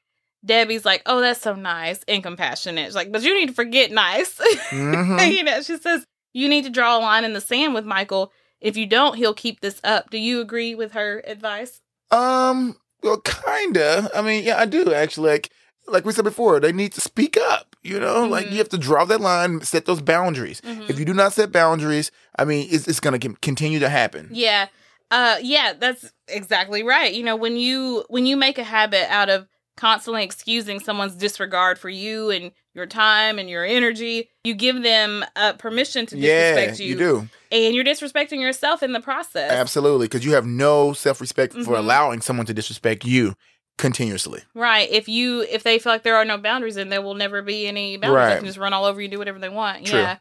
Debbie's 0.44 0.86
like, 0.86 1.04
oh, 1.06 1.22
that's 1.22 1.42
so 1.42 1.54
nice 1.54 2.04
and 2.08 2.24
compassionate. 2.24 2.86
She's 2.88 2.96
like, 2.96 3.12
but 3.12 3.22
you 3.24 3.36
need 3.36 3.48
to 3.50 3.54
forget 3.54 3.92
nice. 3.92 4.40
Mhm. 4.72 5.32
you 5.34 5.44
know, 5.44 5.62
she 5.62 5.78
says 5.78 6.06
you 6.34 6.48
need 6.50 6.64
to 6.64 6.70
draw 6.70 6.98
a 6.98 7.00
line 7.00 7.26
in 7.26 7.34
the 7.34 7.42
sand 7.42 7.74
with 7.74 7.86
Michael. 7.86 8.32
If 8.62 8.78
you 8.78 8.86
don't, 8.86 9.16
he'll 9.18 9.34
keep 9.34 9.60
this 9.62 9.80
up. 9.84 10.10
Do 10.10 10.18
you 10.18 10.40
agree 10.42 10.74
with 10.76 10.94
her 10.94 11.22
advice? 11.28 11.82
Um, 12.10 12.78
well, 13.04 13.20
kinda. 13.22 14.10
I 14.16 14.22
mean, 14.22 14.44
yeah, 14.44 14.58
I 14.60 14.66
do 14.66 14.94
actually. 14.94 15.30
Like, 15.32 15.50
like 15.88 16.06
we 16.06 16.14
said 16.14 16.24
before, 16.24 16.60
they 16.60 16.72
need 16.72 16.94
to 16.94 17.02
speak 17.02 17.38
up. 17.38 17.76
You 17.84 18.00
know, 18.00 18.26
like 18.28 18.46
Mhm. 18.48 18.52
you 18.52 18.58
have 18.60 18.70
to 18.70 18.78
draw 18.78 19.06
that 19.06 19.22
line, 19.22 19.62
set 19.62 19.86
those 19.86 20.02
boundaries. 20.02 20.62
If 20.88 21.00
you 21.00 21.06
do 21.06 21.14
not 21.16 21.34
set 21.34 21.52
boundaries, 21.52 22.12
I 22.38 22.46
mean, 22.46 22.68
it's, 22.70 22.88
it's 22.88 23.00
gonna 23.00 23.18
continue 23.20 23.80
to 23.80 23.90
happen. 23.90 24.30
Yeah. 24.32 24.68
Uh 25.10 25.38
yeah, 25.42 25.74
that's 25.78 26.14
exactly 26.28 26.84
right. 26.84 27.14
You 27.14 27.24
know, 27.24 27.36
when 27.36 27.58
you 27.58 28.06
when 28.10 28.26
you 28.26 28.38
make 28.38 28.58
a 28.60 28.64
habit 28.64 29.12
out 29.12 29.30
of 29.30 29.48
constantly 29.78 30.24
excusing 30.24 30.80
someone's 30.80 31.16
disregard 31.16 31.80
for 31.80 31.90
you 31.90 32.30
and 32.30 32.52
your 32.76 32.86
time 32.86 33.40
and 33.40 33.50
your 33.50 33.66
energy, 33.66 34.30
you 34.44 34.54
give 34.54 34.84
them 34.84 35.26
uh, 35.36 35.54
permission 35.54 36.06
to 36.06 36.18
Yeah, 36.18 36.54
disrespect 36.54 36.80
you, 36.80 36.88
you 36.88 36.96
do 36.98 37.30
and 37.52 37.74
you're 37.76 37.84
disrespecting 37.84 38.40
yourself 38.40 38.84
in 38.84 38.94
the 38.94 39.00
process. 39.02 39.52
absolutely 39.52 40.06
because 40.08 40.24
you 40.24 40.34
have 40.34 40.46
no 40.46 40.94
self 40.94 41.20
respect 41.20 41.54
for 41.54 41.60
Mhm. 41.76 41.80
allowing 41.80 42.22
someone 42.22 42.46
to 42.46 42.54
disrespect 42.54 43.04
you. 43.06 43.34
Continuously. 43.78 44.42
Right. 44.54 44.90
If 44.90 45.08
you 45.08 45.42
if 45.42 45.64
they 45.64 45.80
feel 45.80 45.92
like 45.92 46.04
there 46.04 46.16
are 46.18 46.26
no 46.26 46.38
boundaries, 46.38 46.76
then 46.76 46.90
there 46.90 47.02
will 47.02 47.16
never 47.16 47.42
be 47.42 47.68
any 47.68 47.98
boundaries. 47.98 48.30
They 48.30 48.36
can 48.38 48.46
just 48.46 48.58
run 48.58 48.74
all 48.74 48.86
over 48.86 49.02
you, 49.02 49.08
do 49.08 49.18
whatever 49.20 49.40
they 49.40 49.50
want. 49.50 49.86
True. 49.86 50.00
Yeah. 50.00 50.18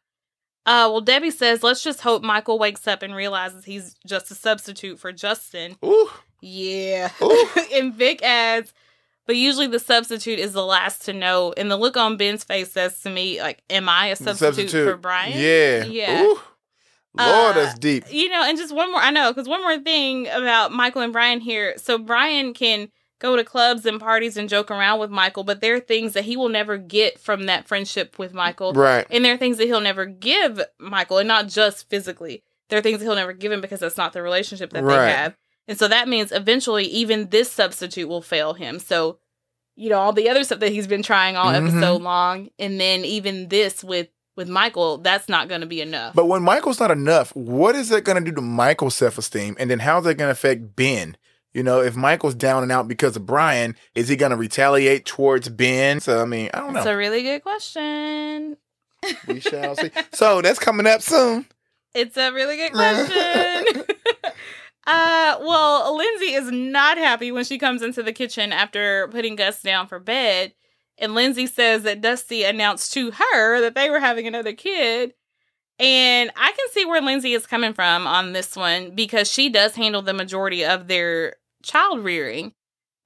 Uh, 0.67 0.87
well, 0.91 1.01
Debbie 1.01 1.31
says, 1.31 1.63
let's 1.63 1.83
just 1.83 2.03
hope 2.03 2.23
Michael 2.23 2.59
wakes 2.59 2.87
up 2.87 3.03
and 3.03 3.15
realizes 3.15 3.65
he's 3.65 3.95
just 4.07 4.31
a 4.31 4.35
substitute 4.35 4.99
for 4.99 5.11
Justin. 5.11 5.77
Ooh, 5.85 6.11
Yeah. 6.43 7.11
Ooh. 7.23 7.49
and 7.75 7.95
Vic 7.95 8.23
adds, 8.23 8.73
but 9.27 9.37
usually 9.37 9.67
the 9.67 9.79
substitute 9.79 10.39
is 10.39 10.53
the 10.53 10.65
last 10.65 11.05
to 11.07 11.13
know. 11.15 11.55
And 11.57 11.71
the 11.71 11.77
look 11.77 11.97
on 11.97 12.19
Ben's 12.19 12.45
face 12.45 12.71
says 12.73 13.01
to 13.03 13.11
me, 13.11 13.41
like, 13.41 13.63
am 13.71 13.89
I 13.89 14.09
a 14.09 14.17
substitute, 14.17 14.71
for 14.71 14.97
Brian? 14.97 15.33
Yeah. 15.39 15.85
Yeah. 15.85 16.23
Ooh. 16.25 16.41
Lord, 17.15 17.57
Uh, 17.57 17.65
that's 17.65 17.79
deep. 17.79 18.05
You 18.13 18.29
know, 18.29 18.43
and 18.45 18.57
just 18.59 18.73
one 18.75 18.93
more, 18.93 19.01
I 19.01 19.11
know, 19.11 19.33
because 19.33 19.49
one 19.49 19.63
more 19.63 19.79
thing 19.79 20.29
about 20.29 20.73
Michael 20.73 21.01
and 21.03 21.13
Brian 21.13 21.41
here. 21.41 21.75
So 21.79 21.99
Brian 21.99 22.53
can 22.55 22.91
go 23.21 23.37
to 23.37 23.45
clubs 23.45 23.87
and 23.87 24.01
parties 24.01 24.37
and 24.37 24.49
joke 24.49 24.71
around 24.71 24.99
with 24.99 25.11
Michael, 25.11 25.45
but 25.45 25.61
there 25.61 25.77
are 25.77 25.81
things 25.81 26.15
that 26.15 26.25
he 26.25 26.37
will 26.37 26.49
never 26.49 26.77
get 26.77 27.21
from 27.21 27.47
that 27.47 27.69
friendship 27.69 28.19
with 28.19 28.35
Michael. 28.35 28.73
Right. 28.73 29.07
And 29.11 29.25
there 29.25 29.35
are 29.35 29.39
things 29.39 29.59
that 29.59 29.67
he'll 29.67 29.81
never 29.81 30.07
give 30.07 30.61
Michael, 30.81 31.19
and 31.19 31.29
not 31.29 31.47
just 31.47 31.89
physically. 31.89 32.43
There 32.69 32.79
are 32.79 32.83
things 32.83 32.99
that 32.99 33.05
he'll 33.05 33.15
never 33.15 33.33
give 33.33 33.53
him 33.53 33.61
because 33.61 33.81
that's 33.81 33.97
not 33.97 34.13
the 34.13 34.23
relationship 34.23 34.73
that 34.73 34.83
Right. 34.83 35.07
they 35.07 35.13
have. 35.13 35.37
And 35.69 35.79
so 35.79 35.87
that 35.87 36.09
means 36.09 36.33
eventually 36.33 36.85
even 36.87 37.29
this 37.29 37.51
substitute 37.53 38.09
will 38.09 38.23
fail 38.23 38.55
him. 38.55 38.79
So, 38.81 39.19
you 39.77 39.89
know, 39.89 39.99
all 39.99 40.13
the 40.13 40.29
other 40.29 40.43
stuff 40.43 40.61
that 40.61 40.73
he's 40.73 40.87
been 40.89 41.03
trying 41.03 41.37
all 41.37 41.53
Mhm. 41.53 41.69
episode 41.69 42.03
long, 42.03 42.49
and 42.59 42.81
then 42.81 43.05
even 43.05 43.49
this 43.49 43.85
with 43.85 44.09
with 44.37 44.49
Michael, 44.49 44.97
that's 44.97 45.29
not 45.29 45.49
going 45.49 45.61
to 45.61 45.67
be 45.67 45.83
enough. 45.83 46.15
But 46.15 46.25
when 46.27 46.43
Michael's 46.43 46.81
not 46.81 46.91
enough, 46.91 47.35
what 47.37 47.75
is 47.75 47.91
that 47.91 48.05
going 48.05 48.17
to 48.25 48.31
do 48.31 48.35
to 48.37 48.41
Michael's 48.41 48.95
self 48.95 49.19
esteem? 49.19 49.55
And 49.59 49.69
then 49.71 49.81
how's 49.81 50.05
that 50.05 50.15
going 50.15 50.29
to 50.29 50.33
affect 50.33 50.75
Ben? 50.77 51.17
You 51.53 51.65
know, 51.65 51.81
if 51.81 51.97
Michael's 51.97 52.35
down 52.37 52.63
and 52.63 52.71
out 52.71 52.87
because 52.87 53.17
of 53.17 53.27
Brian, 53.27 53.75
is 53.95 54.09
he 54.09 54.17
going 54.17 54.31
to 54.31 54.37
retaliate 54.37 55.05
towards 55.05 55.49
Ben? 55.49 55.99
So, 56.01 56.23
I 56.23 56.25
mean, 56.25 56.49
I 56.55 56.61
don't 56.61 56.75
That's 56.75 56.87
know. 56.87 56.93
a 56.93 56.97
really 56.97 57.23
good 57.23 57.43
question. 57.43 58.57
we 59.27 59.41
shall 59.41 59.75
see. 59.75 59.91
So, 60.13 60.41
that's 60.43 60.61
coming 60.61 60.87
up 60.87 61.03
soon. 61.03 61.47
It's 61.95 62.17
a 62.17 62.33
really 62.33 62.57
good 62.57 62.73
question. 62.73 63.85
uh, 64.87 65.39
well, 65.41 65.97
Lindsay 65.97 66.35
is 66.35 66.53
not 66.53 66.99
happy 66.99 67.33
when 67.33 67.45
she 67.45 67.59
comes 67.59 67.83
into 67.83 68.03
the 68.03 68.13
kitchen 68.13 68.53
after 68.53 69.09
putting 69.09 69.35
Gus 69.35 69.61
down 69.61 69.89
for 69.89 69.99
bed. 69.99 70.53
And 70.99 71.15
Lindsay 71.15 71.47
says 71.47 71.83
that 71.83 72.01
Dusty 72.03 72.45
announced 72.45 72.93
to 72.93 73.11
her 73.11 73.61
that 73.63 73.75
they 73.75 73.91
were 73.91 74.01
having 74.01 74.27
another 74.27 74.53
kid. 74.53 75.15
And 75.81 76.31
I 76.37 76.49
can 76.53 76.67
see 76.73 76.85
where 76.85 77.01
Lindsay 77.01 77.33
is 77.33 77.47
coming 77.47 77.73
from 77.73 78.07
on 78.07 78.35
this 78.35 78.55
one 78.55 78.95
because 78.95 79.31
she 79.33 79.49
does 79.49 79.75
handle 79.75 80.03
the 80.03 80.13
majority 80.13 80.63
of 80.63 80.89
their 80.89 81.37
child 81.63 82.05
rearing. 82.05 82.53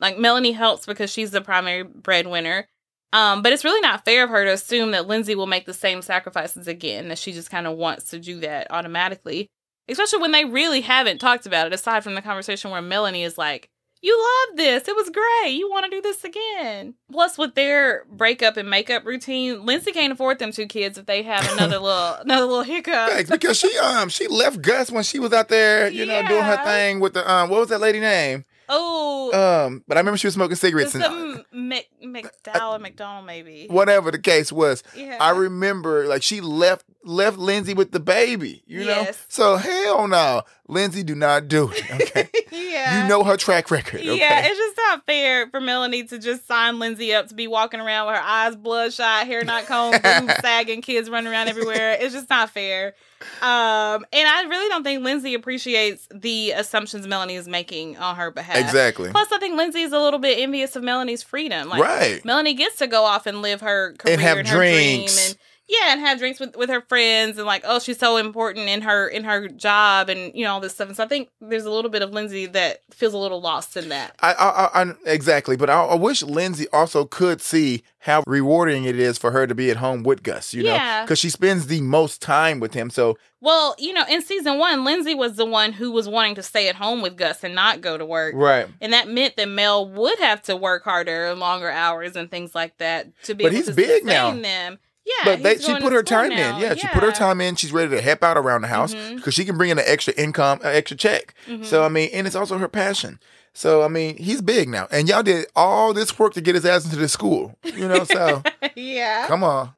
Like 0.01 0.19
Melanie 0.19 0.53
helps 0.53 0.87
because 0.87 1.11
she's 1.11 1.31
the 1.31 1.41
primary 1.41 1.83
breadwinner. 1.83 2.67
Um, 3.13 3.43
but 3.43 3.53
it's 3.53 3.65
really 3.65 3.81
not 3.81 4.05
fair 4.05 4.25
of 4.25 4.31
her 4.31 4.45
to 4.45 4.53
assume 4.53 4.91
that 4.91 5.07
Lindsay 5.07 5.37
will 5.37 5.47
make 5.47 5.67
the 5.67 5.73
same 5.73 6.03
sacrifices 6.03 6.67
again, 6.67 7.09
that 7.09 7.19
she 7.19 7.33
just 7.33 7.49
kind 7.49 7.67
of 7.67 7.77
wants 7.77 8.11
to 8.11 8.19
do 8.19 8.41
that 8.41 8.67
automatically. 8.71 9.47
Especially 9.89 10.19
when 10.19 10.33
they 10.33 10.45
really 10.45 10.81
haven't 10.81 11.21
talked 11.21 11.47
about 11.47 11.67
it, 11.67 11.73
aside 11.73 12.03
from 12.03 12.15
the 12.15 12.23
conversation 12.23 12.71
where 12.71 12.83
Melanie 12.83 13.23
is 13.23 13.39
like, 13.39 13.69
You 14.05 14.19
love 14.51 14.57
this. 14.59 14.87
It 14.87 14.95
was 14.95 15.09
great. 15.09 15.53
You 15.55 15.71
want 15.71 15.87
to 15.87 15.91
do 15.91 16.03
this 16.03 16.25
again. 16.25 16.93
Plus, 17.11 17.39
with 17.39 17.55
their 17.55 18.05
breakup 18.13 18.59
and 18.59 18.69
makeup 18.69 19.07
routine, 19.07 19.65
Lindsay 19.65 19.93
can't 19.93 20.13
afford 20.13 20.39
them 20.39 20.53
two 20.53 20.67
kids 20.67 20.99
if 20.99 21.07
they 21.07 21.23
have 21.23 21.51
another 21.55 21.79
little 21.81 22.15
another 22.17 22.45
little 22.45 22.63
hiccup. 22.65 23.09
Thanks, 23.11 23.31
because 23.31 23.59
she 23.59 23.77
um 23.79 24.11
she 24.11 24.27
left 24.29 24.61
Gus 24.61 24.91
when 24.91 25.05
she 25.05 25.19
was 25.19 25.33
out 25.33 25.49
there, 25.49 25.89
you 25.89 26.05
know, 26.05 26.23
doing 26.29 26.45
her 26.45 26.63
thing 26.65 27.01
with 27.01 27.15
the 27.15 27.31
um 27.31 27.49
what 27.49 27.61
was 27.61 27.71
that 27.71 27.81
lady 27.81 28.01
name? 28.01 28.45
Oh, 28.69 29.31
Um, 29.67 29.85
but 29.87 29.99
I 29.99 30.01
remember 30.01 30.17
she 30.17 30.27
was 30.27 30.35
smoking 30.35 30.57
cigarettes 30.57 30.95
and 30.95 31.05
some 31.05 31.45
Mc, 31.53 31.87
McDowell, 32.03 32.81
McDonald, 32.81 33.27
maybe. 33.27 33.67
whatever 33.69 34.11
the 34.11 34.19
case 34.19 34.51
was. 34.51 34.83
Yeah. 34.97 35.19
I 35.21 35.31
remember 35.31 36.07
like 36.07 36.23
she 36.23 36.41
left 36.41 36.87
left 37.05 37.39
Lindsay 37.39 37.75
with 37.75 37.93
the 37.93 38.01
baby, 38.01 38.63
you 38.67 38.85
know. 38.85 39.07
So 39.29 39.57
hell 39.57 40.09
no, 40.09 40.43
Lindsay, 40.69 41.03
do 41.03 41.15
not 41.15 41.49
do 41.49 41.71
it. 41.71 41.91
Okay, 41.91 42.29
yeah. 42.53 43.03
you 43.03 43.09
know 43.09 43.23
her 43.25 43.37
track 43.37 43.71
record. 43.71 44.01
Okay, 44.01 44.19
Yeah, 44.19 44.47
it's 44.47 44.59
just 44.59 44.77
not 44.77 45.07
fair 45.07 45.49
for 45.51 45.61
Melanie 45.61 46.05
to 46.05 46.19
just 46.19 46.47
sign 46.47 46.79
Lindsay 46.79 47.15
up 47.15 47.29
to 47.29 47.35
be 47.35 47.47
walking 47.47 47.81
around 47.81 48.07
with 48.07 48.17
her 48.17 48.23
eyes 48.23 48.57
bloodshot, 48.57 49.27
hair 49.27 49.45
not 49.45 49.67
combed, 49.67 50.03
boobs 50.03 50.35
sagging, 50.41 50.83
kids 50.83 51.11
running 51.11 51.31
around 51.31 51.49
everywhere. 51.49 51.97
It's 52.01 52.15
just 52.15 52.31
not 52.31 52.51
fair. 52.51 52.95
Um, 53.41 54.05
and 54.13 54.29
I 54.29 54.45
really 54.49 54.69
don't 54.69 54.83
think 54.83 55.03
Lindsay 55.03 55.35
appreciates 55.35 56.09
the 56.13 56.53
assumptions 56.53 57.07
Melanie 57.07 57.37
is 57.37 57.49
making 57.49 57.97
on 57.97 58.17
her 58.17 58.31
behalf. 58.31 58.57
exactly. 58.57 59.11
Plus, 59.11 59.33
I 59.33 59.39
think 59.39 59.57
Lindsay 59.57 59.81
is 59.81 59.93
a 59.93 59.99
little 59.99 60.19
bit 60.19 60.39
envious 60.39 60.77
of 60.77 60.83
Melanie's 60.83 61.23
freedom. 61.23 61.69
Like, 61.69 61.83
right. 61.83 62.25
Melanie 62.25 62.55
gets 62.55 62.77
to 62.77 62.87
go 62.87 63.05
off 63.05 63.27
and 63.27 63.41
live 63.41 63.61
her 63.63 63.95
career 63.99 64.15
And 64.15 64.23
have 64.23 64.37
her 64.39 64.43
dream 64.43 65.09
and 65.09 65.39
yeah, 65.67 65.93
and 65.93 66.01
have 66.01 66.19
drinks 66.19 66.39
with, 66.41 66.57
with 66.57 66.69
her 66.69 66.83
friends 66.83 67.39
and 67.39 67.47
like, 67.47 67.63
oh, 67.65 67.79
she's 67.79 67.99
so 67.99 68.17
important 68.19 68.69
in 68.69 68.83
her 68.83 69.09
in 69.09 69.25
her 69.25 69.49
job 69.49 70.09
and 70.11 70.31
you 70.35 70.45
know 70.45 70.53
all 70.53 70.61
this 70.61 70.75
stuff. 70.75 70.89
And 70.89 70.97
so 70.97 71.05
I 71.05 71.09
think 71.09 71.31
there's 71.41 71.65
a 71.65 71.71
little 71.71 71.91
bit 71.91 72.03
of 72.03 72.11
Lindsay 72.11 72.47
that 72.47 72.81
feels 72.93 73.15
a 73.15 73.19
little 73.19 73.41
lost 73.41 73.77
in 73.77 73.89
that. 73.89 74.15
I, 74.21 74.33
I, 74.35 74.83
I, 74.83 74.93
exactly, 75.07 75.57
but 75.57 75.71
I, 75.71 75.83
I 75.85 75.95
wish 75.95 76.23
Lindsay 76.23 76.67
also 76.73 77.05
could 77.07 77.41
see 77.41 77.83
how 77.99 78.23
rewarding 78.27 78.85
it 78.85 78.99
is 79.01 79.17
for 79.17 79.31
her 79.31 79.47
to 79.47 79.55
be 79.55 79.71
at 79.71 79.79
home 79.79 80.03
with 80.03 80.23
Gus. 80.23 80.53
You 80.53 80.65
know, 80.65 80.75
Yeah. 80.75 81.03
because 81.05 81.19
she 81.19 81.31
spends 81.31 81.67
the 81.69 81.81
most 81.81 82.21
time 82.21 82.61
with 82.61 82.75
him. 82.75 82.91
So 82.91 83.17
Well, 83.41 83.75
you 83.79 83.95
know, 83.95 84.05
in 84.11 84.21
season 84.21 84.59
one, 84.59 84.85
Lindsay 84.85 85.15
was 85.15 85.37
the 85.37 85.47
one 85.47 85.73
who 85.73 85.91
was 85.91 86.07
wanting 86.07 86.35
to 86.35 86.43
stay 86.43 86.69
at 86.69 86.75
home 86.75 87.01
with 87.01 87.17
Gus 87.17 87.43
and 87.43 87.55
not 87.55 87.81
go 87.81 87.97
to 87.97 88.05
work. 88.05 88.35
right, 88.37 88.67
And 88.83 88.93
that 88.93 89.09
meant 89.09 89.37
that 89.37 89.49
Mel 89.49 89.89
would 89.89 90.19
have 90.19 90.43
to 90.43 90.57
work 90.57 90.85
harder 90.85 91.29
and 91.29 91.41
longer 91.41 91.71
hours 91.71 92.15
and 92.17 92.31
things 92.31 92.55
like 92.55 92.77
that 92.77 93.07
to 93.23 93.35
be 93.35 93.45
But 93.45 93.53
able 93.53 93.57
he's 93.57 93.67
to 93.69 93.73
big 93.75 94.05
now. 94.05 94.31
them. 94.35 94.79
Yeah, 95.05 95.25
but 95.25 95.43
they, 95.43 95.59
she 95.59 95.79
put 95.81 95.93
her 95.93 96.03
time 96.03 96.33
in. 96.33 96.61
Yeah, 96.61 96.75
she 96.75 96.89
put 96.89 97.03
her 97.03 97.13
time 97.13 97.41
in. 97.41 97.57
She's 97.57 97.73
ready 97.73 97.91
to 97.91 98.01
help 98.01 98.23
out 98.23 98.39
around 98.39 98.63
the 98.63 98.69
house 98.69 98.95
because 98.95 99.35
she 99.35 99.45
can 99.45 99.59
bring 99.59 99.71
in 99.71 99.79
an 99.79 99.85
extra 99.87 100.15
income, 100.15 100.61
an 100.63 100.75
extra 100.75 100.97
check. 100.97 101.35
Mhm. 101.47 101.65
So 101.65 101.85
I 101.85 101.89
mean, 101.89 102.09
and 102.13 102.27
it's 102.27 102.37
also 102.37 102.57
her 102.59 102.69
passion. 102.69 103.19
So 103.53 103.83
I 103.83 103.89
mean, 103.89 104.17
he's 104.17 104.41
big 104.41 104.69
now, 104.69 104.89
and 104.91 105.09
y'all 105.09 105.23
did 105.23 105.47
all 105.55 105.93
this 105.93 106.19
work 106.19 106.33
to 106.35 106.41
get 106.41 106.55
his 106.55 106.65
ass 106.65 106.85
into 106.85 106.97
the 106.97 107.09
school. 107.09 107.57
You 107.65 107.87
know, 107.87 108.05
so 108.05 108.43
yeah. 108.75 109.27
come 109.27 109.45
on. 109.45 109.75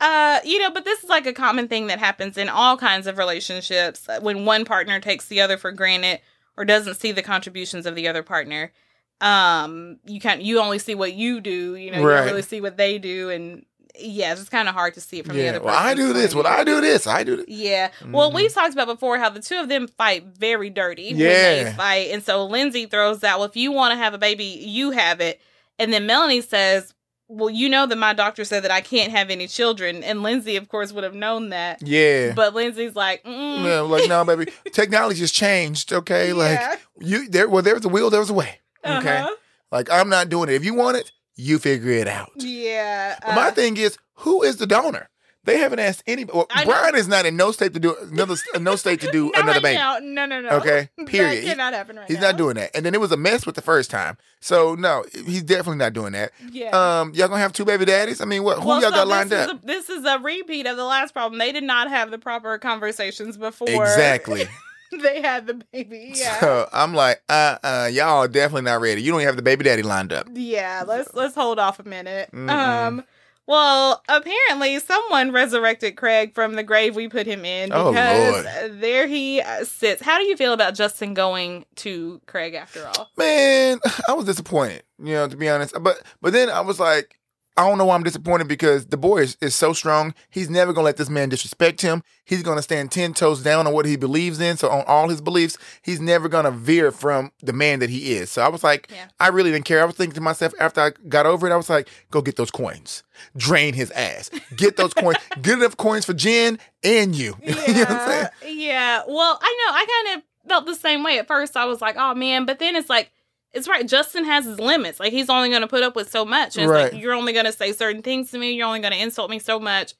Uh, 0.00 0.40
you 0.44 0.58
know, 0.58 0.70
but 0.70 0.84
this 0.84 1.02
is 1.04 1.10
like 1.10 1.26
a 1.26 1.32
common 1.32 1.68
thing 1.68 1.88
that 1.88 1.98
happens 1.98 2.38
in 2.38 2.48
all 2.48 2.76
kinds 2.78 3.06
of 3.06 3.18
relationships 3.18 4.08
uh, 4.08 4.18
when 4.20 4.46
one 4.46 4.64
partner 4.64 4.98
takes 4.98 5.26
the 5.26 5.40
other 5.42 5.58
for 5.58 5.72
granted 5.72 6.20
or 6.56 6.64
doesn't 6.64 6.94
see 6.94 7.12
the 7.12 7.22
contributions 7.22 7.84
of 7.84 7.94
the 7.94 8.08
other 8.08 8.22
partner. 8.22 8.72
Um, 9.20 9.98
you 10.06 10.18
can't 10.18 10.40
you 10.40 10.60
only 10.60 10.78
see 10.78 10.94
what 10.94 11.12
you 11.12 11.42
do, 11.42 11.74
you 11.76 11.90
know, 11.90 11.98
you 11.98 12.08
don't 12.08 12.26
really 12.26 12.40
see 12.40 12.62
what 12.62 12.78
they 12.78 12.98
do, 12.98 13.28
and 13.28 13.66
yeah, 13.98 14.32
it's 14.32 14.48
kind 14.48 14.68
of 14.68 14.74
hard 14.74 14.94
to 14.94 15.00
see 15.00 15.18
it 15.18 15.26
from 15.26 15.36
the 15.36 15.42
Yeah. 15.42 15.50
other. 15.50 15.62
Well, 15.62 15.76
I 15.76 15.94
do 15.94 16.12
this. 16.12 16.34
Well. 16.34 16.46
I 16.46 16.64
do 16.64 16.80
this. 16.80 17.06
I 17.06 17.24
do 17.24 17.36
this. 17.36 17.46
Yeah. 17.48 17.90
Well, 18.08 18.30
Mhm. 18.30 18.34
we've 18.34 18.52
talked 18.54 18.72
about 18.72 18.86
before 18.86 19.18
how 19.18 19.30
the 19.30 19.40
two 19.40 19.58
of 19.58 19.68
them 19.68 19.88
fight 19.88 20.24
very 20.38 20.70
dirty 20.70 21.12
Yeah. 21.14 21.64
they 21.64 21.72
fight. 21.76 22.10
And 22.10 22.24
so 22.24 22.44
Lindsay 22.44 22.86
throws 22.86 23.22
out, 23.24 23.38
well, 23.40 23.48
if 23.48 23.56
you 23.56 23.72
want 23.72 23.92
to 23.92 23.96
have 23.96 24.14
a 24.14 24.18
baby, 24.18 24.44
you 24.44 24.90
have 24.92 25.20
it. 25.20 25.40
And 25.78 25.92
then 25.92 26.06
Melanie 26.06 26.40
says, 26.42 26.94
well, 27.32 27.48
you 27.48 27.68
know 27.68 27.86
that 27.86 27.96
my 27.96 28.12
doctor 28.12 28.44
said 28.44 28.64
that 28.64 28.72
I 28.72 28.80
can't 28.80 29.12
have 29.12 29.30
any 29.30 29.46
children. 29.46 30.02
And 30.02 30.22
Lindsay, 30.24 30.56
of 30.56 30.68
course, 30.68 30.92
would 30.92 31.04
have 31.04 31.14
known 31.14 31.50
that. 31.50 31.80
Yeah. 31.80 32.32
But 32.32 32.54
Lindsay's 32.54 32.96
like, 32.96 33.22
mm, 33.24 33.64
Yeah, 33.64 33.80
like 33.82 34.08
no, 34.08 34.24
baby. 34.24 34.50
Technology 34.72 35.20
has 35.20 35.30
changed. 35.30 35.92
Okay, 35.92 36.28
yeah. 36.28 36.34
like 36.34 36.80
you 36.98 37.28
there. 37.28 37.48
Well, 37.48 37.62
there's 37.62 37.84
a 37.84 37.88
will, 37.88 38.10
there's 38.10 38.30
a 38.30 38.34
way. 38.34 38.58
Okay, 38.84 39.18
Uh-huh. 39.18 39.34
like 39.70 39.88
I'm 39.90 40.08
not 40.08 40.28
doing 40.28 40.48
it. 40.48 40.54
If 40.56 40.64
you 40.64 40.74
want 40.74 40.96
it, 40.96 41.12
you 41.40 41.58
figure 41.58 41.90
it 41.92 42.08
out. 42.08 42.30
Yeah. 42.36 43.16
But 43.24 43.34
my 43.34 43.48
uh, 43.48 43.50
thing 43.52 43.76
is, 43.76 43.96
who 44.14 44.42
is 44.42 44.56
the 44.56 44.66
donor? 44.66 45.08
They 45.44 45.56
haven't 45.56 45.78
asked 45.78 46.02
anybody. 46.06 46.36
Well, 46.36 46.46
Brian 46.66 46.94
is 46.94 47.08
not 47.08 47.24
in 47.24 47.34
no 47.34 47.50
state 47.50 47.72
to 47.72 47.80
do 47.80 47.96
another 48.12 48.36
no 48.60 48.76
state 48.76 49.00
to 49.00 49.10
do 49.10 49.30
not 49.30 49.36
another 49.44 49.52
right 49.52 49.62
baby. 49.62 49.78
now. 49.78 49.98
No, 50.02 50.26
no, 50.26 50.40
no. 50.42 50.50
Okay, 50.58 50.90
period. 51.06 51.42
He- 51.42 51.48
cannot 51.48 51.72
happen 51.72 51.96
right 51.96 52.06
He's 52.06 52.18
now. 52.20 52.28
not 52.28 52.36
doing 52.36 52.56
that. 52.56 52.70
And 52.76 52.84
then 52.84 52.92
it 52.94 53.00
was 53.00 53.10
a 53.10 53.16
mess 53.16 53.46
with 53.46 53.54
the 53.54 53.62
first 53.62 53.90
time. 53.90 54.18
So 54.42 54.74
no, 54.74 55.02
he's 55.14 55.42
definitely 55.42 55.78
not 55.78 55.94
doing 55.94 56.12
that. 56.12 56.32
Yeah. 56.52 56.68
Um, 57.00 57.14
y'all 57.14 57.28
gonna 57.28 57.40
have 57.40 57.54
two 57.54 57.64
baby 57.64 57.86
daddies? 57.86 58.20
I 58.20 58.26
mean, 58.26 58.42
what? 58.44 58.58
Who 58.58 58.68
Well, 58.68 58.82
y'all 58.82 58.90
so 58.90 58.96
got 58.96 59.08
lined 59.08 59.30
this 59.30 59.48
up? 59.48 59.56
Is 59.56 59.62
a, 59.62 59.66
this 59.66 59.88
is 59.90 60.04
a 60.04 60.18
repeat 60.18 60.66
of 60.66 60.76
the 60.76 60.84
last 60.84 61.14
problem. 61.14 61.38
They 61.38 61.52
did 61.52 61.64
not 61.64 61.88
have 61.88 62.10
the 62.10 62.18
proper 62.18 62.58
conversations 62.58 63.38
before. 63.38 63.66
Exactly. 63.68 64.44
they 65.02 65.20
had 65.20 65.46
the 65.46 65.54
baby. 65.72 66.12
Yeah. 66.14 66.38
So 66.40 66.68
I'm 66.72 66.94
like, 66.94 67.22
uh, 67.28 67.58
uh, 67.62 67.88
y'all 67.92 68.18
are 68.18 68.28
definitely 68.28 68.62
not 68.62 68.80
ready. 68.80 69.02
You 69.02 69.12
don't 69.12 69.20
even 69.20 69.28
have 69.28 69.36
the 69.36 69.42
baby 69.42 69.64
daddy 69.64 69.82
lined 69.82 70.12
up. 70.12 70.26
yeah. 70.32 70.84
Let's 70.86 71.14
let's 71.14 71.34
hold 71.34 71.58
off 71.58 71.78
a 71.78 71.84
minute. 71.84 72.30
Mm-mm. 72.32 72.50
Um. 72.50 73.04
Well, 73.46 74.00
apparently 74.08 74.78
someone 74.78 75.32
resurrected 75.32 75.96
Craig 75.96 76.34
from 76.36 76.54
the 76.54 76.62
grave 76.62 76.94
we 76.94 77.08
put 77.08 77.26
him 77.26 77.44
in 77.44 77.72
Oh, 77.72 77.90
because 77.90 78.44
Lord. 78.44 78.80
there 78.80 79.08
he 79.08 79.40
uh, 79.40 79.64
sits. 79.64 80.00
How 80.00 80.18
do 80.18 80.24
you 80.24 80.36
feel 80.36 80.52
about 80.52 80.74
Justin 80.74 81.14
going 81.14 81.64
to 81.76 82.20
Craig 82.26 82.54
after 82.54 82.86
all? 82.86 83.10
Man, 83.16 83.80
I 84.08 84.12
was 84.12 84.26
disappointed. 84.26 84.84
You 85.02 85.14
know, 85.14 85.26
to 85.28 85.36
be 85.36 85.48
honest. 85.48 85.74
But 85.82 86.00
but 86.20 86.32
then 86.32 86.48
I 86.48 86.60
was 86.60 86.78
like, 86.78 87.18
I 87.56 87.68
don't 87.68 87.78
know 87.78 87.84
why 87.84 87.94
I'm 87.94 88.02
disappointed 88.02 88.48
because 88.48 88.86
the 88.86 88.96
boy 88.96 89.18
is, 89.18 89.36
is 89.40 89.54
so 89.54 89.72
strong. 89.72 90.14
He's 90.30 90.48
never 90.48 90.72
gonna 90.72 90.84
let 90.84 90.96
this 90.96 91.10
man 91.10 91.28
disrespect 91.28 91.80
him. 91.82 92.02
He's 92.24 92.42
gonna 92.42 92.62
stand 92.62 92.90
ten 92.90 93.12
toes 93.12 93.42
down 93.42 93.66
on 93.66 93.72
what 93.74 93.86
he 93.86 93.96
believes 93.96 94.40
in. 94.40 94.56
So 94.56 94.70
on 94.70 94.84
all 94.86 95.08
his 95.08 95.20
beliefs, 95.20 95.58
he's 95.82 96.00
never 96.00 96.28
gonna 96.28 96.52
veer 96.52 96.90
from 96.92 97.32
the 97.42 97.52
man 97.52 97.80
that 97.80 97.90
he 97.90 98.12
is. 98.14 98.30
So 98.30 98.42
I 98.42 98.48
was 98.48 98.62
like, 98.64 98.90
Yeah. 98.90 99.06
I 99.18 99.28
really 99.28 99.50
didn't 99.50 99.64
care. 99.66 99.82
I 99.82 99.84
was 99.84 99.96
thinking 99.96 100.14
to 100.14 100.20
myself 100.20 100.54
after 100.58 100.80
I 100.80 100.90
got 101.08 101.26
over 101.26 101.46
it, 101.48 101.52
I 101.52 101.56
was 101.56 101.68
like, 101.68 101.88
go 102.10 102.22
get 102.22 102.36
those 102.36 102.50
coins, 102.50 103.02
drain 103.36 103.74
his 103.74 103.90
ass, 103.90 104.30
get 104.56 104.76
those 104.76 104.94
coins, 104.94 105.18
get 105.42 105.58
enough 105.58 105.76
coins 105.76 106.04
for 106.04 106.14
Jen 106.14 106.58
and 106.82 107.14
you. 107.14 107.36
you 107.42 107.54
know 107.54 107.60
what 107.60 107.90
I'm 107.90 108.08
saying? 108.08 108.28
Yeah, 108.42 108.48
yeah. 108.50 109.02
Well, 109.06 109.38
I 109.42 109.66
know. 109.66 109.74
I 109.74 110.02
kind 110.04 110.18
of 110.18 110.48
felt 110.48 110.66
the 110.66 110.74
same 110.74 111.02
way 111.02 111.18
at 111.18 111.26
first. 111.26 111.56
I 111.56 111.64
was 111.66 111.80
like, 111.80 111.96
oh 111.98 112.14
man, 112.14 112.46
but 112.46 112.58
then 112.58 112.76
it's 112.76 112.88
like, 112.88 113.10
it's 113.52 113.68
right. 113.68 113.86
Justin 113.86 114.24
has 114.24 114.44
his 114.44 114.58
limits. 114.60 115.00
Like 115.00 115.12
he's 115.12 115.28
only 115.30 115.48
going 115.48 115.62
to 115.62 115.66
put 115.68 115.82
up 115.82 115.96
with 115.96 116.10
so 116.10 116.24
much. 116.24 116.56
And 116.56 116.64
it's 116.64 116.70
Right. 116.70 116.92
like 116.92 117.02
you're 117.02 117.12
only 117.14 117.32
going 117.32 117.46
to 117.46 117.52
say 117.52 117.72
certain 117.72 118.02
things 118.02 118.30
to 118.30 118.38
me. 118.38 118.52
You're 118.52 118.66
only 118.66 118.80
going 118.80 118.92
to 118.92 119.02
insult 119.02 119.30
me 119.30 119.38
so 119.38 119.58
much, 119.58 119.94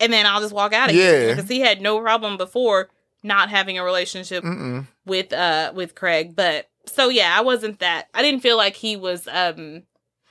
and 0.00 0.12
then 0.12 0.26
I'll 0.26 0.40
just 0.40 0.52
walk 0.54 0.72
out 0.72 0.90
of 0.90 0.96
Yeah. 0.96 1.10
here 1.20 1.28
because 1.36 1.48
he 1.48 1.60
had 1.60 1.80
no 1.80 2.00
problem 2.00 2.36
before 2.36 2.88
not 3.22 3.50
having 3.50 3.78
a 3.78 3.84
relationship 3.84 4.44
Mm-mm. 4.44 4.86
with 5.04 5.32
uh 5.32 5.72
with 5.74 5.94
Craig. 5.94 6.34
But 6.36 6.68
so 6.86 7.08
yeah, 7.08 7.34
I 7.36 7.40
wasn't 7.42 7.80
that. 7.80 8.08
I 8.14 8.22
didn't 8.22 8.40
feel 8.40 8.56
like 8.56 8.74
he 8.76 8.96
was. 8.96 9.26
um 9.28 9.82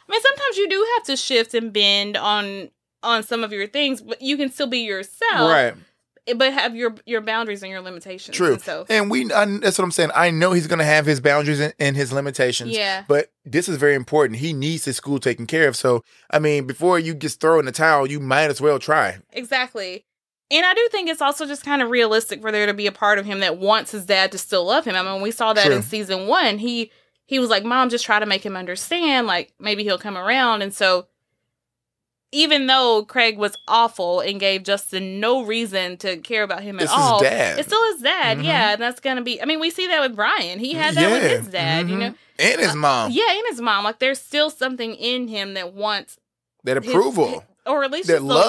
I 0.09 0.11
mean, 0.11 0.21
sometimes 0.21 0.57
you 0.57 0.69
do 0.69 0.87
have 0.95 1.03
to 1.07 1.17
shift 1.17 1.53
and 1.53 1.73
bend 1.73 2.15
on 2.15 2.69
on 3.03 3.23
some 3.23 3.43
of 3.43 3.51
your 3.51 3.67
things, 3.67 4.01
but 4.01 4.21
you 4.21 4.37
can 4.37 4.49
still 4.49 4.67
be 4.67 4.79
yourself 4.79 5.51
Right. 5.51 5.73
But 6.35 6.51
have 6.53 6.75
your 6.75 6.95
your 7.05 7.21
boundaries 7.21 7.63
and 7.63 7.71
your 7.71 7.81
limitations. 7.81 8.35
True. 8.35 8.53
And 8.53 8.61
so 8.61 8.85
And 8.89 9.09
we, 9.09 9.31
I, 9.31 9.45
that's 9.59 9.77
what 9.77 9.85
I'm 9.85 9.91
saying. 9.91 10.11
I 10.15 10.29
know 10.31 10.51
he's 10.51 10.67
going 10.67 10.79
to 10.79 10.85
have 10.85 11.05
his 11.05 11.19
boundaries 11.21 11.59
and, 11.59 11.73
and 11.79 11.95
his 11.95 12.11
limitations. 12.11 12.71
yeah, 12.71 13.03
But 13.07 13.31
this 13.45 13.69
is 13.69 13.77
very 13.77 13.95
important. 13.95 14.39
He 14.39 14.53
needs 14.53 14.85
his 14.85 14.97
school 14.97 15.19
taken 15.19 15.45
care 15.47 15.67
of. 15.67 15.75
So, 15.75 16.03
I 16.29 16.39
mean, 16.39 16.67
before 16.67 16.99
you 16.99 17.13
just 17.13 17.39
throw 17.39 17.59
in 17.59 17.65
the 17.65 17.71
towel, 17.71 18.09
you 18.09 18.19
might 18.19 18.49
as 18.49 18.59
well 18.59 18.79
try. 18.79 19.19
exactly. 19.31 20.03
And 20.49 20.65
I 20.65 20.73
do 20.73 20.87
think 20.91 21.09
it's 21.09 21.21
also 21.21 21.45
just 21.45 21.65
kind 21.65 21.81
of 21.81 21.89
realistic 21.89 22.41
for 22.41 22.51
there 22.53 22.67
to 22.67 22.73
be 22.73 22.87
a 22.87 22.91
part 22.91 23.19
of 23.19 23.25
him 23.25 23.41
that 23.41 23.57
wants 23.57 23.91
his 23.91 24.05
dad 24.05 24.31
to 24.31 24.37
still 24.37 24.65
love 24.65 24.85
him. 24.85 24.95
I 24.95 25.03
mean, 25.03 25.21
we 25.21 25.31
saw 25.31 25.51
that 25.53 25.65
True. 25.65 25.75
in 25.75 25.81
season 25.83 26.27
one. 26.27 26.57
He 26.57 26.89
he 27.25 27.37
was 27.39 27.49
like, 27.49 27.65
"Mom, 27.65 27.89
just 27.89 28.05
try 28.05 28.17
to 28.19 28.25
make 28.25 28.45
him 28.45 28.55
understand. 28.55 29.27
Like 29.27 29.51
maybe 29.59 29.83
he'll 29.83 29.97
come 29.97 30.17
around." 30.17 30.61
And 30.61 30.73
so, 30.73 31.07
even 32.37 32.67
though 32.67 33.03
Craig 33.03 33.37
was 33.37 33.57
awful 33.67 34.19
and 34.19 34.39
gave 34.39 34.63
Justin 34.63 35.19
no 35.19 35.43
reason 35.43 35.97
to 35.97 36.17
care 36.17 36.43
about 36.43 36.61
him 36.61 36.79
It's 36.79 36.91
at 36.91 36.95
his 36.95 37.03
all, 37.05 37.19
dad. 37.21 37.59
it's 37.59 37.67
still 37.67 37.83
his 37.93 38.01
dad. 38.01 38.37
Mhm. 38.37 38.43
Yeah, 38.43 38.73
and 38.73 38.81
that's 38.81 38.99
gonna 38.99 39.21
be. 39.23 39.41
I 39.41 39.45
mean, 39.45 39.59
we 39.59 39.69
see 39.71 39.87
that 39.87 40.01
with 40.01 40.15
Brian. 40.15 40.59
He 40.59 40.73
had 40.73 40.95
that 40.95 41.11
with 41.11 41.31
his 41.31 41.47
dad. 41.47 41.89
You 41.89 41.95
Mhm. 41.95 41.99
know, 41.99 42.13
And 42.39 42.61
his 42.61 42.75
mom. 42.75 43.11
yeah, 43.11 43.29
and 43.31 43.43
his 43.49 43.59
mom. 43.59 43.83
Like, 43.83 43.99
there's 43.99 44.21
still 44.21 44.49
something 44.49 44.93
in 44.95 45.27
him 45.27 45.55
that 45.55 45.73
wants 45.73 46.17
That 46.63 46.77
his- 46.83 46.87
approval. 46.93 47.43
or 47.65 47.83
at 47.83 47.91
least 47.91 48.07
that 48.09 48.21
love. 48.21 48.45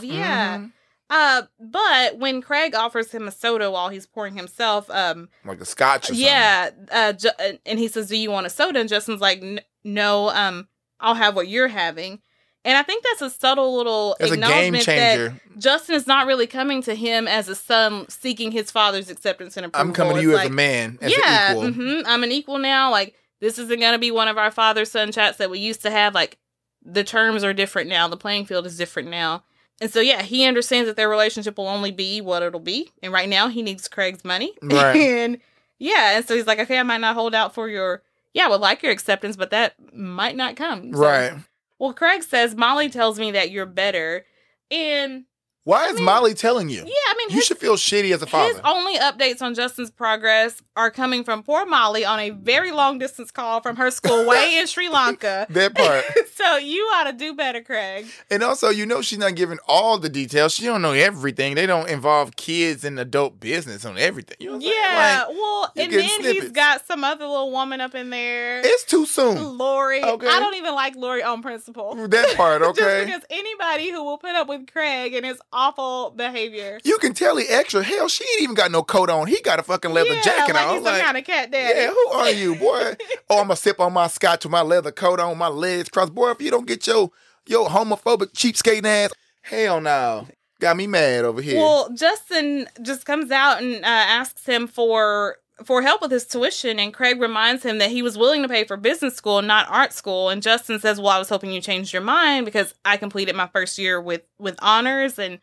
love. 0.00 0.04
Yeah. 0.04 0.58
Mhm. 0.58 0.72
Uh, 1.08 1.42
but 1.60 2.16
when 2.16 2.40
Craig 2.42 2.74
offers 2.74 3.12
him 3.12 3.28
a 3.28 3.30
soda 3.30 3.70
while 3.70 3.90
he's 3.90 4.06
pouring 4.06 4.34
himself, 4.36 4.90
um, 4.90 5.28
Like 5.44 5.60
a 5.60 5.64
scotch 5.64 6.10
or 6.10 6.14
yeah, 6.14 6.70
uh, 6.90 7.12
Ju- 7.12 7.28
uh, 7.38 7.52
and 7.64 7.78
he 7.78 7.86
says, 7.86 8.08
"Do 8.08 8.16
you 8.16 8.30
want 8.32 8.46
a 8.46 8.50
soda?" 8.50 8.80
And 8.80 8.88
Justin's 8.88 9.20
like, 9.20 9.40
"N- 9.40 9.60
"No, 9.84 10.30
um, 10.30 10.66
I'll 10.98 11.14
have 11.14 11.36
what 11.36 11.46
you're 11.46 11.68
having." 11.68 12.20
And 12.66 12.76
I 12.76 12.82
think 12.82 13.04
that's 13.04 13.22
a 13.22 13.30
subtle 13.30 13.76
little 13.76 14.16
game 14.18 14.32
acknowledgement 14.34 14.86
that 14.86 15.32
Justin 15.56 15.94
is 15.94 16.06
not 16.06 16.26
really 16.26 16.48
coming 16.48 16.82
to 16.82 16.94
him 16.96 17.28
as 17.28 17.48
a 17.48 17.54
son 17.54 18.06
seeking 18.08 18.50
his 18.50 18.70
father's 18.72 19.08
acceptance 19.08 19.56
and 19.56 19.66
approval. 19.66 19.88
I'm 19.88 19.94
coming 19.94 20.14
to 20.14 20.18
It's 20.18 20.24
you 20.24 20.30
as 20.32 20.36
like, 20.38 20.48
a 20.48 20.52
man, 20.52 20.98
as 21.00 21.12
yeah, 21.16 21.52
an 21.52 21.56
equal. 21.68 21.72
hmm 21.72 22.00
I'm 22.06 22.24
an 22.24 22.32
equal 22.32 22.58
now. 22.58 22.90
Like 22.90 23.14
this 23.40 23.58
isn't 23.60 23.80
gonna 23.80 23.98
be 23.98 24.10
one 24.10 24.26
of 24.26 24.36
our 24.36 24.50
father 24.50 24.84
son 24.84 25.12
chats 25.12 25.38
that 25.38 25.48
we 25.48 25.60
used 25.60 25.82
to 25.82 25.90
have. 25.92 26.12
Like 26.12 26.38
the 26.84 27.04
terms 27.04 27.44
are 27.44 27.52
different 27.54 27.88
now. 27.88 28.08
The 28.08 28.16
playing 28.16 28.46
field 28.46 28.66
is 28.66 28.76
different 28.76 29.08
now. 29.10 29.44
And 29.80 29.90
so 29.90 30.00
yeah, 30.00 30.22
he 30.22 30.44
understands 30.44 30.88
that 30.88 30.96
their 30.96 31.08
relationship 31.08 31.58
will 31.58 31.68
only 31.68 31.92
be 31.92 32.20
what 32.20 32.42
it'll 32.42 32.58
be. 32.58 32.90
And 33.02 33.12
right 33.12 33.28
now 33.28 33.46
he 33.48 33.62
needs 33.62 33.86
Craig's 33.88 34.24
money. 34.24 34.54
Right. 34.62 34.96
and 34.96 35.38
yeah, 35.78 36.16
and 36.16 36.26
so 36.26 36.34
he's 36.34 36.46
like, 36.48 36.58
okay, 36.58 36.78
I 36.78 36.82
might 36.82 37.00
not 37.00 37.14
hold 37.14 37.32
out 37.34 37.54
for 37.54 37.68
your 37.68 38.02
yeah, 38.34 38.46
I 38.46 38.48
would 38.48 38.60
like 38.60 38.82
your 38.82 38.90
acceptance, 38.92 39.36
but 39.36 39.50
that 39.50 39.74
might 39.94 40.34
not 40.36 40.56
come. 40.56 40.92
So- 40.92 40.98
Right. 41.00 41.32
Well, 41.78 41.92
Craig 41.92 42.22
says 42.22 42.54
Molly 42.54 42.88
tells 42.88 43.18
me 43.18 43.30
that 43.32 43.50
you're 43.50 43.66
better, 43.66 44.24
and 44.70 45.24
Why 45.66 45.84
I 45.84 45.88
is 45.88 45.96
mean- 45.96 46.04
Molly 46.04 46.32
telling 46.34 46.68
you? 46.68 46.78
yeah, 46.78 46.84
I 46.86 47.14
mean, 47.18 47.30
You 47.30 47.36
his, 47.36 47.44
should 47.46 47.58
feel 47.58 47.74
shitty 47.74 48.14
as 48.14 48.22
a 48.22 48.26
father. 48.26 48.52
his 48.52 48.60
only 48.64 48.96
updates 48.98 49.42
on 49.42 49.54
Justin's 49.54 49.90
progress 49.90 50.62
are 50.76 50.90
coming 50.92 51.24
from 51.24 51.42
poor 51.42 51.66
Molly 51.66 52.04
on 52.04 52.20
a 52.20 52.30
very 52.30 52.70
long 52.70 52.98
distance 53.00 53.30
call 53.32 53.60
from 53.60 53.74
her 53.76 53.90
school 53.90 54.26
way 54.26 54.58
in 54.58 54.66
Sri 54.68 54.88
Lanka. 54.88 55.46
that 55.50 55.74
part. 55.74 56.04
so 56.36 56.56
you 56.56 56.82
ought 56.94 57.04
to 57.10 57.12
do 57.12 57.34
better, 57.34 57.60
Craig. 57.62 58.06
And 58.30 58.42
also, 58.44 58.68
you 58.70 58.86
know, 58.86 59.02
she's 59.02 59.18
not 59.18 59.34
giving 59.34 59.58
all 59.66 59.98
the 59.98 60.08
details. 60.08 60.54
She 60.54 60.64
don't 60.64 60.82
know 60.82 60.92
everything. 60.92 61.56
They 61.56 61.66
don't 61.66 61.88
involve 61.88 62.36
kids 62.36 62.84
in 62.84 62.96
adult 62.98 63.40
business 63.40 63.84
on 63.84 63.98
everything. 63.98 64.36
You 64.38 64.46
know 64.46 64.52
what 64.58 64.64
I'm 64.66 64.70
saying? 64.70 64.74
Yeah, 64.80 65.24
Like, 65.26 65.28
well, 65.36 65.64
and 65.64 65.72
then 65.76 65.90
getting 65.90 66.04
he's 66.04 66.16
snippets. 66.32 66.52
got 66.52 66.86
some 66.86 67.02
other 67.02 67.26
little 67.26 67.50
woman 67.50 67.80
up 67.80 67.94
in 67.96 68.10
there. 68.10 68.60
it's 68.64 68.84
too 68.84 69.04
soon. 69.04 69.58
Lori. 69.58 70.02
Okay. 70.04 70.28
I 70.28 70.38
don't 70.38 70.54
even 70.54 70.74
like 70.74 70.94
Lori 70.94 71.24
on 71.24 71.42
principle. 71.42 71.94
That 72.08 72.36
part, 72.36 72.62
Okay. 72.76 72.80
Just 72.80 73.06
because 73.06 73.22
anybody 73.30 73.90
who 73.90 74.04
will 74.04 74.18
put 74.18 74.34
up 74.36 74.46
with 74.48 74.70
Craig 74.70 75.14
and 75.14 75.26
his 75.26 75.38
awful 75.56 76.10
behavior. 76.10 76.78
You 76.84 76.98
can 76.98 77.14
tell 77.14 77.36
he 77.36 77.46
extra. 77.48 77.82
Hell, 77.82 78.08
she 78.08 78.24
ain't 78.34 78.42
even 78.42 78.54
got 78.54 78.70
no 78.70 78.82
coat 78.82 79.10
on. 79.10 79.26
He 79.26 79.40
got 79.42 79.58
a 79.58 79.62
fucking 79.62 79.92
leather 79.92 80.14
yeah, 80.14 80.22
jacket 80.22 80.54
like 80.54 80.66
on. 80.66 80.74
he's 80.74 80.84
some 80.84 80.92
Like, 80.92 81.02
kind 81.02 81.16
of 81.16 81.24
cat 81.24 81.50
daddy. 81.50 81.80
yeah, 81.80 81.88
who 81.90 82.08
are 82.10 82.30
you, 82.30 82.54
boy? 82.56 82.94
oh, 83.30 83.38
I'm 83.40 83.44
gonna 83.46 83.56
sip 83.56 83.80
on 83.80 83.92
my 83.92 84.06
scotch 84.06 84.44
with 84.44 84.52
my 84.52 84.62
leather 84.62 84.92
coat 84.92 85.18
on, 85.18 85.36
my 85.38 85.48
legs 85.48 85.88
crossed. 85.88 86.14
Boy, 86.14 86.30
if 86.30 86.40
you 86.42 86.50
don't 86.50 86.66
get 86.66 86.86
your 86.86 87.10
your 87.46 87.68
homophobic 87.68 88.32
cheapskate 88.34 88.84
ass, 88.84 89.12
hell 89.42 89.80
no. 89.80 90.28
Got 90.60 90.76
me 90.76 90.86
mad 90.86 91.24
over 91.24 91.42
here. 91.42 91.58
Well, 91.58 91.90
Justin 91.94 92.66
just 92.82 93.04
comes 93.04 93.30
out 93.30 93.62
and 93.62 93.76
uh, 93.76 93.88
asks 93.88 94.46
him 94.46 94.66
for 94.66 95.36
for 95.64 95.82
help 95.82 96.02
with 96.02 96.10
his 96.10 96.26
tuition, 96.26 96.78
and 96.78 96.92
Craig 96.92 97.20
reminds 97.20 97.62
him 97.64 97.78
that 97.78 97.90
he 97.90 98.02
was 98.02 98.18
willing 98.18 98.42
to 98.42 98.48
pay 98.48 98.64
for 98.64 98.76
business 98.76 99.14
school, 99.16 99.40
not 99.42 99.66
art 99.70 99.92
school. 99.92 100.28
And 100.28 100.42
Justin 100.42 100.78
says, 100.78 101.00
"Well, 101.00 101.08
I 101.08 101.18
was 101.18 101.28
hoping 101.28 101.50
you 101.50 101.60
changed 101.60 101.92
your 101.92 102.02
mind 102.02 102.44
because 102.44 102.74
I 102.84 102.96
completed 102.96 103.34
my 103.34 103.46
first 103.48 103.78
year 103.78 104.00
with 104.00 104.22
with 104.38 104.56
honors 104.60 105.18
and." 105.18 105.38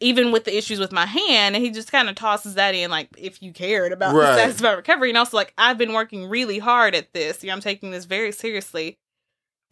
Even 0.00 0.30
with 0.30 0.44
the 0.44 0.56
issues 0.56 0.78
with 0.78 0.92
my 0.92 1.06
hand, 1.06 1.56
and 1.56 1.64
he 1.64 1.72
just 1.72 1.90
kind 1.90 2.08
of 2.08 2.14
tosses 2.14 2.54
that 2.54 2.72
in, 2.72 2.88
like 2.88 3.08
if 3.18 3.42
you 3.42 3.52
cared 3.52 3.90
about 3.90 4.14
Right. 4.14 4.56
the 4.56 4.62
my 4.62 4.70
recovery, 4.74 5.08
and 5.08 5.18
also 5.18 5.36
like 5.36 5.52
I've 5.58 5.76
been 5.76 5.92
working 5.92 6.28
really 6.28 6.60
hard 6.60 6.94
at 6.94 7.12
this. 7.12 7.42
You 7.42 7.48
know, 7.48 7.54
I'm 7.54 7.60
taking 7.60 7.90
this 7.90 8.04
very 8.04 8.30
seriously. 8.30 8.96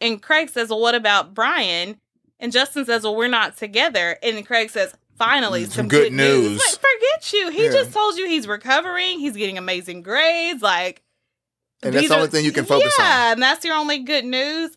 And 0.01 0.21
Craig 0.21 0.49
says, 0.49 0.67
"Well, 0.67 0.81
what 0.81 0.95
about 0.95 1.33
Brian?" 1.33 2.01
And 2.41 2.51
Justin 2.51 2.83
says, 2.83 3.03
"Well, 3.03 3.15
we're 3.15 3.29
not 3.29 3.55
together." 3.55 4.17
And 4.21 4.45
Craig 4.45 4.69
says, 4.69 4.95
"Finally, 5.17 5.61
Mm, 5.63 5.65
some, 5.65 5.71
some 5.71 5.87
good, 5.87 6.03
good 6.09 6.13
news." 6.13 6.51
news. 6.51 6.59
Like, 6.59 6.79
forget 6.79 7.33
you. 7.33 7.49
He 7.49 7.65
Yeah. 7.65 7.71
just 7.71 7.93
told 7.93 8.17
you 8.17 8.27
he's 8.27 8.47
recovering. 8.47 9.19
He's 9.19 9.35
getting 9.35 9.57
amazing 9.57 10.01
grades. 10.03 10.61
Like, 10.61 11.01
And 11.83 11.93
that's 11.93 12.07
the 12.09 12.15
only 12.15 12.27
thing 12.29 12.43
you 12.45 12.51
can 12.51 12.65
focus 12.65 12.93
on. 12.99 13.05
Yeah, 13.05 13.31
and 13.33 13.41
that's 13.41 13.63
your 13.63 13.75
only 13.75 13.99
good 13.99 14.25
news. 14.25 14.71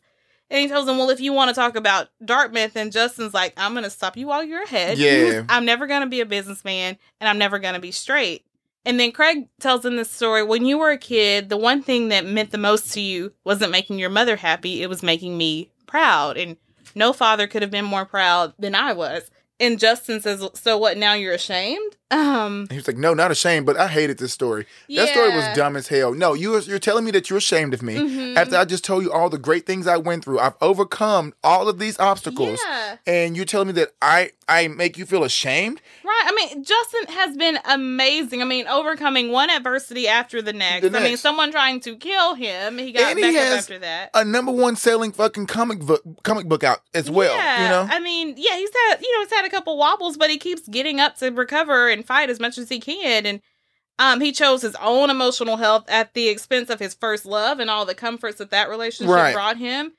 And 0.51 0.61
he 0.61 0.67
tells 0.69 0.89
him, 0.89 0.99
"Well, 0.99 1.11
if 1.11 1.21
you 1.21 1.33
want 1.33 1.49
to 1.49 1.55
talk 1.55 1.77
about 1.77 2.09
Dartmouth," 2.25 2.75
and 2.77 2.91
Justin's 2.93 3.33
like, 3.33 3.55
"I'm 3.57 3.73
going 3.73 3.85
to 3.85 3.91
stop 3.91 4.17
you 4.17 4.27
while 4.27 4.43
you're 4.43 4.65
ahead. 4.65 4.99
Yeah. 4.99 5.45
I'm 5.49 5.65
never 5.65 5.87
going 5.87 6.01
to 6.01 6.09
be 6.09 6.21
a 6.21 6.27
businessman, 6.27 6.99
and 7.21 7.29
I'm 7.29 7.39
never 7.39 7.59
going 7.59 7.75
to 7.75 7.81
be 7.81 7.93
straight." 7.93 8.45
And 8.85 8.99
then 8.99 9.13
Craig 9.13 9.47
tells 9.61 9.85
him 9.85 9.97
this 9.97 10.11
story. 10.11 10.43
When 10.43 10.65
you 10.67 10.79
were 10.79 10.91
a 10.91 10.99
kid, 10.99 11.51
the 11.51 11.57
one 11.57 11.83
thing 11.83 12.09
that 12.09 12.25
meant 12.27 12.51
the 12.51 12.59
most 12.59 12.93
to 12.95 13.01
you 13.01 13.33
wasn't 13.45 13.71
making 13.73 13.99
your 13.99 14.11
mother 14.11 14.37
happy; 14.37 14.83
it 14.83 14.89
was 14.89 15.03
making 15.03 15.39
me 15.39 15.71
proud. 15.87 16.37
And 16.37 16.57
no 16.97 17.13
father 17.13 17.47
could 17.47 17.63
have 17.63 17.71
been 17.71 17.85
more 17.85 18.05
proud 18.05 18.53
than 18.59 18.75
I 18.75 18.93
was. 18.93 19.31
And 19.61 19.79
Justin 19.79 20.21
says, 20.21 20.43
"So 20.55 20.79
what? 20.79 20.97
Now 20.97 21.13
you're 21.15 21.35
ashamed?" 21.35 21.97
Um, 22.13 22.67
he 22.71 22.77
was 22.77 22.89
like, 22.89 22.97
"No, 22.97 23.15
not 23.15 23.31
ashamed, 23.31 23.67
but 23.67 23.77
I 23.77 23.87
hated 23.87 24.19
this 24.19 24.33
story. 24.33 24.67
That 24.89 25.11
story 25.11 25.29
was 25.37 25.45
dumb 25.57 25.77
as 25.77 25.87
hell. 25.87 26.13
No, 26.13 26.35
you 26.35 26.59
you're 26.63 26.81
telling 26.81 27.05
me 27.05 27.13
that 27.13 27.31
you're 27.31 27.37
ashamed 27.37 27.73
of 27.73 27.83
me 27.85 27.95
Mhm. 27.95 28.37
after 28.37 28.57
I 28.57 28.65
just 28.65 28.83
told 28.83 29.05
you 29.05 29.13
all 29.13 29.29
the 29.31 29.39
great 29.39 29.65
things 29.65 29.87
I 29.87 29.97
went 29.97 30.25
through. 30.25 30.41
I've 30.41 30.55
overcome 30.61 31.35
all 31.45 31.69
of 31.69 31.79
these 31.79 32.01
obstacles, 32.01 32.59
Yeah. 32.67 32.97
and 33.07 33.37
you're 33.37 33.45
telling 33.45 33.69
me 33.69 33.75
that 33.75 33.93
I 34.03 34.31
I 34.49 34.67
make 34.67 34.99
you 34.99 35.07
feel 35.07 35.23
ashamed? 35.23 35.81
Right. 36.03 36.25
I 36.27 36.33
mean, 36.35 36.65
Justin 36.65 37.15
has 37.15 37.37
been 37.37 37.61
amazing. 37.67 38.43
I 38.43 38.45
mean, 38.45 38.67
overcoming 38.67 39.31
one 39.31 39.49
adversity 39.49 40.09
after 40.09 40.43
the 40.43 40.53
next. 40.53 40.91
The 40.91 40.99
I 40.99 41.03
mean, 41.05 41.17
someone 41.17 41.53
trying 41.53 41.79
to 41.83 41.95
kill 41.95 42.35
him. 42.35 42.77
He 42.79 42.91
got 42.91 43.11
And 43.11 43.19
he 43.21 43.25
back 43.33 43.37
up 43.53 43.59
after 43.61 43.79
that. 43.79 44.11
A 44.15 44.25
number 44.25 44.51
one 44.51 44.75
selling 44.75 45.13
fucking 45.13 45.47
comic 45.47 45.79
book 45.79 46.03
comic 46.25 46.47
book 46.47 46.65
out 46.65 46.81
as 46.95 47.09
well. 47.09 47.37
yeah. 47.37 47.63
You 47.63 47.69
know, 47.69 47.89
I 47.95 48.01
mean, 48.01 48.35
yeah, 48.37 48.57
he's 48.57 48.71
had 48.89 49.01
you 49.01 49.13
know 49.17 49.21
he's 49.25 49.33
had 49.33 49.45
a 49.45 49.50
couple 49.51 49.77
wobbles, 49.77 50.17
but 50.17 50.31
he 50.31 50.39
keeps 50.39 50.67
getting 50.69 51.01
up 51.01 51.17
to 51.19 51.29
recover 51.31 51.89
and 51.89 52.05
fight 52.05 52.31
as 52.31 52.41
much 52.41 52.57
as 52.59 52.69
he 52.69 52.81
can. 52.81 53.27
And 53.27 53.41
um, 53.99 54.21
he 54.21 54.33
chose 54.33 54.63
his 54.63 54.77
own 54.81 55.11
emotional 55.11 55.57
health 55.59 55.85
at 55.89 56.15
the 56.15 56.29
expense 56.29 56.71
of 56.71 56.79
his 56.79 56.95
first 56.95 57.27
love 57.27 57.61
and 57.61 57.69
all 57.69 57.85
the 57.85 57.95
comforts 57.95 58.39
that 58.39 58.51
that 58.51 58.69
relationship 58.71 59.15
Right. 59.15 59.35
brought 59.35 59.59
him. 59.59 59.93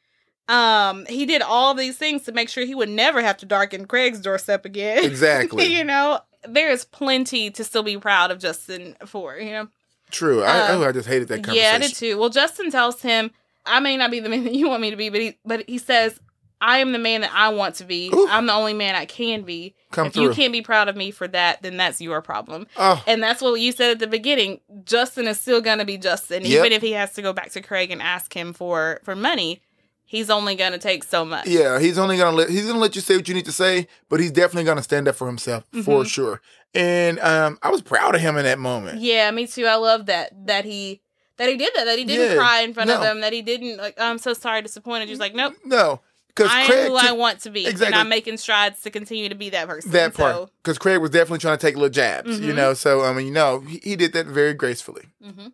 Um, 0.47 1.05
he 1.07 1.25
did 1.25 1.41
all 1.41 1.73
these 1.73 1.97
things 1.97 2.23
to 2.23 2.31
make 2.31 2.49
sure 2.49 2.65
he 2.65 2.75
would 2.75 2.89
never 2.89 3.21
have 3.21 3.37
to 3.37 3.45
darken 3.45 3.85
Craig's 3.85 4.19
doorstep 4.19 4.65
again. 4.65 5.03
exactly. 5.05 5.65
you 5.77 5.83
know, 5.83 6.19
there 6.47 6.71
is 6.71 6.83
plenty 6.83 7.51
to 7.51 7.63
still 7.63 7.83
be 7.83 7.97
proud 7.97 8.31
of 8.31 8.39
Justin 8.39 8.97
for, 9.05 9.37
you 9.37 9.51
know. 9.51 9.67
True. 10.09 10.41
I, 10.43 10.71
Um, 10.71 10.81
oh, 10.81 10.87
I 10.89 10.91
just 10.91 11.07
hated 11.07 11.27
that 11.29 11.43
conversation. 11.43 11.63
Yeah, 11.71 11.75
I 11.75 11.87
did 11.87 11.95
too. 11.95 12.17
Well, 12.17 12.29
Justin 12.29 12.69
tells 12.71 13.01
him, 13.01 13.31
I 13.65 13.79
may 13.79 13.95
not 13.95 14.11
be 14.11 14.19
the 14.19 14.27
man 14.27 14.43
that 14.43 14.53
you 14.55 14.67
want 14.67 14.81
me 14.81 14.89
to 14.89 14.97
be, 14.97 15.09
but 15.09 15.21
he 15.21 15.37
but 15.45 15.63
he 15.69 15.77
says, 15.77 16.19
I 16.61 16.77
am 16.77 16.91
the 16.91 16.99
man 16.99 17.21
that 17.21 17.31
I 17.33 17.49
want 17.49 17.75
to 17.75 17.83
be. 17.83 18.09
Ooh. 18.13 18.27
I'm 18.29 18.45
the 18.45 18.53
only 18.53 18.73
man 18.73 18.93
I 18.95 19.05
can 19.05 19.41
be. 19.41 19.73
Come 19.91 20.07
if 20.07 20.13
through. 20.13 20.23
you 20.23 20.29
can't 20.29 20.53
be 20.53 20.61
proud 20.61 20.87
of 20.87 20.95
me 20.95 21.09
for 21.11 21.27
that, 21.27 21.61
then 21.63 21.75
that's 21.75 21.99
your 21.99 22.21
problem. 22.21 22.67
oh, 22.77 23.03
And 23.07 23.21
that's 23.21 23.41
what 23.41 23.59
you 23.59 23.71
said 23.71 23.91
at 23.91 23.99
the 23.99 24.07
beginning. 24.07 24.61
Justin 24.85 25.27
is 25.27 25.39
still 25.39 25.59
gonna 25.59 25.85
be 25.85 25.97
Justin, 25.97 26.43
Yep. 26.45 26.51
even 26.59 26.71
if 26.71 26.81
he 26.81 26.91
has 26.91 27.13
to 27.13 27.21
go 27.21 27.33
back 27.33 27.49
to 27.51 27.61
Craig 27.61 27.89
and 27.91 28.01
ask 28.01 28.33
him 28.33 28.53
for 28.53 29.01
for 29.03 29.15
money. 29.15 29.61
He's 30.05 30.29
only 30.29 30.55
gonna 30.55 30.77
take 30.77 31.03
so 31.05 31.23
much. 31.23 31.47
yeah. 31.47 31.79
He's 31.79 31.97
only 31.97 32.17
gonna 32.17 32.35
let 32.35 32.49
he's 32.49 32.67
gonna 32.67 32.79
let 32.79 32.95
you 32.95 33.01
say 33.01 33.15
what 33.15 33.27
you 33.27 33.33
need 33.33 33.45
to 33.45 33.51
say, 33.53 33.87
but 34.09 34.19
he's 34.19 34.31
definitely 34.31 34.65
gonna 34.65 34.83
stand 34.83 35.07
up 35.07 35.15
for 35.15 35.25
himself 35.27 35.63
for 35.83 36.03
Mhm. 36.03 36.07
sure. 36.07 36.41
And 36.73 37.19
um, 37.19 37.57
I 37.63 37.69
was 37.69 37.81
proud 37.81 38.13
of 38.15 38.21
him 38.21 38.37
in 38.37 38.43
that 38.43 38.59
moment. 38.59 38.99
Yeah, 39.01 39.31
me 39.31 39.47
too. 39.47 39.65
I 39.65 39.75
love 39.75 40.05
that 40.07 40.31
that 40.47 40.65
he 40.65 41.01
that 41.37 41.49
he 41.49 41.55
did 41.57 41.71
that. 41.75 41.85
That 41.85 41.97
he 41.97 42.03
didn't 42.05 42.31
Yeah, 42.35 42.41
cry 42.41 42.59
in 42.61 42.73
front 42.73 42.89
of 42.89 43.01
them. 43.01 43.21
That 43.21 43.33
he 43.33 43.41
didn't 43.41 43.77
like. 43.77 43.95
I'm 43.99 44.17
so 44.17 44.33
sorry, 44.33 44.61
disappointed. 44.61 45.07
He's 45.09 45.19
like, 45.19 45.33
nope. 45.33 45.53
No, 45.65 46.01
because 46.35 46.49
I 46.51 46.61
am 46.61 46.67
Craig 46.67 46.87
who 46.87 46.95
I 46.95 47.11
want 47.11 47.39
to 47.41 47.49
be, 47.49 47.61
Exactly. 47.67 47.85
and 47.87 47.95
I'm 47.95 48.09
making 48.09 48.37
strides 48.37 48.81
to 48.81 48.89
continue 48.89 49.29
to 49.29 49.35
be 49.35 49.49
that 49.51 49.67
person. 49.67 49.91
that 49.91 50.13
part 50.13 50.35
So, 50.35 50.49
because 50.63 50.77
Craig 50.77 50.99
was 50.99 51.09
definitely 51.11 51.39
trying 51.39 51.57
to 51.57 51.61
take 51.65 51.75
little 51.75 51.89
jabs, 51.89 52.39
you 52.39 52.51
Mhm. 52.51 52.55
know. 52.55 52.73
So 52.73 53.01
I 53.03 53.13
mean, 53.13 53.27
you 53.27 53.33
know, 53.33 53.59
he, 53.61 53.79
he 53.83 53.95
did 53.95 54.13
that 54.13 54.25
very 54.27 54.53
gracefully. 54.53 55.03
hmm 55.23 55.47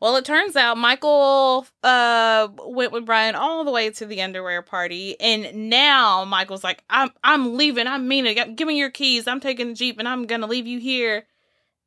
Well, 0.00 0.16
it 0.16 0.24
turns 0.24 0.56
out 0.56 0.78
Michael 0.78 1.66
uh 1.84 2.48
went 2.66 2.90
with 2.92 3.06
Brian 3.06 3.34
all 3.36 3.64
the 3.64 3.70
way 3.70 3.90
to 3.90 4.04
the 4.06 4.20
underwear 4.22 4.60
party, 4.62 5.16
and 5.20 5.70
now 5.70 6.24
Michael's 6.24 6.64
like, 6.64 6.82
"I'm 6.90 7.10
I'm 7.22 7.56
leaving. 7.56 7.86
I'm 7.86 8.08
meaning. 8.08 8.54
Give 8.56 8.66
me 8.66 8.76
your 8.78 8.90
keys. 8.90 9.28
I'm 9.28 9.38
taking 9.40 9.68
the 9.68 9.74
jeep, 9.74 9.98
and 10.00 10.08
I'm 10.08 10.26
gonna 10.26 10.48
leave 10.48 10.66
you 10.66 10.78
here." 10.80 11.26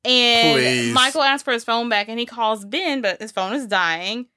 And 0.05 0.53
Please. 0.53 0.93
Michael 0.93 1.23
asks 1.23 1.43
for 1.43 1.51
his 1.51 1.63
phone 1.63 1.89
back, 1.89 2.07
and 2.09 2.19
he 2.19 2.25
calls 2.25 2.63
Ben, 2.63 3.01
but 3.01 3.19
his 3.19 3.31
phone 3.31 3.53
is 3.53 3.65
dying. 3.65 4.27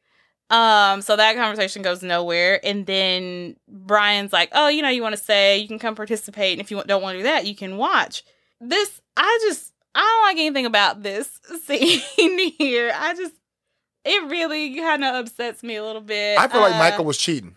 Um, 0.50 1.02
so 1.02 1.14
that 1.16 1.36
conversation 1.36 1.82
goes 1.82 2.02
nowhere, 2.02 2.64
and 2.64 2.86
then 2.86 3.56
Brian's 3.68 4.32
like, 4.32 4.48
"Oh, 4.52 4.68
you 4.68 4.80
know, 4.82 4.88
you 4.88 5.02
want 5.02 5.14
to 5.16 5.22
say 5.22 5.58
you 5.58 5.68
can 5.68 5.78
come 5.78 5.94
participate, 5.94 6.52
and 6.52 6.60
if 6.60 6.70
you 6.70 6.82
don't 6.86 7.02
want 7.02 7.14
to 7.16 7.18
do 7.18 7.24
that, 7.24 7.46
you 7.46 7.54
can 7.54 7.76
watch." 7.76 8.22
This, 8.60 9.00
I 9.16 9.38
just, 9.42 9.72
I 9.94 10.00
don't 10.00 10.22
like 10.36 10.40
anything 10.46 10.66
about 10.66 11.02
this 11.02 11.38
scene 11.66 12.52
here. 12.56 12.92
I 12.94 13.14
just, 13.14 13.34
it 14.04 14.30
really 14.30 14.74
kind 14.76 15.04
of 15.04 15.14
upsets 15.14 15.62
me 15.62 15.76
a 15.76 15.84
little 15.84 16.00
bit. 16.00 16.38
I 16.38 16.48
feel 16.48 16.60
like 16.62 16.74
Uh, 16.74 16.78
Michael 16.78 17.04
was 17.04 17.18
cheating. 17.18 17.56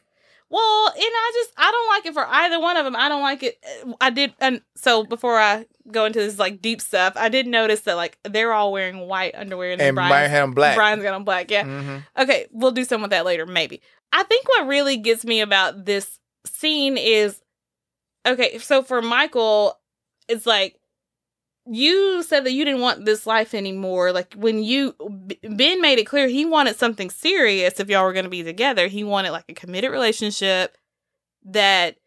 Well, 0.50 0.88
and 0.88 0.98
I 1.02 1.32
just, 1.34 1.54
I 1.58 1.72
don't 1.72 1.88
like 1.90 2.06
it 2.08 2.14
for 2.14 2.28
either 2.28 2.60
one 2.60 2.76
of 2.76 2.84
them. 2.84 2.96
I 2.98 3.08
don't 3.08 3.22
like 3.22 3.42
it. 3.42 3.58
I 4.02 4.10
did, 4.10 4.34
and 4.42 4.62
so 4.76 5.06
before 5.06 5.40
I 5.40 5.66
go 5.90 6.06
into 6.06 6.20
this 6.20 6.38
like 6.40 6.62
deep 6.62 6.82
stuff, 6.82 7.14
I 7.16 7.30
did 7.30 7.48
notice 7.48 7.82
that 7.82 7.96
like 7.96 8.18
they're 8.24 8.54
all 8.54 8.72
wearing 8.72 9.00
white 9.08 9.36
underwear, 9.36 9.72
and, 9.72 9.82
And 9.82 9.96
Brian's, 9.96 10.12
Brian 10.12 10.30
had 10.30 10.56
black. 10.56 10.76
Brian's 10.76 11.04
got 11.04 11.14
on 11.14 11.24
black. 11.24 11.50
Yeah. 11.50 11.64
hmm 11.64 11.98
Okay, 12.18 12.48
we'll 12.52 12.72
do 12.72 12.84
some 12.84 13.04
of 13.04 13.10
that 13.12 13.26
later, 13.26 13.46
maybe. 13.46 13.82
I 14.12 14.24
think 14.24 14.48
what 14.48 14.68
really 14.68 14.98
gets 14.98 15.24
me 15.24 15.42
about 15.42 15.86
this 15.86 16.20
scene 16.46 16.98
is 16.98 17.42
okay, 18.28 18.58
so 18.58 18.84
for 18.84 19.02
Michael, 19.02 19.80
it's 20.28 20.46
like 20.46 20.78
you 21.68 22.24
said 22.24 22.44
that 22.44 22.52
you 22.54 22.66
didn't 22.66 22.82
want 22.82 23.06
this 23.06 23.28
life 23.28 23.54
anymore. 23.54 24.12
Like 24.12 24.34
when 24.34 24.64
you 24.64 24.96
Ben 25.44 25.80
made 25.82 26.00
it 26.00 26.06
clear 26.06 26.28
he 26.28 26.44
wanted 26.46 26.76
something 26.76 27.10
serious 27.10 27.80
if 27.80 27.88
y'all 27.88 28.04
were 28.04 28.14
going 28.14 28.26
to 28.26 28.30
be 28.30 28.44
together. 28.44 28.88
He 28.88 29.04
wanted 29.04 29.32
like 29.32 29.46
a 29.48 29.54
committed 29.54 29.92
relationship 29.92 30.76
that 31.46 31.98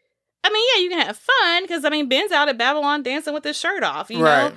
I 0.45 0.51
mean, 0.51 0.65
yeah, 0.75 0.83
you 0.83 0.91
can 0.91 1.07
have 1.07 1.17
fun 1.17 1.65
because 1.65 1.85
I 1.85 1.91
mean, 1.91 2.09
Ben's 2.09 2.31
out 2.31 2.49
at 2.49 2.59
Babylon 2.59 3.03
dancing 3.03 3.35
with 3.35 3.45
his 3.45 3.59
shirt 3.59 3.83
off, 3.83 4.11
you 4.11 4.23
right. 4.23 4.53
know 4.53 4.57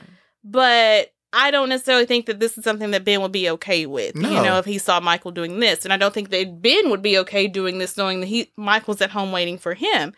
but 0.50 1.14
I 1.34 1.52
don't 1.52 1.70
necessarily 1.70 2.06
think 2.06 2.26
that 2.26 2.40
this 2.40 2.58
is 2.58 2.64
something 2.64 2.92
that 2.92 3.04
Ben 3.04 3.22
would 3.22 3.32
be 3.32 3.50
okay 3.52 3.86
with. 3.86 4.16
No. 4.16 4.30
You 4.30 4.42
know, 4.42 4.58
if 4.58 4.66
he 4.66 4.78
saw 4.78 5.00
Michael 5.00 5.32
doing 5.32 5.60
this, 5.60 5.84
and 5.84 5.94
I 5.94 5.98
don't 5.98 6.14
think 6.14 6.30
that 6.30 6.62
Ben 6.62 6.90
would 6.90 7.02
be 7.02 7.18
okay 7.20 7.48
doing 7.48 7.78
this, 7.78 7.98
knowing 7.98 8.22
that 8.22 8.28
he 8.28 8.52
Michael's 8.56 9.02
at 9.02 9.12
home 9.12 9.32
waiting 9.32 9.58
for 9.58 9.74
him, 9.74 10.14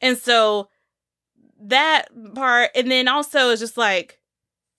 and 0.00 0.16
so 0.16 0.68
that 1.60 2.06
part, 2.34 2.70
and 2.74 2.90
then 2.90 3.08
also 3.08 3.50
is 3.50 3.60
just 3.60 3.76
like 3.76 4.20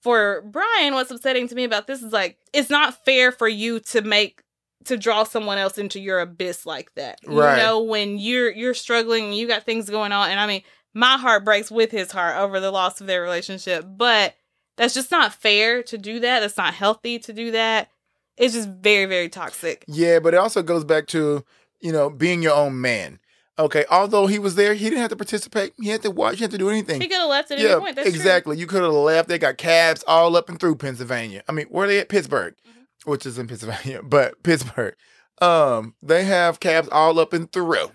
for 0.00 0.42
Brian, 0.50 0.94
what's 0.94 1.10
upsetting 1.10 1.46
to 1.48 1.54
me 1.54 1.64
about 1.64 1.86
this 1.86 2.02
is 2.02 2.12
like 2.12 2.38
it's 2.52 2.70
not 2.70 3.04
fair 3.04 3.30
for 3.30 3.48
you 3.48 3.80
to 3.80 4.00
make 4.00 4.42
to 4.86 4.96
draw 4.96 5.24
someone 5.24 5.58
else 5.58 5.78
into 5.78 6.00
your 6.00 6.20
abyss 6.20 6.66
like 6.66 6.94
that. 6.94 7.20
Right. 7.26 7.56
You 7.56 7.62
know, 7.62 7.82
when 7.82 8.18
you're 8.18 8.50
you're 8.50 8.74
struggling, 8.74 9.32
you 9.32 9.46
got 9.46 9.64
things 9.64 9.88
going 9.90 10.12
on, 10.12 10.30
and 10.30 10.40
I 10.40 10.46
mean, 10.46 10.62
my 10.94 11.16
heart 11.16 11.44
breaks 11.44 11.70
with 11.70 11.90
his 11.90 12.10
heart 12.12 12.36
over 12.36 12.58
the 12.60 12.70
loss 12.70 13.00
of 13.00 13.06
their 13.06 13.22
relationship, 13.22 13.84
but 13.86 14.34
that's 14.76 14.94
just 14.94 15.10
not 15.10 15.32
fair 15.34 15.82
to 15.84 15.98
do 15.98 16.20
that. 16.20 16.40
That's 16.40 16.56
not 16.56 16.74
healthy 16.74 17.18
to 17.20 17.32
do 17.32 17.50
that. 17.52 17.88
It's 18.36 18.54
just 18.54 18.68
very, 18.68 19.06
very 19.06 19.28
toxic. 19.28 19.84
Yeah, 19.88 20.18
but 20.18 20.34
it 20.34 20.38
also 20.38 20.62
goes 20.62 20.84
back 20.84 21.06
to 21.08 21.44
you 21.80 21.92
know 21.92 22.10
being 22.10 22.42
your 22.42 22.54
own 22.54 22.80
man. 22.80 23.18
Okay, 23.58 23.86
although 23.90 24.26
he 24.26 24.38
was 24.38 24.54
there, 24.54 24.74
he 24.74 24.84
didn't 24.84 25.00
have 25.00 25.08
to 25.10 25.16
participate. 25.16 25.72
He 25.80 25.88
had 25.88 26.02
to 26.02 26.10
watch. 26.10 26.36
He 26.36 26.42
had 26.42 26.50
to 26.50 26.58
do 26.58 26.68
anything. 26.68 27.00
He 27.00 27.08
could 27.08 27.16
have 27.16 27.30
left 27.30 27.50
at 27.50 27.58
yeah, 27.58 27.70
any 27.70 27.80
point. 27.80 27.96
That's 27.96 28.10
true. 28.10 28.14
exactly. 28.14 28.58
You 28.58 28.66
could 28.66 28.82
have 28.82 28.92
left. 28.92 29.30
They 29.30 29.38
got 29.38 29.56
cabs 29.56 30.04
all 30.06 30.36
up 30.36 30.50
and 30.50 30.60
through 30.60 30.76
Pennsylvania. 30.76 31.42
I 31.48 31.52
mean, 31.52 31.64
where 31.70 31.84
are 31.84 31.88
they 31.88 31.98
at? 31.98 32.10
Pittsburgh, 32.10 32.54
Mm-hmm. 32.54 32.75
Which 33.06 33.24
is 33.26 33.38
in 33.38 33.46
Pennsylvania, 33.48 34.02
but 34.04 34.42
Pittsburgh. 34.42 34.94
Um, 35.40 35.94
they 36.02 36.24
have 36.24 36.60
cabs 36.60 36.88
all 36.90 37.18
up 37.18 37.32
and 37.32 37.50
through. 37.50 37.90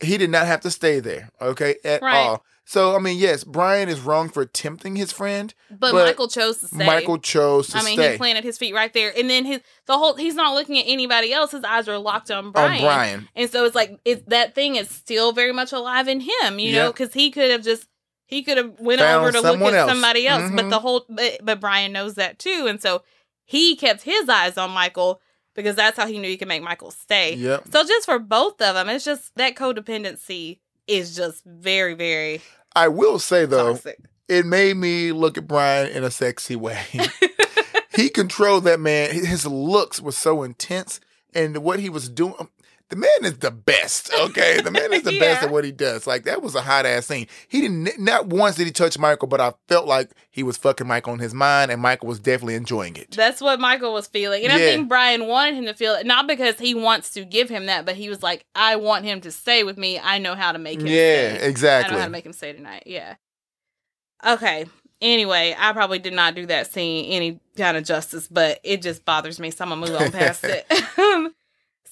He 0.00 0.18
did 0.18 0.30
not 0.30 0.46
have 0.46 0.60
to 0.62 0.70
stay 0.70 1.00
there. 1.00 1.30
Okay, 1.40 1.76
at 1.84 2.02
Right. 2.02 2.14
all. 2.26 2.44
So 2.66 2.96
I 2.96 2.98
mean, 2.98 3.18
yes, 3.18 3.44
Brian 3.44 3.88
is 3.90 4.00
wrong 4.00 4.28
for 4.30 4.44
tempting 4.46 4.96
his 4.96 5.12
friend. 5.12 5.52
But, 5.70 5.92
but 5.92 6.06
Michael 6.06 6.28
chose 6.28 6.58
to 6.58 6.66
stay. 6.68 6.84
Michael 6.86 7.18
chose 7.18 7.68
to 7.68 7.78
I 7.78 7.82
mean, 7.82 7.98
stay 7.98 8.12
he 8.12 8.16
planted 8.16 8.42
his 8.44 8.56
feet 8.58 8.74
right 8.74 8.92
there, 8.92 9.12
and 9.16 9.28
then 9.28 9.44
his 9.44 9.60
the 9.86 9.98
whole 9.98 10.14
he's 10.14 10.34
not 10.34 10.54
looking 10.54 10.78
at 10.78 10.84
anybody 10.86 11.32
else. 11.32 11.52
His 11.52 11.62
eyes 11.64 11.88
are 11.88 11.98
locked 11.98 12.30
on 12.30 12.52
Brian. 12.52 12.72
on 12.72 12.80
Brian. 12.80 13.28
And 13.36 13.50
so 13.50 13.64
it's 13.66 13.74
like 13.74 13.98
it 14.06 14.28
that 14.30 14.54
thing 14.54 14.76
is 14.76 14.88
still 14.88 15.32
very 15.32 15.52
much 15.52 15.72
alive 15.72 16.08
in 16.08 16.20
him, 16.20 16.58
you 16.58 16.72
know, 16.72 16.90
because 16.90 17.12
he 17.12 17.30
could 17.30 17.50
have 17.50 17.62
just 17.62 17.86
he 18.26 18.42
could 18.42 18.56
have 18.56 18.80
went 18.80 19.00
Found 19.00 19.20
over 19.26 19.32
to 19.32 19.40
look 19.42 19.60
at 19.60 19.74
else. 19.74 19.90
somebody 19.90 20.26
else, 20.26 20.50
but 20.54 20.64
Mhm. 20.64 20.70
the 20.70 20.80
whole 20.80 21.04
but, 21.08 21.38
but 21.42 21.60
Brian 21.60 21.92
knows 21.92 22.14
that 22.14 22.38
too, 22.38 22.66
and 22.66 22.80
so 22.80 23.02
he 23.44 23.76
kept 23.76 24.02
his 24.02 24.28
eyes 24.28 24.56
on 24.58 24.70
Michael 24.70 25.20
because 25.54 25.76
that's 25.76 25.96
how 25.96 26.06
he 26.06 26.18
knew 26.18 26.28
he 26.28 26.36
could 26.36 26.48
make 26.48 26.62
Michael 26.62 26.90
stay. 26.90 27.34
Yep. 27.34 27.68
So 27.70 27.84
just 27.84 28.06
for 28.06 28.18
both 28.18 28.60
of 28.60 28.74
them, 28.74 28.88
it's 28.88 29.04
just 29.04 29.34
that 29.36 29.54
codependency 29.54 30.58
is 30.86 31.16
just 31.16 31.44
very 31.44 31.94
very 31.94 32.42
I 32.76 32.88
will 32.88 33.18
say 33.18 33.46
though, 33.46 33.72
toxic. 33.72 33.98
it 34.28 34.44
made 34.44 34.76
me 34.76 35.12
look 35.12 35.38
at 35.38 35.46
Brian 35.46 35.88
in 35.88 36.04
a 36.04 36.10
sexy 36.10 36.56
way. 36.56 36.82
he 37.96 38.08
controlled 38.08 38.64
that 38.64 38.80
man. 38.80 39.12
His 39.12 39.46
looks 39.46 40.00
were 40.00 40.12
so 40.12 40.42
intense, 40.42 41.00
and 41.32 41.58
what 41.58 41.78
he 41.80 41.88
was 41.88 42.08
doing. 42.08 42.48
The 42.94 43.00
man 43.00 43.32
is 43.32 43.38
the 43.38 43.50
best. 43.50 44.12
Okay, 44.14 44.60
the 44.60 44.70
man 44.70 44.92
is 44.92 45.02
the 45.02 45.18
best 45.18 45.40
Yeah. 45.42 45.46
at 45.48 45.50
what 45.52 45.64
he 45.64 45.72
does. 45.72 46.06
Like 46.06 46.22
that 46.24 46.42
was 46.42 46.54
a 46.54 46.60
hot 46.60 46.86
ass 46.86 47.06
scene. 47.06 47.26
He 47.48 47.60
didn't. 47.60 47.98
Not 47.98 48.28
once 48.28 48.54
did 48.54 48.66
he 48.66 48.72
touch 48.72 48.96
Michael, 48.98 49.26
but 49.26 49.40
I 49.40 49.52
felt 49.68 49.86
like 49.88 50.10
he 50.30 50.44
was 50.44 50.56
fucking 50.56 50.86
Michael 50.86 51.12
in 51.12 51.18
his 51.18 51.34
mind, 51.34 51.72
and 51.72 51.82
Michael 51.82 52.06
was 52.06 52.20
definitely 52.20 52.54
enjoying 52.54 52.94
it. 52.94 53.10
That's 53.10 53.40
what 53.40 53.58
Michael 53.58 53.92
was 53.92 54.06
feeling. 54.06 54.44
And 54.44 54.52
I 54.52 54.58
think 54.58 54.88
Brian 54.88 55.26
wanted 55.26 55.54
him 55.56 55.64
to 55.64 55.74
feel 55.74 55.94
it, 55.94 56.06
not 56.06 56.28
because 56.28 56.58
he 56.60 56.72
wants 56.74 57.10
to 57.14 57.24
give 57.24 57.48
him 57.48 57.66
that, 57.66 57.84
but 57.84 57.96
he 57.96 58.08
was 58.08 58.22
like, 58.22 58.44
I 58.54 58.76
want 58.76 59.04
him 59.04 59.20
to 59.22 59.32
stay 59.32 59.64
with 59.64 59.76
me. 59.76 59.98
I 59.98 60.18
know 60.18 60.36
how 60.36 60.52
to 60.52 60.58
make 60.60 60.78
him 60.80 60.86
Yeah, 60.86 61.36
stay. 61.38 61.48
exactly. 61.48 61.90
I 61.90 61.94
know 61.96 62.00
how 62.00 62.06
to 62.06 62.12
make 62.12 62.26
him 62.26 62.32
stay 62.32 62.52
tonight. 62.52 62.84
Yeah. 62.86 63.16
Okay. 64.24 64.66
Anyway, 65.00 65.54
I 65.58 65.72
probably 65.72 65.98
did 65.98 66.12
not 66.14 66.34
do 66.36 66.46
that 66.46 66.72
scene 66.72 67.06
any 67.06 67.40
kind 67.56 67.76
of 67.76 67.82
justice, 67.84 68.28
but 68.28 68.60
it 68.62 68.80
just 68.82 69.04
bothers 69.04 69.40
me, 69.40 69.50
so 69.50 69.64
I'm 69.64 69.70
gonna 69.70 69.80
move 69.80 70.00
on 70.00 70.12
past 70.12 70.44
it. 70.44 70.66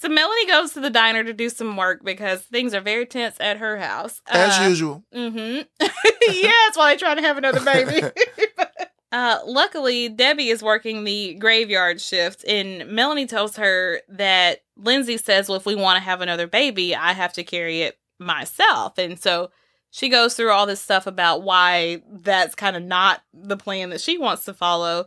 so 0.03 0.09
Melanie 0.09 0.49
goes 0.49 0.73
to 0.73 0.81
the 0.81 0.91
diner 0.91 1.23
to 1.23 1.33
do 1.33 1.49
some 1.49 1.77
work 1.77 2.05
because 2.05 2.43
things 2.43 2.75
are 2.75 2.81
very 2.81 3.07
tense 3.07 3.37
at 3.39 3.59
her 3.59 3.79
house. 3.79 4.21
As 4.27 4.59
Uh, 4.59 4.69
usual. 4.69 5.05
Mm-hmm. 5.15 5.63
yeah, 5.81 6.53
that's 6.67 6.77
why 6.77 6.91
they're 6.91 6.99
trying 6.99 7.19
to 7.19 7.23
have 7.23 7.39
another 7.39 7.61
baby. 7.61 8.03
uh, 9.13 9.39
luckily, 9.47 10.09
Debbie 10.09 10.49
is 10.49 10.61
working 10.61 11.05
the 11.05 11.35
graveyard 11.35 12.01
shift, 12.01 12.45
and 12.49 12.89
Melanie 12.91 13.27
tells 13.27 13.55
her 13.57 14.01
that 14.09 14.63
Lindsay 14.77 15.19
says, 15.19 15.49
"Well, 15.49 15.57
if 15.57 15.67
we 15.67 15.77
want 15.77 15.99
to 15.99 16.03
have 16.03 16.21
another 16.21 16.49
baby, 16.49 16.97
I 16.97 17.13
have 17.13 17.33
to 17.35 17.45
carry 17.45 17.83
it 17.83 17.97
myself." 18.19 18.99
And 18.99 19.21
so 19.21 19.53
she 19.93 20.09
goes 20.09 20.35
through 20.35 20.51
all 20.51 20.67
this 20.67 20.81
stuff 20.81 21.07
about 21.07 21.45
why 21.45 22.03
that's 22.11 22.57
kind 22.57 22.75
of 22.75 22.83
not 22.83 23.23
the 23.33 23.57
plan 23.57 23.91
that 23.91 24.01
she 24.01 24.19
wants 24.19 24.45
to 24.47 24.55
follow. 24.55 25.05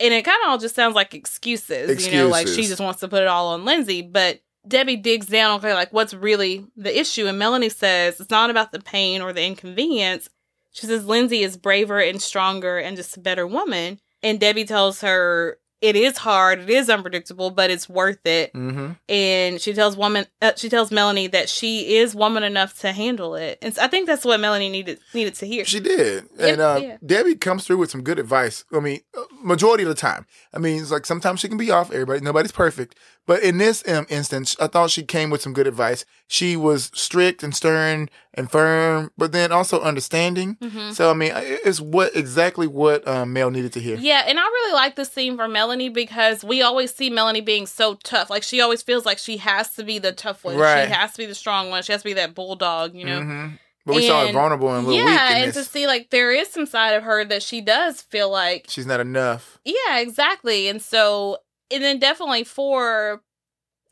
And 0.00 0.12
it 0.12 0.24
kind 0.24 0.38
of 0.44 0.50
all 0.50 0.58
just 0.58 0.74
sounds 0.74 0.94
like 0.94 1.14
excuses, 1.14 2.06
you 2.06 2.14
know, 2.14 2.28
like 2.28 2.48
she 2.48 2.62
just 2.66 2.80
wants 2.80 3.00
to 3.00 3.08
put 3.08 3.22
it 3.22 3.28
all 3.28 3.48
on 3.48 3.64
Lindsay. 3.64 4.02
But 4.02 4.40
Debbie 4.66 4.96
digs 4.96 5.26
down, 5.26 5.58
okay, 5.58 5.74
like 5.74 5.92
what's 5.92 6.14
really 6.14 6.66
the 6.76 6.98
issue? 6.98 7.26
And 7.26 7.38
Melanie 7.38 7.68
says 7.68 8.20
it's 8.20 8.30
not 8.30 8.50
about 8.50 8.72
the 8.72 8.80
pain 8.80 9.22
or 9.22 9.32
the 9.32 9.44
inconvenience. 9.44 10.28
She 10.72 10.86
says 10.86 11.06
Lindsay 11.06 11.42
is 11.42 11.56
braver 11.56 12.00
and 12.00 12.20
stronger 12.20 12.78
and 12.78 12.96
just 12.96 13.16
a 13.16 13.20
better 13.20 13.46
woman. 13.46 14.00
And 14.22 14.40
Debbie 14.40 14.64
tells 14.64 15.00
her 15.02 15.58
it 15.82 15.96
is 15.96 16.16
hard, 16.16 16.60
it 16.60 16.70
is 16.70 16.88
unpredictable, 16.88 17.50
but 17.50 17.70
it's 17.70 17.88
worth 17.88 18.24
it. 18.24 18.54
Mm-hmm. 18.54 18.92
And 19.08 19.60
she 19.60 19.74
tells 19.74 19.96
woman, 19.96 20.26
uh, 20.40 20.52
she 20.56 20.68
tells 20.68 20.92
Melanie 20.92 21.26
that 21.26 21.48
she 21.48 21.96
is 21.96 22.14
woman 22.14 22.44
enough 22.44 22.78
to 22.80 22.92
handle 22.92 23.34
it. 23.34 23.58
And 23.60 23.74
so 23.74 23.82
I 23.82 23.88
think 23.88 24.06
that's 24.06 24.24
what 24.24 24.38
Melanie 24.38 24.68
needed 24.68 25.00
needed 25.12 25.34
to 25.34 25.46
hear. 25.46 25.64
She 25.64 25.80
did, 25.80 26.28
Yeah, 26.38 26.46
and 26.46 26.60
uh, 26.60 26.78
yeah. 26.80 26.96
Debbie 27.04 27.34
comes 27.34 27.66
through 27.66 27.78
with 27.78 27.90
some 27.90 28.02
good 28.02 28.20
advice. 28.20 28.64
I 28.72 28.78
mean, 28.78 29.00
uh, 29.18 29.22
majority 29.42 29.82
of 29.82 29.88
the 29.88 29.96
time. 29.96 30.24
I 30.54 30.58
mean, 30.58 30.80
it's 30.80 30.92
like 30.92 31.04
sometimes 31.04 31.40
she 31.40 31.48
can 31.48 31.58
be 31.58 31.72
off. 31.72 31.90
Everybody, 31.90 32.20
nobody's 32.20 32.52
perfect, 32.52 32.96
but 33.26 33.42
in 33.42 33.58
this 33.58 33.86
um, 33.88 34.06
instance, 34.08 34.56
I 34.60 34.66
thought 34.66 34.90
she 34.90 35.02
came 35.02 35.30
with 35.30 35.42
some 35.42 35.52
good 35.52 35.66
advice. 35.66 36.04
She 36.26 36.56
was 36.56 36.90
strict 36.94 37.42
and 37.42 37.54
stern 37.54 38.08
and 38.34 38.50
firm, 38.50 39.10
but 39.16 39.32
then 39.32 39.52
also 39.52 39.80
understanding. 39.80 40.56
Mhm. 40.60 40.94
So 40.94 41.10
I 41.10 41.14
mean, 41.14 41.32
it's 41.34 41.80
what 41.80 42.16
exactly 42.16 42.66
what 42.66 43.06
um, 43.06 43.32
Mel 43.32 43.50
needed 43.50 43.72
to 43.74 43.80
hear. 43.80 43.96
Yeah, 43.96 44.24
and 44.26 44.38
I 44.38 44.42
really 44.42 44.72
like 44.74 44.96
this 44.96 45.10
scene 45.12 45.36
for 45.36 45.46
Melanie 45.48 45.88
because 45.88 46.42
we 46.42 46.62
always 46.62 46.94
see 46.94 47.10
Melanie 47.10 47.40
being 47.40 47.66
so 47.66 47.94
tough. 48.02 48.30
Like 48.30 48.42
she 48.42 48.60
always 48.60 48.82
feels 48.82 49.06
like 49.06 49.18
she 49.18 49.36
has 49.38 49.74
to 49.74 49.84
be 49.84 49.98
the 49.98 50.12
tough 50.12 50.44
one. 50.44 50.56
Right. 50.56 50.86
She 50.88 50.92
has 50.92 51.12
to 51.12 51.18
be 51.18 51.26
the 51.26 51.34
strong 51.34 51.70
one. 51.70 51.82
She 51.82 51.92
has 51.92 52.02
to 52.02 52.08
be 52.08 52.14
that 52.14 52.34
bulldog, 52.34 52.94
you 52.94 53.04
know. 53.04 53.20
Mhm. 53.20 53.58
But 53.84 53.96
we 53.96 54.06
saw 54.06 54.24
her 54.24 54.32
vulnerable 54.32 54.72
and 54.72 54.86
a 54.86 54.88
little 54.88 55.04
yeah, 55.04 55.38
and 55.38 55.52
to 55.54 55.64
see 55.64 55.88
like 55.88 56.10
there 56.10 56.30
is 56.30 56.48
some 56.48 56.66
side 56.66 56.92
of 56.94 57.02
her 57.02 57.24
that 57.24 57.42
she 57.42 57.60
does 57.60 58.00
feel 58.00 58.30
like 58.30 58.66
She's 58.68 58.86
not 58.86 59.00
enough. 59.00 59.58
Yeah, 59.64 59.98
exactly. 59.98 60.68
And 60.68 60.80
so, 60.80 61.38
and 61.72 61.82
then 61.82 61.98
definitely 61.98 62.44
for, 62.44 63.22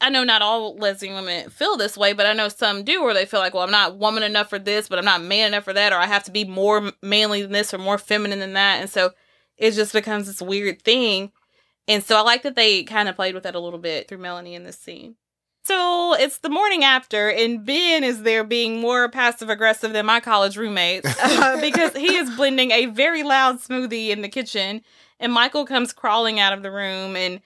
I 0.00 0.10
know 0.10 0.24
not 0.24 0.42
all 0.42 0.76
lesbian 0.76 1.14
women 1.14 1.50
feel 1.50 1.76
this 1.76 1.96
way, 1.96 2.12
but 2.12 2.26
I 2.26 2.32
know 2.32 2.48
some 2.48 2.84
do 2.84 3.02
where 3.02 3.14
they 3.14 3.26
feel 3.26 3.40
like, 3.40 3.54
well, 3.54 3.64
I'm 3.64 3.70
not 3.70 3.98
woman 3.98 4.22
enough 4.22 4.50
for 4.50 4.58
this, 4.58 4.88
but 4.88 4.98
I'm 4.98 5.04
not 5.04 5.22
man 5.22 5.48
enough 5.48 5.64
for 5.64 5.72
that, 5.72 5.92
or 5.92 5.96
I 5.96 6.06
have 6.06 6.24
to 6.24 6.30
be 6.30 6.44
more 6.44 6.92
manly 7.02 7.42
than 7.42 7.52
this 7.52 7.74
or 7.74 7.78
more 7.78 7.98
feminine 7.98 8.38
than 8.38 8.54
that. 8.54 8.80
And 8.80 8.90
so 8.90 9.10
it 9.56 9.72
just 9.72 9.92
becomes 9.92 10.26
this 10.26 10.42
weird 10.42 10.82
thing. 10.82 11.32
And 11.86 12.04
so 12.04 12.16
I 12.16 12.20
like 12.20 12.42
that 12.42 12.56
they 12.56 12.84
kind 12.84 13.08
of 13.08 13.16
played 13.16 13.34
with 13.34 13.42
that 13.44 13.54
a 13.54 13.60
little 13.60 13.78
bit 13.78 14.08
through 14.08 14.18
Melanie 14.18 14.54
in 14.54 14.64
this 14.64 14.78
scene. 14.78 15.16
So 15.64 16.14
it's 16.14 16.38
the 16.38 16.48
morning 16.48 16.84
after, 16.84 17.28
and 17.28 17.64
Ben 17.64 18.02
is 18.02 18.22
there 18.22 18.44
being 18.44 18.80
more 18.80 19.08
passive 19.10 19.50
aggressive 19.50 19.92
than 19.92 20.06
my 20.06 20.18
college 20.20 20.56
roommates 20.56 21.06
uh, 21.22 21.60
because 21.60 21.92
he 21.92 22.16
is 22.16 22.34
blending 22.34 22.70
a 22.70 22.86
very 22.86 23.22
loud 23.22 23.60
smoothie 23.60 24.08
in 24.08 24.22
the 24.22 24.28
kitchen. 24.28 24.82
And 25.18 25.32
Michael 25.32 25.66
comes 25.66 25.92
crawling 25.92 26.40
out 26.40 26.54
of 26.54 26.62
the 26.62 26.70
room, 26.70 27.14
and 27.14 27.40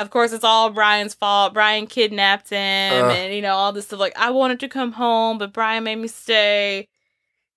of 0.00 0.10
course, 0.10 0.32
it's 0.32 0.44
all 0.44 0.70
Brian's 0.70 1.14
fault. 1.14 1.54
Brian 1.54 1.86
kidnapped 1.86 2.50
him, 2.50 3.04
Ugh. 3.04 3.16
and 3.16 3.34
you 3.34 3.42
know, 3.42 3.54
all 3.54 3.72
this 3.72 3.86
stuff. 3.86 4.00
Like, 4.00 4.16
I 4.18 4.30
wanted 4.30 4.60
to 4.60 4.68
come 4.68 4.92
home, 4.92 5.38
but 5.38 5.52
Brian 5.52 5.84
made 5.84 5.96
me 5.96 6.08
stay. 6.08 6.88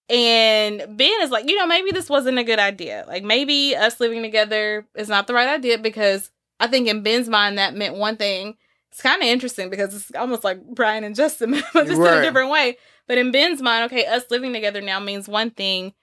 And 0.09 0.97
Ben 0.97 1.21
is 1.21 1.31
like, 1.31 1.49
you 1.49 1.55
know, 1.55 1.65
maybe 1.65 1.91
this 1.91 2.09
wasn't 2.09 2.37
a 2.37 2.43
good 2.43 2.59
idea. 2.59 3.05
Like, 3.07 3.23
maybe 3.23 3.75
us 3.75 3.99
living 3.99 4.21
together 4.21 4.85
is 4.95 5.07
not 5.07 5.27
the 5.27 5.33
right 5.33 5.47
idea 5.47 5.77
because 5.77 6.29
I 6.59 6.67
think 6.67 6.87
in 6.87 7.01
Ben's 7.01 7.29
mind 7.29 7.57
that 7.57 7.75
meant 7.75 7.95
one 7.95 8.17
thing. 8.17 8.57
It's 8.91 9.01
kind 9.01 9.21
of 9.21 9.27
interesting 9.27 9.69
because 9.69 9.95
it's 9.95 10.15
almost 10.15 10.43
like 10.43 10.63
Brian 10.63 11.03
and 11.03 11.15
Justin, 11.15 11.51
but 11.73 11.87
just 11.87 11.99
in 11.99 12.05
a 12.05 12.21
different 12.21 12.51
way. 12.51 12.77
But 13.07 13.17
in 13.17 13.31
Ben's 13.31 13.61
mind, 13.61 13.85
okay, 13.85 14.05
us 14.05 14.25
living 14.29 14.53
together 14.53 14.81
now 14.81 14.99
means 14.99 15.27
one 15.27 15.49
thing, 15.49 15.93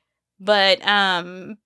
but 0.40 0.84
um, 0.86 1.58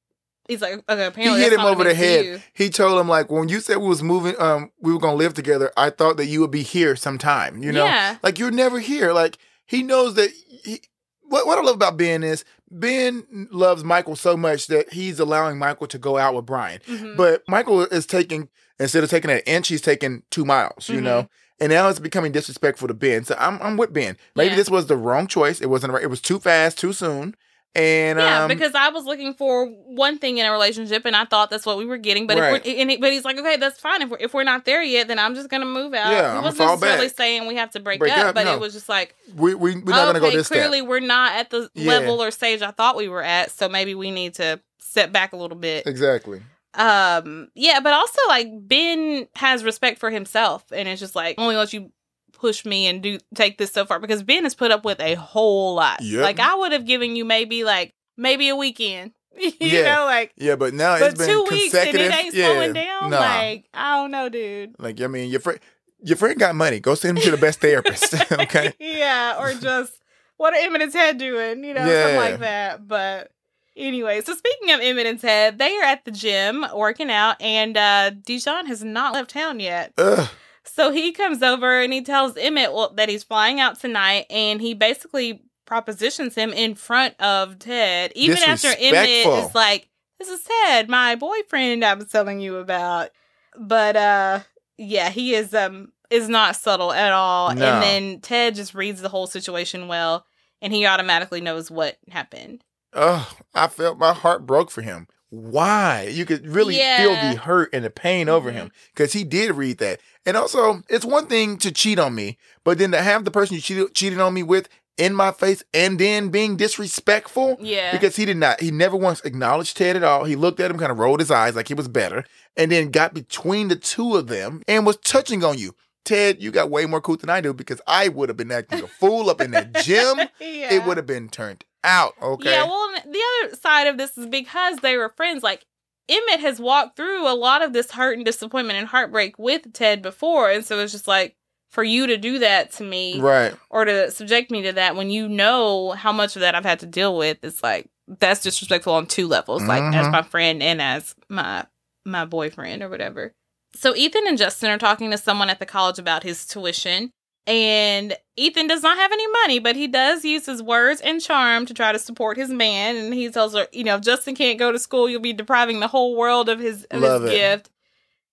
he's 0.48 0.60
like, 0.62 0.82
okay, 0.88 1.10
He 1.22 1.28
hit 1.40 1.52
him 1.52 1.60
over 1.60 1.84
the 1.84 1.94
head. 1.94 2.24
you. 2.24 2.40
He 2.52 2.70
told 2.70 3.00
him 3.00 3.08
like 3.08 3.30
when 3.30 3.48
you 3.48 3.60
said 3.60 3.78
we 3.78 3.88
was 3.88 4.02
moving, 4.02 4.34
um, 4.38 4.70
we 4.80 4.92
were 4.92 4.98
gonna 5.00 5.16
live 5.16 5.34
together. 5.34 5.72
I 5.76 5.90
thought 5.90 6.16
that 6.18 6.26
you 6.26 6.40
would 6.40 6.50
be 6.50 6.62
here 6.62 6.96
sometime. 6.96 7.62
You 7.62 7.72
know, 7.72 7.84
Yeah. 7.84 8.16
like 8.22 8.38
you're 8.38 8.50
never 8.50 8.78
here. 8.80 9.12
Like 9.12 9.38
he 9.66 9.82
knows 9.82 10.14
that. 10.14 10.30
He, 10.64 10.80
what 11.26 11.46
what 11.46 11.58
I 11.58 11.62
love 11.62 11.76
about 11.76 11.96
Ben 11.96 12.22
is 12.22 12.44
Ben 12.70 13.48
loves 13.50 13.82
Michael 13.84 14.16
so 14.16 14.36
much 14.36 14.66
that 14.66 14.92
he's 14.92 15.18
allowing 15.18 15.58
Michael 15.58 15.86
to 15.88 15.98
go 15.98 16.18
out 16.18 16.34
with 16.34 16.44
Brian. 16.46 16.80
Mhm. 16.86 17.16
But 17.16 17.42
Michael 17.48 17.82
is 17.82 18.04
taking 18.06 18.48
instead 18.78 19.04
of 19.04 19.10
taking 19.10 19.30
an 19.30 19.40
inch, 19.46 19.68
he's 19.68 19.80
taking 19.80 20.22
two 20.30 20.44
miles. 20.44 20.88
You 20.88 20.98
Mhm. 21.00 21.02
know. 21.04 21.28
And 21.60 21.70
now 21.70 21.88
it's 21.88 22.00
becoming 22.00 22.32
disrespectful 22.32 22.88
to 22.88 22.94
Ben. 22.94 23.24
So 23.24 23.36
I'm 23.38 23.58
I'm 23.62 23.76
with 23.76 23.92
Ben. 23.92 24.16
Maybe 24.36 24.50
Yeah. 24.50 24.56
this 24.56 24.68
was 24.70 24.86
the 24.86 24.96
wrong 24.96 25.26
choice. 25.26 25.60
It 25.60 25.70
wasn't 25.70 25.92
right. 25.92 26.02
It 26.02 26.10
was 26.10 26.20
too 26.20 26.38
fast, 26.40 26.78
too 26.78 26.92
soon. 26.92 27.36
And 27.76 28.20
yeah, 28.20 28.42
um, 28.44 28.48
because 28.48 28.74
I 28.76 28.90
was 28.90 29.04
looking 29.04 29.34
for 29.34 29.66
one 29.66 30.18
thing 30.18 30.38
in 30.38 30.46
a 30.46 30.52
relationship, 30.52 31.04
and 31.04 31.16
I 31.16 31.24
thought 31.24 31.50
that's 31.50 31.66
what 31.66 31.76
we 31.76 31.84
were 31.84 31.96
getting. 31.98 32.28
But 32.28 32.38
Right. 32.38 32.64
if 32.64 32.88
he, 32.88 32.96
but 32.98 33.12
he's 33.12 33.24
like, 33.24 33.36
okay, 33.36 33.56
that's 33.56 33.80
fine. 33.80 34.02
If 34.02 34.10
we're 34.10 34.18
if 34.20 34.32
we're 34.32 34.44
not 34.44 34.64
there 34.64 34.80
yet, 34.82 35.08
then 35.08 35.18
I'm 35.18 35.34
just 35.34 35.48
gonna 35.48 35.64
move 35.66 35.92
out. 35.92 36.12
Yeah, 36.12 36.38
he 36.38 36.44
wasn't 36.44 36.68
necessarily 36.68 37.06
back. 37.08 37.16
saying 37.16 37.46
we 37.48 37.56
have 37.56 37.70
to 37.72 37.80
break, 37.80 37.98
Break 37.98 38.12
up, 38.16 38.26
up, 38.26 38.34
but 38.36 38.44
no. 38.44 38.54
it 38.54 38.60
was 38.60 38.74
just 38.74 38.88
like, 38.88 39.16
we 39.34 39.54
we 39.56 39.74
we're 39.74 39.90
not 39.90 40.04
okay, 40.04 40.06
gonna 40.06 40.20
go 40.20 40.30
this 40.30 40.46
clearly 40.46 40.78
step. 40.78 40.88
we're 40.88 41.00
not 41.00 41.32
at 41.34 41.50
the 41.50 41.68
Yeah. 41.74 41.88
level 41.88 42.22
or 42.22 42.30
stage 42.30 42.62
I 42.62 42.70
thought 42.70 42.96
we 42.96 43.08
were 43.08 43.24
at, 43.24 43.50
so 43.50 43.68
maybe 43.68 43.96
we 43.96 44.12
need 44.12 44.34
to 44.34 44.60
step 44.78 45.10
back 45.10 45.32
a 45.32 45.36
little 45.36 45.56
bit. 45.58 45.84
Exactly. 45.86 46.42
Um, 46.74 47.48
yeah, 47.54 47.80
but 47.80 47.92
also 47.92 48.20
like 48.28 48.48
Ben 48.68 49.26
has 49.36 49.64
respect 49.64 49.98
for 49.98 50.10
himself, 50.10 50.64
and 50.72 50.88
it's 50.88 51.00
just 51.00 51.14
like 51.16 51.36
only 51.38 51.56
let 51.56 51.72
you 51.72 51.90
push 52.38 52.64
me 52.64 52.86
and 52.86 53.02
do 53.02 53.18
take 53.34 53.58
this 53.58 53.72
so 53.72 53.84
far 53.84 53.98
because 54.00 54.22
Ben 54.22 54.44
has 54.44 54.54
put 54.54 54.70
up 54.70 54.84
with 54.84 55.00
a 55.00 55.14
whole 55.14 55.74
lot. 55.74 56.00
Yep. 56.02 56.22
Like 56.22 56.40
I 56.40 56.54
would 56.54 56.72
have 56.72 56.86
given 56.86 57.16
you 57.16 57.24
maybe 57.24 57.64
like 57.64 57.94
maybe 58.16 58.48
a 58.48 58.56
weekend. 58.56 59.12
you 59.38 59.52
Yeah. 59.58 59.96
know, 59.96 60.04
like 60.04 60.32
Yeah, 60.36 60.56
but 60.56 60.74
now 60.74 60.98
but 60.98 61.10
it's 61.10 61.18
been 61.18 61.28
two 61.28 61.42
weeks 61.50 61.74
and 61.74 61.88
consecutive. 61.90 62.00
it 62.12 62.14
ain't 62.24 62.34
yeah, 62.34 62.46
slowing 62.46 62.72
down. 62.72 63.10
Nah. 63.10 63.18
Like 63.18 63.64
I 63.74 63.96
don't 63.96 64.10
know, 64.10 64.28
dude. 64.28 64.74
Like 64.78 65.00
I 65.00 65.06
mean, 65.08 65.30
your 65.30 65.40
friend, 65.40 65.58
your 66.02 66.16
friend 66.16 66.38
got 66.38 66.54
money. 66.54 66.80
Go 66.80 66.94
send 66.94 67.18
him 67.18 67.24
to 67.24 67.30
the 67.30 67.36
best 67.36 67.60
therapist. 67.60 68.14
okay. 68.32 68.72
yeah, 68.78 69.36
or 69.40 69.52
just 69.54 69.92
what 70.36 70.52
are 70.52 70.56
Emmett 70.56 70.82
and 70.82 70.92
Ted 70.92 71.18
doing? 71.18 71.64
You 71.64 71.74
know, 71.74 71.80
something 71.80 72.14
Yeah. 72.14 72.18
like 72.18 72.38
that. 72.40 72.86
But 72.86 73.30
anyway, 73.76 74.20
so 74.20 74.34
speaking 74.34 74.70
of 74.72 74.80
Emmett 74.80 75.06
and 75.06 75.20
Ted, 75.20 75.58
they 75.58 75.76
are 75.78 75.82
at 75.84 76.04
the 76.04 76.10
gym 76.12 76.64
working 76.74 77.10
out, 77.10 77.40
and 77.40 77.76
uh 77.76 78.10
Dijon 78.10 78.66
has 78.66 78.84
not 78.84 79.14
left 79.14 79.30
town 79.30 79.58
yet. 79.60 79.92
Ugh. 79.98 80.28
So 80.66 80.90
he 80.90 81.12
comes 81.12 81.42
over 81.42 81.80
and 81.80 81.92
he 81.92 82.02
tells 82.02 82.36
Emmett 82.36 82.72
well, 82.72 82.92
that 82.96 83.08
he's 83.08 83.22
flying 83.24 83.60
out 83.60 83.78
tonight, 83.80 84.26
and 84.30 84.60
he 84.60 84.74
basically 84.74 85.42
propositions 85.66 86.34
him 86.34 86.52
in 86.52 86.74
front 86.74 87.18
of 87.20 87.58
Ted, 87.58 88.12
even 88.14 88.38
after 88.38 88.68
Emmett 88.78 89.08
is 89.08 89.54
like, 89.54 89.88
"This 90.18 90.28
is 90.28 90.42
Ted, 90.42 90.88
my 90.88 91.14
boyfriend 91.16 91.84
I 91.84 91.94
was 91.94 92.06
telling 92.10 92.40
you 92.40 92.56
about." 92.56 93.10
But 93.58 93.96
uh, 93.96 94.40
yeah, 94.78 95.10
he 95.10 95.34
is 95.34 95.54
um 95.54 95.92
is 96.10 96.28
not 96.28 96.56
subtle 96.56 96.92
at 96.92 97.12
all, 97.12 97.54
No. 97.54 97.64
and 97.64 97.82
then 97.82 98.20
Ted 98.20 98.54
just 98.54 98.74
reads 98.74 99.00
the 99.00 99.08
whole 99.08 99.26
situation 99.26 99.88
well, 99.88 100.26
and 100.62 100.72
he 100.72 100.86
automatically 100.86 101.40
knows 101.40 101.70
what 101.70 101.96
happened. 102.10 102.62
Ugh. 102.92 103.26
I 103.54 103.66
felt 103.66 103.98
my 103.98 104.12
heart 104.12 104.46
broke 104.46 104.70
for 104.70 104.82
him. 104.82 105.08
Why? 105.34 106.08
You 106.10 106.24
could 106.24 106.46
really 106.46 106.74
feel 106.74 107.14
the 107.16 107.34
hurt 107.36 107.70
and 107.72 107.84
the 107.84 107.90
pain 107.90 108.28
over 108.28 108.50
Mhm. 108.50 108.54
him 108.54 108.72
because 108.94 109.12
he 109.12 109.24
did 109.24 109.52
read 109.52 109.78
that. 109.78 110.00
And 110.24 110.36
also, 110.36 110.82
it's 110.88 111.04
one 111.04 111.26
thing 111.26 111.58
to 111.58 111.72
cheat 111.72 111.98
on 111.98 112.14
me, 112.14 112.38
but 112.64 112.78
then 112.78 112.92
to 112.92 113.02
have 113.02 113.24
the 113.24 113.30
person 113.30 113.56
you 113.56 113.60
cheated, 113.60 113.94
cheated 113.94 114.20
on 114.20 114.32
me 114.32 114.42
with 114.42 114.68
in 114.96 115.12
my 115.12 115.32
face 115.32 115.62
and 115.74 115.98
then 115.98 116.28
being 116.28 116.56
disrespectful. 116.56 117.58
Yeah, 117.60 117.90
Because 117.90 118.14
he 118.16 118.24
did 118.24 118.36
not, 118.36 118.60
he 118.60 118.70
never 118.70 118.96
once 118.96 119.20
acknowledged 119.22 119.76
Ted 119.76 119.96
at 119.96 120.04
all. 120.04 120.24
He 120.24 120.36
looked 120.36 120.60
at 120.60 120.70
him, 120.70 120.78
kind 120.78 120.92
of 120.92 120.98
rolled 120.98 121.18
his 121.20 121.30
eyes 121.32 121.56
like 121.56 121.66
he 121.68 121.74
was 121.74 121.88
better, 121.88 122.24
and 122.56 122.70
then 122.70 122.90
got 122.90 123.12
between 123.12 123.68
the 123.68 123.76
two 123.76 124.16
of 124.16 124.28
them 124.28 124.62
and 124.68 124.86
was 124.86 124.96
touching 124.98 125.42
on 125.42 125.58
you. 125.58 125.74
Ted, 126.04 126.40
you 126.42 126.50
got 126.52 126.70
way 126.70 126.86
more 126.86 127.00
cool 127.00 127.16
than 127.16 127.30
I 127.30 127.40
do 127.40 127.52
because 127.54 127.80
I 127.86 128.08
would 128.08 128.28
have 128.28 128.36
been 128.36 128.52
acting 128.52 128.82
a 128.82 128.86
fool 128.86 129.30
up 129.30 129.40
in 129.40 129.50
that 129.52 129.72
gym. 129.82 130.18
yeah. 130.38 130.74
It 130.74 130.84
would 130.84 130.96
have 130.98 131.06
been 131.06 131.28
turned 131.28 131.64
out. 131.84 132.14
Okay. 132.20 132.50
Yeah, 132.50 132.64
well, 132.64 132.92
the 133.04 133.22
other 133.44 133.56
side 133.56 133.86
of 133.86 133.96
this 133.98 134.16
is 134.18 134.26
because 134.26 134.78
they 134.78 134.96
were 134.96 135.10
friends. 135.16 135.42
Like 135.42 135.64
Emmett 136.08 136.40
has 136.40 136.58
walked 136.58 136.96
through 136.96 137.28
a 137.28 137.34
lot 137.34 137.62
of 137.62 137.72
this 137.72 137.92
hurt 137.92 138.16
and 138.16 138.24
disappointment 138.26 138.78
and 138.78 138.88
heartbreak 138.88 139.38
with 139.38 139.72
Ted 139.72 140.02
before, 140.02 140.50
and 140.50 140.64
so 140.64 140.78
it's 140.80 140.92
just 140.92 141.06
like 141.08 141.36
for 141.70 141.82
you 141.84 142.06
to 142.06 142.16
do 142.16 142.38
that 142.38 142.70
to 142.72 142.84
me 142.84 143.20
right. 143.20 143.54
or 143.68 143.84
to 143.84 144.10
subject 144.10 144.50
me 144.50 144.62
to 144.62 144.72
that 144.72 144.94
when 144.96 145.10
you 145.10 145.28
know 145.28 145.90
how 145.90 146.12
much 146.12 146.36
of 146.36 146.40
that 146.40 146.54
I've 146.54 146.64
had 146.64 146.78
to 146.80 146.86
deal 146.86 147.16
with, 147.16 147.38
it's 147.42 147.62
like 147.62 147.88
that's 148.06 148.42
disrespectful 148.42 148.92
on 148.92 149.06
two 149.06 149.26
levels, 149.26 149.62
like 149.64 149.82
as 149.94 150.06
Mhm. 150.06 150.12
my 150.12 150.22
friend 150.22 150.62
and 150.62 150.80
as 150.82 151.14
my 151.28 151.64
my 152.04 152.24
boyfriend 152.26 152.82
or 152.82 152.88
whatever. 152.90 153.32
So 153.74 153.96
Ethan 153.96 154.26
and 154.28 154.38
Justin 154.38 154.70
are 154.70 154.78
talking 154.78 155.10
to 155.10 155.18
someone 155.18 155.50
at 155.50 155.58
the 155.58 155.66
college 155.66 155.98
about 155.98 156.22
his 156.22 156.46
tuition. 156.46 157.10
And 157.46 158.16
Ethan 158.36 158.68
does 158.68 158.82
not 158.82 158.96
have 158.96 159.12
any 159.12 159.26
money, 159.42 159.58
but 159.58 159.76
he 159.76 159.86
does 159.86 160.24
use 160.24 160.46
his 160.46 160.62
words 160.62 161.00
and 161.02 161.20
charm 161.20 161.66
to 161.66 161.74
try 161.74 161.92
to 161.92 161.98
support 161.98 162.38
his 162.38 162.48
man. 162.50 162.96
And 162.96 163.12
he 163.12 163.28
tells 163.28 163.54
her, 163.54 163.68
you 163.70 163.84
know, 163.84 163.96
if 163.96 164.00
Justin 164.00 164.34
can't 164.34 164.58
go 164.58 164.72
to 164.72 164.78
school, 164.78 165.08
you'll 165.08 165.20
be 165.20 165.34
depriving 165.34 165.80
the 165.80 165.88
whole 165.88 166.16
world 166.16 166.48
of 166.48 166.58
his, 166.58 166.84
of 166.84 167.02
his 167.02 167.30
gift. 167.30 167.70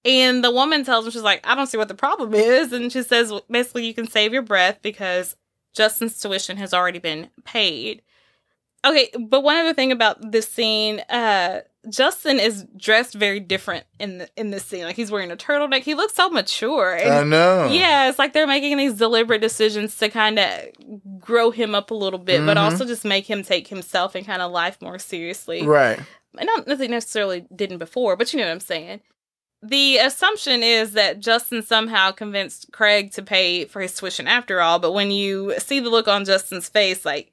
And 0.05 0.43
the 0.43 0.51
woman 0.51 0.83
tells 0.83 1.05
him, 1.05 1.11
she's 1.11 1.21
like, 1.21 1.45
I 1.45 1.55
don't 1.55 1.67
see 1.67 1.77
what 1.77 1.89
the 1.89 1.93
problem 1.93 2.33
is. 2.33 2.71
And 2.73 2.91
she 2.91 3.03
says, 3.03 3.33
basically, 3.49 3.85
you 3.85 3.93
can 3.93 4.07
save 4.07 4.33
your 4.33 4.41
breath 4.41 4.79
because 4.81 5.35
Justin's 5.73 6.19
tuition 6.19 6.57
has 6.57 6.73
already 6.73 6.99
been 6.99 7.29
paid. 7.43 8.01
Okay, 8.83 9.11
but 9.19 9.43
one 9.43 9.57
other 9.57 9.73
thing 9.73 9.91
about 9.91 10.31
this 10.31 10.49
scene, 10.49 11.01
uh, 11.09 11.59
Justin 11.89 12.39
is 12.39 12.65
dressed 12.77 13.15
very 13.15 13.39
different 13.39 13.85
in 13.99 14.19
the, 14.19 14.29
in 14.37 14.51
this 14.51 14.63
scene. 14.65 14.83
Like 14.83 14.95
he's 14.95 15.09
wearing 15.09 15.31
a 15.31 15.35
turtleneck. 15.35 15.81
He 15.81 15.95
looks 15.95 16.13
so 16.13 16.29
mature. 16.29 16.93
And 16.93 17.11
I 17.13 17.23
know. 17.23 17.69
yeah, 17.71 18.07
it's 18.07 18.19
like 18.19 18.33
they're 18.33 18.45
making 18.45 18.77
these 18.77 18.93
deliberate 18.93 19.41
decisions 19.41 19.97
to 19.97 20.09
kind 20.09 20.37
of 20.37 20.61
grow 21.19 21.49
him 21.49 21.73
up 21.73 21.89
a 21.89 21.95
little 21.95 22.19
bit, 22.19 22.45
but 22.45 22.57
Mhm. 22.57 22.61
also 22.61 22.85
just 22.85 23.03
make 23.03 23.27
him 23.29 23.43
take 23.43 23.67
himself 23.67 24.13
and 24.13 24.25
kind 24.25 24.41
of 24.43 24.51
life 24.51 24.79
more 24.81 24.99
seriously. 24.99 25.63
Right. 25.65 25.99
Don't 26.39 26.67
know 26.67 26.73
if 26.73 26.79
they 26.79 26.87
necessarily 26.87 27.45
didn't 27.55 27.79
before, 27.79 28.15
but 28.15 28.31
you 28.31 28.39
know 28.39 28.45
what 28.45 28.51
I'm 28.53 28.59
saying. 28.59 29.01
The 29.63 29.97
assumption 29.97 30.63
is 30.63 30.93
that 30.93 31.19
Justin 31.19 31.61
somehow 31.61 32.11
convinced 32.11 32.67
Craig 32.71 33.11
to 33.13 33.21
pay 33.21 33.65
for 33.65 33.81
his 33.81 33.95
tuition 33.95 34.27
after 34.27 34.61
all, 34.61 34.79
but 34.79 34.91
when 34.93 35.11
you 35.11 35.55
see 35.59 35.79
the 35.79 35.89
look 35.89 36.07
on 36.07 36.25
Justin's 36.25 36.69
face, 36.69 37.05
like 37.05 37.31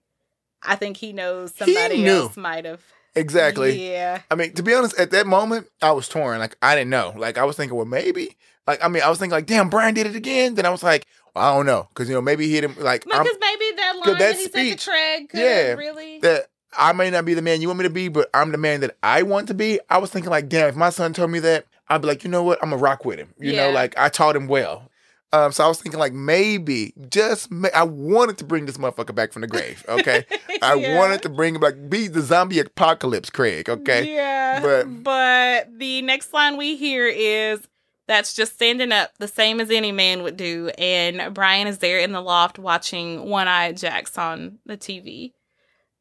I 0.62 0.74
think 0.74 0.96
he 0.96 1.12
knows 1.12 1.54
somebody 1.54 2.02
knew. 2.02 2.10
else 2.22 2.36
might 2.36 2.64
have. 2.64 2.82
Exactly. 3.18 3.90
Yeah. 3.90 4.22
I 4.30 4.34
mean, 4.34 4.52
to 4.54 4.62
be 4.62 4.74
honest, 4.74 4.98
at 4.98 5.10
that 5.10 5.26
moment, 5.26 5.68
I 5.82 5.92
was 5.92 6.08
torn. 6.08 6.38
Like, 6.38 6.56
I 6.62 6.74
didn't 6.74 6.90
know. 6.90 7.14
Like, 7.16 7.38
I 7.38 7.44
was 7.44 7.56
thinking, 7.56 7.76
well, 7.76 7.86
maybe. 7.86 8.36
Like, 8.66 8.84
I 8.84 8.88
mean, 8.88 9.02
I 9.02 9.08
was 9.08 9.18
thinking, 9.18 9.32
like, 9.32 9.46
damn, 9.46 9.70
Brian 9.70 9.94
did 9.94 10.06
it 10.06 10.14
again. 10.14 10.54
Then 10.54 10.66
I 10.66 10.70
was 10.70 10.82
like, 10.82 11.06
I 11.38 11.54
don't 11.54 11.66
know, 11.66 11.88
because 11.88 12.08
you 12.08 12.14
know 12.14 12.20
maybe 12.20 12.46
he 12.46 12.54
hit 12.54 12.64
him 12.64 12.74
like 12.78 13.04
Because 13.04 13.26
maybe 13.40 13.64
that 13.76 13.92
line 13.96 14.04
that 14.06 14.18
that, 14.18 14.36
he 14.36 14.44
speech, 14.44 14.52
said 14.52 14.78
to 14.78 14.90
Craig 14.90 15.28
could 15.28 15.40
yeah, 15.40 15.72
really. 15.74 16.18
that 16.20 16.48
I 16.76 16.92
may 16.92 17.10
not 17.10 17.24
be 17.24 17.34
the 17.34 17.42
man 17.42 17.60
you 17.60 17.68
want 17.68 17.78
me 17.78 17.84
to 17.84 17.90
be, 17.90 18.08
but 18.08 18.28
I'm 18.34 18.52
the 18.52 18.58
man 18.58 18.80
that 18.80 18.96
I 19.02 19.22
want 19.22 19.48
to 19.48 19.54
be. 19.54 19.80
I 19.88 19.98
was 19.98 20.10
thinking 20.10 20.30
like, 20.30 20.48
damn, 20.48 20.68
if 20.68 20.76
my 20.76 20.90
son 20.90 21.12
told 21.12 21.30
me 21.30 21.38
that, 21.40 21.66
I'd 21.88 22.02
be 22.02 22.08
like, 22.08 22.24
you 22.24 22.30
know 22.30 22.42
what, 22.42 22.58
I'm 22.62 22.70
gonna 22.70 22.82
rock 22.82 23.04
with 23.04 23.18
him. 23.18 23.32
You 23.38 23.54
know, 23.54 23.70
like 23.70 23.96
I 23.98 24.08
taught 24.08 24.36
him 24.36 24.48
well. 24.48 24.87
Um, 25.32 25.52
so 25.52 25.62
I 25.64 25.68
was 25.68 25.80
thinking 25.82 25.98
like 26.00 26.14
maybe 26.14 26.94
just 27.10 27.50
ma- 27.50 27.68
I 27.74 27.82
wanted 27.82 28.38
to 28.38 28.44
bring 28.44 28.64
this 28.64 28.78
motherfucker 28.78 29.14
back 29.14 29.32
from 29.32 29.42
the 29.42 29.46
grave. 29.48 29.84
Okay, 29.88 30.24
I 30.62 30.74
Yeah. 30.74 30.98
wanted 30.98 31.20
to 31.22 31.28
bring 31.28 31.54
him 31.54 31.60
back, 31.60 31.74
be 31.88 32.08
the 32.08 32.22
zombie 32.22 32.60
apocalypse, 32.60 33.28
Craig. 33.28 33.68
Okay, 33.68 34.14
Yeah. 34.14 34.60
But- 34.60 35.02
but 35.04 35.78
the 35.78 36.00
next 36.02 36.32
line 36.32 36.56
we 36.56 36.76
hear 36.76 37.06
is 37.06 37.60
that's 38.06 38.32
just 38.34 38.54
standing 38.54 38.90
up 38.90 39.10
the 39.18 39.28
same 39.28 39.60
as 39.60 39.70
any 39.70 39.92
man 39.92 40.22
would 40.22 40.38
do. 40.38 40.70
And 40.78 41.34
Brian 41.34 41.66
is 41.66 41.76
there 41.78 41.98
in 41.98 42.12
the 42.12 42.22
loft 42.22 42.58
watching 42.58 43.28
One 43.28 43.48
Eyed 43.48 43.76
Jacks 43.76 44.16
on 44.16 44.60
the 44.64 44.78
TV. 44.78 45.32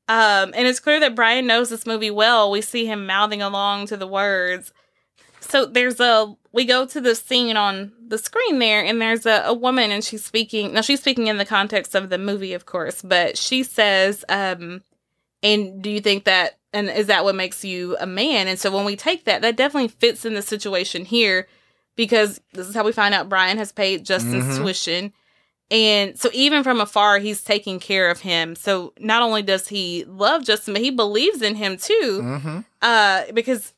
Um, 0.07 0.53
and 0.55 0.65
it's 0.67 0.79
clear 0.79 1.01
that 1.01 1.15
Brian 1.15 1.47
knows 1.47 1.69
this 1.69 1.85
movie 1.85 2.11
well. 2.11 2.49
We 2.49 2.61
see 2.61 2.85
him 2.85 3.05
mouthing 3.05 3.41
along 3.41 3.87
to 3.87 3.97
the 3.97 4.07
words. 4.07 4.71
So 5.49 5.65
there's 5.65 5.99
a 5.99 6.35
we 6.51 6.65
go 6.65 6.85
to 6.85 6.99
the 7.01 7.15
scene 7.15 7.55
on 7.57 7.91
the 8.07 8.17
screen 8.17 8.59
there, 8.59 8.83
and 8.83 9.01
there's 9.01 9.25
a, 9.25 9.43
a 9.45 9.53
woman, 9.53 9.91
and 9.91 10.03
she's 10.03 10.25
speaking. 10.25 10.73
Now 10.73 10.81
she's 10.81 10.99
speaking 11.01 11.27
in 11.27 11.37
the 11.37 11.45
context 11.45 11.95
of 11.95 12.09
the 12.09 12.17
movie, 12.17 12.53
of 12.53 12.65
course, 12.65 13.01
but 13.01 13.37
she 13.37 13.63
says, 13.63 14.25
um, 14.29 14.81
"And 15.43 15.81
do 15.81 15.89
you 15.89 16.01
think 16.01 16.23
that? 16.25 16.57
And 16.73 16.89
is 16.89 17.07
that 17.07 17.23
what 17.23 17.35
makes 17.35 17.63
you 17.63 17.95
a 17.99 18.05
man?" 18.07 18.47
And 18.47 18.59
so 18.59 18.71
when 18.71 18.85
we 18.85 18.95
take 18.95 19.25
that, 19.25 19.41
that 19.41 19.55
definitely 19.55 19.89
fits 19.89 20.25
in 20.25 20.33
the 20.33 20.41
situation 20.41 21.05
here, 21.05 21.47
because 21.95 22.41
this 22.53 22.67
is 22.67 22.75
how 22.75 22.83
we 22.83 22.91
find 22.91 23.13
out 23.13 23.29
Brian 23.29 23.57
has 23.57 23.71
paid 23.71 24.05
Justin's 24.05 24.45
Mhm. 24.45 24.57
tuition. 24.57 25.13
And 25.69 26.17
so 26.17 26.29
even 26.33 26.63
from 26.63 26.79
afar, 26.79 27.19
he's 27.19 27.43
taking 27.43 27.79
care 27.81 28.09
of 28.09 28.21
him. 28.21 28.55
So 28.55 28.93
not 28.99 29.21
only 29.21 29.41
does 29.41 29.67
he 29.67 30.05
love 30.07 30.45
Justin, 30.45 30.73
but 30.73 30.81
he 30.81 30.91
believes 30.91 31.41
in 31.41 31.55
him 31.55 31.75
too 31.77 32.21
mm-hmm. 32.23 32.59
uh 32.81 33.23
because 33.33 33.73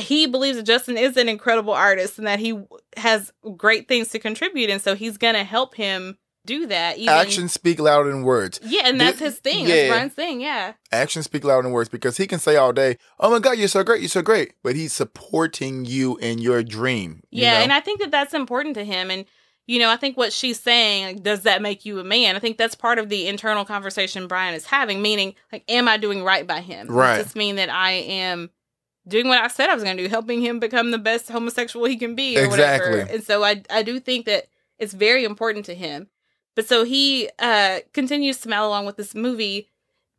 he 0.00 0.26
believes 0.26 0.56
that 0.56 0.64
Justin 0.64 0.96
is 0.98 1.16
an 1.16 1.28
incredible 1.28 1.72
artist 1.72 2.18
and 2.18 2.26
that 2.26 2.38
he 2.38 2.58
has 2.96 3.32
great 3.56 3.88
things 3.88 4.08
to 4.08 4.18
contribute 4.18 4.70
and 4.70 4.80
so 4.82 4.94
he's 4.94 5.16
gonna 5.18 5.44
help 5.44 5.74
him 5.74 6.16
do 6.46 6.66
that 6.66 6.96
even 6.96 7.12
actions 7.14 7.52
speak 7.52 7.78
louder 7.78 8.10
than 8.10 8.22
words. 8.22 8.58
yeah 8.64 8.82
and 8.86 8.98
that's 8.98 9.18
his 9.18 9.38
thing 9.38 9.66
Yeah. 9.66 9.74
that's 9.76 9.88
Brian's 9.90 10.14
thing 10.14 10.40
yeah 10.40 10.72
Actions 10.90 11.26
speak 11.26 11.44
louder 11.44 11.62
than 11.62 11.72
words 11.72 11.88
because 11.90 12.16
he 12.16 12.26
can 12.26 12.38
say 12.38 12.56
all 12.56 12.72
day, 12.72 12.96
"Oh 13.20 13.30
my 13.30 13.38
God, 13.40 13.58
you're 13.58 13.68
so 13.68 13.84
great, 13.84 14.00
you're 14.00 14.08
so 14.08 14.22
great," 14.22 14.54
but 14.62 14.74
he's 14.74 14.92
supporting 14.92 15.84
you 15.84 16.16
in 16.16 16.38
your 16.38 16.62
dream. 16.62 17.22
you 17.30 17.42
yeah 17.42 17.58
know? 17.58 17.64
and 17.64 17.72
I 17.72 17.80
think 17.80 18.00
that 18.00 18.10
that's 18.10 18.34
important 18.34 18.74
to 18.76 18.84
him 18.84 19.10
and 19.10 19.26
you 19.66 19.78
know 19.78 19.90
I 19.90 19.96
think 19.96 20.16
what 20.16 20.32
she's 20.32 20.58
saying 20.58 21.04
like, 21.16 21.22
does 21.22 21.42
that 21.42 21.60
make 21.62 21.84
you 21.84 21.98
a 22.00 22.04
man 22.04 22.34
I 22.36 22.38
think 22.38 22.56
that's 22.56 22.74
part 22.74 22.98
of 22.98 23.08
the 23.10 23.28
internal 23.28 23.64
conversation 23.66 24.26
Brian 24.26 24.54
is 24.54 24.64
having 24.66 25.02
meaning 25.02 25.34
like 25.52 25.62
am 25.68 25.88
I 25.88 25.98
doing 25.98 26.24
right 26.24 26.46
by 26.46 26.60
him 26.60 26.88
Right. 26.88 27.16
does 27.18 27.26
this 27.26 27.36
mean 27.36 27.56
that 27.56 27.68
I 27.68 27.92
am 27.92 28.50
doing 29.10 29.28
what 29.28 29.40
I 29.42 29.48
said 29.48 29.68
I 29.68 29.74
was 29.74 29.84
going 29.84 29.96
to 29.98 30.02
do, 30.04 30.08
helping 30.08 30.40
him 30.40 30.58
become 30.60 30.90
the 30.90 30.98
best 30.98 31.28
homosexual 31.28 31.84
he 31.86 31.96
can 31.96 32.14
be, 32.14 32.38
or 32.38 32.44
Exactly. 32.44 32.90
whatever. 32.90 33.12
And 33.12 33.22
so 33.22 33.44
I 33.44 33.62
I 33.68 33.82
do 33.82 34.00
think 34.00 34.26
that 34.26 34.46
it's 34.78 34.94
very 34.94 35.24
important 35.24 35.66
to 35.66 35.74
him. 35.74 36.08
But 36.56 36.66
so 36.66 36.84
he 36.84 37.28
uh 37.38 37.80
continues 37.92 38.36
to 38.36 38.42
smile 38.42 38.66
along 38.66 38.86
with 38.86 38.96
this 38.96 39.14
movie. 39.14 39.68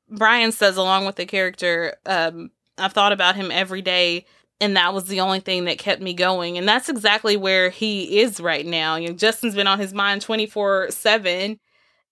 Brian 0.10 0.52
says 0.52 0.78
along 0.78 1.06
with 1.06 1.16
the 1.16 1.26
character, 1.26 1.96
um, 2.06 2.52
I've 2.78 2.94
thought 2.94 3.14
about 3.14 3.36
him 3.36 3.50
every 3.50 3.82
day, 3.82 4.26
and 4.60 4.76
that 4.76 4.94
was 4.94 5.06
the 5.06 5.22
only 5.22 5.40
thing 5.40 5.66
that 5.66 5.78
kept 5.78 6.02
me 6.02 6.14
going. 6.14 6.58
And 6.58 6.68
that's 6.68 6.90
exactly 6.90 7.38
where 7.38 7.70
he 7.70 8.20
is 8.20 8.40
right 8.42 8.66
now. 8.66 8.96
You 8.98 9.10
know, 9.10 9.16
Justin's 9.16 9.56
been 9.56 9.68
on 9.68 9.80
his 9.80 9.94
mind 9.94 10.22
twenty 10.22 10.46
four 10.48 10.92
seven. 10.92 11.60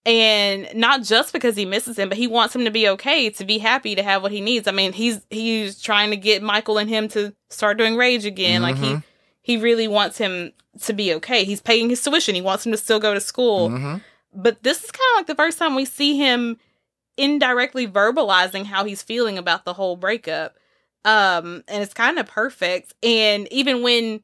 And 0.06 0.68
not 0.74 1.02
just 1.02 1.32
because 1.32 1.56
he 1.56 1.66
misses 1.66 1.98
him, 1.98 2.08
but 2.08 2.16
he 2.16 2.26
wants 2.26 2.56
him 2.56 2.64
to 2.64 2.70
be 2.70 2.88
okay, 2.88 3.28
to 3.30 3.44
be 3.44 3.58
happy, 3.58 3.94
to 3.94 4.02
have 4.02 4.22
what 4.22 4.32
he 4.32 4.40
needs. 4.40 4.66
I 4.66 4.72
mean, 4.72 4.92
he's 4.92 5.20
he's 5.30 5.80
trying 5.80 6.10
to 6.10 6.16
get 6.16 6.42
Michael 6.42 6.78
and 6.78 6.88
him 6.88 7.06
to 7.08 7.34
start 7.50 7.76
doing 7.76 7.96
rage 7.96 8.24
again. 8.24 8.62
Like 8.62 8.76
he 8.76 8.86
Mhm. 8.94 9.02
he 9.42 9.56
really 9.58 9.88
wants 9.88 10.16
him 10.16 10.52
to 10.82 10.92
be 10.94 11.12
okay. 11.14 11.44
He's 11.44 11.60
paying 11.60 11.90
his 11.90 12.02
tuition. 12.02 12.34
He 12.34 12.40
wants 12.40 12.64
him 12.64 12.72
to 12.72 12.78
still 12.78 12.98
go 13.00 13.12
to 13.12 13.20
school. 13.20 13.68
Mhm. 13.68 14.00
But 14.32 14.62
this 14.62 14.82
is 14.84 14.90
kind 14.90 15.04
of 15.14 15.18
like 15.18 15.26
the 15.26 15.34
first 15.42 15.58
time 15.58 15.74
we 15.74 15.84
see 15.84 16.16
him 16.16 16.58
indirectly 17.16 17.86
verbalizing 17.86 18.64
how 18.66 18.84
he's 18.84 19.02
feeling 19.02 19.36
about 19.36 19.64
the 19.64 19.74
whole 19.74 19.96
breakup. 19.96 20.54
Um, 21.04 21.62
and 21.68 21.82
it's 21.82 21.92
kind 21.94 22.18
of 22.18 22.26
perfect. 22.26 22.94
And 23.02 23.48
even 23.52 23.82
when 23.82 24.22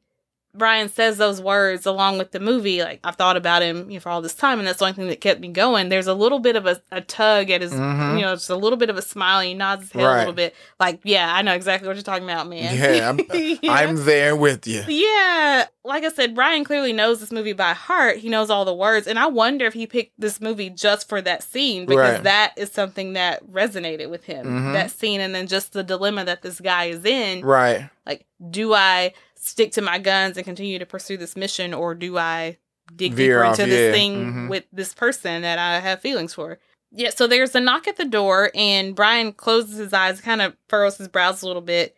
Brian 0.57 0.89
says 0.89 1.17
those 1.17 1.41
words 1.41 1.85
along 1.85 2.17
with 2.17 2.31
the 2.31 2.39
movie, 2.39 2.81
like 2.81 2.99
I've 3.03 3.15
thought 3.15 3.37
about 3.37 3.61
him 3.61 3.89
you 3.89 3.95
know, 3.97 3.99
for 3.99 4.09
all 4.09 4.21
this 4.21 4.33
time, 4.33 4.59
and 4.59 4.67
that's 4.67 4.79
the 4.79 4.85
only 4.85 4.95
thing 4.95 5.07
that 5.07 5.21
kept 5.21 5.39
me 5.39 5.49
going. 5.49 5.89
There's 5.89 6.07
a 6.07 6.13
little 6.13 6.39
bit 6.39 6.55
of 6.55 6.65
a, 6.65 6.81
a 6.91 7.01
tug 7.01 7.49
at 7.51 7.61
his, 7.61 7.71
Mhm. 7.73 8.15
you 8.19 8.25
know, 8.25 8.33
just 8.35 8.49
a 8.49 8.55
little 8.55 8.77
bit 8.77 8.89
of 8.89 8.97
a 8.97 9.01
smile. 9.01 9.41
He 9.41 9.53
nods 9.53 9.83
his 9.83 9.91
head 9.91 10.03
a 10.03 10.17
little 10.19 10.33
bit, 10.33 10.55
like, 10.79 10.99
"Yeah, 11.03 11.33
I 11.33 11.41
know 11.43 11.53
exactly 11.53 11.87
what 11.87 11.95
you're 11.95 12.03
talking 12.03 12.23
about, 12.23 12.47
man." 12.47 12.75
Yeah, 12.75 13.09
I'm, 13.09 13.19
Yeah. 13.33 13.71
I'm 13.71 14.03
there 14.05 14.35
with 14.35 14.65
you. 14.67 14.83
Yeah, 14.87 15.67
like 15.83 16.03
I 16.03 16.09
said, 16.09 16.35
Brian 16.35 16.63
clearly 16.63 16.91
knows 16.93 17.19
this 17.19 17.31
movie 17.31 17.53
by 17.53 17.73
heart. 17.73 18.17
He 18.17 18.29
knows 18.29 18.49
all 18.49 18.65
the 18.65 18.73
words, 18.73 19.07
and 19.07 19.17
I 19.19 19.27
wonder 19.27 19.65
if 19.65 19.73
he 19.73 19.85
picked 19.87 20.19
this 20.19 20.41
movie 20.41 20.69
just 20.69 21.07
for 21.07 21.21
that 21.21 21.43
scene 21.43 21.85
because 21.85 22.15
Right. 22.15 22.23
that 22.23 22.53
is 22.57 22.71
something 22.71 23.13
that 23.13 23.45
resonated 23.49 24.09
with 24.09 24.23
him. 24.25 24.45
Mhm. 24.45 24.73
That 24.73 24.91
scene, 24.91 25.21
and 25.21 25.33
then 25.35 25.47
just 25.47 25.73
the 25.73 25.83
dilemma 25.83 26.25
that 26.25 26.41
this 26.41 26.59
guy 26.59 26.85
is 26.85 27.05
in. 27.05 27.41
Right. 27.45 27.89
Like, 28.05 28.25
do 28.49 28.73
I 28.73 29.13
stick 29.47 29.71
to 29.73 29.81
my 29.81 29.97
guns 29.99 30.37
and 30.37 30.45
continue 30.45 30.79
to 30.79 30.85
pursue 30.85 31.17
this 31.17 31.35
mission, 31.35 31.73
or 31.73 31.95
do 31.95 32.17
I 32.17 32.57
dig 32.95 33.13
Veer 33.13 33.35
deeper 33.39 33.43
off, 33.45 33.59
into 33.59 33.71
yeah. 33.71 33.77
this 33.77 33.95
thing 33.95 34.33
Mhm. 34.33 34.49
with 34.49 34.65
this 34.71 34.93
person 34.93 35.41
that 35.41 35.59
I 35.59 35.79
have 35.79 36.01
feelings 36.01 36.33
for? 36.33 36.59
Yeah, 36.91 37.09
so 37.09 37.27
there's 37.27 37.53
a 37.55 37.59
knock 37.59 37.87
at 37.87 37.97
the 37.97 38.05
door, 38.05 38.49
and 38.55 38.95
Brian 38.95 39.33
closes 39.33 39.77
his 39.77 39.91
eyes, 39.93 40.21
kind 40.21 40.41
of 40.41 40.55
furrows 40.69 40.97
his 40.97 41.07
brows 41.09 41.41
a 41.41 41.47
little 41.47 41.61
bit, 41.61 41.95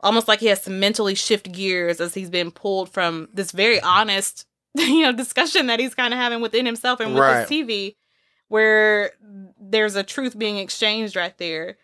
almost 0.00 0.28
like 0.28 0.38
he 0.40 0.46
has 0.46 0.62
to 0.62 0.70
mentally 0.70 1.16
shift 1.16 1.50
gears 1.50 2.00
as 2.00 2.14
he's 2.14 2.30
been 2.30 2.50
pulled 2.52 2.88
from 2.88 3.28
this 3.34 3.50
very 3.50 3.80
honest, 3.80 4.46
you 4.76 5.02
know, 5.02 5.12
discussion 5.12 5.66
that 5.66 5.80
he's 5.80 5.94
kind 5.94 6.14
of 6.14 6.20
having 6.20 6.40
within 6.40 6.66
himself 6.66 7.00
and 7.00 7.14
with 7.14 7.22
Right. 7.22 7.40
his 7.40 7.48
TV, 7.48 7.96
where 8.48 9.12
there's 9.60 9.96
a 9.96 10.02
truth 10.04 10.38
being 10.38 10.58
exchanged 10.58 11.16
right 11.16 11.36
there. 11.38 11.76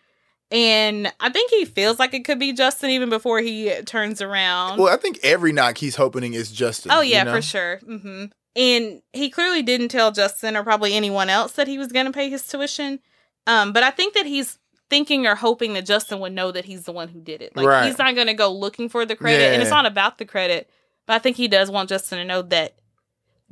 And 0.55 1.13
I 1.19 1.31
think 1.31 1.51
he 1.51 1.65
feels 1.65 1.99
like 1.99 2.15
it 2.15 2.25
could 2.25 2.39
be 2.39 2.53
Justin 2.53 2.91
even 2.91 3.11
before 3.11 3.41
he 3.41 3.73
turns 3.85 4.23
around. 4.23 4.79
Well, 4.79 4.93
I 4.93 4.97
think 4.97 5.19
every 5.25 5.53
knock 5.53 5.79
he's 5.79 5.97
hoping 5.97 6.33
is 6.33 6.53
Justin. 6.53 6.93
Oh 6.93 7.01
yeah, 7.01 7.19
you 7.21 7.25
know? 7.25 7.35
for 7.35 7.43
sure. 7.43 7.79
hmm 7.85 8.27
And 8.55 9.03
he 9.13 9.31
clearly 9.31 9.63
didn't 9.63 9.89
tell 9.89 10.13
Justin 10.13 10.57
or 10.57 10.63
probably 10.63 10.95
anyone 10.95 11.29
else 11.29 11.53
that 11.53 11.67
he 11.67 11.77
was 11.77 11.89
going 11.91 12.07
to 12.07 12.13
pay 12.13 12.31
his 12.31 12.47
tuition. 12.47 13.01
Um, 13.49 13.73
but 13.73 13.83
I 13.83 13.91
think 13.91 14.15
that 14.15 14.27
he's 14.27 14.59
thinking 14.89 15.27
or 15.27 15.35
hoping 15.35 15.73
that 15.75 15.87
Justin 15.87 16.21
would 16.21 16.33
know 16.33 16.53
that 16.53 16.67
he's 16.67 16.85
the 16.85 16.93
one 16.93 17.09
who 17.09 17.21
did 17.21 17.43
it. 17.43 17.57
Like 17.57 17.67
Right. 17.67 17.87
he's 17.87 17.99
not 17.99 18.15
going 18.15 18.29
to 18.29 18.35
go 18.35 18.53
looking 18.53 18.89
for 18.89 19.05
the 19.05 19.17
credit, 19.17 19.53
and 19.53 19.61
it's 19.61 19.71
not 19.73 19.87
about 19.87 20.19
the 20.19 20.25
credit. 20.25 20.71
But 21.07 21.15
I 21.15 21.19
think 21.19 21.37
he 21.37 21.49
does 21.49 21.69
want 21.71 21.89
Justin 21.89 22.19
to 22.19 22.25
know 22.25 22.43
that 22.43 22.77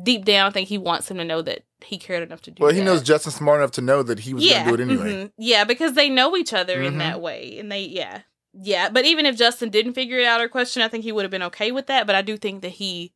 deep 0.01 0.25
down. 0.25 0.47
I 0.47 0.51
think 0.51 0.69
he 0.69 0.79
wants 0.79 1.11
him 1.11 1.17
to 1.19 1.25
know 1.25 1.43
that 1.43 1.65
he 1.85 1.99
cared 1.99 2.23
enough 2.23 2.43
to 2.43 2.51
do. 2.51 2.63
Well, 2.63 2.73
he 2.73 2.79
that. 2.79 2.85
knows 2.85 3.03
Justin's 3.03 3.35
smart 3.35 3.61
enough 3.61 3.73
to 3.73 3.81
know 3.81 4.03
that 4.03 4.21
he 4.21 4.35
was 4.35 4.45
yeah, 4.45 4.65
going 4.65 4.77
to 4.77 4.85
do 4.87 4.91
it 4.93 4.95
anyway. 5.01 5.25
mhm. 5.25 5.33
Yeah, 5.39 5.65
because 5.65 5.95
they 5.95 6.09
know 6.09 6.37
each 6.37 6.53
other 6.53 6.81
in 6.83 6.95
Mhm. 6.95 6.99
that 6.99 7.21
way, 7.21 7.57
and 7.59 7.71
they 7.73 7.83
yeah. 7.83 8.21
Yeah, 8.55 8.91
but 8.91 9.07
even 9.07 9.25
if 9.25 9.37
Justin 9.37 9.71
didn't 9.71 9.95
figure 9.95 10.19
it 10.19 10.27
out 10.27 10.41
or 10.43 10.49
question, 10.49 10.83
I 10.83 10.89
think 10.89 11.05
he 11.05 11.13
would 11.13 11.25
have 11.25 11.31
been 11.31 11.43
okay 11.45 11.73
with 11.73 11.87
that. 11.87 12.07
But 12.07 12.15
I 12.17 12.23
do 12.23 12.37
think 12.37 12.61
that 12.63 12.73
he 12.73 13.13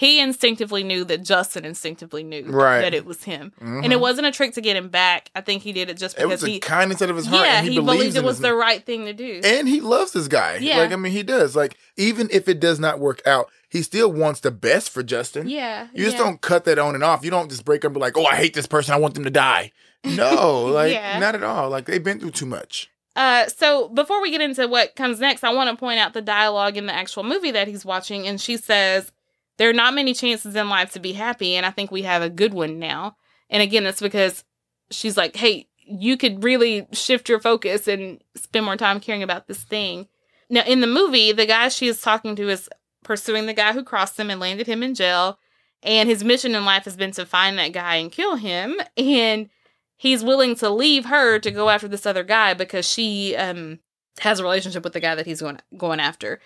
he 0.00 0.18
instinctively 0.18 0.82
knew 0.82 1.04
that 1.04 1.22
Justin 1.22 1.66
instinctively 1.66 2.22
knew 2.22 2.44
Right. 2.46 2.80
that 2.80 2.94
it 2.94 3.04
was 3.04 3.24
him, 3.24 3.52
and 3.60 3.84
Mhm. 3.84 3.92
it 3.92 4.00
wasn't 4.00 4.26
a 4.28 4.30
trick 4.30 4.54
to 4.54 4.62
get 4.62 4.74
him 4.74 4.88
back. 4.88 5.28
I 5.34 5.42
think 5.42 5.62
he 5.62 5.72
did 5.72 5.90
it 5.90 5.98
just 5.98 6.18
It 6.18 6.24
was 6.24 6.40
because 6.40 6.54
he 6.54 6.58
kindness 6.58 7.02
out 7.02 7.10
of 7.10 7.16
his 7.16 7.26
heart. 7.26 7.44
yeah 7.44 7.58
and 7.58 7.66
he, 7.66 7.74
he, 7.74 7.78
believes 7.80 7.98
believed 7.98 8.16
it 8.16 8.24
was 8.24 8.38
the 8.38 8.54
right 8.54 8.82
thing 8.86 9.04
to 9.04 9.12
do. 9.12 9.42
and 9.44 9.68
he 9.68 9.82
loves 9.82 10.12
this 10.12 10.26
guy. 10.26 10.56
Yeah. 10.58 10.78
Like 10.78 10.92
I 10.92 10.96
mean, 10.96 11.12
he 11.12 11.22
does. 11.22 11.54
Like 11.54 11.76
even 11.98 12.30
if 12.32 12.48
it 12.48 12.60
does 12.60 12.80
not 12.80 12.98
work 12.98 13.20
out, 13.26 13.50
he 13.68 13.82
still 13.82 14.10
wants 14.10 14.40
the 14.40 14.50
best 14.50 14.88
for 14.88 15.02
Justin. 15.02 15.50
yeah, 15.50 15.88
You 15.92 16.06
just 16.06 16.16
yeah. 16.16 16.24
don't 16.24 16.40
cut 16.40 16.64
that 16.64 16.78
on 16.78 16.94
and 16.94 17.04
off. 17.04 17.22
You 17.22 17.30
don't 17.30 17.50
just 17.50 17.66
break 17.66 17.84
up 17.84 17.90
and 17.90 17.94
be 17.96 18.00
like, 18.00 18.16
"Oh, 18.16 18.24
I 18.24 18.36
hate 18.36 18.54
this 18.54 18.66
person. 18.66 18.94
I 18.94 18.96
want 18.96 19.12
them 19.12 19.24
to 19.24 19.30
die." 19.30 19.70
No, 20.02 20.62
like 20.64 20.94
Yeah. 20.94 21.18
not 21.18 21.34
at 21.34 21.42
all. 21.42 21.68
Like 21.68 21.84
they've 21.84 22.02
been 22.02 22.18
through 22.20 22.30
too 22.30 22.46
much. 22.46 22.88
Uh, 23.16 23.46
so 23.48 23.88
before 23.90 24.22
we 24.22 24.30
get 24.30 24.40
into 24.40 24.66
what 24.66 24.96
comes 24.96 25.20
next, 25.20 25.44
I 25.44 25.52
want 25.52 25.68
to 25.68 25.76
point 25.76 25.98
out 26.00 26.14
the 26.14 26.22
dialogue 26.22 26.78
in 26.78 26.86
the 26.86 26.94
actual 26.94 27.22
movie 27.22 27.50
that 27.50 27.68
he's 27.68 27.84
watching, 27.84 28.26
and 28.26 28.40
she 28.40 28.56
says, 28.56 29.12
"There 29.60 29.68
are 29.68 29.74
not 29.74 29.92
many 29.92 30.14
chances 30.14 30.56
in 30.56 30.70
life 30.70 30.90
to 30.92 31.00
be 31.00 31.12
happy, 31.12 31.54
and 31.54 31.66
I 31.66 31.70
think 31.70 31.90
we 31.90 32.00
have 32.02 32.22
a 32.22 32.30
good 32.30 32.54
one 32.54 32.78
now." 32.78 33.18
And 33.50 33.62
again, 33.62 33.84
it's 33.84 34.00
because 34.00 34.42
she's 34.90 35.18
like, 35.18 35.36
"Hey, 35.36 35.68
you 35.84 36.16
could 36.16 36.42
really 36.42 36.86
shift 36.92 37.28
your 37.28 37.40
focus 37.40 37.86
and 37.86 38.22
spend 38.34 38.64
more 38.64 38.78
time 38.78 39.00
caring 39.00 39.22
about 39.22 39.48
this 39.48 39.62
thing." 39.62 40.08
Now, 40.48 40.62
in 40.62 40.80
the 40.80 40.86
movie, 40.86 41.32
the 41.32 41.44
guy 41.44 41.68
she 41.68 41.88
is 41.88 42.00
talking 42.00 42.34
to 42.36 42.48
is 42.48 42.70
pursuing 43.04 43.44
the 43.44 43.52
guy 43.52 43.74
who 43.74 43.84
crossed 43.84 44.18
him 44.18 44.30
and 44.30 44.40
landed 44.40 44.66
him 44.66 44.82
in 44.82 44.94
jail, 44.94 45.38
and 45.82 46.08
his 46.08 46.24
mission 46.24 46.54
in 46.54 46.64
life 46.64 46.86
has 46.86 46.96
been 46.96 47.12
to 47.12 47.26
find 47.26 47.58
that 47.58 47.72
guy 47.74 47.96
and 47.96 48.10
kill 48.10 48.36
him, 48.36 48.80
and 48.96 49.50
he's 49.94 50.24
willing 50.24 50.54
to 50.54 50.70
leave 50.70 51.04
her 51.04 51.38
to 51.38 51.50
go 51.50 51.68
after 51.68 51.86
this 51.86 52.06
other 52.06 52.24
guy 52.24 52.54
because 52.54 52.88
she 52.88 53.36
um 53.36 53.78
has 54.20 54.40
a 54.40 54.42
relationship 54.42 54.84
with 54.84 54.94
the 54.94 55.00
guy 55.00 55.14
that 55.14 55.26
he's 55.26 55.42
going 55.42 55.60
going 55.76 56.00
after. 56.00 56.40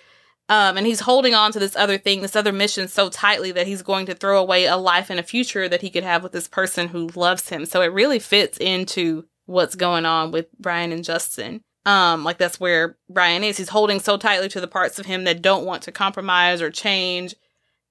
Um, 0.49 0.77
and 0.77 0.87
he's 0.87 1.01
holding 1.01 1.35
on 1.35 1.53
to 1.53 1.59
this 1.59 1.75
other 1.75 1.97
thing, 1.97 2.21
this 2.21 2.37
other 2.37 2.53
mission 2.53 2.87
so 2.87 3.09
tightly 3.09 3.51
that 3.53 3.67
he's 3.67 3.81
going 3.83 4.05
to 4.07 4.15
throw 4.15 4.39
away 4.39 4.67
a 4.67 4.77
life 4.77 5.09
and 5.09 5.19
a 5.19 5.23
future 5.23 5.69
that 5.69 5.81
he 5.81 5.89
could 5.89 6.05
have 6.05 6.23
with 6.23 6.33
this 6.33 6.49
person 6.49 6.89
who 6.89 7.09
loves 7.15 7.49
him. 7.49 7.65
So 7.65 7.81
it 7.81 7.87
really 7.87 8.19
fits 8.19 8.59
into 8.59 9.25
what's 9.47 9.75
going 9.75 10.05
on 10.05 10.33
with 10.33 10.47
Brian 10.59 10.93
and 10.93 11.03
Justin. 11.05 11.63
Um, 11.87 12.25
like 12.25 12.39
that's 12.39 12.61
where 12.61 12.97
Brian 13.09 13.45
is. 13.45 13.57
He's 13.57 13.71
holding 13.71 14.01
so 14.01 14.17
tightly 14.17 14.49
to 14.51 14.61
the 14.61 14.69
parts 14.69 14.99
of 14.99 15.07
him 15.07 15.25
that 15.25 15.43
don't 15.43 15.67
want 15.67 15.83
to 15.85 15.93
compromise 15.93 16.61
or 16.61 16.71
change. 16.71 17.35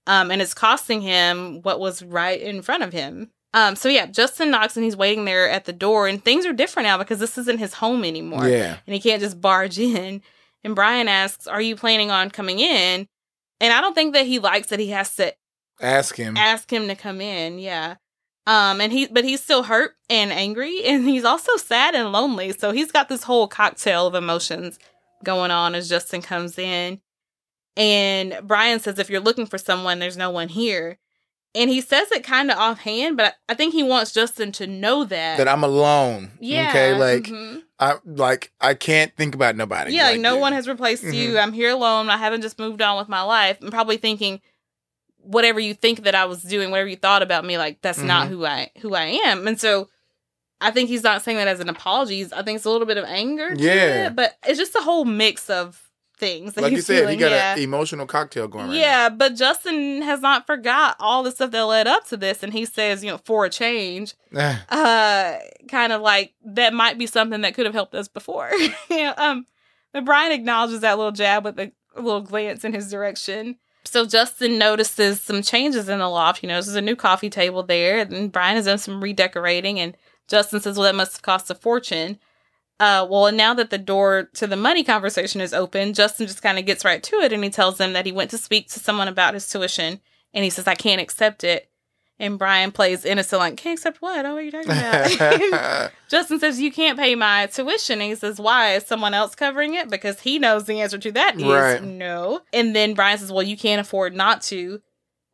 Um, 0.06 0.32
and 0.32 0.42
it's 0.42 0.54
costing 0.54 1.02
him 1.02 1.62
what 1.62 1.80
was 1.80 2.04
right 2.04 2.40
in 2.40 2.62
front 2.62 2.84
of 2.84 2.94
him. 2.94 3.32
Um, 3.54 3.76
so 3.76 3.88
yeah, 3.88 4.08
Justin 4.08 4.50
knocks 4.52 4.76
and 4.76 4.84
he's 4.84 4.98
waiting 4.98 5.26
there 5.26 5.48
at 5.48 5.66
the 5.66 5.74
door, 5.74 6.08
and 6.08 6.24
things 6.24 6.46
are 6.46 6.54
different 6.54 6.88
now 6.88 6.98
because 6.98 7.20
this 7.20 7.38
isn't 7.38 7.60
his 7.60 7.76
home 7.76 8.04
anymore. 8.04 8.48
Yeah. 8.48 8.78
And 8.88 8.94
he 8.94 9.00
can't 9.00 9.22
just 9.22 9.40
barge 9.40 9.78
in. 9.80 10.22
And 10.64 10.76
Brian 10.76 11.08
asks, 11.08 11.48
Are 11.48 11.62
you 11.62 11.76
planning 11.76 12.12
on 12.12 12.30
coming 12.32 12.60
in? 12.60 13.08
And 13.60 13.74
I 13.74 13.82
don't 13.82 13.94
think 13.94 14.14
that 14.14 14.26
he 14.26 14.40
likes 14.40 14.68
that 14.68 14.80
he 14.80 14.90
has 14.90 15.16
to 15.16 15.34
Ask 15.82 16.16
him. 16.16 16.38
ask 16.38 16.72
him 16.72 16.88
to 16.88 16.96
come 16.96 17.20
in. 17.22 17.60
Yeah. 17.60 17.96
Um, 18.46 18.82
and 18.82 18.92
he, 18.92 19.08
but 19.08 19.24
he's 19.24 19.42
still 19.42 19.64
hurt 19.64 19.92
and 20.10 20.32
angry, 20.32 20.84
and 20.84 21.08
he's 21.08 21.24
also 21.24 21.56
sad 21.56 21.96
and 21.96 22.12
lonely. 22.12 22.52
So 22.52 22.72
he's 22.72 22.92
got 22.92 23.08
this 23.08 23.24
whole 23.24 23.48
cocktail 23.48 24.06
of 24.08 24.16
emotions 24.16 24.80
going 25.24 25.50
on 25.52 25.76
as 25.76 25.88
Justin 25.90 26.22
comes 26.22 26.58
in. 26.58 27.00
And 27.76 28.38
Brian 28.44 28.80
says, 28.80 29.00
If 29.00 29.10
you're 29.10 29.22
looking 29.22 29.46
for 29.46 29.58
someone, 29.58 30.00
there's 30.00 30.18
no 30.18 30.30
one 30.30 30.50
here. 30.50 31.00
And 31.56 31.70
he 31.70 31.82
says 31.82 32.12
it 32.12 32.24
kind 32.24 32.50
of 32.52 32.58
offhand, 32.58 33.16
but 33.16 33.36
I 33.48 33.54
think 33.54 33.74
he 33.74 33.84
wants 33.84 34.12
Justin 34.12 34.52
to 34.54 34.66
know 34.68 35.04
that. 35.06 35.38
that 35.38 35.48
I'm 35.48 35.64
alone. 35.64 36.32
yeah. 36.40 36.70
Okay. 36.70 36.94
Like 36.96 37.24
mhm. 37.26 37.62
I 37.84 37.96
like 38.06 38.52
I 38.62 38.74
can't 38.76 39.14
think 39.18 39.36
about 39.36 39.56
nobody. 39.56 39.94
Yeah, 39.94 40.12
like, 40.12 40.22
no 40.22 40.36
you. 40.36 40.40
one 40.40 40.54
has 40.54 40.68
replaced 40.68 41.04
you. 41.04 41.32
Mhm. 41.34 41.44
I'm 41.44 41.54
here 41.54 41.72
alone. 41.72 42.10
I 42.10 42.18
haven't 42.18 42.42
just 42.42 42.58
moved 42.58 42.82
on 42.82 42.98
with 42.98 43.10
my 43.10 43.22
life. 43.24 43.58
I'm 43.62 43.72
probably 43.72 43.98
thinking 43.98 44.40
whatever 45.18 45.60
you 45.60 45.74
think 45.74 46.04
that 46.04 46.16
I 46.16 46.26
was 46.26 46.42
doing, 46.44 46.72
whatever 46.72 46.90
you 46.90 46.96
thought 46.96 47.22
about 47.22 47.44
me, 47.46 47.58
like 47.58 47.82
that's 47.82 48.00
not 48.00 48.28
Mhm. 48.28 48.30
who 48.30 48.46
I 48.46 48.72
who 48.82 48.94
I 48.96 49.06
am. 49.26 49.48
And 49.48 49.60
so 49.60 49.90
I 50.62 50.72
think 50.72 50.88
he's 50.88 51.04
not 51.04 51.22
saying 51.24 51.38
that 51.38 51.48
as 51.50 51.60
an 51.60 51.68
apology. 51.68 52.26
I 52.34 52.42
think 52.42 52.56
it's 52.56 52.66
a 52.66 52.70
little 52.70 52.88
bit 52.88 52.98
of 52.98 53.04
anger. 53.06 53.54
Yeah. 53.58 54.08
it, 54.08 54.16
but 54.16 54.38
it's 54.48 54.58
just 54.60 54.76
a 54.76 54.82
whole 54.82 55.04
mix 55.04 55.50
of 55.50 55.83
things 56.24 56.58
Like 56.58 56.72
you 56.72 56.82
said, 56.82 57.00
feeling. 57.00 57.18
he 57.18 57.20
got 57.20 57.32
yeah. 57.32 57.54
an 57.56 57.60
emotional 57.60 58.06
cocktail 58.06 58.48
going 58.48 58.68
right 58.68 58.76
yeah, 58.76 59.10
but 59.10 59.36
Justin 59.36 60.02
has 60.02 60.22
not 60.22 60.46
forgot 60.48 60.96
all 61.00 61.24
the 61.24 61.32
stuff 61.32 61.52
that 61.52 61.62
led 61.64 61.88
up 61.88 62.08
to 62.08 62.18
this, 62.18 62.44
and 62.44 62.54
he 62.54 62.66
says, 62.66 63.04
you 63.04 63.12
know, 63.12 63.20
for 63.26 63.46
a 63.46 63.50
change, 63.50 64.14
uh 64.70 65.38
kind 65.70 65.94
of 65.94 66.02
like 66.02 66.34
that 66.46 66.74
might 66.74 66.98
be 66.98 67.08
something 67.08 67.42
that 67.42 67.54
could 67.54 67.66
have 67.66 67.76
helped 67.76 67.96
us 67.96 68.08
before. 68.08 68.52
yeah, 68.90 69.14
um 69.18 69.46
but 69.92 70.06
Brian 70.06 70.32
acknowledges 70.32 70.80
that 70.82 70.98
little 70.98 71.12
jab 71.12 71.46
with 71.46 71.60
a, 71.60 71.72
a 71.96 72.02
little 72.02 72.22
glance 72.22 72.64
in 72.64 72.74
his 72.74 72.90
direction. 72.90 73.58
So 73.86 74.06
Justin 74.06 74.58
notices 74.58 75.22
some 75.22 75.42
changes 75.42 75.90
in 75.90 76.00
the 76.00 76.08
loft. 76.08 76.40
He 76.40 76.48
notices 76.48 76.76
a 76.76 76.82
new 76.82 76.96
coffee 76.96 77.30
table 77.30 77.64
there, 77.64 78.00
and 78.00 78.32
Brian 78.32 78.56
has 78.56 78.66
done 78.66 78.78
some 78.78 79.04
redecorating. 79.04 79.80
And 79.80 79.96
Justin 80.28 80.62
says, 80.62 80.78
"Well, 80.78 80.86
that 80.86 80.96
must 80.96 81.14
have 81.18 81.22
cost 81.22 81.52
a 81.52 81.56
fortune." 81.56 82.18
Uh, 82.84 83.08
well, 83.10 83.32
now 83.32 83.54
that 83.54 83.70
the 83.70 83.78
door 83.78 84.30
to 84.34 84.46
the 84.46 84.58
money 84.58 84.84
conversation 84.84 85.40
is 85.40 85.54
open, 85.54 85.94
Justin 85.94 86.28
just 86.28 86.42
kind 86.42 86.60
of 86.60 86.66
gets 86.66 86.84
right 86.84 87.02
to 87.04 87.16
it, 87.18 87.32
and 87.32 87.44
he 87.44 87.50
tells 87.50 87.78
them 87.78 87.94
that 87.94 88.06
he 88.06 88.12
went 88.12 88.30
to 88.32 88.38
speak 88.38 88.70
to 88.70 88.80
someone 88.80 89.08
about 89.08 89.34
his 89.36 89.48
tuition, 89.50 90.02
and 90.34 90.44
he 90.44 90.50
says, 90.50 90.68
"I 90.68 90.76
can't 90.76 91.00
accept 91.02 91.44
it." 91.46 91.70
And 92.20 92.38
Brian 92.38 92.72
plays 92.72 93.06
innocent, 93.06 93.40
like, 93.40 93.58
"Can't 93.58 93.80
accept 93.80 94.02
what? 94.02 94.26
Oh, 94.26 94.34
what 94.34 94.40
are 94.40 94.42
you 94.42 94.52
talking 94.52 94.72
about?" 94.72 95.92
Justin 96.10 96.40
says, 96.40 96.60
You 96.60 96.72
can't 96.72 97.00
pay 97.00 97.16
my 97.16 97.48
tuition. 97.48 98.00
And 98.00 98.10
he 98.10 98.16
says, 98.16 98.40
Why? 98.40 98.76
Is 98.76 98.86
someone 98.86 99.16
else 99.16 99.34
covering 99.34 99.74
it? 99.74 99.90
Because 99.90 100.20
he 100.20 100.38
knows 100.38 100.66
the 100.66 100.80
answer 100.82 101.00
to 101.00 101.12
that 101.14 101.38
is 101.38 101.44
Right. 101.44 101.84
no. 101.84 102.42
And 102.54 102.76
then 102.76 102.94
Brian 102.94 103.18
says, 103.18 103.32
Well, 103.32 103.42
you 103.44 103.58
can't 103.58 103.82
afford 103.82 104.14
not 104.16 104.44
to. 104.44 104.80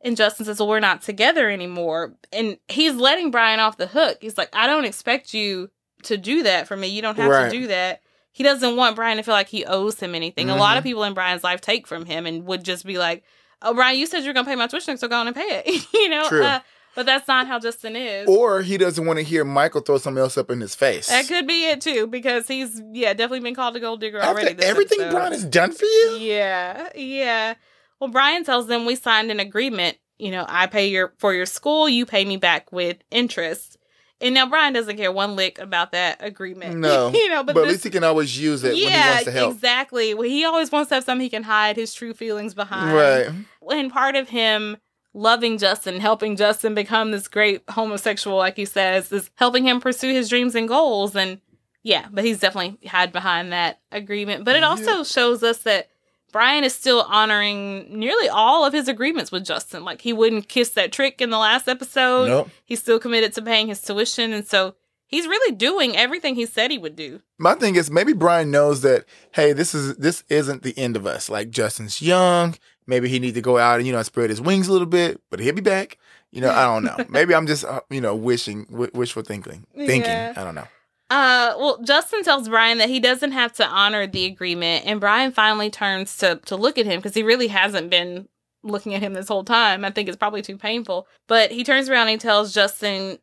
And 0.02 0.16
Justin 0.16 0.46
says, 0.46 0.58
Well, 0.58 0.68
we're 0.68 0.80
not 0.80 1.02
together 1.02 1.50
anymore. 1.50 2.14
And 2.32 2.56
he's 2.68 2.94
letting 2.94 3.30
Brian 3.30 3.60
off 3.60 3.76
the 3.76 3.88
hook. 3.88 4.18
He's 4.22 4.38
like, 4.38 4.48
I 4.54 4.66
don't 4.66 4.86
expect 4.86 5.34
you 5.34 5.70
to 6.04 6.16
do 6.16 6.42
that 6.44 6.66
for 6.68 6.76
me. 6.76 6.88
You 6.88 7.02
don't 7.02 7.16
have 7.16 7.30
Right. 7.30 7.50
to 7.50 7.58
do 7.58 7.66
that. 7.68 8.02
He 8.32 8.44
doesn't 8.44 8.76
want 8.76 8.96
Brian 8.96 9.16
to 9.16 9.22
feel 9.22 9.34
like 9.34 9.48
he 9.48 9.64
owes 9.64 9.98
him 10.00 10.14
anything. 10.14 10.50
A 10.50 10.56
lot 10.56 10.76
of 10.76 10.84
people 10.84 11.02
in 11.04 11.14
Brian's 11.14 11.42
life 11.44 11.60
take 11.60 11.86
from 11.86 12.04
him 12.06 12.26
and 12.26 12.44
would 12.46 12.64
just 12.64 12.84
be 12.86 12.96
like, 12.98 13.24
Oh, 13.62 13.74
Brian, 13.74 13.98
you 13.98 14.06
said 14.06 14.24
you're 14.24 14.32
going 14.32 14.46
to 14.46 14.50
pay 14.50 14.56
my 14.56 14.66
tuition, 14.68 14.96
so 14.96 15.06
go 15.06 15.16
on 15.20 15.26
and 15.26 15.36
pay 15.36 15.62
it. 15.66 15.86
you 15.94 16.08
know? 16.08 16.26
True. 16.28 16.42
Uh, 16.42 16.60
but 16.94 17.04
that's 17.06 17.28
not 17.28 17.46
how 17.46 17.58
Justin 17.58 17.94
is. 17.94 18.26
or 18.28 18.62
he 18.62 18.78
doesn't 18.78 19.04
want 19.04 19.18
to 19.18 19.22
hear 19.22 19.44
Michael 19.44 19.80
throw 19.82 19.98
something 19.98 20.20
else 20.20 20.38
up 20.38 20.50
in 20.50 20.60
his 20.60 20.74
face. 20.74 21.08
That 21.08 21.28
could 21.28 21.46
be 21.46 21.66
it 21.68 21.80
too, 21.80 22.06
because 22.06 22.48
he's 22.48 22.80
yeah 22.92 23.12
definitely 23.12 23.40
been 23.40 23.54
called 23.54 23.76
a 23.76 23.80
gold 23.80 24.00
digger 24.00 24.18
After 24.18 24.30
already. 24.30 24.54
this 24.54 24.64
everything 24.66 25.00
episode. 25.00 25.14
Brian 25.16 25.32
has 25.32 25.44
done 25.44 25.72
for 25.72 25.84
you. 25.84 26.16
Yeah, 26.20 26.88
yeah. 26.96 27.54
Well, 28.00 28.10
Brian 28.10 28.44
tells 28.44 28.66
them 28.66 28.86
we 28.86 28.96
signed 28.96 29.30
an 29.30 29.38
agreement. 29.40 29.98
You 30.18 30.30
know, 30.32 30.44
I 30.48 30.66
pay 30.66 30.88
your 30.88 31.12
for 31.18 31.32
your 31.32 31.46
school, 31.46 31.88
you 31.88 32.06
pay 32.06 32.24
me 32.24 32.36
back 32.38 32.72
with 32.72 32.96
interest. 33.10 33.76
And 34.20 34.34
now 34.34 34.46
Brian 34.46 34.72
doesn't 34.72 34.96
care 34.96 35.10
one 35.10 35.34
lick 35.36 35.58
about 35.58 35.92
that 35.92 36.18
agreement. 36.20 36.76
No, 36.76 37.10
you 37.14 37.28
know, 37.28 37.42
but, 37.42 37.54
But, 37.54 37.62
at 37.62 37.68
least 37.68 37.84
he 37.84 37.90
can 37.90 38.04
always 38.04 38.38
use 38.38 38.62
it 38.64 38.68
when 38.68 38.76
he 38.76 38.84
yeah, 38.84 39.10
wants 39.10 39.24
to 39.24 39.30
help. 39.30 39.54
exactly. 39.54 40.14
Well, 40.14 40.28
he 40.28 40.44
always 40.44 40.70
wants 40.70 40.88
to 40.90 40.96
have 40.96 41.04
something 41.04 41.22
he 41.22 41.30
can 41.30 41.42
hide 41.42 41.76
his 41.76 41.94
true 41.94 42.12
feelings 42.12 42.54
behind. 42.54 42.94
Right. 42.94 43.30
And 43.70 43.90
part 43.90 44.16
of 44.16 44.28
him 44.28 44.76
loving 45.14 45.58
Justin, 45.58 46.00
helping 46.00 46.36
Justin 46.36 46.74
become 46.74 47.10
this 47.10 47.28
great 47.28 47.62
homosexual, 47.70 48.36
like 48.36 48.56
he 48.56 48.64
says, 48.64 49.10
is 49.12 49.30
helping 49.36 49.64
him 49.66 49.80
pursue 49.80 50.12
his 50.12 50.28
dreams 50.28 50.54
and 50.54 50.68
goals. 50.68 51.16
And 51.16 51.40
yeah, 51.82 52.06
but 52.10 52.24
he's 52.24 52.40
definitely 52.40 52.88
hide 52.88 53.12
behind 53.12 53.52
that 53.52 53.80
agreement. 53.90 54.44
But 54.44 54.56
it 54.56 54.62
also 54.62 55.02
shows 55.04 55.42
us 55.42 55.58
that 55.58 55.89
Brian 56.32 56.64
is 56.64 56.74
still 56.74 57.02
honoring 57.02 57.86
nearly 57.98 58.28
all 58.28 58.64
of 58.64 58.72
his 58.72 58.88
agreements 58.88 59.32
with 59.32 59.44
Justin. 59.44 59.84
Like 59.84 60.00
he 60.02 60.12
wouldn't 60.12 60.48
kiss 60.48 60.70
that 60.70 60.92
trick 60.92 61.20
in 61.20 61.30
the 61.30 61.38
last 61.38 61.68
episode. 61.68 62.28
Nope. 62.28 62.50
He's 62.64 62.80
still 62.80 62.98
committed 62.98 63.32
to 63.34 63.42
paying 63.42 63.68
his 63.68 63.80
tuition. 63.80 64.32
And 64.32 64.46
so 64.46 64.74
he's 65.06 65.26
really 65.26 65.54
doing 65.54 65.96
everything 65.96 66.34
he 66.34 66.46
said 66.46 66.70
he 66.70 66.78
would 66.78 66.96
do. 66.96 67.20
My 67.38 67.54
thing 67.54 67.76
is 67.76 67.90
maybe 67.90 68.12
Brian 68.12 68.50
knows 68.50 68.82
that 68.82 69.04
hey, 69.32 69.52
this 69.52 69.74
is 69.74 69.96
this 69.96 70.24
isn't 70.28 70.62
the 70.62 70.76
end 70.78 70.96
of 70.96 71.06
us. 71.06 71.28
Like 71.28 71.50
Justin's 71.50 72.00
young, 72.00 72.54
maybe 72.86 73.08
he 73.08 73.18
need 73.18 73.34
to 73.34 73.42
go 73.42 73.58
out 73.58 73.78
and 73.78 73.86
you 73.86 73.92
know 73.92 74.02
spread 74.02 74.30
his 74.30 74.40
wings 74.40 74.68
a 74.68 74.72
little 74.72 74.86
bit, 74.86 75.20
but 75.30 75.40
he'll 75.40 75.54
be 75.54 75.60
back. 75.60 75.98
You 76.30 76.40
know, 76.40 76.50
I 76.50 76.64
don't 76.64 76.84
know. 76.84 77.04
maybe 77.08 77.34
I'm 77.34 77.46
just 77.46 77.64
uh, 77.64 77.80
you 77.90 78.00
know 78.00 78.14
wishing, 78.14 78.64
w- 78.66 78.90
wishful 78.94 79.22
thinking, 79.22 79.66
thinking. 79.74 80.02
Yeah. 80.02 80.34
I 80.36 80.44
don't 80.44 80.54
know. 80.54 80.68
Uh, 81.10 81.54
well, 81.58 81.82
Justin 81.82 82.22
tells 82.22 82.48
Brian 82.48 82.78
that 82.78 82.88
he 82.88 83.00
doesn't 83.00 83.32
have 83.32 83.52
to 83.54 83.66
honor 83.66 84.06
the 84.06 84.26
agreement, 84.26 84.86
and 84.86 85.00
Brian 85.00 85.32
finally 85.32 85.68
turns 85.68 86.16
to 86.18 86.36
to 86.46 86.54
look 86.54 86.78
at 86.78 86.86
him 86.86 87.00
because 87.00 87.14
he 87.14 87.24
really 87.24 87.48
hasn't 87.48 87.90
been 87.90 88.28
looking 88.62 88.94
at 88.94 89.02
him 89.02 89.14
this 89.14 89.26
whole 89.26 89.42
time. 89.42 89.84
I 89.84 89.90
think 89.90 90.08
it's 90.08 90.16
probably 90.16 90.42
too 90.42 90.56
painful. 90.56 91.08
But 91.26 91.50
he 91.50 91.64
turns 91.64 91.88
around 91.88 92.02
and 92.02 92.10
he 92.10 92.18
tells 92.18 92.54
Justin, 92.54 93.18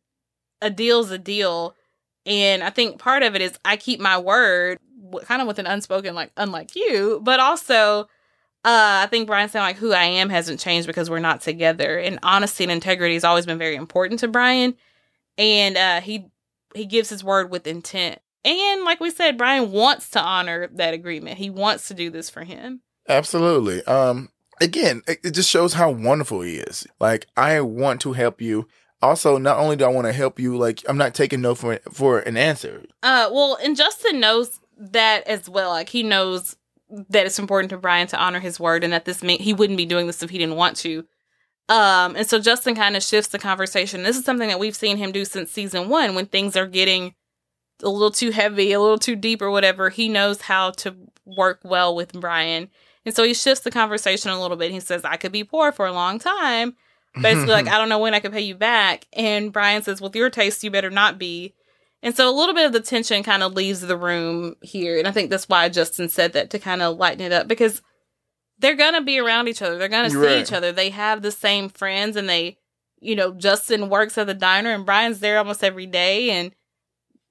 "A 0.62 0.70
deal's 0.70 1.12
a 1.12 1.18
deal," 1.18 1.76
and 2.26 2.62
I 2.62 2.72
think 2.72 3.00
part 3.00 3.24
of 3.24 3.36
it 3.36 3.42
is 3.42 3.58
I 3.64 3.78
keep 3.78 4.02
my 4.02 4.18
word, 4.18 4.80
kind 5.24 5.42
of 5.42 5.48
with 5.48 5.60
an 5.60 5.68
unspoken 5.68 6.14
like, 6.14 6.32
unlike 6.38 6.76
you, 6.76 7.22
but 7.24 7.40
also. 7.40 8.10
Uh, 8.66 9.06
I 9.06 9.08
think 9.08 9.28
Brian 9.28 9.48
saying 9.48 9.64
like 9.64 9.78
who 9.78 9.94
I 9.94 10.04
am 10.04 10.30
hasn't 10.30 10.60
changed 10.60 10.88
because 10.88 11.10
we're 11.10 11.20
not 11.20 11.40
together, 11.40 12.00
and 12.00 12.20
honesty 12.22 12.66
and 12.66 12.72
integrity 12.72 13.14
has 13.14 13.24
always 13.24 13.46
been 13.46 13.60
very 13.60 13.76
important 13.76 14.20
to 14.22 14.28
Brian, 14.28 14.76
and 15.38 15.78
uh, 15.78 16.02
he 16.02 16.26
he 16.78 16.86
gives 16.86 17.10
his 17.10 17.24
word 17.24 17.52
with 17.52 17.68
intent. 17.68 18.20
And 18.46 18.84
like 18.84 19.00
we 19.00 19.10
said, 19.10 19.38
Brian 19.38 19.72
wants 19.72 20.10
to 20.12 20.22
honor 20.22 20.70
that 20.74 20.94
agreement. 20.94 21.38
He 21.38 21.50
wants 21.50 21.88
to 21.90 21.94
do 21.94 22.10
this 22.10 22.30
for 22.30 22.44
him. 22.44 22.82
Absolutely. 23.10 23.84
Um, 23.84 24.30
again, 24.62 25.02
it, 25.08 25.20
it 25.24 25.32
just 25.32 25.50
shows 25.50 25.74
how 25.74 25.92
wonderful 25.92 26.42
he 26.42 26.56
is. 26.56 26.88
Like 27.00 27.26
I 27.36 27.60
want 27.62 28.02
to 28.02 28.14
help 28.14 28.42
you. 28.42 28.68
Also, 29.02 29.38
not 29.38 29.58
only 29.58 29.76
do 29.76 29.86
I 29.86 29.90
want 29.90 30.08
to 30.08 30.14
help 30.14 30.40
you, 30.40 30.58
like 30.58 30.82
I'm 30.88 30.98
not 30.98 31.14
taking 31.14 31.42
no 31.42 31.56
for 31.56 31.80
for 31.92 32.20
an 32.20 32.38
answer. 32.38 32.84
Uh 33.04 33.30
well, 33.32 33.58
and 33.64 33.76
Justin 33.76 34.20
knows 34.20 34.60
that 34.78 35.28
as 35.28 35.50
well. 35.50 35.70
Like 35.70 35.90
he 35.90 36.04
knows 36.04 36.56
that 37.10 37.26
it's 37.26 37.40
important 37.40 37.70
to 37.72 37.78
Brian 37.78 38.08
to 38.08 38.18
honor 38.18 38.40
his 38.40 38.60
word 38.60 38.84
and 38.84 38.94
that 38.94 39.06
this 39.06 39.22
mean 39.22 39.40
he 39.40 39.54
wouldn't 39.54 39.78
be 39.78 39.86
doing 39.86 40.08
this 40.08 40.24
if 40.24 40.30
he 40.30 40.38
didn't 40.38 40.56
want 40.56 40.78
to. 40.78 41.06
Um, 41.70 42.16
and 42.16 42.28
so 42.28 42.40
Justin 42.40 42.76
kind 42.76 42.96
of 42.96 43.04
shifts 43.04 43.30
the 43.30 43.40
conversation. 43.40 44.04
This 44.04 44.18
is 44.18 44.26
something 44.26 44.48
that 44.48 44.60
we've 44.60 44.76
seen 44.76 44.98
him 44.98 45.12
do 45.12 45.26
since 45.26 45.52
season 45.52 45.90
one 45.90 46.16
when 46.16 46.26
things 46.26 46.56
are 46.56 46.68
getting 46.68 47.14
a 47.84 47.90
little 47.90 48.12
too 48.12 48.32
heavy, 48.32 48.72
a 48.72 48.80
little 48.80 48.98
too 48.98 49.16
deep, 49.16 49.42
or 49.42 49.52
whatever. 49.52 49.90
He 49.90 50.08
knows 50.08 50.42
how 50.42 50.72
to 50.72 50.96
work 51.26 51.60
well 51.64 51.94
with 51.96 52.14
Brian. 52.14 52.70
And 53.06 53.16
so 53.16 53.24
he 53.24 53.34
shifts 53.34 53.64
the 53.64 53.72
conversation 53.72 54.32
a 54.32 54.42
little 54.42 54.58
bit. 54.58 54.72
He 54.72 54.80
says, 54.80 55.04
I 55.04 55.18
could 55.18 55.32
be 55.32 55.44
poor 55.44 55.72
for 55.72 55.86
a 55.86 55.94
long 55.94 56.20
time. 56.20 56.76
Basically, 57.22 57.54
like, 57.54 57.68
I 57.72 57.78
don't 57.78 57.90
know 57.90 58.00
when 58.00 58.14
I 58.14 58.20
can 58.20 58.32
pay 58.32 58.42
you 58.42 58.56
back. 58.56 59.08
And 59.14 59.52
Brian 59.52 59.84
says, 59.84 60.02
With 60.02 60.16
your 60.16 60.30
taste, 60.30 60.64
you 60.64 60.72
better 60.72 60.90
not 60.90 61.18
be. 61.18 61.54
And 62.04 62.16
so 62.16 62.30
a 62.30 62.36
little 62.36 62.54
bit 62.54 62.66
of 62.66 62.74
the 62.74 62.80
tension 62.80 63.24
kind 63.24 63.44
of 63.44 63.54
leaves 63.54 63.82
the 63.82 63.98
room 63.98 64.56
here. 64.62 64.98
And 64.98 65.08
I 65.08 65.12
think 65.12 65.30
that's 65.30 65.50
why 65.50 65.68
Justin 65.70 66.10
said 66.10 66.34
that 66.34 66.50
to 66.52 66.60
kind 66.60 66.82
of 66.82 66.98
lighten 66.98 67.22
it 67.22 67.32
up 67.32 67.48
because 67.48 67.82
they're 68.60 68.76
going 68.76 68.94
to 68.94 69.02
be 69.02 69.20
around 69.20 69.48
each 69.48 69.62
other. 69.62 69.78
They're 69.78 69.88
going 69.88 70.06
to 70.06 70.10
see 70.10 70.18
You're 70.18 70.26
right. 70.26 70.42
each 70.42 70.54
other. 70.54 70.72
They 70.72 70.90
have 70.90 71.22
the 71.22 71.32
same 71.32 71.70
friends 71.70 72.16
and 72.16 72.28
they, 72.28 72.58
you 73.00 73.16
know, 73.16 73.34
Justin 73.34 73.90
works 73.90 74.18
at 74.18 74.28
the 74.28 74.34
diner 74.34 74.72
and 74.72 74.86
Brian's 74.86 75.20
there 75.20 75.38
almost 75.38 75.64
every 75.64 75.86
day. 75.86 76.32
And 76.32 76.52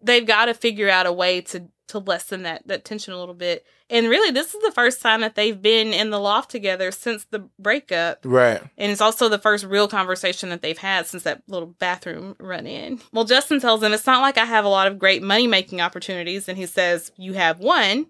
they've 0.00 0.26
got 0.26 0.46
to 0.46 0.54
figure 0.54 0.88
out 0.88 1.06
a 1.06 1.12
way 1.12 1.40
to 1.42 1.68
to 1.88 2.00
lessen 2.00 2.42
that 2.42 2.66
that 2.66 2.84
tension 2.84 3.12
a 3.12 3.18
little 3.18 3.34
bit. 3.34 3.64
And 3.88 4.08
really, 4.08 4.32
this 4.32 4.54
is 4.54 4.62
the 4.62 4.72
first 4.72 5.00
time 5.00 5.20
that 5.20 5.36
they've 5.36 5.60
been 5.60 5.92
in 5.92 6.10
the 6.10 6.18
loft 6.18 6.50
together 6.50 6.90
since 6.90 7.24
the 7.30 7.48
breakup. 7.58 8.18
Right. 8.24 8.60
And 8.76 8.90
it's 8.90 9.00
also 9.00 9.28
the 9.28 9.38
first 9.38 9.64
real 9.64 9.86
conversation 9.86 10.48
that 10.48 10.62
they've 10.62 10.76
had 10.76 11.06
since 11.06 11.22
that 11.22 11.42
little 11.46 11.68
bathroom 11.68 12.34
run 12.40 12.66
in. 12.66 13.00
Well, 13.12 13.24
Justin 13.24 13.60
tells 13.60 13.82
him, 13.82 13.92
It's 13.92 14.06
not 14.06 14.22
like 14.22 14.38
I 14.38 14.44
have 14.44 14.64
a 14.64 14.68
lot 14.68 14.88
of 14.88 14.98
great 14.98 15.22
money 15.22 15.46
making 15.46 15.80
opportunities. 15.80 16.48
And 16.48 16.58
he 16.58 16.66
says, 16.66 17.12
You 17.16 17.34
have 17.34 17.60
one. 17.60 18.06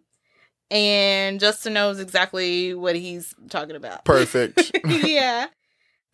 And 0.70 1.38
Justin 1.38 1.74
knows 1.74 2.01
exactly 2.01 2.74
what 2.74 2.97
he's 2.97 3.34
talking 3.51 3.76
about. 3.76 4.05
Perfect. 4.05 4.72
yeah. 4.84 5.47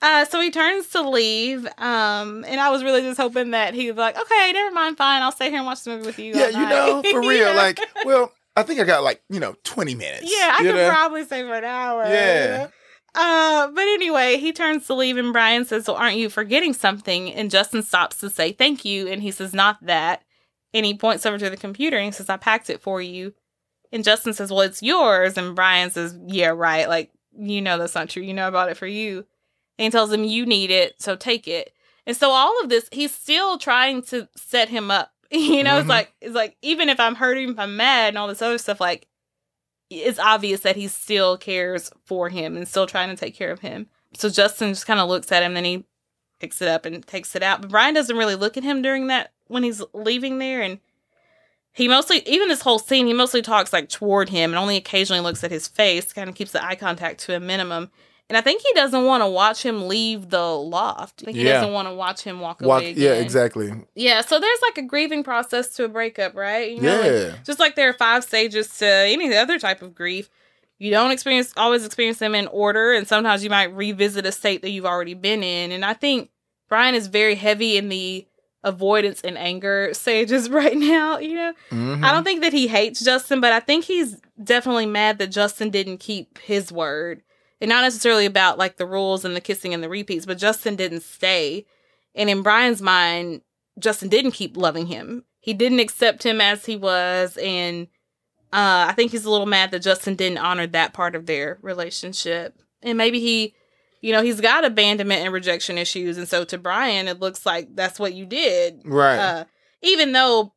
Uh, 0.02 0.24
so 0.24 0.40
he 0.40 0.50
turns 0.50 0.88
to 0.88 1.08
leave, 1.08 1.64
um, 1.78 2.44
and 2.48 2.60
I 2.60 2.70
was 2.70 2.82
really 2.82 3.02
just 3.02 3.20
hoping 3.20 3.52
that 3.52 3.72
he 3.72 3.88
was 3.88 3.96
like, 3.96 4.18
"Okay, 4.20 4.52
never 4.52 4.74
mind, 4.74 4.96
fine, 4.96 5.22
I'll 5.22 5.30
stay 5.30 5.48
here 5.48 5.58
and 5.58 5.66
watch 5.66 5.84
the 5.84 5.90
movie 5.90 6.06
with 6.06 6.18
you." 6.18 6.34
yeah, 6.34 6.48
you 6.48 6.68
know, 6.68 7.02
for 7.08 7.20
real. 7.20 7.46
Yeah. 7.46 7.54
Like, 7.54 7.78
well, 8.04 8.32
I 8.56 8.64
think 8.64 8.80
I 8.80 8.84
got 8.84 9.04
like, 9.04 9.22
you 9.28 9.38
know, 9.38 9.54
20 9.62 9.94
minutes. 9.94 10.24
yeah, 10.24 10.56
I 10.58 10.62
could 10.62 10.74
know? 10.74 10.90
probably 10.90 11.24
stay 11.24 11.42
for 11.42 11.54
an 11.54 11.62
hour. 11.64 12.02
Yeah. 12.02 12.66
Uh, 13.14 13.68
but 13.68 13.82
anyway, 13.82 14.38
he 14.38 14.52
turns 14.52 14.86
to 14.88 14.94
leave, 14.94 15.18
and 15.18 15.32
Brian 15.32 15.64
says, 15.64 15.84
"So 15.84 15.94
aren't 15.94 16.16
you 16.16 16.28
forgetting 16.28 16.72
something?" 16.72 17.32
And 17.32 17.48
Justin 17.48 17.84
stops 17.84 18.18
to 18.20 18.28
say 18.30 18.50
thank 18.50 18.84
you, 18.84 19.06
and 19.06 19.22
he 19.22 19.30
says, 19.30 19.54
"Not 19.54 19.78
that." 19.86 20.24
And 20.74 20.84
he 20.84 20.94
points 20.94 21.24
over 21.26 21.38
to 21.38 21.48
the 21.50 21.56
computer 21.56 21.96
and 21.96 22.06
he 22.06 22.12
says, 22.12 22.28
"I 22.28 22.38
packed 22.38 22.70
it 22.70 22.80
for 22.82 23.00
you." 23.00 23.34
And 23.92 24.02
Justin 24.04 24.32
says, 24.32 24.50
"Well, 24.50 24.62
it's 24.62 24.82
yours." 24.82 25.36
And 25.36 25.54
Brian 25.54 25.90
says, 25.90 26.18
"Yeah, 26.26 26.48
right. 26.48 26.88
Like 26.88 27.10
you 27.38 27.60
know 27.62 27.78
that's 27.78 27.94
not 27.94 28.08
true. 28.08 28.22
You 28.22 28.34
know 28.34 28.46
I 28.46 28.50
bought 28.50 28.70
it 28.70 28.76
for 28.76 28.86
you." 28.86 29.26
And 29.78 29.84
he 29.86 29.90
tells 29.90 30.12
him, 30.12 30.24
"You 30.24 30.46
need 30.46 30.70
it, 30.70 31.00
so 31.00 31.16
take 31.16 31.46
it." 31.46 31.72
And 32.06 32.16
so 32.16 32.30
all 32.30 32.60
of 32.62 32.68
this, 32.68 32.88
he's 32.90 33.14
still 33.14 33.58
trying 33.58 34.02
to 34.04 34.28
set 34.36 34.68
him 34.68 34.90
up. 34.90 35.12
You 35.30 35.62
know, 35.62 35.78
it's 35.78 35.86
Mhm. 35.86 35.90
like 35.90 36.12
it's 36.20 36.34
like 36.34 36.56
even 36.62 36.88
if 36.90 37.00
I'm 37.00 37.14
hurting, 37.14 37.50
if 37.50 37.58
I'm 37.58 37.76
mad, 37.76 38.08
and 38.08 38.18
all 38.18 38.28
this 38.28 38.42
other 38.42 38.58
stuff, 38.58 38.80
like 38.80 39.08
it's 39.90 40.18
obvious 40.18 40.60
that 40.60 40.76
he 40.76 40.88
still 40.88 41.36
cares 41.36 41.90
for 42.04 42.28
him 42.30 42.56
and 42.56 42.66
still 42.68 42.86
trying 42.86 43.10
to 43.10 43.16
take 43.16 43.34
care 43.34 43.50
of 43.50 43.60
him. 43.60 43.88
So 44.16 44.28
Justin 44.30 44.68
just 44.70 44.86
kind 44.86 45.00
of 45.00 45.08
looks 45.08 45.30
at 45.32 45.42
him, 45.42 45.54
then 45.54 45.64
he 45.64 45.84
picks 46.38 46.60
it 46.62 46.68
up 46.68 46.84
and 46.86 47.06
takes 47.06 47.34
it 47.36 47.42
out. 47.42 47.60
But 47.62 47.70
Brian 47.70 47.94
doesn't 47.94 48.16
really 48.16 48.34
look 48.34 48.56
at 48.56 48.62
him 48.62 48.82
during 48.82 49.06
that 49.08 49.32
when 49.48 49.62
he's 49.62 49.82
leaving 49.94 50.38
there, 50.38 50.60
and 50.62 50.80
he 51.72 51.88
mostly, 51.88 52.22
even 52.26 52.48
this 52.48 52.60
whole 52.62 52.78
scene, 52.78 53.06
he 53.06 53.12
mostly 53.12 53.42
talks 53.42 53.72
like 53.72 53.88
toward 53.88 54.28
him 54.28 54.50
and 54.50 54.58
only 54.58 54.76
occasionally 54.76 55.20
looks 55.22 55.42
at 55.42 55.50
his 55.50 55.68
face, 55.68 56.12
kind 56.12 56.28
of 56.28 56.34
keeps 56.34 56.52
the 56.52 56.64
eye 56.64 56.74
contact 56.76 57.20
to 57.20 57.34
a 57.36 57.40
minimum. 57.40 57.90
And 58.28 58.36
I 58.38 58.40
think 58.40 58.62
he 58.62 58.72
doesn't 58.72 59.04
want 59.04 59.22
to 59.22 59.28
watch 59.28 59.62
him 59.62 59.88
leave 59.88 60.30
the 60.30 60.42
loft. 60.56 61.26
Like 61.26 61.34
he 61.34 61.44
Yeah. 61.44 61.54
doesn't 61.54 61.72
want 61.72 61.88
to 61.88 61.94
watch 61.94 62.22
him 62.22 62.40
walk, 62.40 62.60
Walk, 62.62 62.80
away. 62.80 62.92
yeah, 62.92 63.12
exactly. 63.14 63.70
Yeah, 63.94 64.22
so 64.22 64.38
there's 64.38 64.58
like 64.62 64.78
a 64.78 64.82
grieving 64.86 65.22
process 65.22 65.74
to 65.74 65.84
a 65.84 65.88
breakup, 65.88 66.34
right? 66.34 66.70
You 66.70 66.80
know, 66.80 66.96
like, 67.00 67.10
yeah. 67.12 67.34
just 67.44 67.58
like 67.58 67.74
there 67.74 67.90
are 67.90 67.94
five 67.94 68.24
stages 68.24 68.74
to 68.78 68.86
any 68.86 69.34
other 69.36 69.58
type 69.58 69.82
of 69.82 69.94
grief, 69.94 70.30
you 70.78 70.90
don't 70.90 71.10
experience 71.10 71.52
always 71.56 71.84
experience 71.84 72.18
them 72.18 72.34
in 72.34 72.46
order, 72.48 72.92
and 72.92 73.06
sometimes 73.06 73.44
you 73.44 73.50
might 73.50 73.74
revisit 73.74 74.24
a 74.26 74.32
state 74.32 74.62
that 74.62 74.70
you've 74.70 74.86
already 74.86 75.14
been 75.14 75.42
in. 75.42 75.70
And 75.70 75.84
I 75.84 75.92
think 75.92 76.30
Brian 76.68 76.94
is 76.94 77.08
very 77.08 77.34
heavy 77.34 77.76
in 77.76 77.88
the 77.88 78.26
avoidance 78.64 79.20
and 79.22 79.36
anger 79.36 79.90
stages 79.92 80.48
right 80.60 80.76
now. 80.76 81.18
You 81.18 81.34
know, 81.34 81.52
Mhm. 81.70 82.04
I 82.04 82.12
don't 82.12 82.24
think 82.24 82.42
that 82.42 82.52
he 82.52 82.68
hates 82.68 83.04
Justin, 83.04 83.40
but 83.40 83.52
I 83.52 83.60
think 83.60 83.84
he's 83.84 84.16
definitely 84.42 84.86
mad 84.86 85.18
that 85.18 85.28
Justin 85.28 85.70
didn't 85.70 85.98
keep 85.98 86.38
his 86.38 86.70
word. 86.72 87.22
And 87.60 87.68
not 87.68 87.82
necessarily 87.82 88.26
about 88.26 88.58
like 88.58 88.76
the 88.76 88.86
rules 88.86 89.24
and 89.24 89.36
the 89.36 89.40
kissing 89.40 89.72
and 89.72 89.82
the 89.84 89.88
repeats, 89.88 90.26
but 90.26 90.38
Justin 90.38 90.74
didn't 90.74 91.02
stay. 91.02 91.64
And 92.14 92.28
in 92.28 92.42
Brian's 92.42 92.82
mind, 92.82 93.42
Justin 93.78 94.08
didn't 94.08 94.32
keep 94.32 94.56
loving 94.56 94.86
him. 94.86 95.24
He 95.38 95.54
didn't 95.54 95.78
accept 95.80 96.24
him 96.24 96.40
as 96.40 96.66
he 96.66 96.76
was. 96.76 97.36
And 97.36 97.86
uh, 98.52 98.86
I 98.88 98.92
think 98.94 99.12
he's 99.12 99.24
a 99.24 99.30
little 99.30 99.46
mad 99.46 99.70
that 99.70 99.80
Justin 99.82 100.14
didn't 100.16 100.38
honor 100.38 100.66
that 100.66 100.92
part 100.92 101.14
of 101.14 101.26
their 101.26 101.58
relationship. 101.62 102.58
And 102.82 102.98
maybe 102.98 103.18
he, 103.20 103.54
you 104.02 104.12
know, 104.12 104.20
he's 104.22 104.40
got 104.40 104.64
abandonment 104.66 105.22
and 105.24 105.32
rejection 105.32 105.78
issues. 105.78 106.18
And 106.18 106.28
so 106.28 106.44
to 106.44 106.58
Brian, 106.58 107.08
it 107.08 107.20
looks 107.20 107.46
like 107.46 107.74
that's 107.74 107.98
what 107.98 108.12
you 108.14 108.26
did 108.26 108.82
Right. 108.84 109.16
uh, 109.18 109.44
even 109.80 110.12
though 110.12 110.52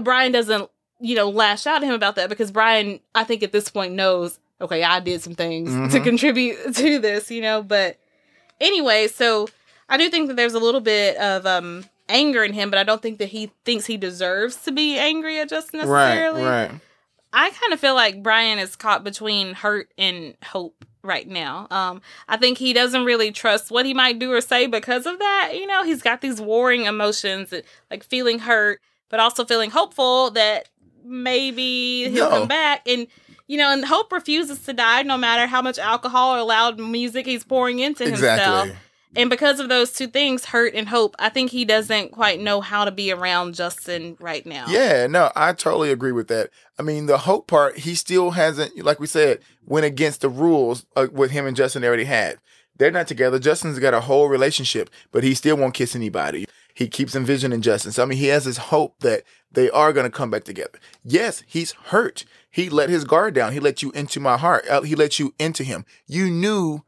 Brian 0.00 0.32
doesn't, 0.32 0.68
you 1.00 1.16
know, 1.16 1.30
lash 1.30 1.66
out 1.66 1.82
at 1.82 1.88
him 1.88 1.94
about 1.94 2.16
that 2.16 2.28
because 2.28 2.50
Brian, 2.50 3.00
I 3.14 3.24
think 3.24 3.42
at 3.42 3.52
this 3.52 3.68
point 3.70 3.94
knows, 3.94 4.38
okay, 4.60 4.82
I 4.84 5.00
did 5.00 5.22
some 5.22 5.34
things 5.34 5.70
to 5.92 5.98
Mhm. 6.00 6.04
contribute 6.04 6.58
to 6.74 6.98
this, 6.98 7.30
you 7.30 7.40
know. 7.40 7.62
But 7.62 7.98
anyway, 8.60 9.08
so 9.08 9.48
I 9.88 9.96
do 9.96 10.08
think 10.10 10.28
that 10.28 10.34
there's 10.36 10.54
a 10.54 10.58
little 10.60 10.80
bit 10.80 11.16
of 11.16 11.46
um 11.46 11.84
anger 12.08 12.44
in 12.44 12.52
him, 12.52 12.68
but 12.70 12.78
I 12.78 12.84
don't 12.84 13.00
think 13.00 13.18
that 13.18 13.28
he 13.28 13.50
thinks 13.64 13.86
he 13.86 13.96
deserves 13.96 14.56
to 14.64 14.72
be 14.72 14.98
angry 14.98 15.38
at 15.40 15.48
Justin 15.48 15.78
necessarily. 15.80 16.42
right. 16.42 16.42
necessarily. 16.42 16.44
Right. 16.44 16.80
I 17.32 17.50
kind 17.50 17.72
of 17.72 17.80
feel 17.80 17.94
like 17.94 18.22
Brian 18.22 18.58
is 18.58 18.76
caught 18.76 19.02
between 19.04 19.54
hurt 19.54 19.90
and 19.96 20.34
hope 20.44 20.84
right 21.02 21.26
now. 21.28 21.66
Um, 21.70 22.00
I 22.28 22.36
think 22.36 22.58
he 22.58 22.72
doesn't 22.72 23.04
really 23.04 23.32
trust 23.32 23.70
what 23.70 23.86
he 23.86 23.94
might 23.94 24.18
do 24.18 24.32
or 24.32 24.40
say 24.40 24.66
because 24.66 25.06
of 25.06 25.18
that. 25.18 25.52
You 25.54 25.66
know, 25.66 25.84
he's 25.84 26.02
got 26.02 26.20
these 26.20 26.40
warring 26.40 26.84
emotions, 26.84 27.52
like 27.90 28.04
feeling 28.04 28.38
hurt, 28.40 28.80
but 29.08 29.20
also 29.20 29.44
feeling 29.44 29.70
hopeful 29.70 30.30
that 30.32 30.68
maybe 31.04 32.08
he'll 32.10 32.30
No. 32.30 32.38
come 32.38 32.48
back. 32.48 32.86
And 32.88 33.06
you 33.48 33.58
know, 33.58 33.70
and 33.72 33.84
hope 33.84 34.10
refuses 34.12 34.60
to 34.64 34.72
die, 34.72 35.02
no 35.02 35.18
matter 35.18 35.46
how 35.46 35.60
much 35.60 35.78
alcohol 35.78 36.34
or 36.36 36.42
loud 36.42 36.78
music 36.78 37.26
he's 37.26 37.44
pouring 37.44 37.80
into 37.80 38.04
himself. 38.04 38.68
And 39.14 39.28
because 39.28 39.60
of 39.60 39.68
those 39.68 39.92
two 39.92 40.06
things, 40.06 40.46
hurt 40.46 40.74
and 40.74 40.88
hope, 40.88 41.14
I 41.18 41.28
think 41.28 41.50
he 41.50 41.64
doesn't 41.64 42.12
quite 42.12 42.40
know 42.40 42.60
how 42.60 42.84
to 42.84 42.90
be 42.90 43.12
around 43.12 43.54
Justin 43.54 44.16
right 44.20 44.44
now. 44.46 44.66
Yeah, 44.68 45.06
no, 45.06 45.30
I 45.36 45.52
totally 45.52 45.90
agree 45.90 46.12
with 46.12 46.28
that. 46.28 46.50
I 46.78 46.82
mean, 46.82 47.06
the 47.06 47.18
hope 47.18 47.46
part, 47.46 47.78
he 47.78 47.94
still 47.94 48.30
hasn't, 48.30 48.82
like 48.82 49.00
we 49.00 49.06
said, 49.06 49.40
went 49.66 49.84
against 49.86 50.22
the 50.22 50.28
rules 50.28 50.86
uh, 50.96 51.08
with 51.12 51.30
him 51.30 51.46
and 51.46 51.56
Justin 51.56 51.84
already 51.84 52.04
had. 52.04 52.38
They're 52.78 52.90
not 52.90 53.06
together. 53.06 53.38
Justin's 53.38 53.78
got 53.78 53.94
a 53.94 54.00
whole 54.00 54.28
relationship, 54.28 54.88
but 55.10 55.22
he 55.22 55.34
still 55.34 55.56
won't 55.56 55.74
kiss 55.74 55.94
anybody. 55.94 56.46
He 56.74 56.88
keeps 56.88 57.14
envisioning 57.14 57.60
Justin. 57.60 57.92
So, 57.92 58.02
I 58.02 58.06
mean, 58.06 58.18
he 58.18 58.28
has 58.28 58.46
this 58.46 58.56
hope 58.56 58.98
that 59.00 59.24
they 59.50 59.68
are 59.70 59.92
going 59.92 60.10
to 60.10 60.10
come 60.10 60.30
back 60.30 60.44
together. 60.44 60.78
Yes, 61.04 61.42
he's 61.46 61.72
hurt. 61.72 62.24
He 62.50 62.70
let 62.70 62.88
his 62.88 63.04
guard 63.04 63.34
down. 63.34 63.52
He 63.52 63.60
let 63.60 63.82
you 63.82 63.90
into 63.92 64.20
my 64.20 64.38
heart. 64.38 64.64
Uh, 64.68 64.80
He 64.80 64.94
let 64.94 65.18
you 65.18 65.34
into 65.38 65.64
him. 65.64 65.84
You 66.06 66.30
knew 66.30 66.82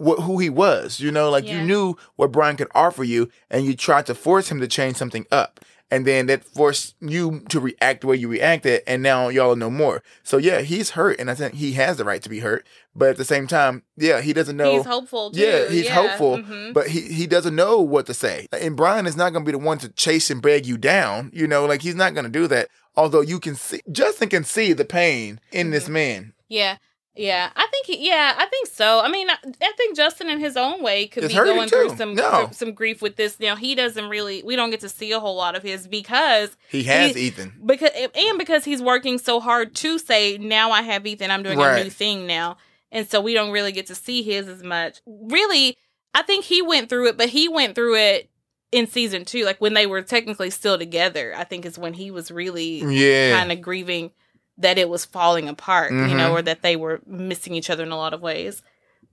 what, 0.00 0.20
who 0.20 0.38
he 0.38 0.50
was. 0.50 1.00
You 1.00 1.10
know, 1.10 1.30
like 1.30 1.46
Yeah. 1.46 1.60
you 1.60 1.66
knew 1.66 1.94
what 2.16 2.32
Brian 2.32 2.56
could 2.56 2.68
offer 2.74 3.04
you, 3.04 3.28
and 3.50 3.64
you 3.64 3.74
tried 3.76 4.06
to 4.06 4.14
force 4.14 4.50
him 4.50 4.60
to 4.60 4.68
change 4.68 4.96
something 4.96 5.26
up. 5.30 5.60
And 5.90 6.06
then 6.06 6.26
that 6.26 6.44
forced 6.44 6.96
you 7.00 7.40
to 7.48 7.58
react 7.60 8.02
the 8.02 8.08
way 8.08 8.16
you 8.16 8.28
reacted, 8.28 8.82
and 8.86 9.02
now 9.02 9.28
y'all 9.28 9.56
know 9.56 9.70
more. 9.70 10.02
So 10.22 10.36
yeah, 10.36 10.60
he's 10.60 10.90
hurt, 10.90 11.18
and 11.18 11.30
I 11.30 11.34
think 11.34 11.54
he 11.54 11.72
has 11.72 11.96
the 11.96 12.04
right 12.04 12.20
to 12.22 12.28
be 12.28 12.40
hurt. 12.40 12.66
But 12.94 13.08
at 13.10 13.16
the 13.16 13.24
same 13.24 13.46
time, 13.46 13.84
yeah, 13.96 14.20
he 14.20 14.34
doesn't 14.34 14.58
know. 14.58 14.72
He's 14.76 14.84
hopeful 14.84 15.30
too. 15.30 15.40
Yeah, 15.40 15.66
he's 15.70 15.88
hopeful, 15.88 16.38
mhm. 16.38 16.74
but 16.74 16.88
he 16.88 17.00
he 17.12 17.26
doesn't 17.26 17.56
know 17.56 17.80
what 17.80 18.04
to 18.04 18.12
say. 18.12 18.48
And 18.52 18.76
Brian 18.76 19.06
is 19.06 19.16
not 19.16 19.32
going 19.32 19.46
to 19.46 19.48
be 19.50 19.56
the 19.56 19.64
one 19.64 19.78
to 19.78 19.88
chase 19.88 20.30
and 20.30 20.42
beg 20.42 20.66
you 20.66 20.76
down. 20.76 21.30
You 21.32 21.46
know, 21.46 21.64
like 21.64 21.80
he's 21.80 21.94
not 21.94 22.12
going 22.12 22.24
to 22.26 22.30
do 22.30 22.46
that. 22.48 22.68
Although 22.94 23.22
you 23.22 23.40
can 23.40 23.54
see, 23.54 23.80
Justin 23.90 24.28
can 24.28 24.44
see 24.44 24.74
the 24.74 24.84
pain 24.84 25.40
in 25.52 25.66
Mm-hmm. 25.68 25.72
this 25.72 25.88
man. 25.88 26.32
Yeah. 26.50 26.76
Yeah, 27.18 27.50
I 27.56 27.66
think 27.70 27.86
he, 27.86 28.06
yeah, 28.08 28.34
I 28.36 28.46
think 28.46 28.68
so. 28.68 29.00
I 29.00 29.08
mean, 29.08 29.28
I, 29.28 29.36
I 29.60 29.72
think 29.76 29.96
Justin 29.96 30.28
in 30.30 30.38
his 30.40 30.56
own 30.56 30.82
way 30.82 31.06
could 31.08 31.24
It's 31.24 31.32
be 31.34 31.38
going 31.38 31.68
through 31.68 31.96
some 31.96 32.14
No. 32.14 32.48
some 32.52 32.72
grief 32.72 33.02
with 33.02 33.16
this. 33.16 33.36
You 33.40 33.48
know, 33.48 33.56
he 33.56 33.74
doesn't 33.74 34.08
really 34.08 34.42
we 34.42 34.54
don't 34.56 34.70
get 34.70 34.80
to 34.80 34.88
see 34.88 35.10
a 35.12 35.20
whole 35.20 35.34
lot 35.36 35.56
of 35.56 35.62
his 35.62 35.86
because 35.88 36.56
He 36.70 36.84
has 36.84 37.14
He- 37.16 37.26
Ethan. 37.26 37.60
because 37.66 37.90
and 38.14 38.38
because 38.38 38.64
he's 38.64 38.80
working 38.80 39.18
so 39.18 39.40
hard 39.40 39.74
to 39.76 39.98
say 39.98 40.38
now 40.38 40.70
I 40.70 40.82
have 40.82 41.06
Ethan, 41.06 41.30
I'm 41.30 41.42
doing 41.42 41.60
a 41.60 41.82
new 41.84 41.90
thing 41.90 42.26
now. 42.26 42.56
And 42.92 43.06
so 43.08 43.20
we 43.20 43.34
don't 43.34 43.50
really 43.50 43.72
get 43.72 43.86
to 43.88 43.94
see 43.94 44.22
his 44.22 44.48
as 44.48 44.62
much. 44.62 45.00
Really, 45.06 45.76
I 46.14 46.22
think 46.22 46.44
he 46.46 46.62
went 46.62 46.88
through 46.88 47.08
it, 47.08 47.18
but 47.18 47.28
he 47.28 47.46
went 47.48 47.74
through 47.74 47.96
it 47.96 48.30
in 48.72 48.86
season 48.86 49.24
2 49.24 49.44
like 49.44 49.60
when 49.60 49.74
they 49.74 49.86
were 49.86 50.02
technically 50.02 50.50
still 50.50 50.78
together. 50.78 51.34
I 51.36 51.44
think 51.44 51.66
is 51.66 51.78
when 51.78 51.94
he 51.94 52.10
was 52.10 52.30
really 52.30 52.78
Yeah, 52.80 53.38
kind 53.38 53.50
of 53.52 53.60
grieving 53.60 54.12
that 54.58 54.76
it 54.78 54.88
was 54.88 55.04
falling 55.04 55.48
apart, 55.48 55.92
you 55.92 55.98
know, 56.14 56.30
Mhm. 56.30 56.32
or 56.32 56.42
that 56.42 56.62
they 56.62 56.76
were 56.76 57.00
missing 57.06 57.54
each 57.54 57.70
other 57.70 57.84
in 57.84 57.92
a 57.92 57.96
lot 57.96 58.12
of 58.12 58.20
ways. 58.20 58.62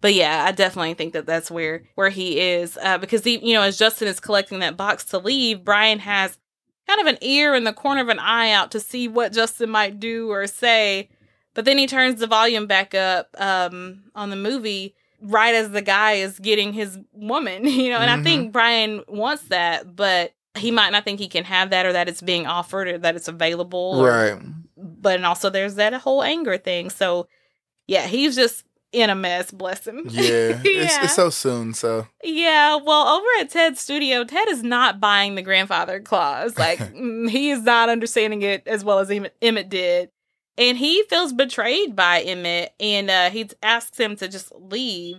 But 0.02 0.14
yeah, 0.14 0.44
I 0.48 0.52
definitely 0.52 0.94
think 0.96 1.14
that 1.14 1.26
that's 1.26 1.50
where 1.50 1.84
where 1.96 2.10
he 2.10 2.40
is 2.40 2.78
uh, 2.82 2.98
because 2.98 3.24
he, 3.24 3.38
you 3.38 3.54
know, 3.54 3.62
as 3.62 3.78
Justin 3.78 4.08
is 4.08 4.20
collecting 4.20 4.60
that 4.60 4.76
box 4.78 5.06
to 5.06 5.18
leave, 5.20 5.64
Brian 5.64 6.00
has 6.00 6.38
kind 6.88 7.00
of 7.02 7.08
an 7.08 7.18
ear 7.22 7.56
in 7.56 7.64
the 7.64 7.74
corner 7.74 8.02
of 8.02 8.10
an 8.10 8.20
eye 8.20 8.52
out 8.52 8.72
to 8.72 8.80
see 8.80 9.08
what 9.08 9.34
Justin 9.34 9.70
might 9.70 10.00
do 10.00 10.30
or 10.32 10.46
say. 10.48 11.10
But 11.54 11.66
then 11.66 11.78
he 11.78 11.88
turns 11.88 12.20
the 12.20 12.28
volume 12.28 12.68
back 12.68 12.94
up 12.94 13.30
um, 13.40 14.04
on 14.14 14.30
the 14.30 14.36
movie 14.36 14.94
right 15.22 15.56
as 15.56 15.72
the 15.72 15.82
guy 15.82 16.14
is 16.14 16.38
getting 16.40 16.74
his 16.74 17.00
woman, 17.14 17.66
you 17.68 17.90
know. 17.90 17.98
And 18.00 18.12
I 18.12 18.18
Mhm. 18.18 18.24
think 18.24 18.52
Brian 18.52 19.04
wants 19.08 19.44
that, 19.44 19.96
but 19.96 20.34
he 20.58 20.70
might 20.72 20.92
not 20.92 21.04
think 21.06 21.20
he 21.20 21.28
can 21.30 21.46
have 21.46 21.70
that 21.72 21.86
or 21.86 21.94
that 21.94 22.08
it's 22.10 22.22
being 22.22 22.46
offered 22.46 22.88
or 22.88 22.98
that 23.00 23.16
it's 23.16 23.28
available. 23.28 24.02
or- 24.02 24.10
right. 24.10 24.42
But 25.06 25.16
and 25.16 25.26
also 25.26 25.50
there's 25.50 25.76
that 25.76 25.94
whole 25.94 26.24
anger 26.24 26.58
thing. 26.58 26.90
So 26.90 27.28
yeah, 27.88 28.08
he's 28.08 28.36
just 28.36 28.66
in 28.92 29.10
a 29.10 29.16
mess. 29.16 29.52
Bless 29.52 29.86
him. 29.86 30.06
Yeah, 30.10 30.60
It's, 30.64 30.94
Yeah. 30.96 31.04
it's 31.04 31.16
so 31.16 31.30
soon. 31.30 31.74
So 31.76 32.08
Yeah, 32.24 32.78
well, 32.78 33.08
over 33.08 33.28
at 33.40 33.50
Ted's 33.52 33.80
studio, 33.80 34.24
Ted 34.24 34.48
is 34.50 34.64
not 34.64 35.00
buying 35.00 35.36
the 35.36 35.42
grandfather 35.44 36.00
clause. 36.00 36.58
Like, 36.58 36.80
mm, 36.80 37.30
he 37.30 37.52
is 37.52 37.62
not 37.62 37.90
understanding 37.90 38.42
it 38.42 38.64
as 38.68 38.84
well 38.84 39.00
as 39.00 39.12
Emmett, 39.12 39.36
Emmett 39.42 39.70
did. 39.70 40.10
And 40.58 40.78
he 40.78 41.04
feels 41.10 41.34
betrayed 41.34 41.96
by 41.96 42.22
Emmett, 42.22 42.74
and 42.80 43.10
uh, 43.10 43.30
he 43.30 43.48
asks 43.62 43.98
him 44.00 44.16
to 44.16 44.28
just 44.30 44.52
leave. 44.56 45.18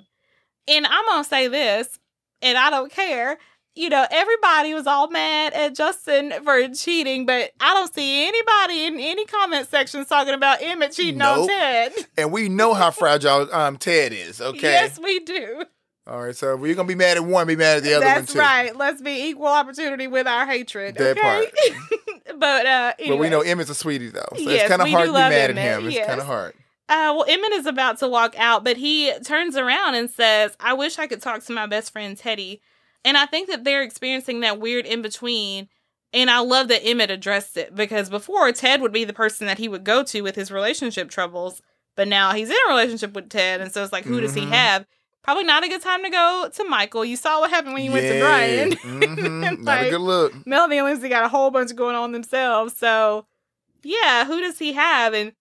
And 0.66 0.86
I'm 0.86 1.04
going 1.04 1.22
to 1.22 1.28
say 1.28 1.46
this, 1.48 1.98
and 2.42 2.56
I 2.56 2.70
don't 2.70 2.90
care. 2.90 3.36
You 3.76 3.90
know, 3.90 4.06
everybody 4.10 4.72
was 4.72 4.86
all 4.86 5.08
mad 5.10 5.52
at 5.52 5.74
Justin 5.74 6.32
for 6.42 6.66
cheating, 6.70 7.26
but 7.26 7.50
I 7.60 7.74
don't 7.74 7.92
see 7.94 8.26
anybody 8.26 8.86
in 8.86 8.98
any 8.98 9.26
comment 9.26 9.68
sections 9.68 10.08
talking 10.08 10.32
about 10.32 10.62
Emmett 10.62 10.92
cheating 10.92 11.20
on 11.20 11.46
Ted. 11.46 11.92
and 12.16 12.32
we 12.32 12.48
know 12.48 12.72
how 12.72 12.90
fragile 12.90 13.52
um 13.54 13.76
Ted 13.76 14.12
is. 14.12 14.40
Okay. 14.46 14.72
Yes, 14.72 14.98
we 14.98 15.20
do. 15.20 15.64
All 16.06 16.22
right. 16.22 16.34
So 16.34 16.56
we're 16.56 16.74
gonna 16.74 16.88
be 16.88 16.94
mad 16.94 17.16
at 17.18 17.24
one, 17.24 17.46
be 17.46 17.56
mad 17.56 17.78
at 17.78 17.82
the 17.82 17.94
other 17.94 18.04
That's 18.06 18.28
one 18.28 18.34
too. 18.34 18.40
right. 18.40 18.76
Let's 18.76 19.02
be 19.02 19.28
equal 19.28 19.48
opportunity 19.48 20.06
with 20.06 20.26
our 20.26 20.46
hatred. 20.46 20.94
That 20.94 21.18
okay? 21.18 21.50
but 22.38 22.66
uh 22.66 22.92
But 23.08 23.18
we 23.18 23.28
know 23.28 23.42
Emmett's 23.42 23.70
a 23.70 23.74
sweetie 23.74 24.08
though, 24.08 24.24
so 24.32 24.38
Yes, 24.38 24.62
it's 24.62 24.68
kind 24.70 24.80
of 24.82 24.88
hard 24.88 25.06
to 25.06 25.12
be 25.12 25.18
mad 25.18 25.32
Emmett, 25.50 25.56
at 25.58 25.78
him. 25.80 25.86
It's 25.88 25.96
yes. 25.96 26.06
kind 26.06 26.20
of 26.20 26.26
hard. 26.26 26.54
Uh, 26.88 27.10
well, 27.16 27.24
Emmett 27.28 27.52
is 27.52 27.66
about 27.66 27.98
to 27.98 28.08
walk 28.08 28.38
out, 28.38 28.62
but 28.64 28.76
he 28.76 29.12
turns 29.24 29.56
around 29.56 29.96
and 29.96 30.08
says, 30.08 30.56
I 30.60 30.72
wish 30.74 31.00
I 31.00 31.08
could 31.08 31.20
talk 31.20 31.42
to 31.44 31.52
my 31.52 31.66
best 31.66 31.90
friend 31.92 32.16
Teddy. 32.16 32.62
And 33.06 33.16
I 33.16 33.24
think 33.24 33.48
that 33.48 33.64
they're 33.64 33.82
experiencing 33.82 34.40
that 34.40 34.60
weird 34.60 34.84
in 34.84 35.00
between. 35.00 35.68
And 36.12 36.30
I 36.30 36.40
love 36.40 36.68
that 36.68 36.84
Emmett 36.84 37.10
addressed 37.10 37.56
it 37.56 37.74
because 37.74 38.10
before 38.10 38.50
Ted 38.52 38.80
would 38.82 38.92
be 38.92 39.04
the 39.04 39.12
person 39.12 39.46
that 39.46 39.58
he 39.58 39.68
would 39.68 39.84
go 39.84 40.02
to 40.04 40.20
with 40.22 40.34
his 40.36 40.50
relationship 40.50 41.08
troubles. 41.10 41.62
But 41.94 42.08
now 42.08 42.32
he's 42.32 42.50
in 42.50 42.56
a 42.66 42.70
relationship 42.70 43.14
with 43.14 43.30
Ted. 43.30 43.60
And 43.60 43.72
so 43.72 43.82
it's 43.82 43.92
like, 43.92 44.04
who 44.04 44.20
does 44.20 44.34
he 44.34 44.42
Mhm. 44.42 44.50
have? 44.50 44.86
Probably 45.22 45.44
not 45.44 45.64
a 45.64 45.68
good 45.68 45.82
time 45.82 46.02
to 46.04 46.10
go 46.10 46.50
to 46.54 46.64
Michael. 46.64 47.04
You 47.04 47.16
saw 47.16 47.40
what 47.40 47.50
happened 47.50 47.74
when 47.74 47.84
you 47.84 47.90
went 47.92 48.06
to 48.06 48.20
Brian. 48.20 48.70
Mhm. 48.72 49.58
Not 49.64 49.82
a 49.86 49.90
good 49.90 50.00
look. 50.00 50.46
Melanie 50.46 50.78
and 50.78 50.86
Lindsay 50.86 51.08
got 51.08 51.24
a 51.24 51.28
whole 51.28 51.50
bunch 51.50 51.74
going 51.74 51.96
on 51.96 52.12
themselves. 52.12 52.76
So, 52.76 53.26
yeah, 53.82 54.24
who 54.24 54.40
does 54.40 54.58
he 54.60 54.74
have? 54.74 55.14
And 55.14 55.32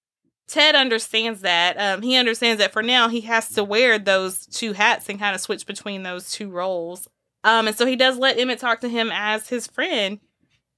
Ted 0.47 0.75
understands 0.75 1.41
that. 1.41 1.75
Um, 1.79 2.01
he 2.01 2.15
understands 2.15 2.59
that 2.59 2.73
for 2.73 2.81
now 2.83 3.07
he 3.09 3.21
has 3.21 3.49
to 3.49 3.63
wear 3.63 3.99
those 3.99 4.45
two 4.47 4.73
hats 4.73 5.07
and 5.09 5.19
kind 5.19 5.35
of 5.35 5.41
switch 5.41 5.65
between 5.67 6.03
those 6.03 6.31
two 6.31 6.49
roles. 6.49 7.07
Um, 7.45 7.67
and 7.67 7.77
so 7.77 7.85
he 7.85 7.95
does 7.95 8.17
let 8.17 8.37
Emmett 8.39 8.59
talk 8.59 8.81
to 8.81 8.89
him 8.89 9.09
as 9.13 9.47
his 9.49 9.67
friend, 9.67 10.19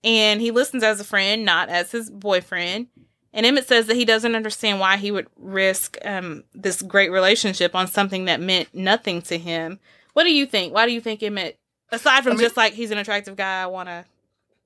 and 0.03 0.41
he 0.41 0.51
listens 0.51 0.83
as 0.83 0.99
a 0.99 1.03
friend, 1.03 1.43
not 1.45 1.69
as 1.69 1.91
his 1.91 2.09
boyfriend. 2.11 2.87
And 3.33 3.45
Emmett 3.45 3.67
says 3.67 3.87
that 3.87 3.95
he 3.95 4.03
doesn't 4.05 4.35
understand 4.35 4.79
why 4.79 4.97
he 4.97 5.09
would 5.11 5.27
risk 5.37 5.97
um, 6.03 6.43
this 6.53 6.81
great 6.81 7.09
relationship 7.11 7.73
on 7.73 7.87
something 7.87 8.25
that 8.25 8.41
meant 8.41 8.67
nothing 8.73 9.21
to 9.23 9.37
him. 9.37 9.79
What 10.13 10.23
do 10.23 10.33
you 10.33 10.45
think? 10.45 10.73
Why 10.73 10.85
do 10.85 10.91
you 10.91 11.01
think 11.01 11.23
Emmett, 11.23 11.57
aside 11.91 12.23
from 12.23 12.33
I 12.33 12.35
mean- 12.35 12.43
just 12.45 12.57
like 12.57 12.73
he's 12.73 12.91
an 12.91 12.97
attractive 12.97 13.35
guy, 13.35 13.61
I 13.63 13.67
want 13.67 13.87
to. 13.89 14.05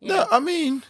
No, 0.01 0.25
I 0.31 0.39
mean, 0.39 0.81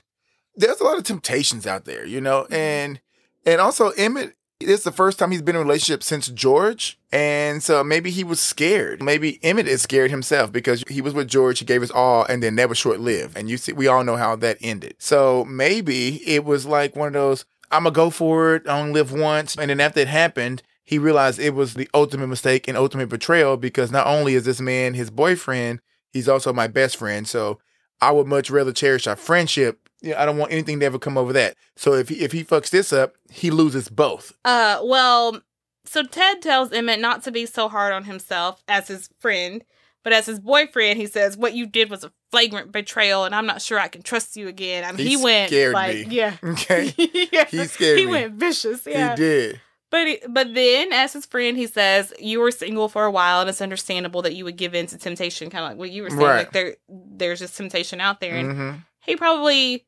there's 0.56 0.80
a 0.80 0.84
lot 0.86 0.98
of 0.98 1.04
temptations 1.04 1.68
out 1.68 1.84
there, 1.86 2.06
you 2.06 2.22
know, 2.22 2.44
Mm-hmm. 2.44 2.54
and 2.54 3.00
and 3.46 3.60
also 3.62 3.90
Emmett. 3.92 4.36
It's 4.64 4.84
the 4.84 4.92
first 4.92 5.20
time 5.20 5.32
he's 5.32 5.42
been 5.42 5.56
in 5.56 5.62
a 5.62 5.66
relationship 5.66 6.04
since 6.04 6.28
George, 6.28 7.00
and 7.12 7.62
so 7.62 7.84
maybe 7.84 8.12
he 8.12 8.24
was 8.24 8.40
scared. 8.40 9.02
Maybe 9.02 9.40
Emmett 9.44 9.68
is 9.68 9.82
scared 9.82 10.12
himself 10.12 10.52
because 10.52 10.84
he 10.88 11.02
was 11.02 11.14
with 11.14 11.28
George, 11.28 11.60
he 11.60 11.66
gave 11.66 11.82
his 11.82 11.92
all, 11.92 12.26
and 12.26 12.42
then 12.42 12.56
that 12.56 12.70
was 12.70 12.78
short 12.78 13.00
lived. 13.00 13.38
And 13.38 13.50
you 13.50 13.58
see, 13.58 13.74
we 13.74 13.88
all 13.88 14.04
know 14.04 14.18
how 14.18 14.36
that 14.38 14.58
ended. 14.62 14.96
So 15.00 15.46
maybe 15.46 16.18
it 16.28 16.46
was 16.46 16.66
like 16.66 16.96
one 16.96 17.08
of 17.08 17.14
those: 17.14 17.46
I'm 17.72 17.84
gonna 17.84 17.94
go 17.94 18.10
for 18.10 18.56
it. 18.56 18.68
I 18.68 18.80
only 18.80 18.94
live 18.94 19.12
once, 19.12 19.56
and 19.56 19.70
then 19.70 19.80
after 19.80 20.00
it 20.00 20.08
happened, 20.08 20.64
he 20.84 20.98
realized 20.98 21.40
it 21.40 21.56
was 21.56 21.74
the 21.74 21.90
ultimate 21.94 22.28
mistake 22.28 22.68
and 22.68 22.78
ultimate 22.78 23.10
betrayal 23.10 23.58
because 23.58 23.92
not 23.92 24.08
only 24.08 24.36
is 24.36 24.46
this 24.46 24.60
man 24.60 24.94
his 24.94 25.10
boyfriend, 25.10 25.80
he's 26.12 26.28
also 26.28 26.52
my 26.52 26.68
best 26.68 26.98
friend. 26.98 27.28
So 27.28 27.60
I 28.02 28.12
would 28.12 28.28
much 28.28 28.50
rather 28.50 28.74
cherish 28.74 29.08
our 29.08 29.16
friendship. 29.16 29.88
Yeah, 30.02 30.22
I 30.22 30.26
don't 30.26 30.38
want 30.38 30.52
anything 30.52 30.80
to 30.80 30.86
ever 30.86 30.98
come 31.00 31.18
over 31.18 31.32
that. 31.34 31.56
So 31.76 31.94
if 31.94 32.10
he, 32.10 32.16
if 32.22 32.32
he 32.32 32.44
fucks 32.44 32.70
this 32.72 32.92
up, 32.92 33.14
he 33.30 33.52
loses 33.52 33.88
both. 33.90 34.34
Uh, 34.44 34.80
well, 34.84 35.42
so 35.86 36.04
Ted 36.04 36.42
tells 36.42 36.72
Emmett 36.72 37.00
not 37.00 37.24
to 37.24 37.32
be 37.32 37.46
so 37.46 37.70
hard 37.70 37.94
on 37.94 38.06
himself 38.06 38.64
as 38.68 38.88
his 38.88 39.10
friend, 39.20 39.64
but 40.04 40.12
as 40.14 40.26
his 40.26 40.40
boyfriend, 40.40 40.98
he 41.00 41.06
says 41.06 41.38
what 41.38 41.54
you 41.54 41.68
did 41.68 41.90
was 41.92 42.04
a 42.04 42.12
flagrant 42.32 42.72
betrayal, 42.72 43.26
and 43.26 43.36
I'm 43.36 43.46
not 43.46 43.62
sure 43.62 43.78
I 43.80 43.88
can 43.90 44.02
trust 44.02 44.36
you 44.36 44.48
again. 44.48 44.84
I 44.84 44.92
mean, 44.92 45.06
He 45.06 45.18
he, 45.18 45.24
went 45.24 45.52
like, 45.52 46.08
me. 46.08 46.16
yeah, 46.16 46.38
Okay, 46.44 46.94
yeah, 47.32 47.46
He 47.46 47.64
scared 47.66 48.00
He 48.00 48.06
me. 48.06 48.12
went 48.12 48.34
vicious, 48.34 48.86
yeah. 48.88 49.12
he 49.12 49.16
did. 49.16 49.62
But 49.92 50.08
he, 50.08 50.20
but 50.28 50.54
then, 50.56 50.94
as 50.94 51.12
his 51.14 51.26
friend, 51.26 51.58
he 51.58 51.68
says 51.68 52.14
you 52.18 52.40
were 52.40 52.50
single 52.50 52.88
for 52.88 53.04
a 53.04 53.12
while, 53.12 53.42
and 53.42 53.50
it's 53.50 53.62
understandable 53.62 54.22
that 54.22 54.34
you 54.34 54.46
would 54.46 54.56
give 54.56 54.74
in 54.74 54.88
to 54.88 54.98
temptation, 54.98 55.50
kind 55.50 55.66
of 55.66 55.72
like 55.72 55.78
what 55.78 55.92
you 55.92 56.02
were 56.04 56.10
saying. 56.10 56.22
Right. 56.22 56.38
Like 56.38 56.54
there, 56.54 56.78
there's 56.90 57.40
just 57.40 57.56
temptation 57.58 58.00
out 58.02 58.20
there, 58.22 58.36
and 58.36 58.52
hmm 58.58 58.72
he 59.04 59.16
probably 59.16 59.84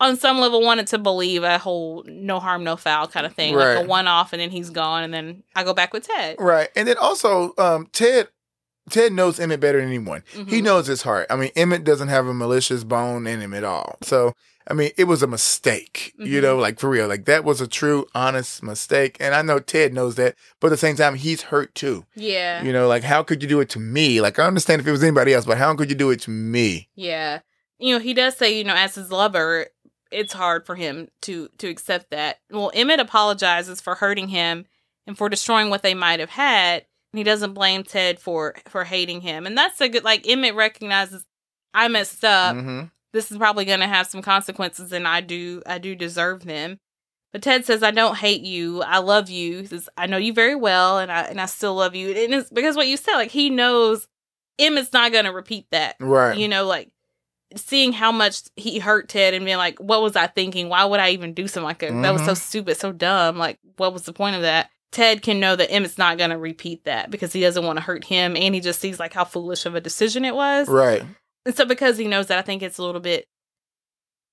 on 0.00 0.16
some 0.16 0.38
level 0.38 0.60
wanted 0.62 0.86
to 0.88 0.98
believe 0.98 1.42
a 1.42 1.58
whole 1.58 2.02
no 2.06 2.38
harm 2.40 2.62
no 2.64 2.76
foul 2.76 3.06
kind 3.08 3.24
of 3.26 3.34
thing 3.34 3.54
like 3.54 3.76
Right. 3.76 3.84
a 3.84 3.88
one 3.88 4.06
off 4.06 4.32
and 4.32 4.40
then 4.40 4.50
he's 4.50 4.70
gone 4.70 5.02
and 5.04 5.12
then 5.14 5.42
i 5.54 5.64
go 5.64 5.72
back 5.74 5.92
with 5.92 6.06
ted 6.06 6.36
Right, 6.38 6.68
and 6.76 6.86
then 6.88 6.96
also 6.98 7.54
um, 7.58 7.88
Ted. 7.92 8.28
Ted 8.88 9.12
knows 9.12 9.40
Emmett 9.40 9.58
better 9.58 9.80
than 9.80 9.88
anyone. 9.88 10.22
He 10.32 10.60
Mhm. 10.60 10.62
knows 10.62 10.86
his 10.86 11.02
heart. 11.02 11.26
I 11.28 11.34
mean, 11.34 11.50
Emmett 11.56 11.82
doesn't 11.82 12.06
have 12.06 12.28
a 12.28 12.32
malicious 12.32 12.84
bone 12.84 13.26
in 13.26 13.40
him 13.40 13.52
at 13.52 13.64
all. 13.64 13.98
So, 14.04 14.32
I 14.70 14.74
mean, 14.74 14.92
it 14.96 15.04
was 15.04 15.24
a 15.24 15.26
mistake, 15.26 16.12
you 16.20 16.38
Mhm. 16.38 16.42
know, 16.42 16.56
like 16.56 16.78
for 16.78 16.88
real. 16.88 17.08
Like 17.08 17.24
that 17.24 17.42
was 17.42 17.60
a 17.60 17.66
true, 17.66 18.06
honest 18.14 18.62
mistake. 18.62 19.16
And 19.18 19.34
I 19.34 19.42
know 19.42 19.58
Ted 19.58 19.92
knows 19.92 20.14
that, 20.14 20.36
but 20.60 20.68
at 20.68 20.70
the 20.70 20.76
same 20.76 20.94
time, 20.94 21.16
he's 21.16 21.42
hurt 21.42 21.74
too. 21.74 22.04
yeah 22.14 22.62
You 22.62 22.72
know, 22.72 22.86
like 22.86 23.02
how 23.02 23.24
could 23.24 23.42
you 23.42 23.48
do 23.48 23.58
it 23.58 23.68
to 23.70 23.80
me? 23.80 24.20
Like 24.20 24.38
I 24.38 24.46
understand 24.46 24.80
if 24.80 24.86
it 24.86 24.92
was 24.92 25.02
anybody 25.02 25.34
else, 25.34 25.46
but 25.46 25.58
how 25.58 25.74
could 25.74 25.90
you 25.90 25.96
do 25.96 26.10
it 26.12 26.20
to 26.22 26.30
me? 26.30 26.88
yeah 26.94 27.40
you 27.78 27.92
know 27.92 27.98
he 28.00 28.14
does 28.14 28.34
say 28.36 28.56
you 28.56 28.64
know 28.64 28.74
as 28.74 28.94
his 28.94 29.10
lover 29.10 29.66
it's 30.10 30.32
hard 30.32 30.66
for 30.66 30.74
him 30.74 31.08
to 31.22 31.48
to 31.58 31.68
accept 31.68 32.10
that 32.10 32.38
well 32.50 32.70
emmett 32.74 33.00
apologizes 33.00 33.80
for 33.80 33.94
hurting 33.96 34.28
him 34.28 34.64
and 35.06 35.16
for 35.16 35.28
destroying 35.28 35.70
what 35.70 35.82
they 35.82 35.94
might 35.94 36.20
have 36.20 36.30
had 36.30 36.84
and 37.12 37.18
he 37.18 37.24
doesn't 37.24 37.54
blame 37.54 37.82
ted 37.82 38.18
for 38.18 38.54
for 38.68 38.84
hating 38.84 39.20
him 39.20 39.46
and 39.46 39.56
that's 39.56 39.80
a 39.80 39.88
good 39.88 40.04
like 40.04 40.26
emmett 40.28 40.54
recognizes 40.54 41.24
i 41.74 41.88
messed 41.88 42.24
up 42.24 42.56
hmm 42.56 42.82
this 43.16 43.32
is 43.32 43.38
probably 43.38 43.64
going 43.64 43.80
to 43.80 43.86
have 43.86 44.06
some 44.06 44.22
consequences 44.22 44.92
and 44.92 45.08
I 45.08 45.20
do 45.20 45.62
I 45.66 45.78
do 45.78 45.94
deserve 45.96 46.44
them. 46.44 46.78
But 47.32 47.42
Ted 47.42 47.64
says 47.64 47.82
I 47.82 47.90
don't 47.90 48.16
hate 48.16 48.42
you. 48.42 48.82
I 48.82 48.98
love 48.98 49.30
you. 49.30 49.60
He 49.60 49.66
says 49.66 49.88
I 49.96 50.06
know 50.06 50.18
you 50.18 50.32
very 50.32 50.54
well 50.54 50.98
and 50.98 51.10
I 51.10 51.22
and 51.22 51.40
I 51.40 51.46
still 51.46 51.74
love 51.74 51.94
you. 51.94 52.10
And 52.10 52.34
it's 52.34 52.50
because 52.50 52.76
what 52.76 52.88
you 52.88 52.96
said 52.96 53.14
like 53.14 53.30
he 53.30 53.50
knows 53.50 54.06
Emmett's 54.58 54.92
not 54.92 55.12
going 55.12 55.24
to 55.24 55.32
repeat 55.32 55.66
that. 55.70 55.96
Right. 55.98 56.36
You 56.36 56.46
know 56.46 56.66
like 56.66 56.90
seeing 57.54 57.92
how 57.92 58.10
much 58.10 58.42
he 58.56 58.78
hurt 58.80 59.08
Ted 59.08 59.32
and 59.34 59.44
being 59.44 59.56
like 59.56 59.78
what 59.78 60.02
was 60.02 60.16
I 60.16 60.26
thinking? 60.26 60.68
Why 60.68 60.84
would 60.84 61.00
I 61.00 61.10
even 61.10 61.32
do 61.32 61.46
something 61.46 61.64
like 61.64 61.78
that? 61.78 61.92
That 62.02 62.12
was 62.12 62.24
so 62.24 62.32
Mhm. 62.32 62.36
stupid, 62.36 62.76
so 62.76 62.92
dumb. 62.92 63.38
Like 63.38 63.58
what 63.76 63.92
was 63.92 64.02
the 64.02 64.12
point 64.12 64.36
of 64.36 64.42
that? 64.42 64.70
Ted 64.92 65.22
can 65.22 65.38
know 65.40 65.54
that 65.56 65.70
Emmett's 65.74 65.98
not 65.98 66.16
going 66.16 66.30
to 66.30 66.38
repeat 66.38 66.84
that 66.84 67.10
because 67.10 67.32
he 67.32 67.40
doesn't 67.40 67.64
want 67.64 67.76
to 67.76 67.82
hurt 67.84 68.04
him 68.04 68.34
and 68.36 68.54
he 68.54 68.60
just 68.60 68.80
sees 68.80 68.98
like 68.98 69.12
how 69.12 69.24
foolish 69.24 69.66
of 69.66 69.74
a 69.74 69.80
decision 69.80 70.24
it 70.24 70.34
was. 70.34 70.68
right. 70.68 71.04
And 71.44 71.54
so 71.56 71.64
because 71.64 71.98
he 71.98 72.06
knows 72.08 72.26
that, 72.28 72.38
I 72.38 72.42
think 72.42 72.62
it's 72.62 72.78
a 72.78 72.82
little 72.82 73.00
bit. 73.00 73.28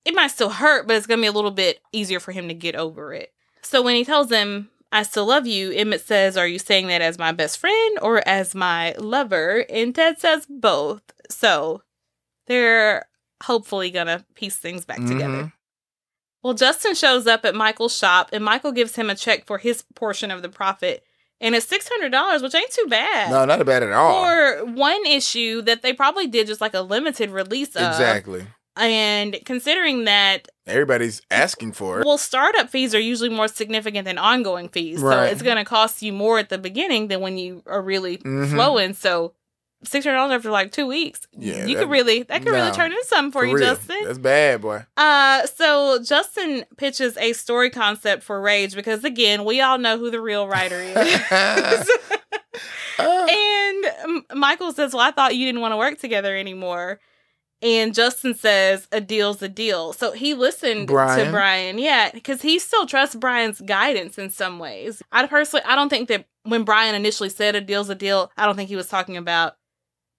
It 0.04 0.14
might 0.14 0.28
still 0.30 0.50
hurt, 0.50 0.86
but 0.86 0.96
it's 0.96 1.06
gonna 1.06 1.22
be 1.22 1.28
a 1.28 1.32
little 1.32 1.50
bit 1.50 1.80
easier 1.92 2.20
for 2.20 2.32
him 2.32 2.48
to 2.48 2.54
get 2.54 2.74
over 2.76 3.12
it. 3.14 3.32
So 3.62 3.80
when 3.82 3.94
he 3.96 4.04
tells 4.04 4.30
him, 4.30 4.70
"I 4.92 5.02
still 5.02 5.26
love 5.26 5.46
you," 5.46 5.70
Emmett 5.72 6.06
says, 6.06 6.36
"Are 6.36 6.46
you 6.46 6.58
saying 6.58 6.88
that 6.88 7.00
as 7.02 7.18
my 7.18 7.32
best 7.32 7.58
friend 7.58 7.98
or 8.02 8.26
as 8.28 8.54
my 8.54 8.94
lover?" 8.98 9.64
And 9.70 9.94
Ted 9.94 10.18
says 10.20 10.46
both. 10.48 11.02
So 11.30 11.82
they're 12.46 13.06
hopefully 13.42 13.90
gonna 13.90 14.24
piece 14.34 14.56
things 14.56 14.84
back 14.84 14.98
together. 14.98 15.44
Mhm. 15.44 15.52
Well, 16.42 16.54
Justin 16.54 16.94
shows 16.94 17.26
up 17.26 17.44
at 17.44 17.54
Michael's 17.54 17.96
shop, 17.96 18.30
and 18.32 18.44
Michael 18.44 18.72
gives 18.72 18.96
him 18.96 19.08
a 19.08 19.14
check 19.14 19.46
for 19.46 19.58
his 19.58 19.82
portion 19.94 20.30
of 20.30 20.42
the 20.42 20.48
profit, 20.50 21.02
and 21.40 21.54
it's 21.54 21.66
six 21.66 21.88
hundred 21.88 22.10
dollars, 22.10 22.42
which 22.42 22.54
ain't 22.54 22.70
too 22.70 22.86
bad. 22.88 23.30
No, 23.30 23.44
not 23.46 23.64
bad 23.64 23.82
at 23.82 23.92
all. 23.92 24.22
For 24.24 24.64
one 24.66 25.06
issue 25.06 25.62
that 25.62 25.82
they 25.82 25.92
probably 25.94 26.26
did 26.26 26.46
just 26.46 26.60
like 26.60 26.74
a 26.74 26.82
limited 26.82 27.30
release 27.30 27.74
of. 27.76 27.82
exactly. 27.88 28.46
And 28.76 29.38
considering 29.44 30.04
that, 30.04 30.48
Everybody's 30.66 31.22
asking 31.30 31.72
for 31.74 32.00
it. 32.00 32.06
well, 32.06 32.18
startup 32.18 32.68
fees 32.70 32.92
are 32.92 32.98
usually 33.00 33.28
more 33.28 33.46
significant 33.46 34.04
than 34.04 34.18
ongoing 34.18 34.68
fees. 34.68 34.98
Right. 35.00 35.14
So 35.28 35.32
it's 35.32 35.42
going 35.42 35.58
to 35.58 35.64
cost 35.64 36.02
you 36.02 36.12
more 36.12 36.40
at 36.40 36.48
the 36.48 36.58
beginning 36.58 37.06
than 37.06 37.20
when 37.20 37.38
you 37.38 37.62
are 37.66 37.80
really 37.80 38.18
Mhm. 38.18 38.50
flowing. 38.50 38.92
So 38.94 39.32
$600 39.84 40.34
after 40.34 40.50
like 40.50 40.72
two 40.72 40.86
weeks, 40.86 41.26
Yeah, 41.32 41.64
you 41.66 41.74
that- 41.76 41.82
could 41.82 41.90
really, 41.90 42.22
that 42.24 42.42
could 42.42 42.52
really 42.52 42.72
turn 42.72 42.90
into 42.92 43.04
something 43.06 43.32
for, 43.32 43.44
you, 43.46 43.54
real. 43.56 43.74
Justin. 43.74 44.04
That's 44.04 44.18
bad, 44.18 44.60
boy. 44.60 44.84
Uh, 44.96 45.46
so 45.46 46.02
Justin 46.02 46.64
pitches 46.76 47.16
a 47.18 47.32
story 47.32 47.70
concept 47.70 48.22
for 48.22 48.40
Rage 48.40 48.74
because 48.74 49.04
again, 49.04 49.44
we 49.44 49.60
all 49.60 49.78
know 49.78 49.98
who 49.98 50.10
the 50.10 50.20
real 50.20 50.48
writer 50.48 50.80
is. 50.82 50.96
Ah. 51.30 51.84
and 52.98 54.22
Michael 54.34 54.72
says, 54.72 54.92
"Well, 54.92 55.02
I 55.02 55.10
thought 55.10 55.34
you 55.36 55.46
didn't 55.46 55.60
want 55.60 55.72
to 55.72 55.76
work 55.76 55.98
together 55.98 56.36
anymore." 56.36 57.00
And 57.62 57.94
Justin 57.94 58.34
says 58.34 58.86
a 58.92 59.00
deal's 59.00 59.40
a 59.40 59.48
deal. 59.48 59.92
So 59.94 60.12
he 60.12 60.34
listened 60.34 60.86
Brian. 60.86 61.26
to 61.26 61.30
Brian. 61.32 61.78
Yeah, 61.78 62.10
because 62.12 62.42
he 62.42 62.58
still 62.58 62.86
trusts 62.86 63.14
Brian's 63.14 63.60
guidance 63.60 64.18
in 64.18 64.28
some 64.30 64.58
ways. 64.58 65.02
I 65.12 65.26
personally, 65.26 65.64
I 65.64 65.74
don't 65.74 65.88
think 65.88 66.08
that 66.08 66.26
when 66.42 66.64
Brian 66.64 66.94
initially 66.94 67.30
said 67.30 67.54
a 67.56 67.60
deal's 67.62 67.88
a 67.88 67.94
deal, 67.94 68.30
I 68.36 68.44
don't 68.44 68.54
think 68.56 68.68
he 68.68 68.76
was 68.76 68.88
talking 68.88 69.16
about 69.16 69.54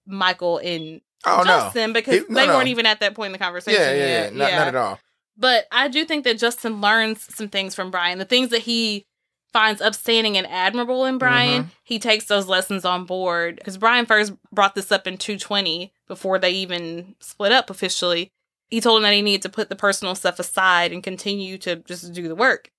Michael 0.06 0.58
and 0.58 1.00
Oh 1.24 1.44
Justin 1.44 1.92
because 1.92 2.14
He- 2.14 2.20
no, 2.28 2.34
they 2.40 2.46
no. 2.46 2.54
weren't 2.56 2.68
even 2.68 2.86
at 2.86 3.00
that 3.00 3.14
point 3.14 3.26
in 3.26 3.32
the 3.32 3.38
conversation. 3.38 3.80
Yeah, 3.80 3.92
yeah, 3.94 4.06
yeah. 4.24 4.30
Not, 4.30 4.52
not 4.52 4.68
at 4.68 4.74
all. 4.76 5.00
But 5.36 5.66
I 5.72 5.88
do 5.88 6.04
think 6.04 6.24
that 6.24 6.38
Justin 6.38 6.80
learns 6.80 7.34
some 7.34 7.48
things 7.48 7.74
from 7.74 7.90
Brian. 7.90 8.18
The 8.18 8.24
things 8.24 8.50
that 8.50 8.62
he 8.62 9.04
finds 9.52 9.80
upstanding 9.80 10.36
and 10.36 10.46
admirable 10.46 11.04
in 11.04 11.18
Brian, 11.18 11.64
Mhm. 11.64 11.68
he 11.82 11.98
takes 11.98 12.26
those 12.26 12.46
lessons 12.46 12.84
on 12.84 13.04
board. 13.04 13.56
Because 13.56 13.76
Brian 13.78 14.06
first 14.06 14.32
brought 14.52 14.74
this 14.74 14.92
up 14.92 15.06
in 15.06 15.16
220 15.18 15.92
before 16.06 16.38
they 16.38 16.50
even 16.50 17.16
split 17.20 17.52
up 17.52 17.70
officially. 17.70 18.30
He 18.68 18.80
told 18.80 18.98
him 18.98 19.02
that 19.04 19.14
he 19.14 19.22
needed 19.22 19.42
to 19.42 19.48
put 19.48 19.68
the 19.68 19.76
personal 19.76 20.14
stuff 20.14 20.38
aside 20.38 20.92
and 20.92 21.02
continue 21.02 21.56
to 21.58 21.76
just 21.76 22.12
do 22.12 22.28
the 22.28 22.34
work. 22.34 22.70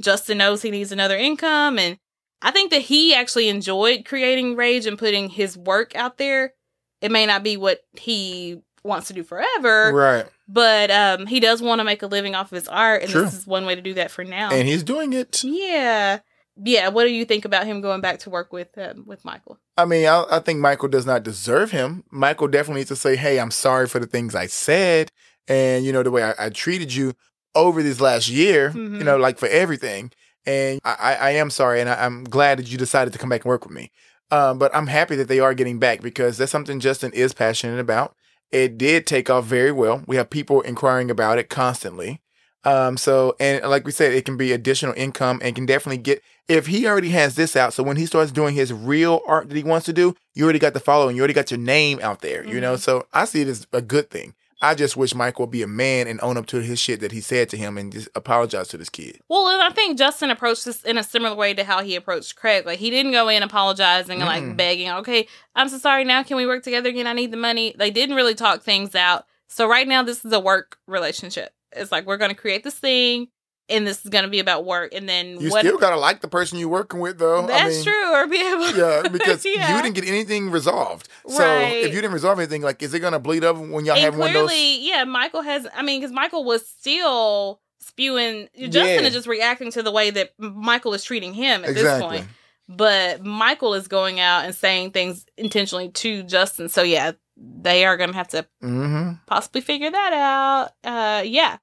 Justin 0.00 0.38
knows 0.38 0.62
he 0.62 0.70
needs 0.70 0.90
another 0.92 1.16
income. 1.16 1.78
And 1.78 1.98
I 2.40 2.50
think 2.50 2.70
that 2.70 2.82
he 2.82 3.14
actually 3.14 3.48
enjoyed 3.48 4.04
creating 4.04 4.56
Rage 4.56 4.86
and 4.86 4.98
putting 4.98 5.28
his 5.30 5.56
work 5.56 5.94
out 5.94 6.18
there. 6.18 6.54
It 7.02 7.10
may 7.10 7.26
not 7.26 7.42
be 7.42 7.56
what 7.56 7.80
he 7.98 8.62
wants 8.84 9.08
to 9.08 9.12
do 9.12 9.22
forever, 9.22 9.92
Right. 9.92 10.26
but 10.48 10.90
um 10.90 11.26
he 11.26 11.38
does 11.40 11.60
want 11.62 11.78
to 11.80 11.84
make 11.84 12.02
a 12.02 12.06
living 12.06 12.34
off 12.34 12.50
of 12.50 12.56
his 12.56 12.66
art 12.68 13.02
and 13.02 13.10
True. 13.10 13.22
this 13.24 13.34
is 13.34 13.46
one 13.46 13.64
way 13.66 13.74
to 13.74 13.80
do 13.82 13.94
that 13.94 14.10
for 14.10 14.24
now 14.24 14.50
And 14.50 14.66
he's 14.66 14.82
doing 14.82 15.12
it. 15.12 15.44
yeah 15.44 16.18
yeah 16.62 16.88
what 16.88 17.04
do 17.04 17.10
you 17.10 17.24
think 17.24 17.44
about 17.44 17.64
him 17.66 17.80
going 17.80 18.00
back 18.00 18.18
to 18.20 18.30
work 18.30 18.52
with 18.52 18.76
um, 18.78 19.04
with 19.06 19.24
michael 19.24 19.58
I 19.78 19.84
mean, 19.86 20.06
I, 20.06 20.24
I 20.30 20.38
think 20.40 20.58
Michael 20.60 20.88
does 20.90 21.06
not 21.06 21.22
deserve 21.22 21.70
him. 21.70 22.04
Michael 22.10 22.46
definitely 22.46 22.80
needs 22.80 22.88
to 22.90 22.96
say, 22.96 23.16
"Hey, 23.16 23.40
I'm 23.40 23.50
sorry 23.50 23.86
for 23.86 23.98
the 24.00 24.06
things 24.06 24.34
I 24.34 24.46
said, 24.46 25.10
and 25.48 25.82
you 25.86 25.92
know 25.94 26.02
the 26.02 26.10
way 26.10 26.22
I, 26.24 26.34
I 26.38 26.48
treated 26.50 26.92
you 26.94 27.14
over 27.54 27.82
this 27.82 27.98
last 27.98 28.28
year. 28.28 28.70
Mhm. 28.70 28.98
You 28.98 29.04
know, 29.04 29.16
like 29.16 29.38
for 29.38 29.48
everything. 29.48 30.12
And 30.44 30.78
I, 30.84 30.96
I, 31.00 31.14
I 31.14 31.30
am 31.30 31.48
sorry, 31.48 31.80
and 31.80 31.88
I, 31.88 32.04
I'm 32.04 32.24
glad 32.24 32.58
that 32.58 32.70
you 32.70 32.76
decided 32.76 33.12
to 33.14 33.18
come 33.18 33.30
back 33.30 33.44
and 33.44 33.48
work 33.48 33.64
with 33.64 33.72
me. 33.74 33.90
Um, 34.32 34.58
but 34.58 34.74
I'm 34.74 34.88
happy 34.88 35.14
that 35.16 35.28
they 35.28 35.40
are 35.40 35.54
getting 35.54 35.78
back 35.78 36.00
because 36.00 36.38
that's 36.38 36.50
something 36.50 36.80
Justin 36.80 37.12
is 37.12 37.34
passionate 37.34 37.78
about. 37.78 38.16
It 38.50 38.78
did 38.78 39.06
take 39.06 39.30
off 39.30 39.44
very 39.44 39.72
well. 39.72 40.02
We 40.06 40.16
have 40.16 40.30
people 40.30 40.62
inquiring 40.62 41.10
about 41.10 41.38
it 41.38 41.50
constantly. 41.50 42.20
Um, 42.64 42.96
so 42.96 43.36
and 43.40 43.64
like 43.68 43.84
we 43.84 43.92
said, 43.92 44.12
it 44.12 44.24
can 44.24 44.36
be 44.36 44.52
additional 44.52 44.94
income 44.96 45.40
and 45.42 45.54
can 45.54 45.66
definitely 45.66 45.98
get 45.98 46.22
if 46.48 46.66
he 46.66 46.86
already 46.86 47.10
has 47.10 47.34
this 47.34 47.56
out. 47.56 47.74
So 47.74 47.82
when 47.82 47.96
he 47.96 48.06
starts 48.06 48.32
doing 48.32 48.54
his 48.54 48.72
real 48.72 49.20
art 49.26 49.48
that 49.48 49.56
he 49.56 49.64
wants 49.64 49.86
to 49.86 49.92
do, 49.92 50.14
you 50.34 50.44
already 50.44 50.60
got 50.60 50.72
the 50.74 50.80
following, 50.80 51.16
you 51.16 51.22
already 51.22 51.34
got 51.34 51.50
your 51.50 51.60
name 51.60 51.98
out 52.02 52.20
there, 52.20 52.44
you 52.46 52.60
know. 52.60 52.74
Mhm. 52.74 52.80
So 52.80 53.06
I 53.12 53.24
see 53.26 53.42
it 53.42 53.48
as 53.48 53.66
a 53.72 53.82
good 53.82 54.10
thing. 54.10 54.34
I 54.62 54.74
just 54.74 54.96
wish 54.96 55.14
Michael 55.14 55.44
would 55.46 55.50
be 55.50 55.62
a 55.62 55.66
man 55.66 56.06
and 56.06 56.20
own 56.22 56.36
up 56.36 56.46
to 56.46 56.60
his 56.60 56.78
shit 56.78 57.00
that 57.00 57.12
he 57.12 57.20
said 57.20 57.48
to 57.50 57.56
him 57.56 57.76
and 57.76 57.92
just 57.92 58.08
apologize 58.14 58.68
to 58.68 58.78
this 58.78 58.88
kid. 58.88 59.20
well 59.28 59.48
and 59.48 59.60
i 59.60 59.70
think 59.70 59.98
justin 59.98 60.30
approached 60.30 60.64
this 60.64 60.82
in 60.84 60.96
a 60.96 61.02
similar 61.02 61.34
way 61.34 61.52
to 61.52 61.64
how 61.64 61.82
he 61.82 61.96
approached 61.96 62.36
craig. 62.36 62.64
Like 62.64 62.78
he 62.78 62.90
didn't 62.90 63.12
go 63.12 63.28
in 63.28 63.42
apologizing 63.42 64.22
and 64.22 64.28
like 64.28 64.56
begging 64.56 64.90
okay 64.90 65.26
i'm 65.56 65.68
so 65.68 65.78
sorry 65.78 66.04
now 66.04 66.22
can 66.22 66.36
we 66.36 66.46
work 66.46 66.62
together 66.62 66.88
again? 66.88 67.06
I 67.06 67.12
need 67.12 67.32
the 67.32 67.36
money. 67.36 67.74
They 67.76 67.90
didn't 67.90 68.16
really 68.16 68.34
talk 68.34 68.62
things 68.62 68.94
out. 68.94 69.26
So 69.48 69.68
right 69.68 69.86
now 69.86 70.02
this 70.02 70.24
is 70.24 70.32
a 70.32 70.40
work 70.40 70.78
relationship. 70.86 71.52
It's 71.72 71.90
like 71.90 72.06
we're 72.06 72.16
going 72.16 72.30
to 72.30 72.40
create 72.40 72.64
this 72.64 72.78
thing 72.78 73.28
and 73.72 73.86
this 73.86 74.04
is 74.04 74.10
going 74.10 74.24
to 74.24 74.30
be 74.30 74.38
about 74.38 74.64
work 74.64 74.92
and 74.94 75.08
then 75.08 75.40
You 75.40 75.50
what 75.50 75.60
still 75.64 75.78
gotta 75.78 75.96
like 75.96 76.20
the 76.20 76.28
person 76.28 76.58
you're 76.58 76.68
working 76.68 77.00
with, 77.00 77.18
though. 77.18 77.46
that's 77.46 77.62
I 77.64 77.68
mean, 77.68 77.82
true 77.84 78.12
or 78.14 78.26
be 78.26 78.36
able 78.38 78.70
Yeah, 78.76 79.08
because 79.12 79.44
Yeah. 79.44 79.76
you 79.76 79.82
didn't 79.82 79.94
get 79.96 80.06
anything 80.06 80.50
resolved. 80.50 81.08
So 81.28 81.38
Right. 81.44 81.78
if 81.84 81.88
you 81.94 82.00
didn't 82.00 82.12
resolve 82.12 82.38
anything, 82.38 82.62
like, 82.62 82.82
is 82.82 82.92
it 82.94 83.00
gonna 83.00 83.18
bleed 83.18 83.42
over 83.44 83.60
when 83.60 83.84
y'all 83.84 83.94
and 83.96 84.04
have 84.04 84.16
one 84.16 84.28
of 84.28 84.34
those? 84.34 84.48
clearly, 84.50 84.86
yeah, 84.88 85.04
Michael 85.04 85.42
has. 85.42 85.66
I 85.74 85.82
mean, 85.82 86.00
because 86.00 86.12
Michael 86.14 86.44
was 86.44 86.66
still 86.66 87.60
spewing. 87.80 88.48
Justin 88.56 88.82
Yeah. 89.02 89.08
is 89.08 89.12
just 89.12 89.26
reacting 89.26 89.70
to 89.72 89.82
the 89.82 89.90
way 89.90 90.10
that 90.10 90.30
Michael 90.38 90.94
is 90.94 91.02
treating 91.02 91.34
him 91.34 91.64
at 91.64 91.74
this 91.74 92.00
point. 92.00 92.26
But 92.68 93.24
Michael 93.24 93.74
is 93.74 93.88
going 93.88 94.20
out 94.20 94.44
and 94.44 94.54
saying 94.54 94.92
things 94.92 95.26
intentionally 95.36 95.88
to 95.90 96.22
Justin. 96.22 96.68
So 96.68 96.82
yeah, 96.82 97.12
they 97.36 97.84
are 97.84 97.96
gonna 97.96 98.12
have 98.14 98.28
to 98.28 98.46
Mm-hmm. 98.62 99.14
possibly 99.26 99.60
figure 99.60 99.90
that 99.90 100.12
out. 100.12 100.70
Uh, 100.84 101.22
yeah. 101.22 101.58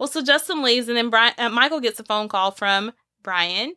Well, 0.00 0.08
so 0.08 0.22
Justin 0.22 0.62
leaves, 0.62 0.88
and 0.88 0.96
then 0.96 1.10
Brian, 1.10 1.34
uh, 1.36 1.50
Michael 1.50 1.78
gets 1.78 2.00
a 2.00 2.04
phone 2.04 2.28
call 2.28 2.52
from 2.52 2.90
Brian, 3.22 3.74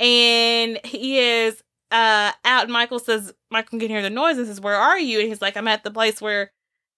and 0.00 0.80
he 0.84 1.20
is 1.20 1.62
uh 1.92 2.32
out. 2.44 2.64
And 2.64 2.72
Michael 2.72 2.98
says, 2.98 3.32
Michael 3.48 3.78
can 3.78 3.88
hear 3.88 4.02
the 4.02 4.10
noise 4.10 4.38
and 4.38 4.48
says, 4.48 4.60
"Where 4.60 4.74
are 4.74 4.98
you?" 4.98 5.20
And 5.20 5.28
he's 5.28 5.40
like, 5.40 5.56
"I'm 5.56 5.68
at 5.68 5.84
the 5.84 5.92
place 5.92 6.20
where 6.20 6.50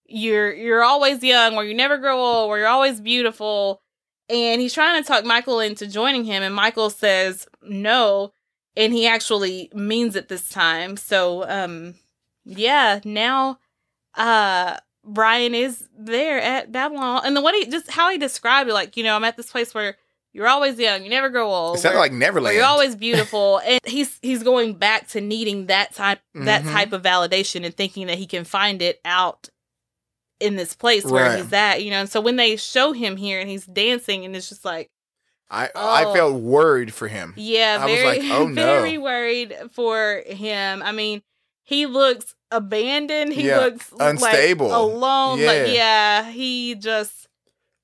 you're 0.07 0.51
you're 0.51 0.83
always 0.83 1.23
young, 1.23 1.55
where 1.55 1.63
you 1.63 1.75
never 1.75 1.99
grow 1.99 2.19
old, 2.19 2.49
where 2.49 2.57
you're 2.57 2.67
always 2.67 2.99
beautiful." 2.99 3.83
And 4.29 4.59
he's 4.59 4.73
trying 4.73 4.99
to 5.03 5.07
talk 5.07 5.25
Michael 5.25 5.59
into 5.59 5.85
joining 5.85 6.23
him, 6.23 6.41
and 6.41 6.55
Michael 6.55 6.89
says 6.89 7.47
no, 7.61 8.33
and 8.75 8.93
he 8.93 9.05
actually 9.05 9.69
means 9.75 10.15
it 10.15 10.27
this 10.27 10.49
time. 10.49 10.97
So, 10.97 11.47
um, 11.47 11.93
yeah, 12.43 12.99
now, 13.05 13.59
uh, 14.15 14.77
Brian 15.05 15.53
is 15.55 15.87
there 15.97 16.41
at 16.41 16.71
Babylon, 16.71 17.21
and 17.25 17.35
the 17.35 17.41
what 17.41 17.53
he 17.55 17.65
just 17.67 17.89
how 17.91 18.09
he 18.11 18.17
described 18.17 18.69
it, 18.69 18.73
like 18.73 18.97
you 18.97 19.03
know, 19.03 19.15
I'm 19.15 19.23
at 19.23 19.37
this 19.37 19.51
place 19.51 19.73
where 19.73 19.95
you're 20.33 20.47
always 20.47 20.77
young, 20.77 21.03
you 21.03 21.09
never 21.09 21.29
grow 21.29 21.49
old. 21.49 21.77
It 21.77 21.79
sounded 21.79 21.99
like 21.99 22.11
Neverland. 22.11 22.55
you're 22.55 22.65
always 22.65 22.95
beautiful, 22.95 23.59
and 23.65 23.79
he's 23.85 24.17
he's 24.21 24.43
going 24.43 24.73
back 24.73 25.07
to 25.09 25.21
needing 25.21 25.67
that 25.67 25.93
type 25.93 26.19
that 26.33 26.63
Mhm. 26.63 26.71
type 26.71 26.91
of 26.93 27.01
validation 27.03 27.63
and 27.65 27.75
thinking 27.75 28.07
that 28.07 28.17
he 28.17 28.25
can 28.25 28.43
find 28.43 28.81
it 28.81 28.99
out 29.05 29.49
in 30.41 30.55
this 30.57 30.73
place 30.75 31.05
where 31.05 31.29
Right. 31.29 31.39
he's 31.41 31.53
at, 31.53 31.83
you 31.83 31.91
know. 31.91 31.99
And 32.01 32.09
so 32.09 32.19
when 32.19 32.35
they 32.35 32.57
show 32.57 32.91
him 32.91 33.15
here 33.15 33.39
and 33.39 33.49
he's 33.49 33.65
dancing, 33.65 34.25
and 34.25 34.35
it's 34.35 34.49
just 34.49 34.65
like, 34.65 34.89
I 35.49 35.69
I 35.75 36.03
Oh. 36.05 36.13
felt 36.13 36.33
worried 36.41 36.93
for 36.93 37.07
him. 37.07 37.33
yeah, 37.37 37.77
I 37.79 37.85
was 37.85 37.95
very 37.95 38.19
like, 38.19 38.31
oh, 38.31 38.47
no. 38.47 38.55
very 38.65 38.97
worried 38.97 39.55
for 39.71 40.23
him. 40.27 40.81
I 40.83 40.91
mean, 40.91 41.21
he 41.65 41.85
looks 41.85 42.33
abandoned. 42.51 43.33
He 43.33 43.47
Yeah, 43.47 43.59
looks 43.59 43.91
unstable. 43.99 44.67
like 44.69 44.75
alone. 44.77 45.39
Like 45.45 45.67
Yeah. 45.67 45.73
yeah, 46.23 46.31
he 46.31 46.75
just 46.75 47.27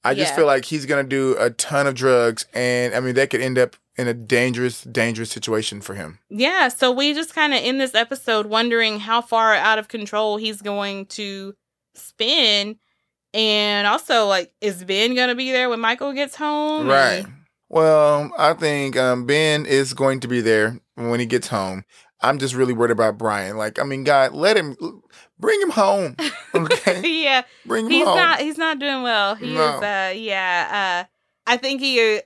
I 0.04 0.14
just 0.16 0.32
Yeah. 0.32 0.36
feel 0.38 0.46
like 0.48 0.66
he's 0.66 0.86
gonna 0.86 1.04
do 1.04 1.36
a 1.38 1.50
ton 1.50 1.86
of 1.88 1.94
drugs, 1.96 2.46
and 2.54 2.96
I 2.96 3.00
mean 3.02 3.16
that 3.16 3.30
could 3.30 3.42
end 3.42 3.58
up 3.60 3.76
in 3.98 4.08
a 4.08 4.14
dangerous, 4.14 4.84
dangerous 4.84 5.30
situation 5.30 5.82
for 5.82 5.96
him. 5.96 6.20
Yeah, 6.30 6.70
so 6.70 6.92
we 6.92 7.14
just 7.14 7.36
kind 7.36 7.54
of 7.54 7.62
in 7.62 7.78
this 7.78 7.94
episode 7.94 8.46
wondering 8.46 9.02
how 9.02 9.22
far 9.22 9.54
out 9.54 9.78
of 9.80 9.90
control 9.90 10.38
he's 10.38 10.62
going 10.62 11.08
to 11.08 11.54
spin. 11.94 12.78
And 13.34 13.88
also, 13.88 14.26
like, 14.28 14.54
is 14.60 14.84
Ben 14.84 15.14
going 15.16 15.30
to 15.30 15.36
be 15.36 15.52
there 15.52 15.70
when 15.70 15.80
Michael 15.80 16.12
gets 16.14 16.36
home? 16.36 16.88
Right. 16.88 17.24
And- 17.26 17.34
Well, 17.70 18.32
I 18.38 18.54
think 18.54 18.98
um, 18.98 19.26
Ben 19.26 19.66
is 19.66 19.94
going 19.94 20.20
to 20.22 20.28
be 20.28 20.42
there 20.42 20.80
when 20.96 21.20
he 21.22 21.26
gets 21.26 21.48
home. 21.48 21.84
I'm 22.22 22.38
just 22.40 22.54
really 22.56 22.74
worried 22.74 22.92
about 22.92 23.18
Brian. 23.18 23.58
Like, 23.58 23.80
I 23.80 23.84
mean, 23.84 24.04
God, 24.04 24.34
let 24.34 24.58
him 24.58 24.76
bring 25.40 25.62
him 25.62 25.72
home. 25.72 26.16
Okay, 26.54 27.24
yeah, 27.24 27.44
bring 27.66 27.86
him 27.86 27.92
he's 27.94 28.06
home. 28.06 28.18
not 28.18 28.42
he's 28.42 28.58
not 28.58 28.78
doing 28.78 29.04
well. 29.04 29.36
He 29.36 29.54
No. 29.54 29.78
is 29.78 29.82
uh 29.82 30.14
yeah, 30.14 31.06
uh 31.08 31.50
I 31.50 31.56
think 31.56 31.80
he 31.80 32.18
uh, 32.18 32.22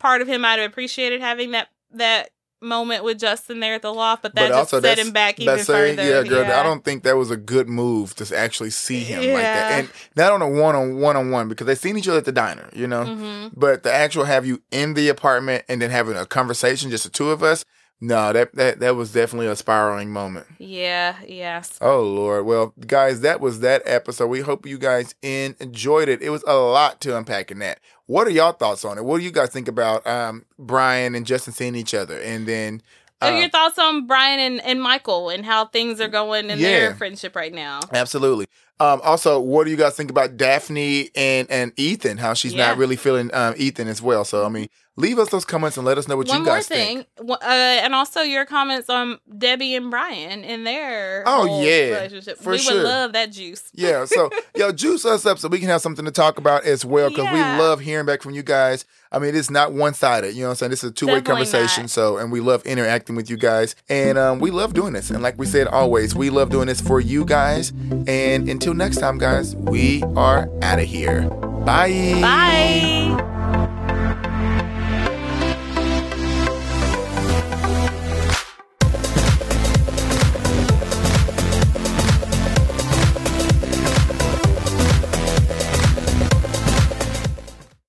part 0.00 0.22
of 0.22 0.28
him 0.28 0.40
might 0.40 0.58
have 0.58 0.70
appreciated 0.70 1.20
having 1.20 1.50
that 1.50 1.68
that 1.92 2.30
moment 2.62 3.04
with 3.04 3.18
Justin 3.20 3.60
there 3.60 3.74
at 3.74 3.82
the 3.82 3.92
loft, 3.92 4.22
but 4.22 4.34
that 4.36 4.48
But 4.48 4.56
just 4.70 4.82
set 4.82 4.98
him 4.98 5.12
back 5.12 5.38
even 5.38 5.62
saying, 5.64 5.96
further. 5.96 6.08
yeah, 6.10 6.22
girl. 6.22 6.44
I 6.50 6.62
don't 6.62 6.82
think 6.84 7.02
that 7.02 7.16
was 7.16 7.30
a 7.30 7.36
good 7.36 7.68
move 7.68 8.14
to 8.16 8.36
actually 8.36 8.70
see 8.70 9.04
him 9.04 9.32
like 9.34 9.52
that, 9.52 9.70
and 9.70 9.92
not 10.16 10.32
on 10.32 10.40
a 10.42 10.48
one 10.48 10.74
on 10.74 10.98
one 10.98 11.16
on 11.16 11.30
one 11.30 11.48
because 11.48 11.66
they've 11.66 11.78
seen 11.78 11.96
each 11.98 12.08
other 12.08 12.18
at 12.18 12.24
the 12.24 12.32
diner, 12.32 12.70
you 12.74 12.86
know. 12.86 13.04
hmm 13.04 13.48
But 13.54 13.82
the 13.82 13.92
actual 13.92 14.24
have 14.24 14.46
you 14.46 14.62
in 14.70 14.94
the 14.94 15.08
apartment 15.08 15.64
and 15.68 15.80
then 15.82 15.90
having 15.90 16.16
a 16.16 16.24
conversation, 16.26 16.90
just 16.90 17.04
the 17.04 17.10
two 17.10 17.30
of 17.30 17.42
us. 17.42 17.64
No, 18.00 18.32
that 18.32 18.54
that 18.54 18.78
that 18.80 18.94
was 18.94 19.12
definitely 19.12 19.48
a 19.48 19.56
spiraling 19.56 20.10
moment. 20.12 20.46
Yeah, 20.58 21.16
yes. 21.26 21.76
Oh 21.80 22.00
Lord. 22.02 22.46
Well, 22.46 22.72
guys, 22.86 23.22
that 23.22 23.40
was 23.40 23.58
that 23.60 23.82
episode. 23.84 24.28
We 24.28 24.40
hope 24.40 24.66
you 24.66 24.78
guys 24.78 25.16
en- 25.22 25.56
enjoyed 25.58 26.08
it. 26.08 26.22
It 26.22 26.30
was 26.30 26.44
a 26.46 26.54
lot 26.54 27.00
to 27.00 27.16
unpack 27.16 27.50
in 27.50 27.58
that. 27.58 27.80
What 28.06 28.26
are 28.28 28.30
y'all 28.30 28.52
thoughts 28.52 28.84
on 28.84 28.98
it? 28.98 29.04
What 29.04 29.18
do 29.18 29.24
you 29.24 29.32
guys 29.32 29.50
think 29.50 29.66
about 29.66 30.06
um, 30.06 30.44
Brian 30.58 31.14
and 31.16 31.26
Justin 31.26 31.52
seeing 31.52 31.74
each 31.74 31.92
other, 31.92 32.20
and 32.20 32.46
then 32.46 32.82
uh, 33.20 33.36
your 33.36 33.48
thoughts 33.48 33.80
on 33.80 34.06
Brian 34.06 34.38
and, 34.38 34.60
and 34.64 34.80
Michael 34.80 35.28
and 35.28 35.44
how 35.44 35.64
things 35.66 36.00
are 36.00 36.06
going 36.06 36.50
in 36.50 36.60
Yeah. 36.60 36.68
their 36.68 36.94
friendship 36.94 37.34
right 37.34 37.52
now? 37.52 37.80
absolutely. 37.92 38.46
Um, 38.80 39.00
also, 39.02 39.40
what 39.40 39.64
do 39.64 39.72
you 39.72 39.76
guys 39.76 39.96
think 39.96 40.08
about 40.08 40.36
Daphne 40.36 41.10
and 41.16 41.50
and 41.50 41.72
Ethan? 41.76 42.18
How 42.18 42.32
she's 42.34 42.54
Yeah. 42.54 42.68
not 42.68 42.76
really 42.78 42.94
feeling 42.94 43.34
um, 43.34 43.54
Ethan 43.56 43.88
as 43.88 44.00
well. 44.00 44.24
So 44.24 44.46
I 44.46 44.48
mean, 44.48 44.68
leave 44.98 45.18
us 45.18 45.28
those 45.30 45.44
comments 45.44 45.76
and 45.76 45.86
let 45.86 45.96
us 45.96 46.08
know 46.08 46.16
what 46.16 46.28
One 46.28 46.40
you 46.40 46.44
guys 46.44 46.66
thing, 46.66 47.04
think. 47.18 47.30
Uh, 47.30 47.36
and 47.44 47.94
also 47.94 48.20
your 48.20 48.44
comments 48.44 48.90
on 48.90 49.18
Debbie 49.38 49.74
and 49.76 49.90
Brian 49.90 50.44
and 50.44 50.66
their 50.66 51.22
Oh, 51.26 51.62
yeah, 51.62 51.94
relationship. 51.94 52.38
for 52.38 52.50
we 52.52 52.58
sure. 52.58 52.74
would 52.74 52.82
love 52.82 53.12
that 53.12 53.30
juice. 53.32 53.62
Yeah, 53.74 54.04
so 54.06 54.28
yo, 54.56 54.72
juice 54.72 55.04
us 55.04 55.24
up 55.24 55.38
so 55.38 55.46
we 55.48 55.60
can 55.60 55.68
have 55.68 55.80
something 55.80 56.04
to 56.04 56.10
talk 56.10 56.36
about 56.38 56.64
as 56.64 56.84
well 56.84 57.10
because 57.10 57.26
Yeah. 57.26 57.56
we 57.56 57.62
love 57.62 57.78
hearing 57.80 58.06
back 58.06 58.22
from 58.22 58.32
you 58.34 58.42
guys. 58.42 58.84
I 59.12 59.18
mean, 59.20 59.34
it's 59.36 59.50
not 59.50 59.72
one 59.72 59.94
sided. 59.94 60.34
You 60.34 60.42
know 60.42 60.48
what 60.48 60.50
I'm 60.52 60.56
saying? 60.56 60.70
This 60.70 60.84
is 60.84 60.90
a 60.90 60.92
two 60.92 61.06
way 61.06 61.20
conversation. 61.22 61.84
not. 61.84 61.90
So, 61.90 62.16
and 62.18 62.30
we 62.32 62.40
love 62.40 62.66
interacting 62.66 63.14
with 63.16 63.30
you 63.30 63.36
guys, 63.36 63.76
and 63.88 64.18
um, 64.18 64.40
we 64.40 64.50
love 64.50 64.74
doing 64.74 64.92
this. 64.92 65.10
And 65.10 65.22
like 65.22 65.38
we 65.38 65.46
said, 65.46 65.68
always, 65.68 66.14
we 66.14 66.28
love 66.28 66.50
doing 66.50 66.66
this 66.66 66.80
for 66.80 67.00
you 67.00 67.24
guys. 67.24 67.70
And 68.06 68.48
until 68.48 68.74
next 68.74 68.98
time, 68.98 69.16
guys, 69.18 69.54
we 69.56 70.02
are 70.16 70.50
out 70.62 70.78
of 70.80 70.86
here. 70.86 71.22
Bye. 71.64 72.18
Bye. 72.20 73.66